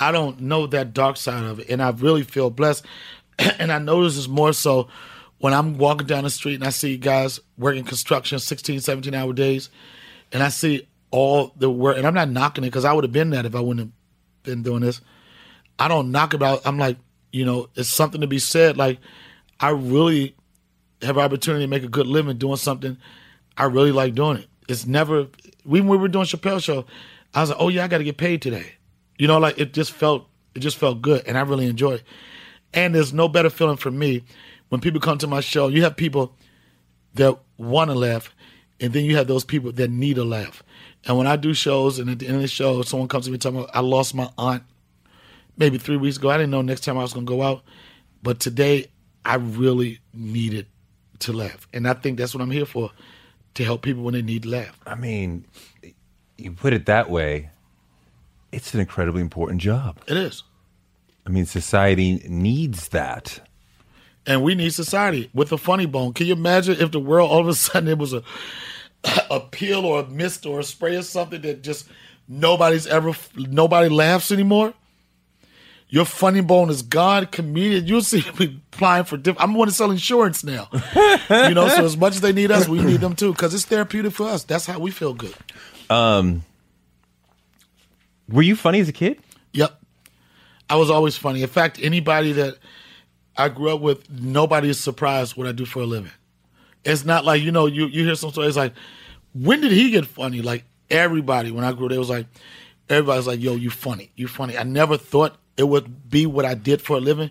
I 0.00 0.12
don't 0.12 0.40
know 0.40 0.66
that 0.68 0.94
dark 0.94 1.16
side 1.16 1.44
of 1.44 1.60
it, 1.60 1.68
and 1.68 1.82
I 1.82 1.90
really 1.90 2.22
feel 2.22 2.50
blessed. 2.50 2.84
and 3.38 3.72
I 3.72 3.78
notice 3.78 4.16
this 4.16 4.28
more 4.28 4.52
so 4.52 4.88
when 5.38 5.54
I'm 5.54 5.78
walking 5.78 6.06
down 6.06 6.24
the 6.24 6.30
street 6.30 6.56
and 6.56 6.64
I 6.64 6.70
see 6.70 6.96
guys 6.96 7.40
working 7.56 7.84
construction 7.84 8.38
16, 8.38 8.80
17 8.80 9.14
hour 9.14 9.32
days, 9.32 9.70
and 10.32 10.42
I 10.42 10.48
see 10.48 10.86
all 11.10 11.52
the 11.56 11.70
work, 11.70 11.96
and 11.96 12.06
I'm 12.06 12.14
not 12.14 12.30
knocking 12.30 12.64
it 12.64 12.68
because 12.68 12.84
I 12.84 12.92
would 12.92 13.04
have 13.04 13.12
been 13.12 13.30
that 13.30 13.46
if 13.46 13.54
I 13.54 13.60
wouldn't 13.60 13.86
have 13.86 13.92
been 14.42 14.62
doing 14.62 14.80
this. 14.80 15.00
I 15.78 15.88
don't 15.88 16.10
knock 16.10 16.34
about. 16.34 16.62
I'm 16.66 16.78
like, 16.78 16.96
you 17.32 17.44
know, 17.44 17.68
it's 17.76 17.88
something 17.88 18.20
to 18.20 18.26
be 18.26 18.38
said. 18.38 18.76
Like, 18.76 18.98
I 19.60 19.70
really 19.70 20.34
have 21.02 21.18
opportunity 21.18 21.64
to 21.64 21.68
make 21.68 21.84
a 21.84 21.88
good 21.88 22.06
living 22.06 22.36
doing 22.38 22.56
something 22.56 22.96
I 23.58 23.64
really 23.64 23.92
like 23.92 24.14
doing 24.14 24.38
it. 24.38 24.46
It's 24.68 24.86
never 24.86 25.28
when 25.64 25.88
we 25.88 25.96
were 25.96 26.08
doing 26.08 26.24
Chappelle 26.24 26.62
show, 26.62 26.86
I 27.34 27.40
was 27.40 27.50
like, 27.50 27.58
oh 27.60 27.68
yeah, 27.68 27.84
I 27.84 27.88
got 27.88 27.98
to 27.98 28.04
get 28.04 28.16
paid 28.16 28.40
today. 28.40 28.72
You 29.18 29.26
know, 29.26 29.38
like 29.38 29.58
it 29.58 29.72
just 29.72 29.92
felt 29.92 30.28
it 30.54 30.60
just 30.60 30.76
felt 30.76 31.02
good, 31.02 31.26
and 31.26 31.36
I 31.36 31.42
really 31.42 31.66
enjoy 31.66 31.94
it. 31.94 32.04
And 32.74 32.94
there's 32.94 33.12
no 33.12 33.28
better 33.28 33.50
feeling 33.50 33.76
for 33.76 33.90
me 33.90 34.24
when 34.68 34.80
people 34.80 35.00
come 35.00 35.18
to 35.18 35.26
my 35.26 35.40
show. 35.40 35.68
You 35.68 35.82
have 35.82 35.96
people 35.96 36.34
that 37.14 37.38
want 37.56 37.90
to 37.90 37.96
laugh, 37.96 38.34
and 38.80 38.92
then 38.92 39.04
you 39.04 39.16
have 39.16 39.26
those 39.26 39.44
people 39.44 39.72
that 39.72 39.90
need 39.90 40.18
a 40.18 40.24
laugh. 40.24 40.62
And 41.04 41.16
when 41.16 41.26
I 41.26 41.36
do 41.36 41.54
shows, 41.54 41.98
and 41.98 42.10
at 42.10 42.18
the 42.18 42.26
end 42.26 42.36
of 42.36 42.42
the 42.42 42.48
show, 42.48 42.82
someone 42.82 43.08
comes 43.08 43.26
to 43.26 43.30
me 43.30 43.38
telling 43.38 43.60
me 43.60 43.66
I 43.72 43.80
lost 43.80 44.14
my 44.14 44.30
aunt 44.38 44.62
maybe 45.56 45.78
three 45.78 45.96
weeks 45.96 46.16
ago. 46.16 46.30
I 46.30 46.36
didn't 46.36 46.50
know 46.50 46.62
next 46.62 46.82
time 46.82 46.98
I 46.98 47.02
was 47.02 47.12
going 47.12 47.26
to 47.26 47.30
go 47.30 47.42
out, 47.42 47.62
but 48.22 48.40
today 48.40 48.86
I 49.24 49.36
really 49.36 50.00
needed 50.12 50.66
to 51.20 51.32
laugh, 51.32 51.66
and 51.72 51.88
I 51.88 51.94
think 51.94 52.18
that's 52.18 52.34
what 52.34 52.42
I'm 52.42 52.50
here 52.50 52.66
for 52.66 52.90
to 53.54 53.64
help 53.64 53.82
people 53.82 54.02
when 54.02 54.14
they 54.14 54.22
need 54.22 54.44
to 54.44 54.50
laugh. 54.50 54.78
I 54.86 54.94
mean, 54.94 55.44
you 56.36 56.52
put 56.52 56.72
it 56.72 56.86
that 56.86 57.10
way, 57.10 57.50
it's 58.52 58.74
an 58.74 58.80
incredibly 58.80 59.20
important 59.20 59.60
job. 59.60 59.98
It 60.06 60.16
is. 60.16 60.42
I 61.26 61.30
mean, 61.30 61.46
society 61.46 62.22
needs 62.28 62.88
that. 62.88 63.40
And 64.26 64.42
we 64.42 64.54
need 64.54 64.74
society 64.74 65.30
with 65.32 65.52
a 65.52 65.58
funny 65.58 65.86
bone. 65.86 66.12
Can 66.12 66.26
you 66.26 66.34
imagine 66.34 66.76
if 66.80 66.90
the 66.90 67.00
world 67.00 67.30
all 67.30 67.40
of 67.40 67.48
a 67.48 67.54
sudden 67.54 67.88
it 67.88 67.98
was 67.98 68.12
a 68.12 68.22
a 69.30 69.40
pill 69.40 69.86
or 69.86 70.00
a 70.00 70.06
mist 70.06 70.44
or 70.44 70.60
a 70.60 70.64
spray 70.64 70.96
or 70.96 71.02
something 71.02 71.40
that 71.42 71.62
just 71.62 71.88
nobody's 72.26 72.86
ever 72.86 73.12
nobody 73.36 73.88
laughs 73.88 74.30
anymore? 74.30 74.74
Your 75.90 76.04
funny 76.04 76.42
bone 76.42 76.68
is 76.68 76.82
gone. 76.82 77.26
Comedian, 77.26 77.86
you'll 77.86 78.02
see 78.02 78.22
me 78.38 78.60
applying 78.72 79.04
for 79.04 79.16
different. 79.16 79.48
I'm 79.48 79.54
going 79.54 79.68
to 79.68 79.74
sell 79.74 79.90
insurance 79.90 80.44
now. 80.44 80.68
you 81.30 81.54
know, 81.54 81.68
so 81.68 81.84
as 81.84 81.96
much 81.96 82.14
as 82.14 82.20
they 82.20 82.32
need 82.32 82.50
us, 82.50 82.68
we 82.68 82.82
need 82.82 83.00
them 83.00 83.14
too 83.16 83.32
because 83.32 83.54
it's 83.54 83.64
therapeutic 83.64 84.12
for 84.12 84.28
us. 84.28 84.44
That's 84.44 84.66
how 84.66 84.78
we 84.78 84.90
feel 84.90 85.14
good. 85.14 85.34
Um, 85.88 86.44
were 88.28 88.42
you 88.42 88.56
funny 88.56 88.80
as 88.80 88.88
a 88.88 88.92
kid? 88.92 89.20
Yep, 89.52 89.80
I 90.68 90.76
was 90.76 90.90
always 90.90 91.16
funny. 91.16 91.42
In 91.42 91.48
fact, 91.48 91.78
anybody 91.82 92.32
that 92.32 92.58
I 93.36 93.48
grew 93.48 93.70
up 93.70 93.80
with, 93.80 94.10
nobody 94.10 94.68
is 94.68 94.80
surprised 94.80 95.36
what 95.36 95.46
I 95.46 95.52
do 95.52 95.64
for 95.64 95.80
a 95.80 95.86
living. 95.86 96.10
It's 96.84 97.04
not 97.04 97.24
like 97.24 97.42
you 97.42 97.52
know 97.52 97.66
you 97.66 97.86
you 97.86 98.04
hear 98.04 98.14
some 98.14 98.30
stories 98.30 98.56
like, 98.56 98.72
when 99.34 99.60
did 99.60 99.72
he 99.72 99.90
get 99.90 100.06
funny? 100.06 100.42
Like 100.42 100.64
everybody 100.90 101.50
when 101.50 101.64
I 101.64 101.72
grew, 101.72 101.86
up, 101.86 101.92
it 101.92 101.98
was 101.98 102.10
like 102.10 102.26
everybody's 102.88 103.26
like, 103.26 103.40
"Yo, 103.40 103.54
you 103.54 103.70
funny, 103.70 104.10
you 104.16 104.28
funny." 104.28 104.56
I 104.56 104.62
never 104.62 104.96
thought 104.96 105.36
it 105.56 105.64
would 105.64 106.08
be 106.08 106.26
what 106.26 106.44
I 106.44 106.54
did 106.54 106.80
for 106.80 106.96
a 106.96 107.00
living. 107.00 107.30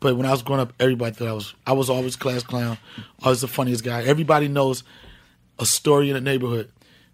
But 0.00 0.16
when 0.16 0.26
I 0.26 0.30
was 0.30 0.42
growing 0.42 0.60
up, 0.60 0.72
everybody 0.78 1.14
thought 1.14 1.28
I 1.28 1.32
was 1.32 1.54
I 1.66 1.72
was 1.72 1.90
always 1.90 2.16
class 2.16 2.42
clown, 2.42 2.78
always 3.22 3.40
the 3.40 3.48
funniest 3.48 3.84
guy. 3.84 4.02
Everybody 4.04 4.48
knows 4.48 4.84
a 5.58 5.66
story 5.66 6.08
in 6.08 6.14
the 6.14 6.20
neighborhood, 6.20 6.70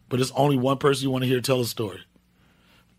but 0.08 0.20
it's 0.20 0.32
only 0.34 0.56
one 0.58 0.78
person 0.78 1.04
you 1.04 1.10
want 1.10 1.22
to 1.22 1.28
hear 1.28 1.40
tell 1.40 1.60
a 1.60 1.64
story. 1.64 2.00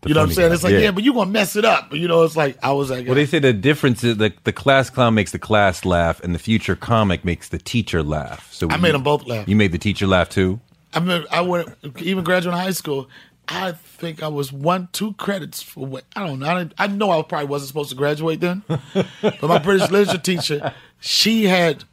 You 0.04 0.14
know 0.14 0.20
what 0.20 0.28
I'm 0.28 0.34
saying? 0.34 0.48
guy, 0.50 0.54
It's 0.54 0.62
like, 0.62 0.72
yeah. 0.74 0.78
yeah. 0.78 0.90
but 0.92 1.02
you're 1.02 1.14
gonna 1.14 1.30
mess 1.30 1.56
it 1.56 1.64
up. 1.64 1.90
But 1.90 1.98
you 1.98 2.06
know, 2.06 2.22
it's 2.22 2.36
like 2.36 2.56
I 2.62 2.72
was 2.72 2.90
like 2.90 3.06
Well, 3.06 3.14
they 3.16 3.26
say 3.26 3.38
the 3.40 3.52
difference 3.52 4.04
is 4.04 4.18
the 4.18 4.32
the 4.44 4.52
class 4.52 4.88
clown 4.90 5.14
makes 5.14 5.32
the 5.32 5.38
class 5.38 5.84
laugh, 5.84 6.20
and 6.22 6.34
the 6.34 6.38
future 6.38 6.76
comic 6.76 7.24
makes 7.24 7.48
the 7.48 7.58
teacher 7.58 8.02
laugh. 8.02 8.52
So 8.52 8.68
I 8.70 8.76
made 8.76 8.94
them 8.94 9.02
both 9.02 9.26
laugh. 9.26 9.48
You 9.48 9.56
made 9.56 9.72
the 9.72 9.78
teacher 9.78 10.06
laugh 10.06 10.28
too. 10.28 10.60
I 10.94 11.00
mean, 11.00 11.24
I 11.30 11.40
went 11.40 11.68
even 11.98 12.22
graduating 12.24 12.60
high 12.60 12.70
school. 12.70 13.08
I 13.48 13.72
think 13.72 14.22
I 14.24 14.28
was 14.28 14.52
one, 14.52 14.88
two 14.92 15.12
credits 15.14 15.62
for 15.62 15.86
what 15.86 16.04
I 16.16 16.26
don't 16.26 16.40
know. 16.40 16.46
I, 16.46 16.58
didn't- 16.58 16.74
I 16.78 16.86
know 16.88 17.10
I 17.10 17.22
probably 17.22 17.46
wasn't 17.48 17.68
supposed 17.68 17.90
to 17.90 17.96
graduate 17.96 18.40
then, 18.40 18.62
but 18.68 19.42
my 19.42 19.58
British 19.58 19.90
literature 19.90 20.18
teacher, 20.18 20.74
she 21.00 21.44
had 21.44 21.84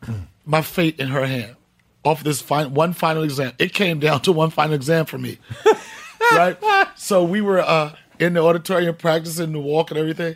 my 0.45 0.62
fate 0.62 0.99
in 0.99 1.10
her 1.10 1.26
hand. 1.26 1.56
Off 2.06 2.24
this 2.24 2.41
fin- 2.41 2.74
one 2.74 2.91
final 2.93 3.24
exam, 3.24 3.54
it 3.60 3.74
came 3.74 3.99
down 3.99 4.20
to 4.22 4.32
one 4.34 4.49
final 4.49 4.74
exam 4.74 5.06
for 5.06 5.18
me. 5.18 5.38
Right? 6.32 6.57
So 6.95 7.24
we 7.24 7.41
were 7.41 7.59
uh, 7.59 7.95
in 8.19 8.34
the 8.34 8.43
auditorium 8.43 8.95
practicing 8.95 9.51
the 9.51 9.59
walk 9.59 9.91
and 9.91 9.99
everything, 9.99 10.36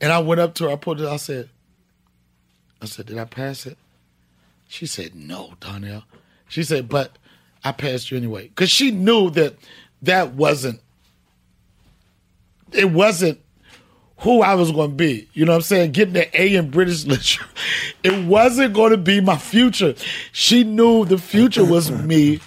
and 0.00 0.12
I 0.12 0.18
went 0.18 0.40
up 0.40 0.54
to 0.56 0.64
her. 0.64 0.70
I 0.70 0.76
put 0.76 1.00
it. 1.00 1.06
I 1.06 1.16
said, 1.16 1.48
"I 2.80 2.86
said, 2.86 3.06
did 3.06 3.18
I 3.18 3.24
pass 3.24 3.66
it?" 3.66 3.78
She 4.68 4.86
said, 4.86 5.14
"No, 5.14 5.54
Donnell." 5.60 6.04
She 6.48 6.62
said, 6.62 6.88
"But 6.88 7.18
I 7.64 7.72
passed 7.72 8.10
you 8.10 8.16
anyway," 8.16 8.48
because 8.48 8.70
she 8.70 8.90
knew 8.90 9.30
that 9.30 9.56
that 10.02 10.34
wasn't. 10.34 10.80
It 12.72 12.90
wasn't 12.90 13.40
who 14.18 14.42
I 14.42 14.54
was 14.54 14.72
going 14.72 14.90
to 14.90 14.96
be. 14.96 15.28
You 15.34 15.44
know 15.44 15.52
what 15.52 15.56
I'm 15.56 15.62
saying? 15.62 15.92
Getting 15.92 16.16
an 16.16 16.26
A 16.34 16.54
in 16.54 16.70
British 16.70 17.04
literature. 17.06 17.44
It 18.02 18.24
wasn't 18.26 18.74
going 18.74 18.92
to 18.92 18.96
be 18.96 19.20
my 19.20 19.36
future. 19.36 19.94
She 20.32 20.64
knew 20.64 21.04
the 21.04 21.18
future 21.18 21.64
was 21.64 21.90
me 21.90 22.40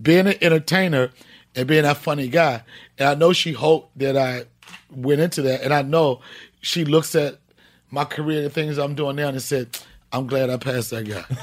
being 0.00 0.26
an 0.26 0.34
entertainer 0.42 1.10
and 1.56 1.66
being 1.66 1.82
that 1.82 1.96
funny 1.96 2.28
guy. 2.28 2.62
And 2.98 3.08
I 3.08 3.14
know 3.14 3.32
she 3.32 3.52
hoped 3.52 3.98
that 3.98 4.16
I 4.16 4.44
went 4.94 5.20
into 5.20 5.42
that. 5.42 5.62
And 5.62 5.72
I 5.74 5.82
know 5.82 6.20
she 6.60 6.84
looks 6.84 7.14
at 7.16 7.38
my 7.90 8.04
career 8.04 8.44
and 8.44 8.52
things 8.52 8.78
I'm 8.78 8.94
doing 8.94 9.16
now 9.16 9.28
and 9.28 9.42
said, 9.42 9.76
I'm 10.12 10.26
glad 10.26 10.50
I 10.50 10.56
passed 10.58 10.90
that 10.90 11.02
guy. 11.08 11.24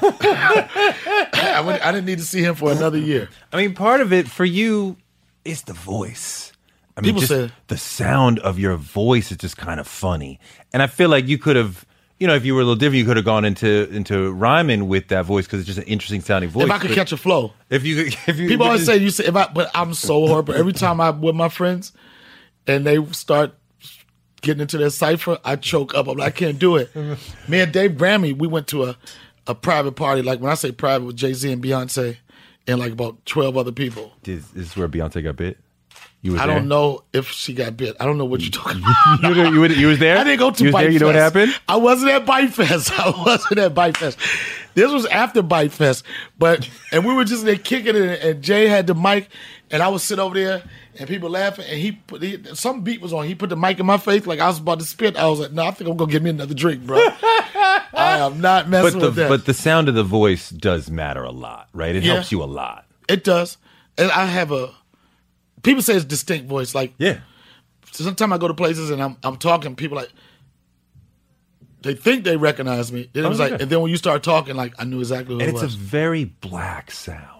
I, 1.34 1.60
wouldn't- 1.60 1.84
I 1.84 1.92
didn't 1.92 2.06
need 2.06 2.18
to 2.18 2.24
see 2.24 2.42
him 2.42 2.54
for 2.54 2.72
another 2.72 2.98
year. 2.98 3.28
I 3.52 3.56
mean, 3.58 3.74
part 3.74 4.00
of 4.00 4.12
it 4.12 4.28
for 4.28 4.44
you 4.44 4.96
is 5.44 5.62
the 5.62 5.72
voice. 5.74 6.52
I 6.96 7.00
mean, 7.00 7.08
People 7.14 7.20
just 7.20 7.32
say- 7.32 7.50
the 7.68 7.76
sound 7.76 8.38
of 8.40 8.58
your 8.58 8.76
voice 8.76 9.30
is 9.30 9.36
just 9.38 9.56
kind 9.56 9.80
of 9.80 9.86
funny, 9.86 10.38
and 10.72 10.82
I 10.82 10.86
feel 10.86 11.08
like 11.08 11.26
you 11.26 11.38
could 11.38 11.56
have, 11.56 11.84
you 12.18 12.26
know, 12.26 12.34
if 12.34 12.44
you 12.44 12.54
were 12.54 12.60
a 12.60 12.64
little 12.64 12.76
different, 12.76 12.98
you 12.98 13.04
could 13.04 13.16
have 13.16 13.24
gone 13.26 13.44
into 13.44 13.88
into 13.90 14.32
rhyming 14.32 14.88
with 14.88 15.08
that 15.08 15.24
voice 15.24 15.46
because 15.46 15.60
it's 15.60 15.66
just 15.66 15.78
an 15.78 15.84
interesting 15.84 16.20
sounding 16.20 16.50
voice. 16.50 16.64
If 16.64 16.70
I 16.70 16.78
could 16.78 16.90
But 16.90 16.94
catch 16.94 17.12
a 17.12 17.16
flow. 17.16 17.52
if 17.70 17.84
you, 17.84 17.98
if 18.26 18.38
you, 18.38 18.48
People 18.48 18.66
always 18.66 18.86
say 18.86 18.96
you 18.98 19.10
say 19.10 19.24
if 19.26 19.34
I, 19.36 19.48
but 19.52 19.70
I'm 19.74 19.94
so 19.94 20.26
horrible. 20.26 20.54
Every 20.54 20.72
time 20.72 21.00
I'm 21.00 21.20
with 21.20 21.34
my 21.34 21.48
friends, 21.48 21.92
and 22.66 22.86
they 22.86 23.04
start 23.06 23.54
getting 24.42 24.60
into 24.60 24.78
their 24.78 24.90
cipher, 24.90 25.38
I 25.44 25.56
choke 25.56 25.94
up. 25.94 26.06
I'm 26.06 26.18
like, 26.18 26.28
I 26.28 26.30
can't 26.36 26.58
do 26.58 26.76
it. 26.76 26.94
Me 27.48 27.60
and 27.60 27.72
Dave 27.72 27.92
Grammy, 27.92 28.36
we 28.36 28.46
went 28.46 28.68
to 28.68 28.84
a 28.84 28.96
a 29.46 29.54
private 29.54 29.92
party. 29.92 30.22
Like 30.22 30.40
when 30.40 30.50
I 30.50 30.54
say 30.54 30.72
private, 30.72 31.04
with 31.04 31.16
Jay 31.16 31.32
Z 31.34 31.50
and 31.52 31.62
Beyonce, 31.62 32.16
and 32.66 32.78
like 32.78 32.92
about 32.92 33.26
twelve 33.26 33.56
other 33.56 33.72
people. 33.72 34.12
Is, 34.24 34.44
is 34.48 34.52
this 34.52 34.76
where 34.76 34.88
Beyonce 34.88 35.22
got 35.22 35.36
bit? 35.36 35.58
You 36.24 36.32
was 36.32 36.40
I 36.40 36.46
there? 36.46 36.56
don't 36.56 36.68
know 36.68 37.04
if 37.12 37.28
she 37.28 37.52
got 37.52 37.76
bit. 37.76 37.96
I 38.00 38.06
don't 38.06 38.16
know 38.16 38.24
what 38.24 38.40
you're 38.40 38.50
talking 38.50 38.78
about. 38.82 39.22
you, 39.22 39.28
were- 39.28 39.48
you, 39.52 39.60
were- 39.60 39.66
you 39.72 39.86
was 39.88 39.98
there. 39.98 40.16
I 40.16 40.24
didn't 40.24 40.38
go 40.38 40.50
to 40.50 40.62
you 40.64 40.68
was 40.68 40.72
Bite 40.72 40.82
there. 40.84 40.90
You 40.90 40.98
know 40.98 41.06
what 41.06 41.14
happened? 41.16 41.54
I 41.68 41.76
wasn't 41.76 42.12
at 42.12 42.24
Bite 42.24 42.50
Fest. 42.54 42.90
I 42.98 43.10
wasn't 43.26 43.58
at 43.60 43.74
Bite 43.74 43.96
Fest. 43.98 44.18
This 44.74 44.90
was 44.90 45.04
after 45.06 45.42
Bite 45.42 45.70
Fest, 45.70 46.02
but 46.38 46.68
and 46.92 47.04
we 47.04 47.12
were 47.14 47.24
just 47.24 47.44
there 47.44 47.56
kicking 47.56 47.94
it, 47.94 48.22
and 48.24 48.42
Jay 48.42 48.66
had 48.68 48.86
the 48.86 48.94
mic, 48.94 49.28
and 49.70 49.82
I 49.82 49.88
was 49.88 50.02
sitting 50.02 50.24
over 50.24 50.34
there, 50.34 50.62
and 50.98 51.06
people 51.08 51.28
laughing, 51.28 51.66
and 51.68 51.78
he 51.78 51.92
put 51.92 52.22
he, 52.22 52.42
some 52.54 52.80
beat 52.80 53.02
was 53.02 53.12
on. 53.12 53.26
He 53.26 53.34
put 53.34 53.50
the 53.50 53.56
mic 53.56 53.78
in 53.78 53.84
my 53.86 53.98
face 53.98 54.26
like 54.26 54.40
I 54.40 54.46
was 54.48 54.58
about 54.60 54.78
to 54.80 54.84
spit. 54.86 55.16
I 55.18 55.28
was 55.28 55.40
like, 55.40 55.52
no, 55.52 55.64
I 55.66 55.72
think 55.72 55.90
I'm 55.90 55.96
gonna 55.98 56.10
get 56.10 56.22
me 56.22 56.30
another 56.30 56.54
drink, 56.54 56.86
bro. 56.86 56.96
I 57.56 58.18
am 58.18 58.40
not 58.40 58.68
messing 58.68 58.94
But 58.94 59.00
the 59.00 59.06
with 59.08 59.14
that. 59.16 59.28
but 59.28 59.44
the 59.44 59.54
sound 59.54 59.88
of 59.88 59.94
the 59.94 60.02
voice 60.02 60.48
does 60.50 60.90
matter 60.90 61.22
a 61.22 61.30
lot, 61.30 61.68
right? 61.74 61.94
It 61.94 62.02
Yeah. 62.02 62.14
helps 62.14 62.32
you 62.32 62.42
a 62.42 62.46
lot. 62.46 62.86
it 63.08 63.22
does, 63.24 63.58
and 63.98 64.10
I 64.10 64.24
have 64.24 64.50
a. 64.50 64.70
People 65.64 65.82
say 65.82 65.96
it's 65.96 66.04
distinct 66.04 66.48
voice, 66.48 66.74
like 66.74 66.94
Yeah. 66.98 67.18
sometimes 67.90 68.32
I 68.32 68.38
go 68.38 68.46
to 68.48 68.54
places 68.54 68.90
and 68.90 69.02
I'm 69.02 69.16
I'm 69.24 69.36
talking, 69.36 69.74
people 69.74 69.96
like 69.96 70.10
they 71.82 71.94
think 71.94 72.24
they 72.24 72.36
recognize 72.36 72.90
me. 72.92 73.10
Then 73.12 73.24
it 73.24 73.26
Oh, 73.26 73.30
was 73.30 73.38
like, 73.38 73.50
yeah. 73.52 73.56
and 73.60 73.70
then 73.70 73.80
when 73.80 73.90
you 73.90 73.96
start 73.96 74.22
talking, 74.22 74.54
like 74.56 74.74
I 74.78 74.84
knew 74.84 75.00
exactly 75.00 75.34
who 75.34 75.40
And 75.40 75.50
it 75.50 75.54
it's 75.54 75.62
a 75.74 75.76
very 75.76 76.24
black 76.24 76.90
sound. 76.90 77.30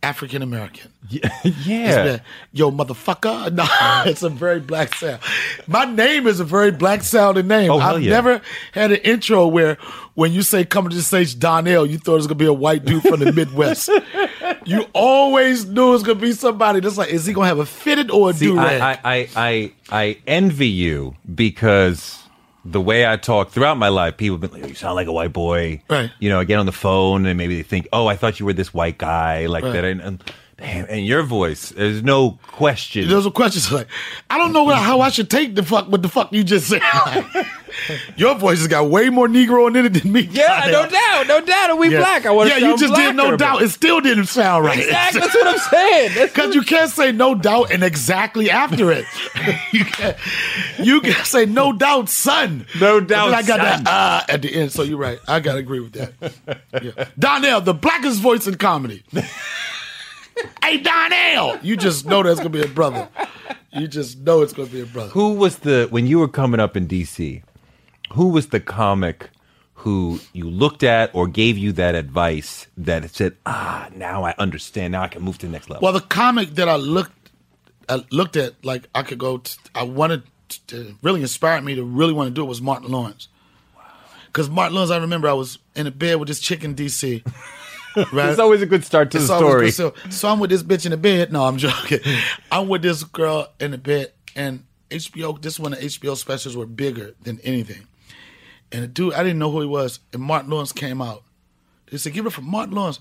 African 0.00 0.42
American. 0.42 0.92
yeah. 1.08 1.28
It's 1.42 1.56
been, 1.66 2.20
Yo, 2.52 2.70
motherfucker. 2.70 3.52
No, 3.52 3.66
it's 4.08 4.22
a 4.22 4.28
very 4.28 4.60
black 4.60 4.94
sound. 4.94 5.20
My 5.66 5.84
name 5.86 6.28
is 6.28 6.38
a 6.38 6.44
very 6.44 6.70
black 6.70 7.02
sounding 7.02 7.48
name. 7.48 7.72
Oh, 7.72 7.78
hell 7.80 7.96
I've 7.96 8.02
yeah. 8.04 8.10
never 8.12 8.40
had 8.72 8.92
an 8.92 8.98
intro 8.98 9.48
where 9.48 9.76
when 10.14 10.32
you 10.32 10.42
say 10.42 10.64
coming 10.64 10.90
to 10.90 10.96
the 10.96 11.02
stage 11.02 11.36
Donnell, 11.40 11.84
you 11.84 11.98
thought 11.98 12.12
it 12.12 12.16
was 12.18 12.26
gonna 12.28 12.36
be 12.36 12.46
a 12.46 12.52
white 12.52 12.84
dude 12.84 13.02
from 13.02 13.18
the 13.18 13.32
Midwest. 13.32 13.90
you 14.68 14.84
always 14.92 15.66
knew 15.66 15.88
it 15.88 15.90
was 15.92 16.02
gonna 16.02 16.18
be 16.20 16.32
somebody 16.32 16.80
that's 16.80 16.96
like, 16.98 17.10
is 17.10 17.26
he 17.26 17.32
gonna 17.32 17.46
have 17.46 17.58
a 17.58 17.66
fitted 17.66 18.10
or 18.10 18.30
a 18.30 18.34
See, 18.34 18.46
do 18.46 18.56
rag? 18.56 18.80
I, 18.80 18.90
I, 18.92 18.98
I, 19.04 19.28
I, 19.36 19.72
I 19.90 20.18
envy 20.26 20.68
you 20.68 21.16
because 21.34 22.22
the 22.64 22.80
way 22.80 23.06
I 23.06 23.16
talk 23.16 23.50
throughout 23.50 23.78
my 23.78 23.88
life, 23.88 24.16
people 24.18 24.36
have 24.36 24.40
been 24.42 24.52
like, 24.52 24.64
oh, 24.64 24.68
you 24.68 24.74
sound 24.74 24.94
like 24.96 25.06
a 25.06 25.12
white 25.12 25.32
boy. 25.32 25.82
Right. 25.88 26.10
You 26.18 26.28
know, 26.28 26.38
I 26.40 26.44
get 26.44 26.58
on 26.58 26.66
the 26.66 26.72
phone 26.72 27.24
and 27.24 27.38
maybe 27.38 27.56
they 27.56 27.62
think, 27.62 27.88
oh, 27.92 28.06
I 28.06 28.16
thought 28.16 28.38
you 28.40 28.46
were 28.46 28.52
this 28.52 28.74
white 28.74 28.98
guy 28.98 29.46
like 29.46 29.64
Right. 29.64 29.72
that. 29.72 29.84
And, 29.84 30.00
and, 30.02 30.32
damn, 30.58 30.84
and 30.90 31.06
your 31.06 31.22
voice, 31.22 31.70
there's 31.70 32.02
no 32.02 32.32
question. 32.48 33.08
There's 33.08 33.24
a 33.24 33.30
question 33.30 33.58
it's 33.60 33.72
like, 33.72 33.88
I 34.28 34.36
don't 34.36 34.52
know 34.52 34.64
what, 34.64 34.76
how 34.76 35.00
I 35.00 35.08
should 35.08 35.30
take 35.30 35.54
the 35.54 35.62
fuck 35.62 35.88
what 35.88 36.02
the 36.02 36.08
fuck 36.10 36.32
you 36.32 36.44
just 36.44 36.68
said. 36.68 36.82
Your 38.16 38.34
voice 38.34 38.58
has 38.58 38.68
got 38.68 38.88
way 38.88 39.10
more 39.10 39.28
Negro 39.28 39.68
in 39.68 39.76
it 39.76 39.90
than 39.94 40.12
me. 40.12 40.22
yeah, 40.30 40.64
no 40.70 40.88
doubt, 40.88 41.26
no 41.26 41.40
doubt. 41.40 41.70
And 41.70 41.78
we 41.78 41.90
Yeah. 41.92 41.98
black. 42.00 42.26
I 42.26 42.30
want 42.30 42.48
Yeah, 42.50 42.58
you 42.58 42.76
just 42.76 42.94
did 42.94 43.14
no 43.16 43.36
doubt. 43.36 43.62
It 43.62 43.70
still 43.70 44.00
didn't 44.00 44.26
sound 44.26 44.64
right. 44.64 44.78
Exactly, 44.78 45.20
that's 45.20 45.34
what 45.34 45.46
I'm 45.46 45.58
saying. 45.58 46.28
Because 46.28 46.54
you 46.54 46.62
can't 46.62 46.90
say 46.90 47.12
no 47.12 47.34
doubt 47.34 47.70
and 47.72 47.82
exactly 47.82 48.50
after 48.50 48.90
it. 48.92 49.04
you 49.72 49.84
can't. 49.84 50.16
You 50.78 51.00
can 51.00 51.24
say 51.24 51.46
no 51.46 51.72
doubt, 51.72 52.08
son. 52.08 52.66
No 52.80 53.00
doubt, 53.00 53.26
then 53.30 53.34
I 53.34 53.42
got 53.42 53.58
son. 53.60 53.84
that 53.84 53.88
uh 53.90 54.24
at 54.28 54.42
the 54.42 54.54
end. 54.54 54.72
So 54.72 54.82
you're 54.82 54.98
right. 54.98 55.18
I 55.28 55.40
gotta 55.40 55.58
agree 55.58 55.80
with 55.80 55.92
that. 55.92 56.12
Yeah. 56.82 57.06
Donnell, 57.18 57.60
the 57.60 57.74
blackest 57.74 58.20
voice 58.20 58.46
in 58.46 58.56
comedy. 58.56 59.02
hey 60.62 60.78
Donnell, 60.78 61.58
you 61.62 61.76
just 61.76 62.06
know 62.06 62.22
that's 62.22 62.38
gonna 62.38 62.50
be 62.50 62.62
a 62.62 62.68
brother. 62.68 63.08
You 63.72 63.86
just 63.88 64.18
know 64.18 64.42
it's 64.42 64.52
gonna 64.52 64.68
be 64.68 64.80
a 64.80 64.86
brother. 64.86 65.10
Who 65.10 65.34
was 65.34 65.58
the 65.58 65.88
when 65.90 66.06
you 66.06 66.18
were 66.20 66.28
coming 66.28 66.60
up 66.60 66.76
in 66.76 66.86
DC? 66.88 67.42
Who 68.12 68.28
was 68.28 68.48
the 68.48 68.60
comic 68.60 69.30
who 69.74 70.18
you 70.32 70.50
looked 70.50 70.82
at 70.82 71.14
or 71.14 71.28
gave 71.28 71.56
you 71.56 71.72
that 71.72 71.94
advice 71.94 72.66
that 72.76 73.08
said, 73.14 73.36
"Ah, 73.46 73.88
now 73.94 74.24
I 74.24 74.34
understand. 74.38 74.92
Now 74.92 75.02
I 75.02 75.08
can 75.08 75.22
move 75.22 75.38
to 75.38 75.46
the 75.46 75.52
next 75.52 75.70
level." 75.70 75.84
Well, 75.84 75.92
the 75.92 76.00
comic 76.00 76.54
that 76.56 76.68
I 76.68 76.76
looked 76.76 77.30
I 77.88 78.04
looked 78.10 78.36
at, 78.36 78.64
like 78.64 78.88
I 78.94 79.02
could 79.02 79.18
go. 79.18 79.38
T- 79.38 79.56
I 79.74 79.84
wanted 79.84 80.22
to 80.68 80.96
really 81.02 81.20
inspired 81.22 81.62
me 81.64 81.74
to 81.74 81.84
really 81.84 82.12
want 82.12 82.28
to 82.28 82.34
do 82.34 82.42
it 82.42 82.46
was 82.46 82.60
Martin 82.60 82.90
Lawrence. 82.90 83.28
Because 84.26 84.50
Martin 84.50 84.74
Lawrence, 84.74 84.90
I 84.90 84.98
remember 84.98 85.28
I 85.28 85.32
was 85.32 85.58
in 85.74 85.86
a 85.86 85.90
bed 85.90 86.16
with 86.16 86.28
this 86.28 86.40
chick 86.40 86.64
in 86.64 86.74
D.C. 86.74 87.22
Right? 88.12 88.28
It's 88.28 88.38
always 88.38 88.62
a 88.62 88.66
good 88.66 88.84
start 88.84 89.10
to 89.10 89.18
It's 89.18 89.26
the 89.26 89.38
story. 89.38 89.72
So, 89.72 89.92
so 90.08 90.28
I'm 90.28 90.38
with 90.38 90.50
this 90.50 90.62
bitch 90.62 90.84
in 90.84 90.92
the 90.92 90.96
bed. 90.96 91.32
No, 91.32 91.44
I'm 91.44 91.56
joking. 91.66 91.98
I'm 92.52 92.68
with 92.68 92.82
this 92.82 93.02
girl 93.02 93.48
in 93.58 93.72
the 93.72 93.78
bed, 93.78 94.12
and 94.36 94.62
HBO. 94.90 95.40
This 95.40 95.54
is 95.54 95.60
when 95.60 95.72
the 95.72 95.78
HBO 95.78 96.16
specials 96.16 96.56
were 96.56 96.66
bigger 96.66 97.16
than 97.22 97.40
anything. 97.40 97.87
And 98.72 98.82
the 98.82 98.88
dude, 98.88 99.14
I 99.14 99.22
didn't 99.22 99.38
know 99.38 99.50
who 99.50 99.60
he 99.60 99.66
was, 99.66 100.00
and 100.12 100.22
Martin 100.22 100.50
Lawrence 100.50 100.72
came 100.72 101.00
out. 101.00 101.22
They 101.90 101.96
said, 101.96 102.12
"Give 102.12 102.26
it 102.26 102.28
up 102.28 102.34
for 102.34 102.42
Martin 102.42 102.74
Lawrence," 102.74 103.00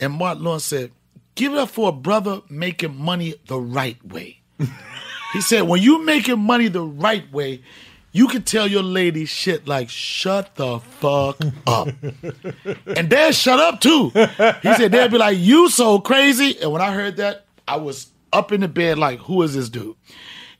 and 0.00 0.12
Martin 0.12 0.42
Lawrence 0.42 0.64
said, 0.64 0.90
"Give 1.34 1.52
it 1.52 1.58
up 1.58 1.70
for 1.70 1.90
a 1.90 1.92
brother 1.92 2.40
making 2.48 2.96
money 2.96 3.34
the 3.46 3.58
right 3.58 4.04
way." 4.04 4.40
he 5.32 5.40
said, 5.40 5.62
"When 5.62 5.80
you 5.82 6.04
making 6.04 6.40
money 6.40 6.68
the 6.68 6.82
right 6.82 7.30
way." 7.32 7.62
You 8.16 8.28
can 8.28 8.42
tell 8.42 8.68
your 8.68 8.84
lady 8.84 9.24
shit 9.24 9.66
like 9.66 9.88
"shut 9.88 10.54
the 10.54 10.78
fuck 10.78 11.36
up," 11.66 11.88
and 12.86 13.10
they'll 13.10 13.32
shut 13.32 13.58
up 13.58 13.80
too. 13.80 14.10
He 14.10 14.74
said 14.74 14.92
they'll 14.92 15.08
be 15.08 15.18
like, 15.18 15.36
"You 15.36 15.68
so 15.68 15.98
crazy." 15.98 16.56
And 16.62 16.70
when 16.70 16.80
I 16.80 16.92
heard 16.92 17.16
that, 17.16 17.44
I 17.66 17.76
was 17.76 18.06
up 18.32 18.52
in 18.52 18.60
the 18.60 18.68
bed 18.68 18.98
like, 18.98 19.18
"Who 19.18 19.42
is 19.42 19.54
this 19.54 19.68
dude?" 19.68 19.96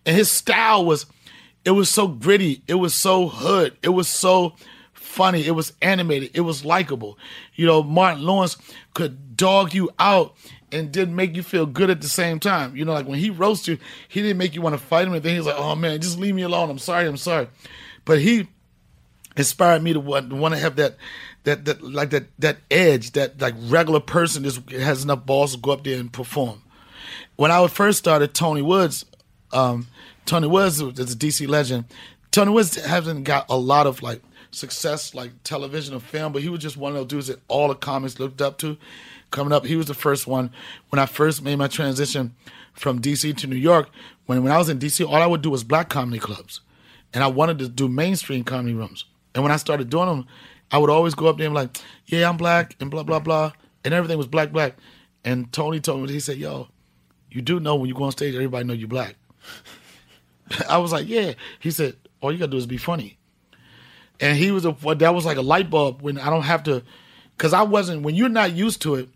And 0.05 0.17
his 0.17 0.31
style 0.33 0.85
was, 0.85 1.07
it 1.65 1.71
was 1.71 1.89
so 1.89 2.09
gritty. 2.09 2.63
It 2.67 2.75
was 2.75 2.95
so 2.95 3.29
hood. 3.29 3.77
It 3.83 3.91
was 3.91 4.09
so 4.09 4.55
funny. 4.93 5.47
It 5.47 5.53
was 5.53 5.73
animated. 5.81 6.31
It 6.35 6.43
was 6.43 6.65
likable. 6.65 7.19
You 7.55 7.67
know, 7.67 7.83
Martin 7.83 8.25
Lawrence 8.25 8.57
could 8.95 9.37
dog 9.37 9.75
you 9.75 9.91
out 9.99 10.35
and 10.73 10.91
didn't 10.91 11.15
make 11.15 11.37
you 11.37 11.43
feel 11.43 11.67
good 11.67 11.89
at 11.89 12.01
the 12.01 12.09
same 12.09 12.41
time. 12.41 12.77
You 12.77 12.85
know, 12.85 12.93
like 12.93 13.07
when 13.07 13.19
he 13.19 13.31
roasted 13.31 13.79
you, 13.79 13.85
he 14.09 14.23
didn't 14.23 14.39
make 14.39 14.55
you 14.55 14.63
want 14.63 14.75
to 14.75 14.85
fight 14.85 15.07
him. 15.07 15.15
And 15.15 15.23
then 15.23 15.37
he's 15.37 15.47
like, 15.47 15.59
"Oh 15.59 15.75
man, 15.75 16.01
just 16.01 16.19
leave 16.19 16.35
me 16.35 16.43
alone. 16.43 16.69
I'm 16.69 16.79
sorry. 16.79 17.07
I'm 17.07 17.17
sorry." 17.17 17.49
But 18.05 18.21
he 18.21 18.49
inspired 19.37 19.83
me 19.83 19.93
to 19.93 20.01
want, 20.01 20.31
to 20.31 20.37
want 20.37 20.55
to 20.55 20.61
have 20.61 20.77
that 20.77 20.97
that 21.45 21.65
that 21.65 21.83
like 21.83 22.11
that 22.11 22.25
that 22.41 22.59
edge 22.71 23.13
that 23.13 23.41
like 23.41 23.55
regular 23.59 24.01
person 24.01 24.45
just 24.45 24.69
has 24.71 25.05
enough 25.05 25.25
balls 25.25 25.55
to 25.55 25.61
go 25.61 25.71
up 25.71 25.85
there 25.85 25.99
and 25.99 26.13
perform. 26.13 26.63
When 27.37 27.51
I 27.51 27.67
first 27.69 27.99
started, 27.99 28.35
Tony 28.35 28.63
Woods, 28.63 29.05
um, 29.53 29.87
Tony 30.27 30.47
Woods 30.47 30.81
is 30.81 31.13
a 31.13 31.17
DC 31.17 31.49
legend. 31.49 31.85
Tony 32.31 32.51
Woods 32.51 32.83
hasn't 32.85 33.25
got 33.25 33.47
a 33.49 33.57
lot 33.57 33.87
of 33.87 34.03
like 34.03 34.23
success 34.51 35.15
like 35.15 35.33
television 35.45 35.95
or 35.95 36.01
film, 36.01 36.33
but 36.33 36.43
he 36.43 36.49
was 36.49 36.61
just 36.61 36.77
one 36.77 36.93
of 36.93 36.97
those 36.97 37.07
dudes 37.07 37.27
that 37.29 37.41
all 37.49 37.69
the 37.69 37.75
comics 37.75 38.19
looked 38.19 38.41
up 38.41 38.59
to. 38.59 38.77
Coming 39.31 39.53
up, 39.53 39.67
he 39.67 39.77
was 39.77 39.87
the 39.87 39.95
first 39.95 40.27
one 40.27 40.51
when 40.91 40.99
I 40.99 41.07
first 41.07 41.43
made 41.43 41.57
my 41.57 41.69
transition 41.69 42.35
from 42.73 43.01
DC 43.01 43.37
to 43.37 43.47
New 43.47 43.57
York. 43.57 43.91
When 44.27 44.43
when 44.43 44.53
I 44.53 44.59
was 44.59 44.69
in 44.69 44.79
DC, 44.79 45.07
all 45.07 45.17
I 45.17 45.27
would 45.27 45.43
do 45.43 45.51
was 45.51 45.65
black 45.65 45.89
comedy 45.89 46.19
clubs 46.19 46.61
and 47.15 47.23
I 47.23 47.29
wanted 47.29 47.61
to 47.61 47.69
do 47.69 47.89
mainstream 47.89 48.45
comedy 48.45 48.75
rooms. 48.75 49.05
And 49.35 49.43
when 49.43 49.53
I 49.53 49.57
started 49.57 49.89
doing 49.89 50.07
them, 50.07 50.27
I 50.71 50.79
would 50.79 50.91
always 50.91 51.15
go 51.15 51.29
up 51.29 51.39
there 51.39 51.47
and 51.47 51.55
be 51.55 51.61
like, 51.61 51.77
"Yeah, 52.07 52.29
I'm 52.29 52.37
black," 52.37 52.77
and 52.81 52.91
blah 52.91 53.05
blah 53.05 53.21
blah, 53.21 53.53
and 53.85 53.95
everything 53.95 54.19
was 54.19 54.27
black 54.27 54.53
black. 54.53 54.77
And 55.25 55.51
Tony 55.53 55.81
told 55.81 56.03
me 56.03 56.13
he 56.13 56.21
said, 56.21 56.37
"Yo, 56.37 56.69
you 57.31 57.41
do 57.41 57.61
know 57.61 57.77
when 57.77 57.89
you 57.89 57.95
go 57.95 58.05
on 58.05 58.13
stage, 58.13 58.35
everybody 58.35 58.65
know 58.65 58.75
you 58.75 58.89
black." 58.89 59.17
I 60.69 60.79
was 60.79 60.93
like, 60.93 61.09
"Yeah." 61.09 61.35
He 61.61 61.71
said, 61.71 61.97
"All 62.21 62.33
you 62.33 62.39
gotta 62.39 62.51
do 62.51 62.57
is 62.57 62.67
be 62.67 62.77
funny." 62.77 63.19
And 64.21 64.37
he 64.37 64.51
was 64.51 64.65
a 64.65 64.77
that 64.97 65.15
was 65.15 65.25
like 65.25 65.37
a 65.37 65.43
light 65.43 65.71
bulb 65.71 66.03
when 66.03 66.19
I 66.19 66.31
don't 66.31 66.43
have 66.43 66.63
to, 66.65 66.83
because 67.37 67.53
I 67.53 67.63
wasn't 67.63 68.03
when 68.03 68.15
you're 68.15 68.29
not 68.29 68.53
used 68.53 68.83
to 68.83 68.95
it, 68.95 69.09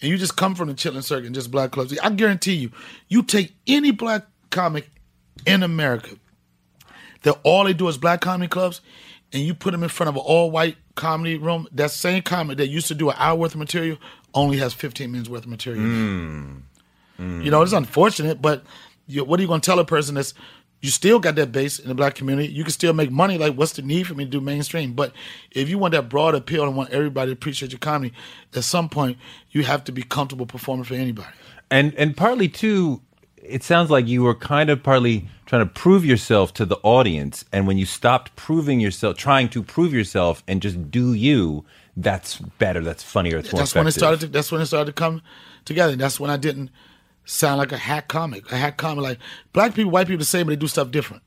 and 0.00 0.10
you 0.10 0.18
just 0.18 0.36
come 0.36 0.54
from 0.54 0.68
the 0.68 0.74
chitlin 0.74 1.02
circuit 1.02 1.26
and 1.26 1.34
just 1.34 1.50
black 1.50 1.70
clubs. 1.70 1.96
I 1.98 2.10
guarantee 2.10 2.54
you, 2.54 2.70
you 3.08 3.22
take 3.22 3.54
any 3.66 3.90
black 3.90 4.26
comic 4.50 4.90
in 5.46 5.62
America 5.62 6.16
that 7.22 7.38
all 7.44 7.64
they 7.64 7.72
do 7.72 7.88
is 7.88 7.98
black 7.98 8.20
comedy 8.20 8.48
clubs, 8.48 8.80
and 9.32 9.42
you 9.42 9.54
put 9.54 9.70
them 9.70 9.82
in 9.82 9.88
front 9.88 10.08
of 10.08 10.16
an 10.16 10.22
all 10.22 10.50
white 10.50 10.76
comedy 10.94 11.36
room, 11.36 11.68
that 11.72 11.90
same 11.90 12.22
comic 12.22 12.58
that 12.58 12.68
used 12.68 12.88
to 12.88 12.94
do 12.94 13.10
an 13.10 13.16
hour 13.18 13.36
worth 13.36 13.54
of 13.54 13.58
material 13.58 13.96
only 14.34 14.58
has 14.58 14.74
15 14.74 15.10
minutes 15.10 15.28
worth 15.28 15.44
of 15.44 15.50
material. 15.50 15.82
Hmm. 15.82 17.42
You 17.42 17.50
know, 17.50 17.62
it's 17.62 17.72
unfortunate, 17.72 18.42
but 18.42 18.64
you, 19.06 19.24
what 19.24 19.38
are 19.38 19.42
you 19.42 19.48
going 19.48 19.60
to 19.60 19.64
tell 19.64 19.78
a 19.78 19.84
person 19.84 20.14
that's 20.16 20.34
you 20.82 20.90
still 20.90 21.18
got 21.18 21.36
that 21.36 21.52
base 21.52 21.78
in 21.78 21.88
the 21.88 21.94
black 21.94 22.14
community? 22.14 22.52
You 22.52 22.64
can 22.64 22.72
still 22.72 22.92
make 22.92 23.10
money. 23.10 23.38
Like, 23.38 23.54
what's 23.54 23.72
the 23.72 23.82
need 23.82 24.06
for 24.06 24.14
me 24.14 24.24
to 24.24 24.30
do 24.30 24.40
mainstream? 24.40 24.92
But 24.92 25.14
if 25.50 25.70
you 25.70 25.78
want 25.78 25.92
that 25.92 26.10
broad 26.10 26.34
appeal 26.34 26.64
and 26.64 26.76
want 26.76 26.90
everybody 26.90 27.30
to 27.30 27.32
appreciate 27.32 27.72
your 27.72 27.78
comedy, 27.78 28.12
at 28.54 28.64
some 28.64 28.90
point 28.90 29.16
you 29.50 29.62
have 29.62 29.84
to 29.84 29.92
be 29.92 30.02
comfortable 30.02 30.44
performing 30.44 30.84
for 30.84 30.94
anybody. 30.94 31.28
and 31.70 31.94
and 31.94 32.16
partly 32.16 32.48
too 32.48 33.00
it 33.42 33.64
sounds 33.64 33.90
like 33.90 34.06
you 34.06 34.22
were 34.22 34.36
kind 34.36 34.70
of 34.70 34.82
partly 34.82 35.26
trying 35.46 35.66
to 35.66 35.72
prove 35.72 36.04
yourself 36.04 36.54
to 36.54 36.64
the 36.64 36.76
audience 36.82 37.44
and 37.52 37.66
when 37.66 37.76
you 37.78 37.86
stopped 37.86 38.36
proving 38.36 38.78
yourself 38.78 39.16
trying 39.16 39.48
to 39.48 39.62
prove 39.62 39.92
yourself 39.92 40.44
and 40.46 40.62
just 40.62 40.90
do 40.90 41.12
you 41.12 41.64
that's 41.96 42.38
better 42.58 42.80
that's 42.82 43.02
funnier 43.02 43.38
it's 43.38 43.52
more 43.52 43.60
that's 43.60 43.74
when 43.74 43.86
it 43.86 43.92
started. 43.92 44.20
To, 44.20 44.26
that's 44.28 44.52
when 44.52 44.60
it 44.60 44.66
started 44.66 44.86
to 44.86 44.92
come 44.92 45.22
together. 45.64 45.96
That's 45.96 46.18
when 46.20 46.30
I 46.30 46.36
didn't 46.36 46.70
sound 47.24 47.58
like 47.58 47.72
a 47.72 47.76
hack 47.78 48.08
comic. 48.08 48.50
A 48.52 48.56
hack 48.56 48.76
comic 48.76 49.02
like 49.02 49.18
black 49.52 49.74
people, 49.74 49.90
white 49.92 50.06
people 50.06 50.18
the 50.18 50.24
same, 50.24 50.46
but 50.46 50.50
they 50.50 50.56
do 50.56 50.66
stuff 50.68 50.90
different. 50.90 51.22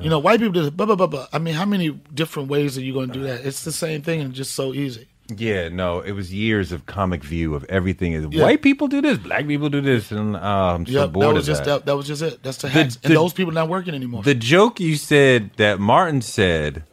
You 0.00 0.10
know, 0.10 0.18
white 0.18 0.40
people 0.40 0.52
do 0.60 0.70
blah 0.72 0.86
blah 0.86 0.96
blah 0.96 1.06
blah. 1.06 1.26
I 1.32 1.38
mean, 1.38 1.54
how 1.54 1.64
many 1.64 1.90
different 2.12 2.48
ways 2.48 2.76
are 2.76 2.80
you 2.82 2.92
going 2.92 3.08
to 3.08 3.14
do 3.14 3.22
that? 3.24 3.46
It's 3.46 3.62
the 3.64 3.70
same 3.72 4.02
thing 4.02 4.20
and 4.20 4.34
just 4.34 4.52
so 4.54 4.74
easy. 4.74 5.06
yeah 5.36 5.68
no 5.70 6.00
it 6.00 6.12
was 6.12 6.34
years 6.34 6.70
of 6.70 6.84
comic 6.84 7.24
view 7.24 7.54
of 7.54 7.64
everything 7.70 8.12
Yeah. 8.30 8.42
white 8.42 8.60
people 8.60 8.88
do 8.88 9.00
this 9.00 9.16
black 9.16 9.46
people 9.46 9.70
do 9.70 9.80
this 9.80 10.12
and 10.12 10.36
uh, 10.36 10.74
i'm 10.74 10.84
so 10.84 10.92
Yep, 11.00 11.12
bored 11.12 11.28
that 11.28 11.32
was 11.34 11.48
of 11.48 11.52
just 11.52 11.64
that. 11.64 11.70
that. 11.78 11.86
That 11.86 11.96
was 11.96 12.06
just 12.06 12.20
it. 12.20 12.42
That's 12.42 12.58
the 12.58 12.66
The- 12.66 12.72
hacks, 12.74 12.98
and 13.02 13.10
the- 13.10 13.14
those 13.20 13.32
people 13.32 13.50
not 13.60 13.70
working 13.70 13.94
anymore. 13.94 14.22
the 14.22 14.34
joke 14.34 14.80
you 14.80 14.96
said 14.96 15.50
that 15.56 15.80
martin 15.80 16.20
said 16.20 16.84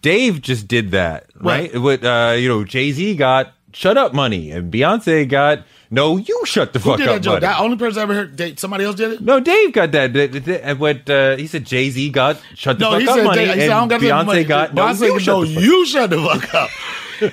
dave 0.00 0.40
just 0.40 0.68
did 0.68 0.92
that 0.92 1.26
right, 1.34 1.72
Right. 1.72 1.80
what 1.82 2.04
uh 2.04 2.36
you 2.38 2.48
know 2.48 2.62
jay-z 2.62 3.16
got 3.16 3.52
shut 3.72 3.96
up 3.96 4.12
money 4.14 4.50
and 4.50 4.72
beyonce 4.72 5.28
got 5.28 5.64
no 5.90 6.16
you 6.16 6.40
shut 6.44 6.72
the 6.72 6.78
Who 6.78 6.90
fuck 6.90 6.98
did 6.98 7.08
up 7.08 7.14
that 7.16 7.20
joke? 7.22 7.32
money. 7.34 7.40
That 7.46 7.60
only 7.60 7.76
person 7.76 7.98
I 8.00 8.02
ever 8.04 8.14
heard. 8.14 8.36
Dave, 8.36 8.58
somebody 8.58 8.84
else 8.84 8.96
did 8.96 9.12
it. 9.12 9.20
No, 9.20 9.40
Dave 9.40 9.72
got 9.72 9.92
that. 9.92 10.16
And 10.64 10.78
what 10.80 11.08
uh, 11.10 11.36
he 11.36 11.46
said, 11.46 11.66
Jay 11.66 11.90
Z 11.90 12.10
got 12.10 12.40
shut 12.54 12.78
the 12.78 12.84
No, 12.84 12.90
fuck 12.92 13.00
he 13.02 13.08
up 13.08 13.14
said, 13.16 13.24
money, 13.24 13.44
Dave, 13.44 13.54
he 13.54 13.60
said, 13.60 13.70
I 13.70 13.80
don't 13.80 13.82
and 13.82 13.90
got 13.90 14.00
Beyonce 14.00 14.26
money. 14.26 14.44
got 14.44 14.74
no. 14.74 14.82
Beyonce 14.86 15.00
You 15.06 15.20
shut 15.20 15.34
no, 15.34 15.44
the 15.44 15.54
fuck 15.54 15.62
you 15.64 15.86
shut 15.86 16.10
the 16.10 16.18
fuck 16.18 16.54
up. 16.54 16.70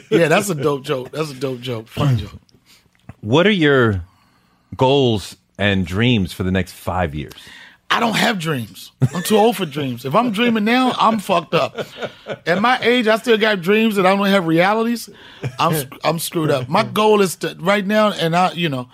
yeah, 0.11 0.27
that's 0.27 0.49
a 0.49 0.55
dope 0.55 0.83
joke. 0.83 1.11
That's 1.11 1.31
a 1.31 1.35
dope 1.35 1.61
joke. 1.61 1.87
Funny 1.87 2.21
joke. 2.21 2.31
What 3.21 3.47
are 3.47 3.51
your 3.51 4.03
goals 4.75 5.35
and 5.57 5.85
dreams 5.85 6.31
for 6.33 6.43
the 6.43 6.51
next 6.51 6.73
five 6.73 7.15
years? 7.15 7.33
I 7.91 7.99
don't 7.99 8.15
have 8.15 8.37
dreams. 8.37 8.91
I'm 9.13 9.23
too 9.23 9.37
old 9.37 9.57
for 9.57 9.65
dreams. 9.65 10.05
If 10.05 10.13
I'm 10.13 10.31
dreaming 10.31 10.63
now, 10.63 10.93
I'm 10.97 11.19
fucked 11.19 11.55
up. 11.55 11.75
At 12.45 12.61
my 12.61 12.77
age, 12.81 13.07
I 13.07 13.17
still 13.17 13.37
got 13.37 13.61
dreams 13.61 13.97
and 13.97 14.07
I 14.07 14.15
don't 14.15 14.27
have 14.27 14.45
realities. 14.45 15.09
I'm 15.57 15.89
I'm 16.03 16.19
screwed 16.19 16.51
up. 16.51 16.69
My 16.69 16.83
goal 16.83 17.21
is 17.21 17.35
to 17.37 17.55
right 17.59 17.85
now, 17.85 18.11
and 18.11 18.35
I, 18.35 18.51
you 18.51 18.69
know, 18.69 18.89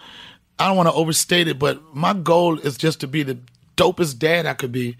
I 0.58 0.68
don't 0.68 0.78
want 0.78 0.88
to 0.88 0.94
overstate 0.94 1.48
it, 1.48 1.60
but 1.60 1.94
my 1.94 2.14
goal 2.14 2.58
is 2.60 2.78
just 2.78 3.02
to 3.02 3.08
be 3.08 3.24
the 3.24 3.38
dopest 3.76 4.18
dad 4.18 4.46
I 4.46 4.54
could 4.54 4.72
be, 4.72 4.96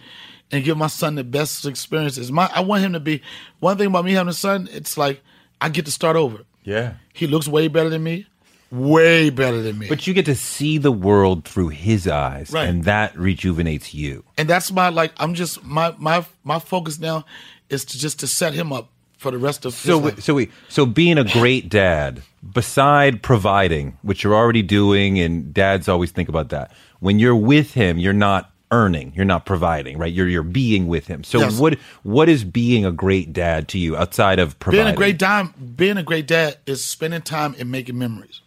and 0.52 0.64
give 0.64 0.78
my 0.78 0.88
son 0.88 1.16
the 1.16 1.24
best 1.24 1.66
experiences. 1.66 2.32
My 2.32 2.50
I 2.54 2.60
want 2.60 2.84
him 2.84 2.94
to 2.94 3.00
be. 3.00 3.22
One 3.60 3.78
thing 3.78 3.88
about 3.88 4.04
me 4.04 4.12
having 4.12 4.30
a 4.30 4.34
son, 4.34 4.68
it's 4.72 4.98
like 4.98 5.22
I 5.62 5.70
get 5.70 5.86
to 5.86 5.92
start 5.92 6.18
over. 6.18 6.40
Yeah. 6.64 6.96
He 7.14 7.28
looks 7.28 7.48
way 7.48 7.70
better 7.70 7.90
than 7.90 8.04
me. 8.04 8.28
Way 8.76 9.30
better 9.30 9.62
than 9.62 9.78
me. 9.80 9.88
But 9.88 10.06
you 10.06 10.14
get 10.14 10.26
to 10.26 10.36
see 10.36 10.78
the 10.78 10.92
world 10.92 11.46
through 11.46 11.70
his 11.70 12.08
eyes, 12.08 12.52
Right. 12.52 12.68
and 12.68 12.84
that 12.84 13.18
rejuvenates 13.18 13.94
you. 13.94 14.24
and 14.38 14.50
that's 14.50 14.72
my 14.72 14.90
like 14.90 15.14
i'm 15.18 15.34
just 15.34 15.64
my 15.64 15.94
my 15.98 16.26
my 16.44 16.60
focus 16.60 17.00
now 17.00 17.26
is 17.70 17.86
to 17.86 17.98
just 17.98 18.20
to 18.20 18.28
set 18.28 18.54
him 18.54 18.74
up 18.74 18.90
for 19.18 19.32
the 19.32 19.38
rest 19.38 19.66
of 19.66 19.74
his 19.74 19.82
So, 19.82 19.98
life. 20.00 20.22
so 20.22 20.34
we, 20.36 20.50
so 20.68 20.86
being 20.86 21.18
a 21.18 21.24
great 21.24 21.70
dad, 21.70 22.22
beside 22.54 23.22
providing, 23.24 23.98
which 24.02 24.24
you're 24.24 24.36
already 24.36 24.62
doing, 24.62 25.20
and 25.20 25.54
dads 25.54 25.88
always 25.88 26.12
think 26.12 26.28
about 26.30 26.50
that. 26.50 26.72
When 27.00 27.18
you're 27.18 27.36
with 27.36 27.74
him, 27.74 27.98
you're 27.98 28.14
not 28.14 28.52
earning, 28.72 29.14
you're 29.16 29.26
not 29.26 29.46
providing, 29.46 29.98
right? 29.98 30.12
You're 30.14 30.28
you're 30.28 30.44
being 30.44 30.88
with 30.88 31.08
him. 31.08 31.24
So, 31.24 31.40
Yes. 31.40 31.58
what 31.58 31.80
what 32.04 32.28
is 32.30 32.44
being 32.44 32.86
a 32.86 32.92
great 32.92 33.32
dad 33.34 33.68
to 33.70 33.80
you 33.80 33.96
outside 33.96 34.38
of 34.38 34.60
providing? 34.60 34.86
being 34.86 34.94
a 34.94 34.98
great 34.98 35.18
dad 35.18 35.76
being 35.78 35.98
a 35.98 36.04
great 36.04 36.28
dad 36.28 36.58
is 36.66 36.84
spending 36.84 37.22
time 37.22 37.56
and 37.58 37.72
making 37.72 37.98
memories 37.98 38.42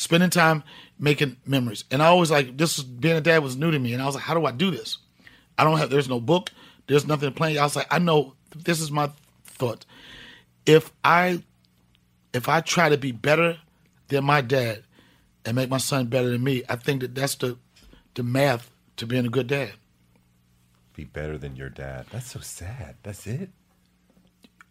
spending 0.00 0.30
time 0.30 0.62
making 0.98 1.36
memories 1.44 1.84
and 1.90 2.02
i 2.02 2.06
always 2.06 2.30
like 2.30 2.56
this 2.56 2.78
was 2.78 2.84
being 2.86 3.16
a 3.18 3.20
dad 3.20 3.42
was 3.42 3.54
new 3.54 3.70
to 3.70 3.78
me 3.78 3.92
and 3.92 4.02
i 4.02 4.06
was 4.06 4.14
like 4.14 4.24
how 4.24 4.32
do 4.32 4.46
i 4.46 4.50
do 4.50 4.70
this 4.70 4.96
i 5.58 5.64
don't 5.64 5.76
have 5.76 5.90
there's 5.90 6.08
no 6.08 6.18
book 6.18 6.50
there's 6.86 7.06
nothing 7.06 7.28
to 7.28 7.34
playing 7.34 7.58
i 7.58 7.62
was 7.62 7.76
like 7.76 7.86
i 7.90 7.98
know 7.98 8.32
this 8.56 8.80
is 8.80 8.90
my 8.90 9.10
thought 9.44 9.84
if 10.64 10.90
i 11.04 11.42
if 12.32 12.48
i 12.48 12.62
try 12.62 12.88
to 12.88 12.96
be 12.96 13.12
better 13.12 13.58
than 14.08 14.24
my 14.24 14.40
dad 14.40 14.82
and 15.44 15.54
make 15.54 15.68
my 15.68 15.76
son 15.76 16.06
better 16.06 16.30
than 16.30 16.42
me 16.42 16.62
i 16.70 16.76
think 16.76 17.02
that 17.02 17.14
that's 17.14 17.34
the 17.34 17.58
the 18.14 18.22
math 18.22 18.70
to 18.96 19.06
being 19.06 19.26
a 19.26 19.30
good 19.30 19.48
dad 19.48 19.72
Be 20.94 21.04
better 21.04 21.38
than 21.38 21.56
your 21.56 21.68
dad. 21.70 22.06
That's 22.10 22.30
so 22.32 22.40
sad. 22.40 22.96
That's 23.02 23.26
it. 23.26 23.50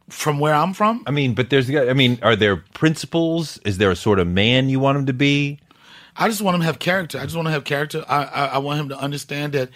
From 0.09 0.39
where 0.39 0.53
i'm 0.53 0.73
from 0.73 1.03
I 1.05 1.11
mean, 1.11 1.33
but 1.33 1.49
there's. 1.49 1.69
I 1.69 1.93
mean, 1.93 2.19
are 2.21 2.35
there 2.35 2.57
principles? 2.57 3.57
Is 3.65 3.77
there 3.77 3.91
a 3.91 3.95
sort 3.95 4.19
of 4.19 4.27
man 4.27 4.69
you 4.69 4.79
want 4.79 4.97
him 4.97 5.05
to 5.07 5.13
be? 5.13 5.59
I 6.15 6.27
just 6.27 6.41
want 6.41 6.55
him 6.55 6.61
to 6.61 6.65
have 6.65 6.79
character. 6.79 7.17
I 7.17 7.23
just 7.23 7.35
want 7.35 7.47
to 7.47 7.51
have 7.51 7.63
character. 7.63 8.03
I, 8.07 8.23
I, 8.25 8.45
I 8.45 8.57
want 8.57 8.79
him 8.79 8.89
to 8.89 8.97
understand 8.97 9.53
that 9.53 9.69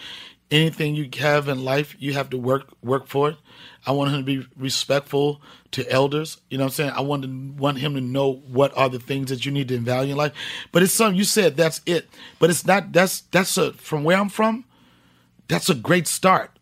anything 0.52 0.96
you 0.96 1.10
have 1.20 1.48
in 1.48 1.64
life, 1.64 1.96
you 2.00 2.14
have 2.14 2.30
to 2.32 2.38
work 2.38 2.72
work 2.84 3.08
for 3.08 3.30
it. 3.30 3.38
I 3.86 3.92
want 3.92 4.12
him 4.12 4.20
to 4.20 4.24
be 4.24 4.48
respectful 4.58 5.42
to 5.72 5.90
elders. 5.92 6.40
You 6.50 6.58
know 6.58 6.66
what 6.66 6.72
I'm 6.72 6.74
saying? 6.74 6.92
I 6.92 7.02
want 7.02 7.24
to 7.24 7.62
want 7.62 7.80
him 7.80 7.96
to 7.96 8.02
know 8.02 8.34
what 8.34 8.76
are 8.78 8.90
the 8.90 9.00
things 9.00 9.30
that 9.30 9.46
you 9.46 9.52
need 9.52 9.70
to 9.70 9.80
value 9.80 10.12
in 10.12 10.18
life. 10.18 10.34
But 10.72 10.84
it's 10.84 10.94
something 10.94 11.18
you 11.18 11.24
said 11.24 11.58
that's 11.58 11.82
it. 11.86 12.10
But 12.40 12.50
it's 12.50 12.66
not. 12.66 12.92
That's 12.92 13.22
that's 13.32 13.58
a 13.58 13.74
from 13.74 14.04
where 14.04 14.18
I'm 14.18 14.30
from. 14.30 14.66
That's 15.48 15.70
a 15.70 15.76
great 15.76 16.08
start. 16.08 16.53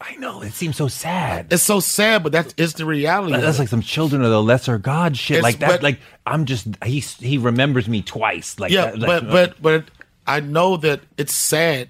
I 0.00 0.16
know 0.16 0.42
it 0.42 0.52
seems 0.52 0.76
so 0.76 0.88
sad. 0.88 1.52
It's 1.52 1.62
so 1.62 1.80
sad, 1.80 2.22
but 2.22 2.32
that's 2.32 2.52
it's 2.56 2.74
the 2.74 2.84
reality. 2.84 3.36
That's 3.40 3.58
like 3.58 3.68
some 3.68 3.80
children 3.80 4.22
of 4.22 4.30
the 4.30 4.42
lesser 4.42 4.76
god 4.78 5.16
shit. 5.16 5.38
It's- 5.38 5.42
like 5.42 5.58
that. 5.60 5.68
but- 5.68 5.82
like 5.82 6.00
I'm 6.26 6.44
just 6.44 6.66
he 6.84 7.00
he 7.00 7.38
remembers 7.38 7.88
me 7.88 8.02
twice. 8.02 8.58
Like 8.58 8.70
yeah, 8.72 8.86
that, 8.90 8.98
like- 8.98 9.06
but 9.22 9.30
but 9.30 9.62
but 9.62 9.84
I 10.26 10.40
know 10.40 10.76
that 10.78 11.00
it's 11.16 11.32
sad 11.34 11.88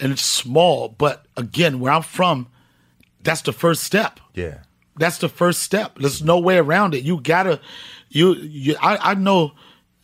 and 0.00 0.12
it's 0.12 0.22
small. 0.24 0.88
But 0.88 1.24
again, 1.36 1.80
where 1.80 1.92
I'm 1.92 2.02
from, 2.02 2.48
that's 3.22 3.42
the 3.42 3.52
first 3.52 3.84
step. 3.84 4.20
yeah. 4.34 4.58
That's 4.96 5.18
the 5.18 5.28
first 5.28 5.60
step. 5.64 5.98
There's 5.98 6.22
no 6.22 6.38
way 6.38 6.56
around 6.56 6.94
it. 6.94 7.02
You 7.02 7.20
gotta, 7.20 7.60
you, 8.10 8.34
you. 8.34 8.76
I, 8.80 9.10
I 9.10 9.14
know 9.14 9.52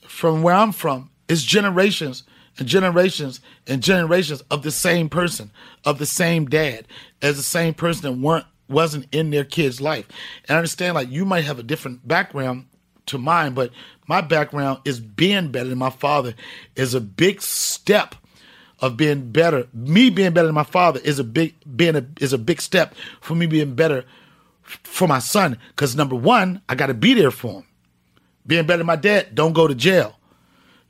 from 0.05 0.43
where 0.43 0.53
I'm 0.55 0.73
from, 0.73 1.11
it's 1.29 1.43
generations 1.45 2.25
and 2.59 2.69
generations 2.69 3.41
and 3.67 3.83
generations 3.83 4.43
of 4.51 4.63
the 4.63 4.71
same 4.71 5.09
person, 5.09 5.51
of 5.85 5.99
the 5.99 6.07
same 6.07 6.47
dad, 6.47 6.87
as 7.23 7.37
the 7.37 7.43
same 7.43 7.75
person 7.75 8.03
that 8.03 8.21
weren't 8.21 8.47
wasn't 8.69 9.07
in 9.13 9.31
their 9.31 9.45
kid's 9.45 9.81
life. 9.81 10.07
And 10.49 10.55
I 10.55 10.59
understand, 10.59 10.95
like 10.95 11.11
you 11.11 11.25
might 11.25 11.45
have 11.45 11.59
a 11.59 11.65
different 11.65 12.07
background 12.07 12.67
to 13.07 13.19
mine, 13.19 13.53
but 13.53 13.73
my 14.07 14.21
background 14.21 14.81
is 14.85 15.01
being 15.01 15.51
better 15.51 15.69
than 15.69 15.79
my 15.79 15.91
father 15.91 16.35
is 16.77 16.95
a 16.95 17.01
big 17.01 17.43
step 17.43 18.15
of 18.81 18.97
being 18.97 19.31
better. 19.31 19.67
Me 19.73 20.11
being 20.11 20.33
better 20.33 20.47
than 20.47 20.55
my 20.55 20.65
father 20.65 21.01
is 21.03 21.19
a 21.19 21.25
big 21.25 21.55
being 21.77 21.97
a 21.97 22.07
is 22.21 22.33
a 22.33 22.39
big 22.39 22.61
step 22.61 22.95
for 23.21 23.35
me 23.35 23.47
being 23.47 23.75
better 23.75 24.05
for 24.63 25.09
my 25.09 25.19
son. 25.19 25.59
Because 25.71 25.97
number 25.97 26.17
one, 26.17 26.63
I 26.69 26.75
got 26.75 26.87
to 26.87 26.95
be 26.95 27.15
there 27.15 27.31
for 27.31 27.53
him. 27.53 27.65
Being 28.47 28.67
better 28.67 28.79
than 28.79 28.87
my 28.87 28.97
dad, 28.97 29.35
don't 29.35 29.53
go 29.53 29.67
to 29.67 29.75
jail. 29.75 30.17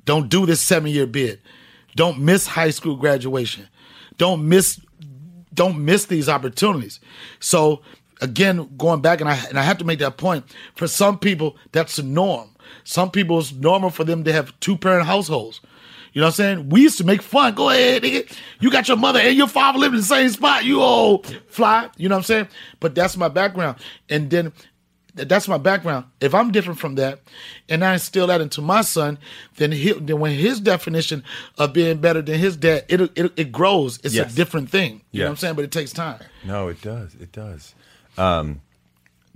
Don't 0.05 0.29
do 0.29 0.47
this 0.47 0.61
seven 0.61 0.91
year 0.91 1.07
bid. 1.07 1.41
Don't 1.97 2.21
miss 2.21 2.47
high 2.47 2.71
school 2.71 2.97
graduation. 2.97 3.69
Don't 4.17 4.49
miss 4.49 4.81
don't 5.53 5.85
miss 5.85 6.07
these 6.07 6.29
opportunities. 6.29 7.01
So 7.41 7.83
again, 8.21 8.69
going 8.77 9.01
back 9.01 9.21
and 9.21 9.29
I 9.29 9.37
and 9.49 9.59
I 9.59 9.63
have 9.63 9.79
to 9.79 9.85
make 9.85 9.99
that 9.99 10.17
point. 10.17 10.45
For 10.75 10.87
some 10.87 11.19
people, 11.19 11.57
that's 11.73 11.97
the 11.97 12.03
norm. 12.03 12.51
Some 12.85 13.11
people 13.11 13.39
it's 13.39 13.53
normal 13.53 13.91
for 13.91 14.05
them 14.05 14.25
to 14.25 14.33
have 14.33 14.59
two 14.61 14.77
parent 14.77 15.07
households. 15.07 15.61
You 16.13 16.21
know 16.21 16.27
what 16.27 16.41
I'm 16.41 16.57
saying? 16.57 16.69
We 16.71 16.83
used 16.83 16.99
to 16.99 17.05
make 17.05 17.23
fun. 17.23 17.55
Go 17.55 17.71
ahead, 17.71 18.03
nigga. 18.03 18.33
You 18.59 18.71
got 18.71 18.89
your 18.89 18.97
mother 18.97 19.21
and 19.21 19.37
your 19.37 19.47
father 19.47 19.79
living 19.79 19.95
in 19.95 20.01
the 20.01 20.07
same 20.07 20.29
spot. 20.31 20.65
You 20.65 20.83
old 20.83 21.27
fly. 21.49 21.89
You 21.97 22.09
know 22.09 22.17
what 22.17 22.21
I'm 22.21 22.25
saying? 22.25 22.49
But 22.81 22.97
that's 22.97 23.17
my 23.17 23.29
background. 23.29 23.79
And 24.09 24.29
then 24.29 24.53
th- 24.53 24.70
that's 25.29 25.47
my 25.49 25.59
background. 25.59 26.07
If 26.21 26.35
I'm 26.35 26.51
different 26.53 26.79
from 26.79 26.95
that, 26.97 27.21
and 27.69 27.85
I 27.85 27.95
instill 27.95 28.27
that 28.29 28.41
into 28.41 28.61
my 28.63 28.81
son, 28.83 29.19
then 29.57 29.73
he, 29.73 29.93
then 29.93 30.19
when 30.21 30.37
his 30.37 30.61
definition 30.61 31.23
of 31.59 31.73
being 31.73 31.99
better 31.99 32.23
than 32.23 32.39
his 32.39 32.57
dad, 32.57 32.85
it 32.89 33.01
it, 33.17 33.33
it 33.37 33.53
grows. 33.53 33.99
It's 34.05 34.15
Yes. 34.15 34.33
a 34.33 34.37
different 34.37 34.71
thing. 34.71 35.03
You 35.13 35.21
know 35.21 35.27
what 35.27 35.31
I'm 35.31 35.37
saying? 35.37 35.55
But 35.57 35.65
it 35.65 35.73
takes 35.73 35.93
time. 35.93 36.21
No, 36.45 36.69
it 36.69 36.81
does. 36.83 37.15
It 37.15 37.33
does. 37.33 37.75
Um, 38.19 38.61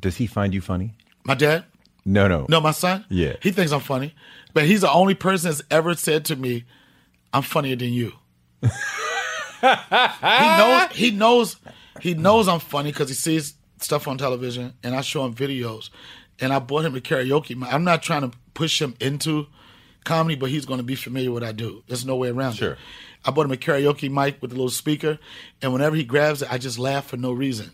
does 0.00 0.16
he 0.16 0.26
find 0.26 0.52
you 0.54 0.60
funny? 0.60 0.94
My 1.24 1.34
dad, 1.34 1.64
No, 2.04 2.28
no, 2.28 2.46
no, 2.48 2.60
my 2.60 2.72
son, 2.72 3.04
Yeah. 3.08 3.34
he 3.42 3.50
thinks 3.50 3.72
I'm 3.72 3.80
funny, 3.80 4.14
but 4.52 4.64
he's 4.64 4.82
the 4.82 4.90
only 4.92 5.14
person 5.14 5.50
that's 5.50 5.62
ever 5.70 5.94
said 5.94 6.24
to 6.26 6.36
me, 6.36 6.64
"I'm 7.32 7.42
funnier 7.42 7.76
than 7.76 7.92
you." 7.92 8.12
he 8.62 8.68
knows. 10.58 10.90
He 10.92 11.10
knows. 11.10 11.56
He 12.00 12.14
knows 12.14 12.48
I'm 12.48 12.60
funny 12.60 12.90
because 12.92 13.08
he 13.08 13.14
sees 13.14 13.54
stuff 13.84 14.08
on 14.08 14.18
television, 14.18 14.72
and 14.82 14.94
I 14.94 15.02
show 15.02 15.24
him 15.24 15.34
videos. 15.34 15.90
And 16.40 16.52
I 16.52 16.58
brought 16.58 16.84
him 16.84 16.94
to 16.94 17.00
karaoke. 17.00 17.56
Mic. 17.56 17.72
I'm 17.72 17.84
not 17.84 18.02
trying 18.02 18.28
to 18.28 18.36
push 18.54 18.82
him 18.82 18.94
into 19.00 19.46
comedy, 20.04 20.34
but 20.34 20.50
he's 20.50 20.66
going 20.66 20.78
to 20.78 20.84
be 20.84 20.96
familiar 20.96 21.30
with 21.30 21.42
what 21.42 21.48
I 21.48 21.52
do. 21.52 21.84
There's 21.86 22.04
no 22.04 22.16
way 22.16 22.28
around 22.30 22.54
Sure. 22.54 22.72
it. 22.72 22.78
I 23.24 23.30
bought 23.30 23.46
him 23.46 23.52
a 23.52 23.56
karaoke 23.56 24.10
mic 24.10 24.42
with 24.42 24.50
a 24.50 24.54
little 24.54 24.68
speaker, 24.70 25.18
and 25.62 25.72
whenever 25.72 25.94
he 25.96 26.04
grabs 26.04 26.42
it, 26.42 26.52
I 26.52 26.58
just 26.58 26.78
laugh 26.78 27.06
for 27.06 27.16
no 27.16 27.32
reason 27.32 27.70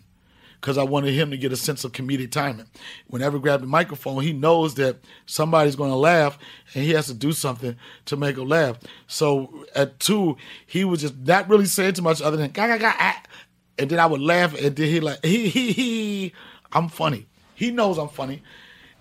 because 0.60 0.76
I 0.76 0.82
wanted 0.82 1.14
him 1.14 1.30
to 1.30 1.38
get 1.38 1.52
a 1.52 1.56
sense 1.56 1.84
of 1.84 1.92
comedic 1.92 2.30
timing. 2.30 2.66
Whenever 3.08 3.38
he 3.38 3.42
grabs 3.42 3.62
the 3.62 3.66
microphone, 3.66 4.22
he 4.22 4.32
knows 4.34 4.74
that 4.74 4.98
somebody's 5.26 5.74
going 5.74 5.90
to 5.90 5.96
laugh, 5.96 6.38
and 6.74 6.84
he 6.84 6.90
has 6.90 7.06
to 7.06 7.14
do 7.14 7.32
something 7.32 7.76
to 8.04 8.16
make 8.16 8.36
him 8.36 8.46
laugh. 8.46 8.78
So 9.06 9.64
at 9.74 9.98
two, 9.98 10.36
he 10.66 10.84
was 10.84 11.00
just 11.00 11.16
not 11.16 11.48
really 11.48 11.64
saying 11.64 11.94
too 11.94 12.02
much 12.02 12.20
other 12.20 12.36
than 12.36 12.50
"ga 12.50 12.66
ga 12.66 12.78
ga," 12.78 12.92
ah," 12.98 13.22
and 13.80 13.90
then 13.90 13.98
I 13.98 14.06
would 14.06 14.20
laugh, 14.20 14.54
and 14.54 14.76
then 14.76 14.88
he 14.88 15.00
like 15.00 15.24
he 15.24 15.48
he 15.48 15.72
he. 15.72 16.32
I'm 16.72 16.88
funny. 16.88 17.26
He 17.54 17.70
knows 17.70 17.98
I'm 17.98 18.08
funny. 18.08 18.42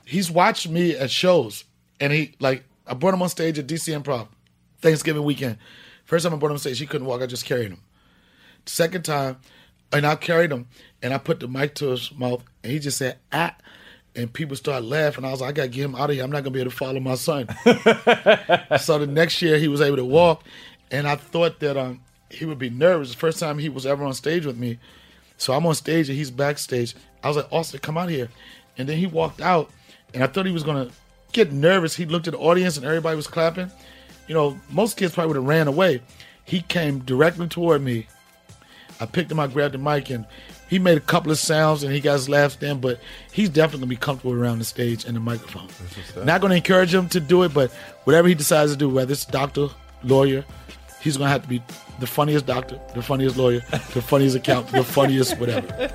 He's 0.05 0.31
watched 0.31 0.69
me 0.69 0.95
at 0.95 1.11
shows, 1.11 1.65
and 1.99 2.11
he 2.11 2.35
like 2.39 2.63
I 2.87 2.93
brought 2.93 3.13
him 3.13 3.21
on 3.21 3.29
stage 3.29 3.59
at 3.59 3.67
DC 3.67 4.01
Improv 4.01 4.27
Thanksgiving 4.81 5.23
weekend. 5.23 5.57
First 6.05 6.23
time 6.23 6.33
I 6.33 6.37
brought 6.37 6.49
him 6.49 6.53
on 6.53 6.59
stage, 6.59 6.79
he 6.79 6.87
couldn't 6.87 7.05
walk. 7.05 7.21
I 7.21 7.27
just 7.27 7.45
carried 7.45 7.71
him. 7.71 7.81
Second 8.65 9.03
time, 9.05 9.37
and 9.91 10.05
I 10.05 10.15
carried 10.15 10.51
him 10.51 10.67
and 11.01 11.13
I 11.13 11.17
put 11.17 11.39
the 11.39 11.47
mic 11.47 11.75
to 11.75 11.89
his 11.89 12.11
mouth 12.15 12.43
and 12.63 12.71
he 12.71 12.79
just 12.79 12.97
said, 12.97 13.17
ah. 13.31 13.55
And 14.15 14.33
people 14.33 14.55
started 14.55 14.87
laughing. 14.87 15.23
I 15.23 15.31
was 15.31 15.41
like, 15.41 15.49
I 15.49 15.53
gotta 15.53 15.67
get 15.69 15.85
him 15.85 15.95
out 15.95 16.09
of 16.09 16.15
here. 16.15 16.23
I'm 16.23 16.31
not 16.31 16.43
gonna 16.43 16.51
be 16.51 16.61
able 16.61 16.71
to 16.71 16.77
follow 16.77 16.99
my 16.99 17.15
son. 17.15 17.47
so 18.79 18.97
the 18.97 19.07
next 19.07 19.41
year 19.41 19.59
he 19.59 19.67
was 19.67 19.81
able 19.81 19.97
to 19.97 20.05
walk. 20.05 20.43
And 20.89 21.07
I 21.07 21.15
thought 21.15 21.59
that 21.59 21.77
um 21.77 22.01
he 22.29 22.45
would 22.45 22.59
be 22.59 22.69
nervous. 22.69 23.11
The 23.11 23.17
first 23.17 23.39
time 23.39 23.57
he 23.57 23.69
was 23.69 23.85
ever 23.85 24.03
on 24.03 24.13
stage 24.13 24.45
with 24.45 24.57
me. 24.57 24.79
So 25.37 25.53
I'm 25.53 25.65
on 25.65 25.75
stage 25.75 26.09
and 26.09 26.17
he's 26.17 26.31
backstage. 26.31 26.95
I 27.23 27.27
was 27.27 27.37
like, 27.37 27.51
Austin, 27.51 27.79
come 27.79 27.97
out 27.97 28.09
here. 28.09 28.29
And 28.77 28.87
then 28.87 28.97
he 28.97 29.07
walked 29.07 29.41
out 29.41 29.69
and 30.13 30.23
I 30.23 30.27
thought 30.27 30.45
he 30.45 30.51
was 30.51 30.63
gonna 30.63 30.89
get 31.31 31.51
nervous. 31.51 31.95
He 31.95 32.05
looked 32.05 32.27
at 32.27 32.33
the 32.33 32.39
audience 32.39 32.77
and 32.77 32.85
everybody 32.85 33.15
was 33.15 33.27
clapping. 33.27 33.71
You 34.27 34.35
know, 34.35 34.59
most 34.69 34.97
kids 34.97 35.13
probably 35.13 35.29
would 35.29 35.37
have 35.37 35.45
ran 35.45 35.67
away. 35.67 36.01
He 36.45 36.61
came 36.61 36.99
directly 36.99 37.47
toward 37.47 37.81
me 37.81 38.07
I 38.99 39.05
picked 39.05 39.31
him, 39.31 39.39
I 39.39 39.47
grabbed 39.47 39.73
the 39.73 39.77
mic, 39.77 40.09
and 40.09 40.25
he 40.69 40.77
made 40.77 40.97
a 40.97 41.01
couple 41.01 41.31
of 41.31 41.37
sounds, 41.37 41.83
and 41.83 41.93
he 41.93 41.99
got 42.01 42.13
his 42.13 42.29
laughs 42.29 42.55
then. 42.57 42.79
But 42.79 42.99
he's 43.31 43.49
definitely 43.49 43.79
gonna 43.79 43.89
be 43.89 43.95
comfortable 43.95 44.33
around 44.33 44.59
the 44.59 44.65
stage 44.65 45.05
and 45.05 45.15
the 45.15 45.21
microphone. 45.21 45.67
Not 46.25 46.41
gonna 46.41 46.55
encourage 46.55 46.93
him 46.93 47.07
to 47.09 47.19
do 47.19 47.43
it, 47.43 47.53
but 47.53 47.71
whatever 48.03 48.27
he 48.27 48.35
decides 48.35 48.71
to 48.71 48.77
do, 48.77 48.89
whether 48.89 49.13
it's 49.13 49.25
doctor, 49.25 49.69
lawyer, 50.03 50.43
he's 51.01 51.17
gonna 51.17 51.29
have 51.29 51.43
to 51.43 51.47
be 51.47 51.63
the 51.99 52.07
funniest 52.07 52.45
doctor, 52.45 52.79
the 52.93 53.01
funniest 53.01 53.37
lawyer, 53.37 53.59
the 53.93 54.01
funniest 54.01 54.35
accountant, 54.35 54.73
the 54.73 54.83
funniest 54.83 55.37
whatever. 55.37 55.91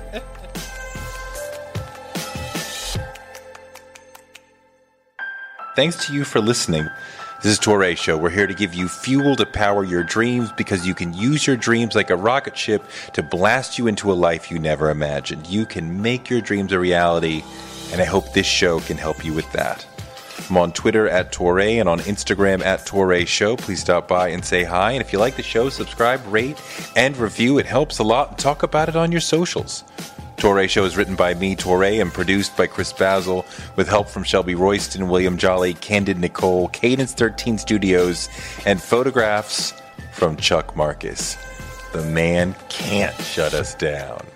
Thanks 5.75 6.05
to 6.07 6.13
you 6.13 6.23
for 6.23 6.39
listening. 6.39 6.87
This 7.43 7.51
is 7.51 7.59
Toure 7.59 7.97
Show. 7.97 8.17
We're 8.17 8.29
here 8.29 8.47
to 8.47 8.53
give 8.53 8.73
you 8.73 8.87
fuel 8.87 9.35
to 9.35 9.45
power 9.45 9.83
your 9.83 10.03
dreams 10.03 10.51
because 10.53 10.87
you 10.87 10.95
can 10.95 11.13
use 11.13 11.45
your 11.45 11.57
dreams 11.57 11.95
like 11.95 12.09
a 12.09 12.15
rocket 12.15 12.57
ship 12.57 12.83
to 13.13 13.21
blast 13.21 13.77
you 13.77 13.87
into 13.87 14.11
a 14.11 14.13
life 14.13 14.49
you 14.49 14.57
never 14.57 14.89
imagined. 14.89 15.45
You 15.47 15.65
can 15.65 16.01
make 16.01 16.29
your 16.29 16.41
dreams 16.41 16.71
a 16.71 16.79
reality, 16.79 17.43
and 17.91 18.01
I 18.01 18.05
hope 18.05 18.33
this 18.33 18.47
show 18.47 18.79
can 18.79 18.97
help 18.97 19.25
you 19.25 19.33
with 19.33 19.51
that. 19.51 19.85
I'm 20.49 20.57
on 20.57 20.73
Twitter 20.73 21.09
at 21.09 21.31
Toure 21.31 21.79
and 21.79 21.89
on 21.89 21.99
Instagram 22.01 22.63
at 22.63 22.85
Toure 22.85 23.25
Show. 23.25 23.55
Please 23.57 23.81
stop 23.81 24.07
by 24.07 24.29
and 24.29 24.45
say 24.45 24.63
hi. 24.63 24.91
And 24.91 25.01
if 25.01 25.11
you 25.11 25.17
like 25.17 25.35
the 25.35 25.43
show, 25.43 25.69
subscribe, 25.69 26.21
rate, 26.27 26.61
and 26.95 27.17
review. 27.17 27.57
It 27.57 27.65
helps 27.65 27.97
a 27.97 28.03
lot. 28.03 28.37
Talk 28.37 28.61
about 28.61 28.87
it 28.87 28.95
on 28.95 29.11
your 29.11 29.21
socials. 29.21 29.83
Toure 30.37 30.69
Show 30.69 30.85
is 30.85 30.97
written 30.97 31.15
by 31.15 31.33
me, 31.33 31.55
Toure, 31.55 31.99
and 31.99 32.13
produced 32.13 32.55
by 32.55 32.67
Chris 32.67 32.93
Basil, 32.93 33.45
with 33.75 33.87
help 33.87 34.07
from 34.07 34.23
Shelby 34.23 34.53
Royston, 34.53 35.07
William 35.07 35.37
Jolley, 35.37 35.73
Candid 35.73 36.19
Nicole, 36.19 36.67
Cadence 36.67 37.13
13 37.13 37.57
Studios, 37.57 38.29
and 38.65 38.81
photographs 38.81 39.73
from 40.11 40.37
Chuck 40.37 40.75
Marcus. 40.75 41.37
The 41.93 42.03
man 42.03 42.55
can't 42.69 43.19
shut 43.21 43.53
us 43.53 43.73
down. 43.73 44.34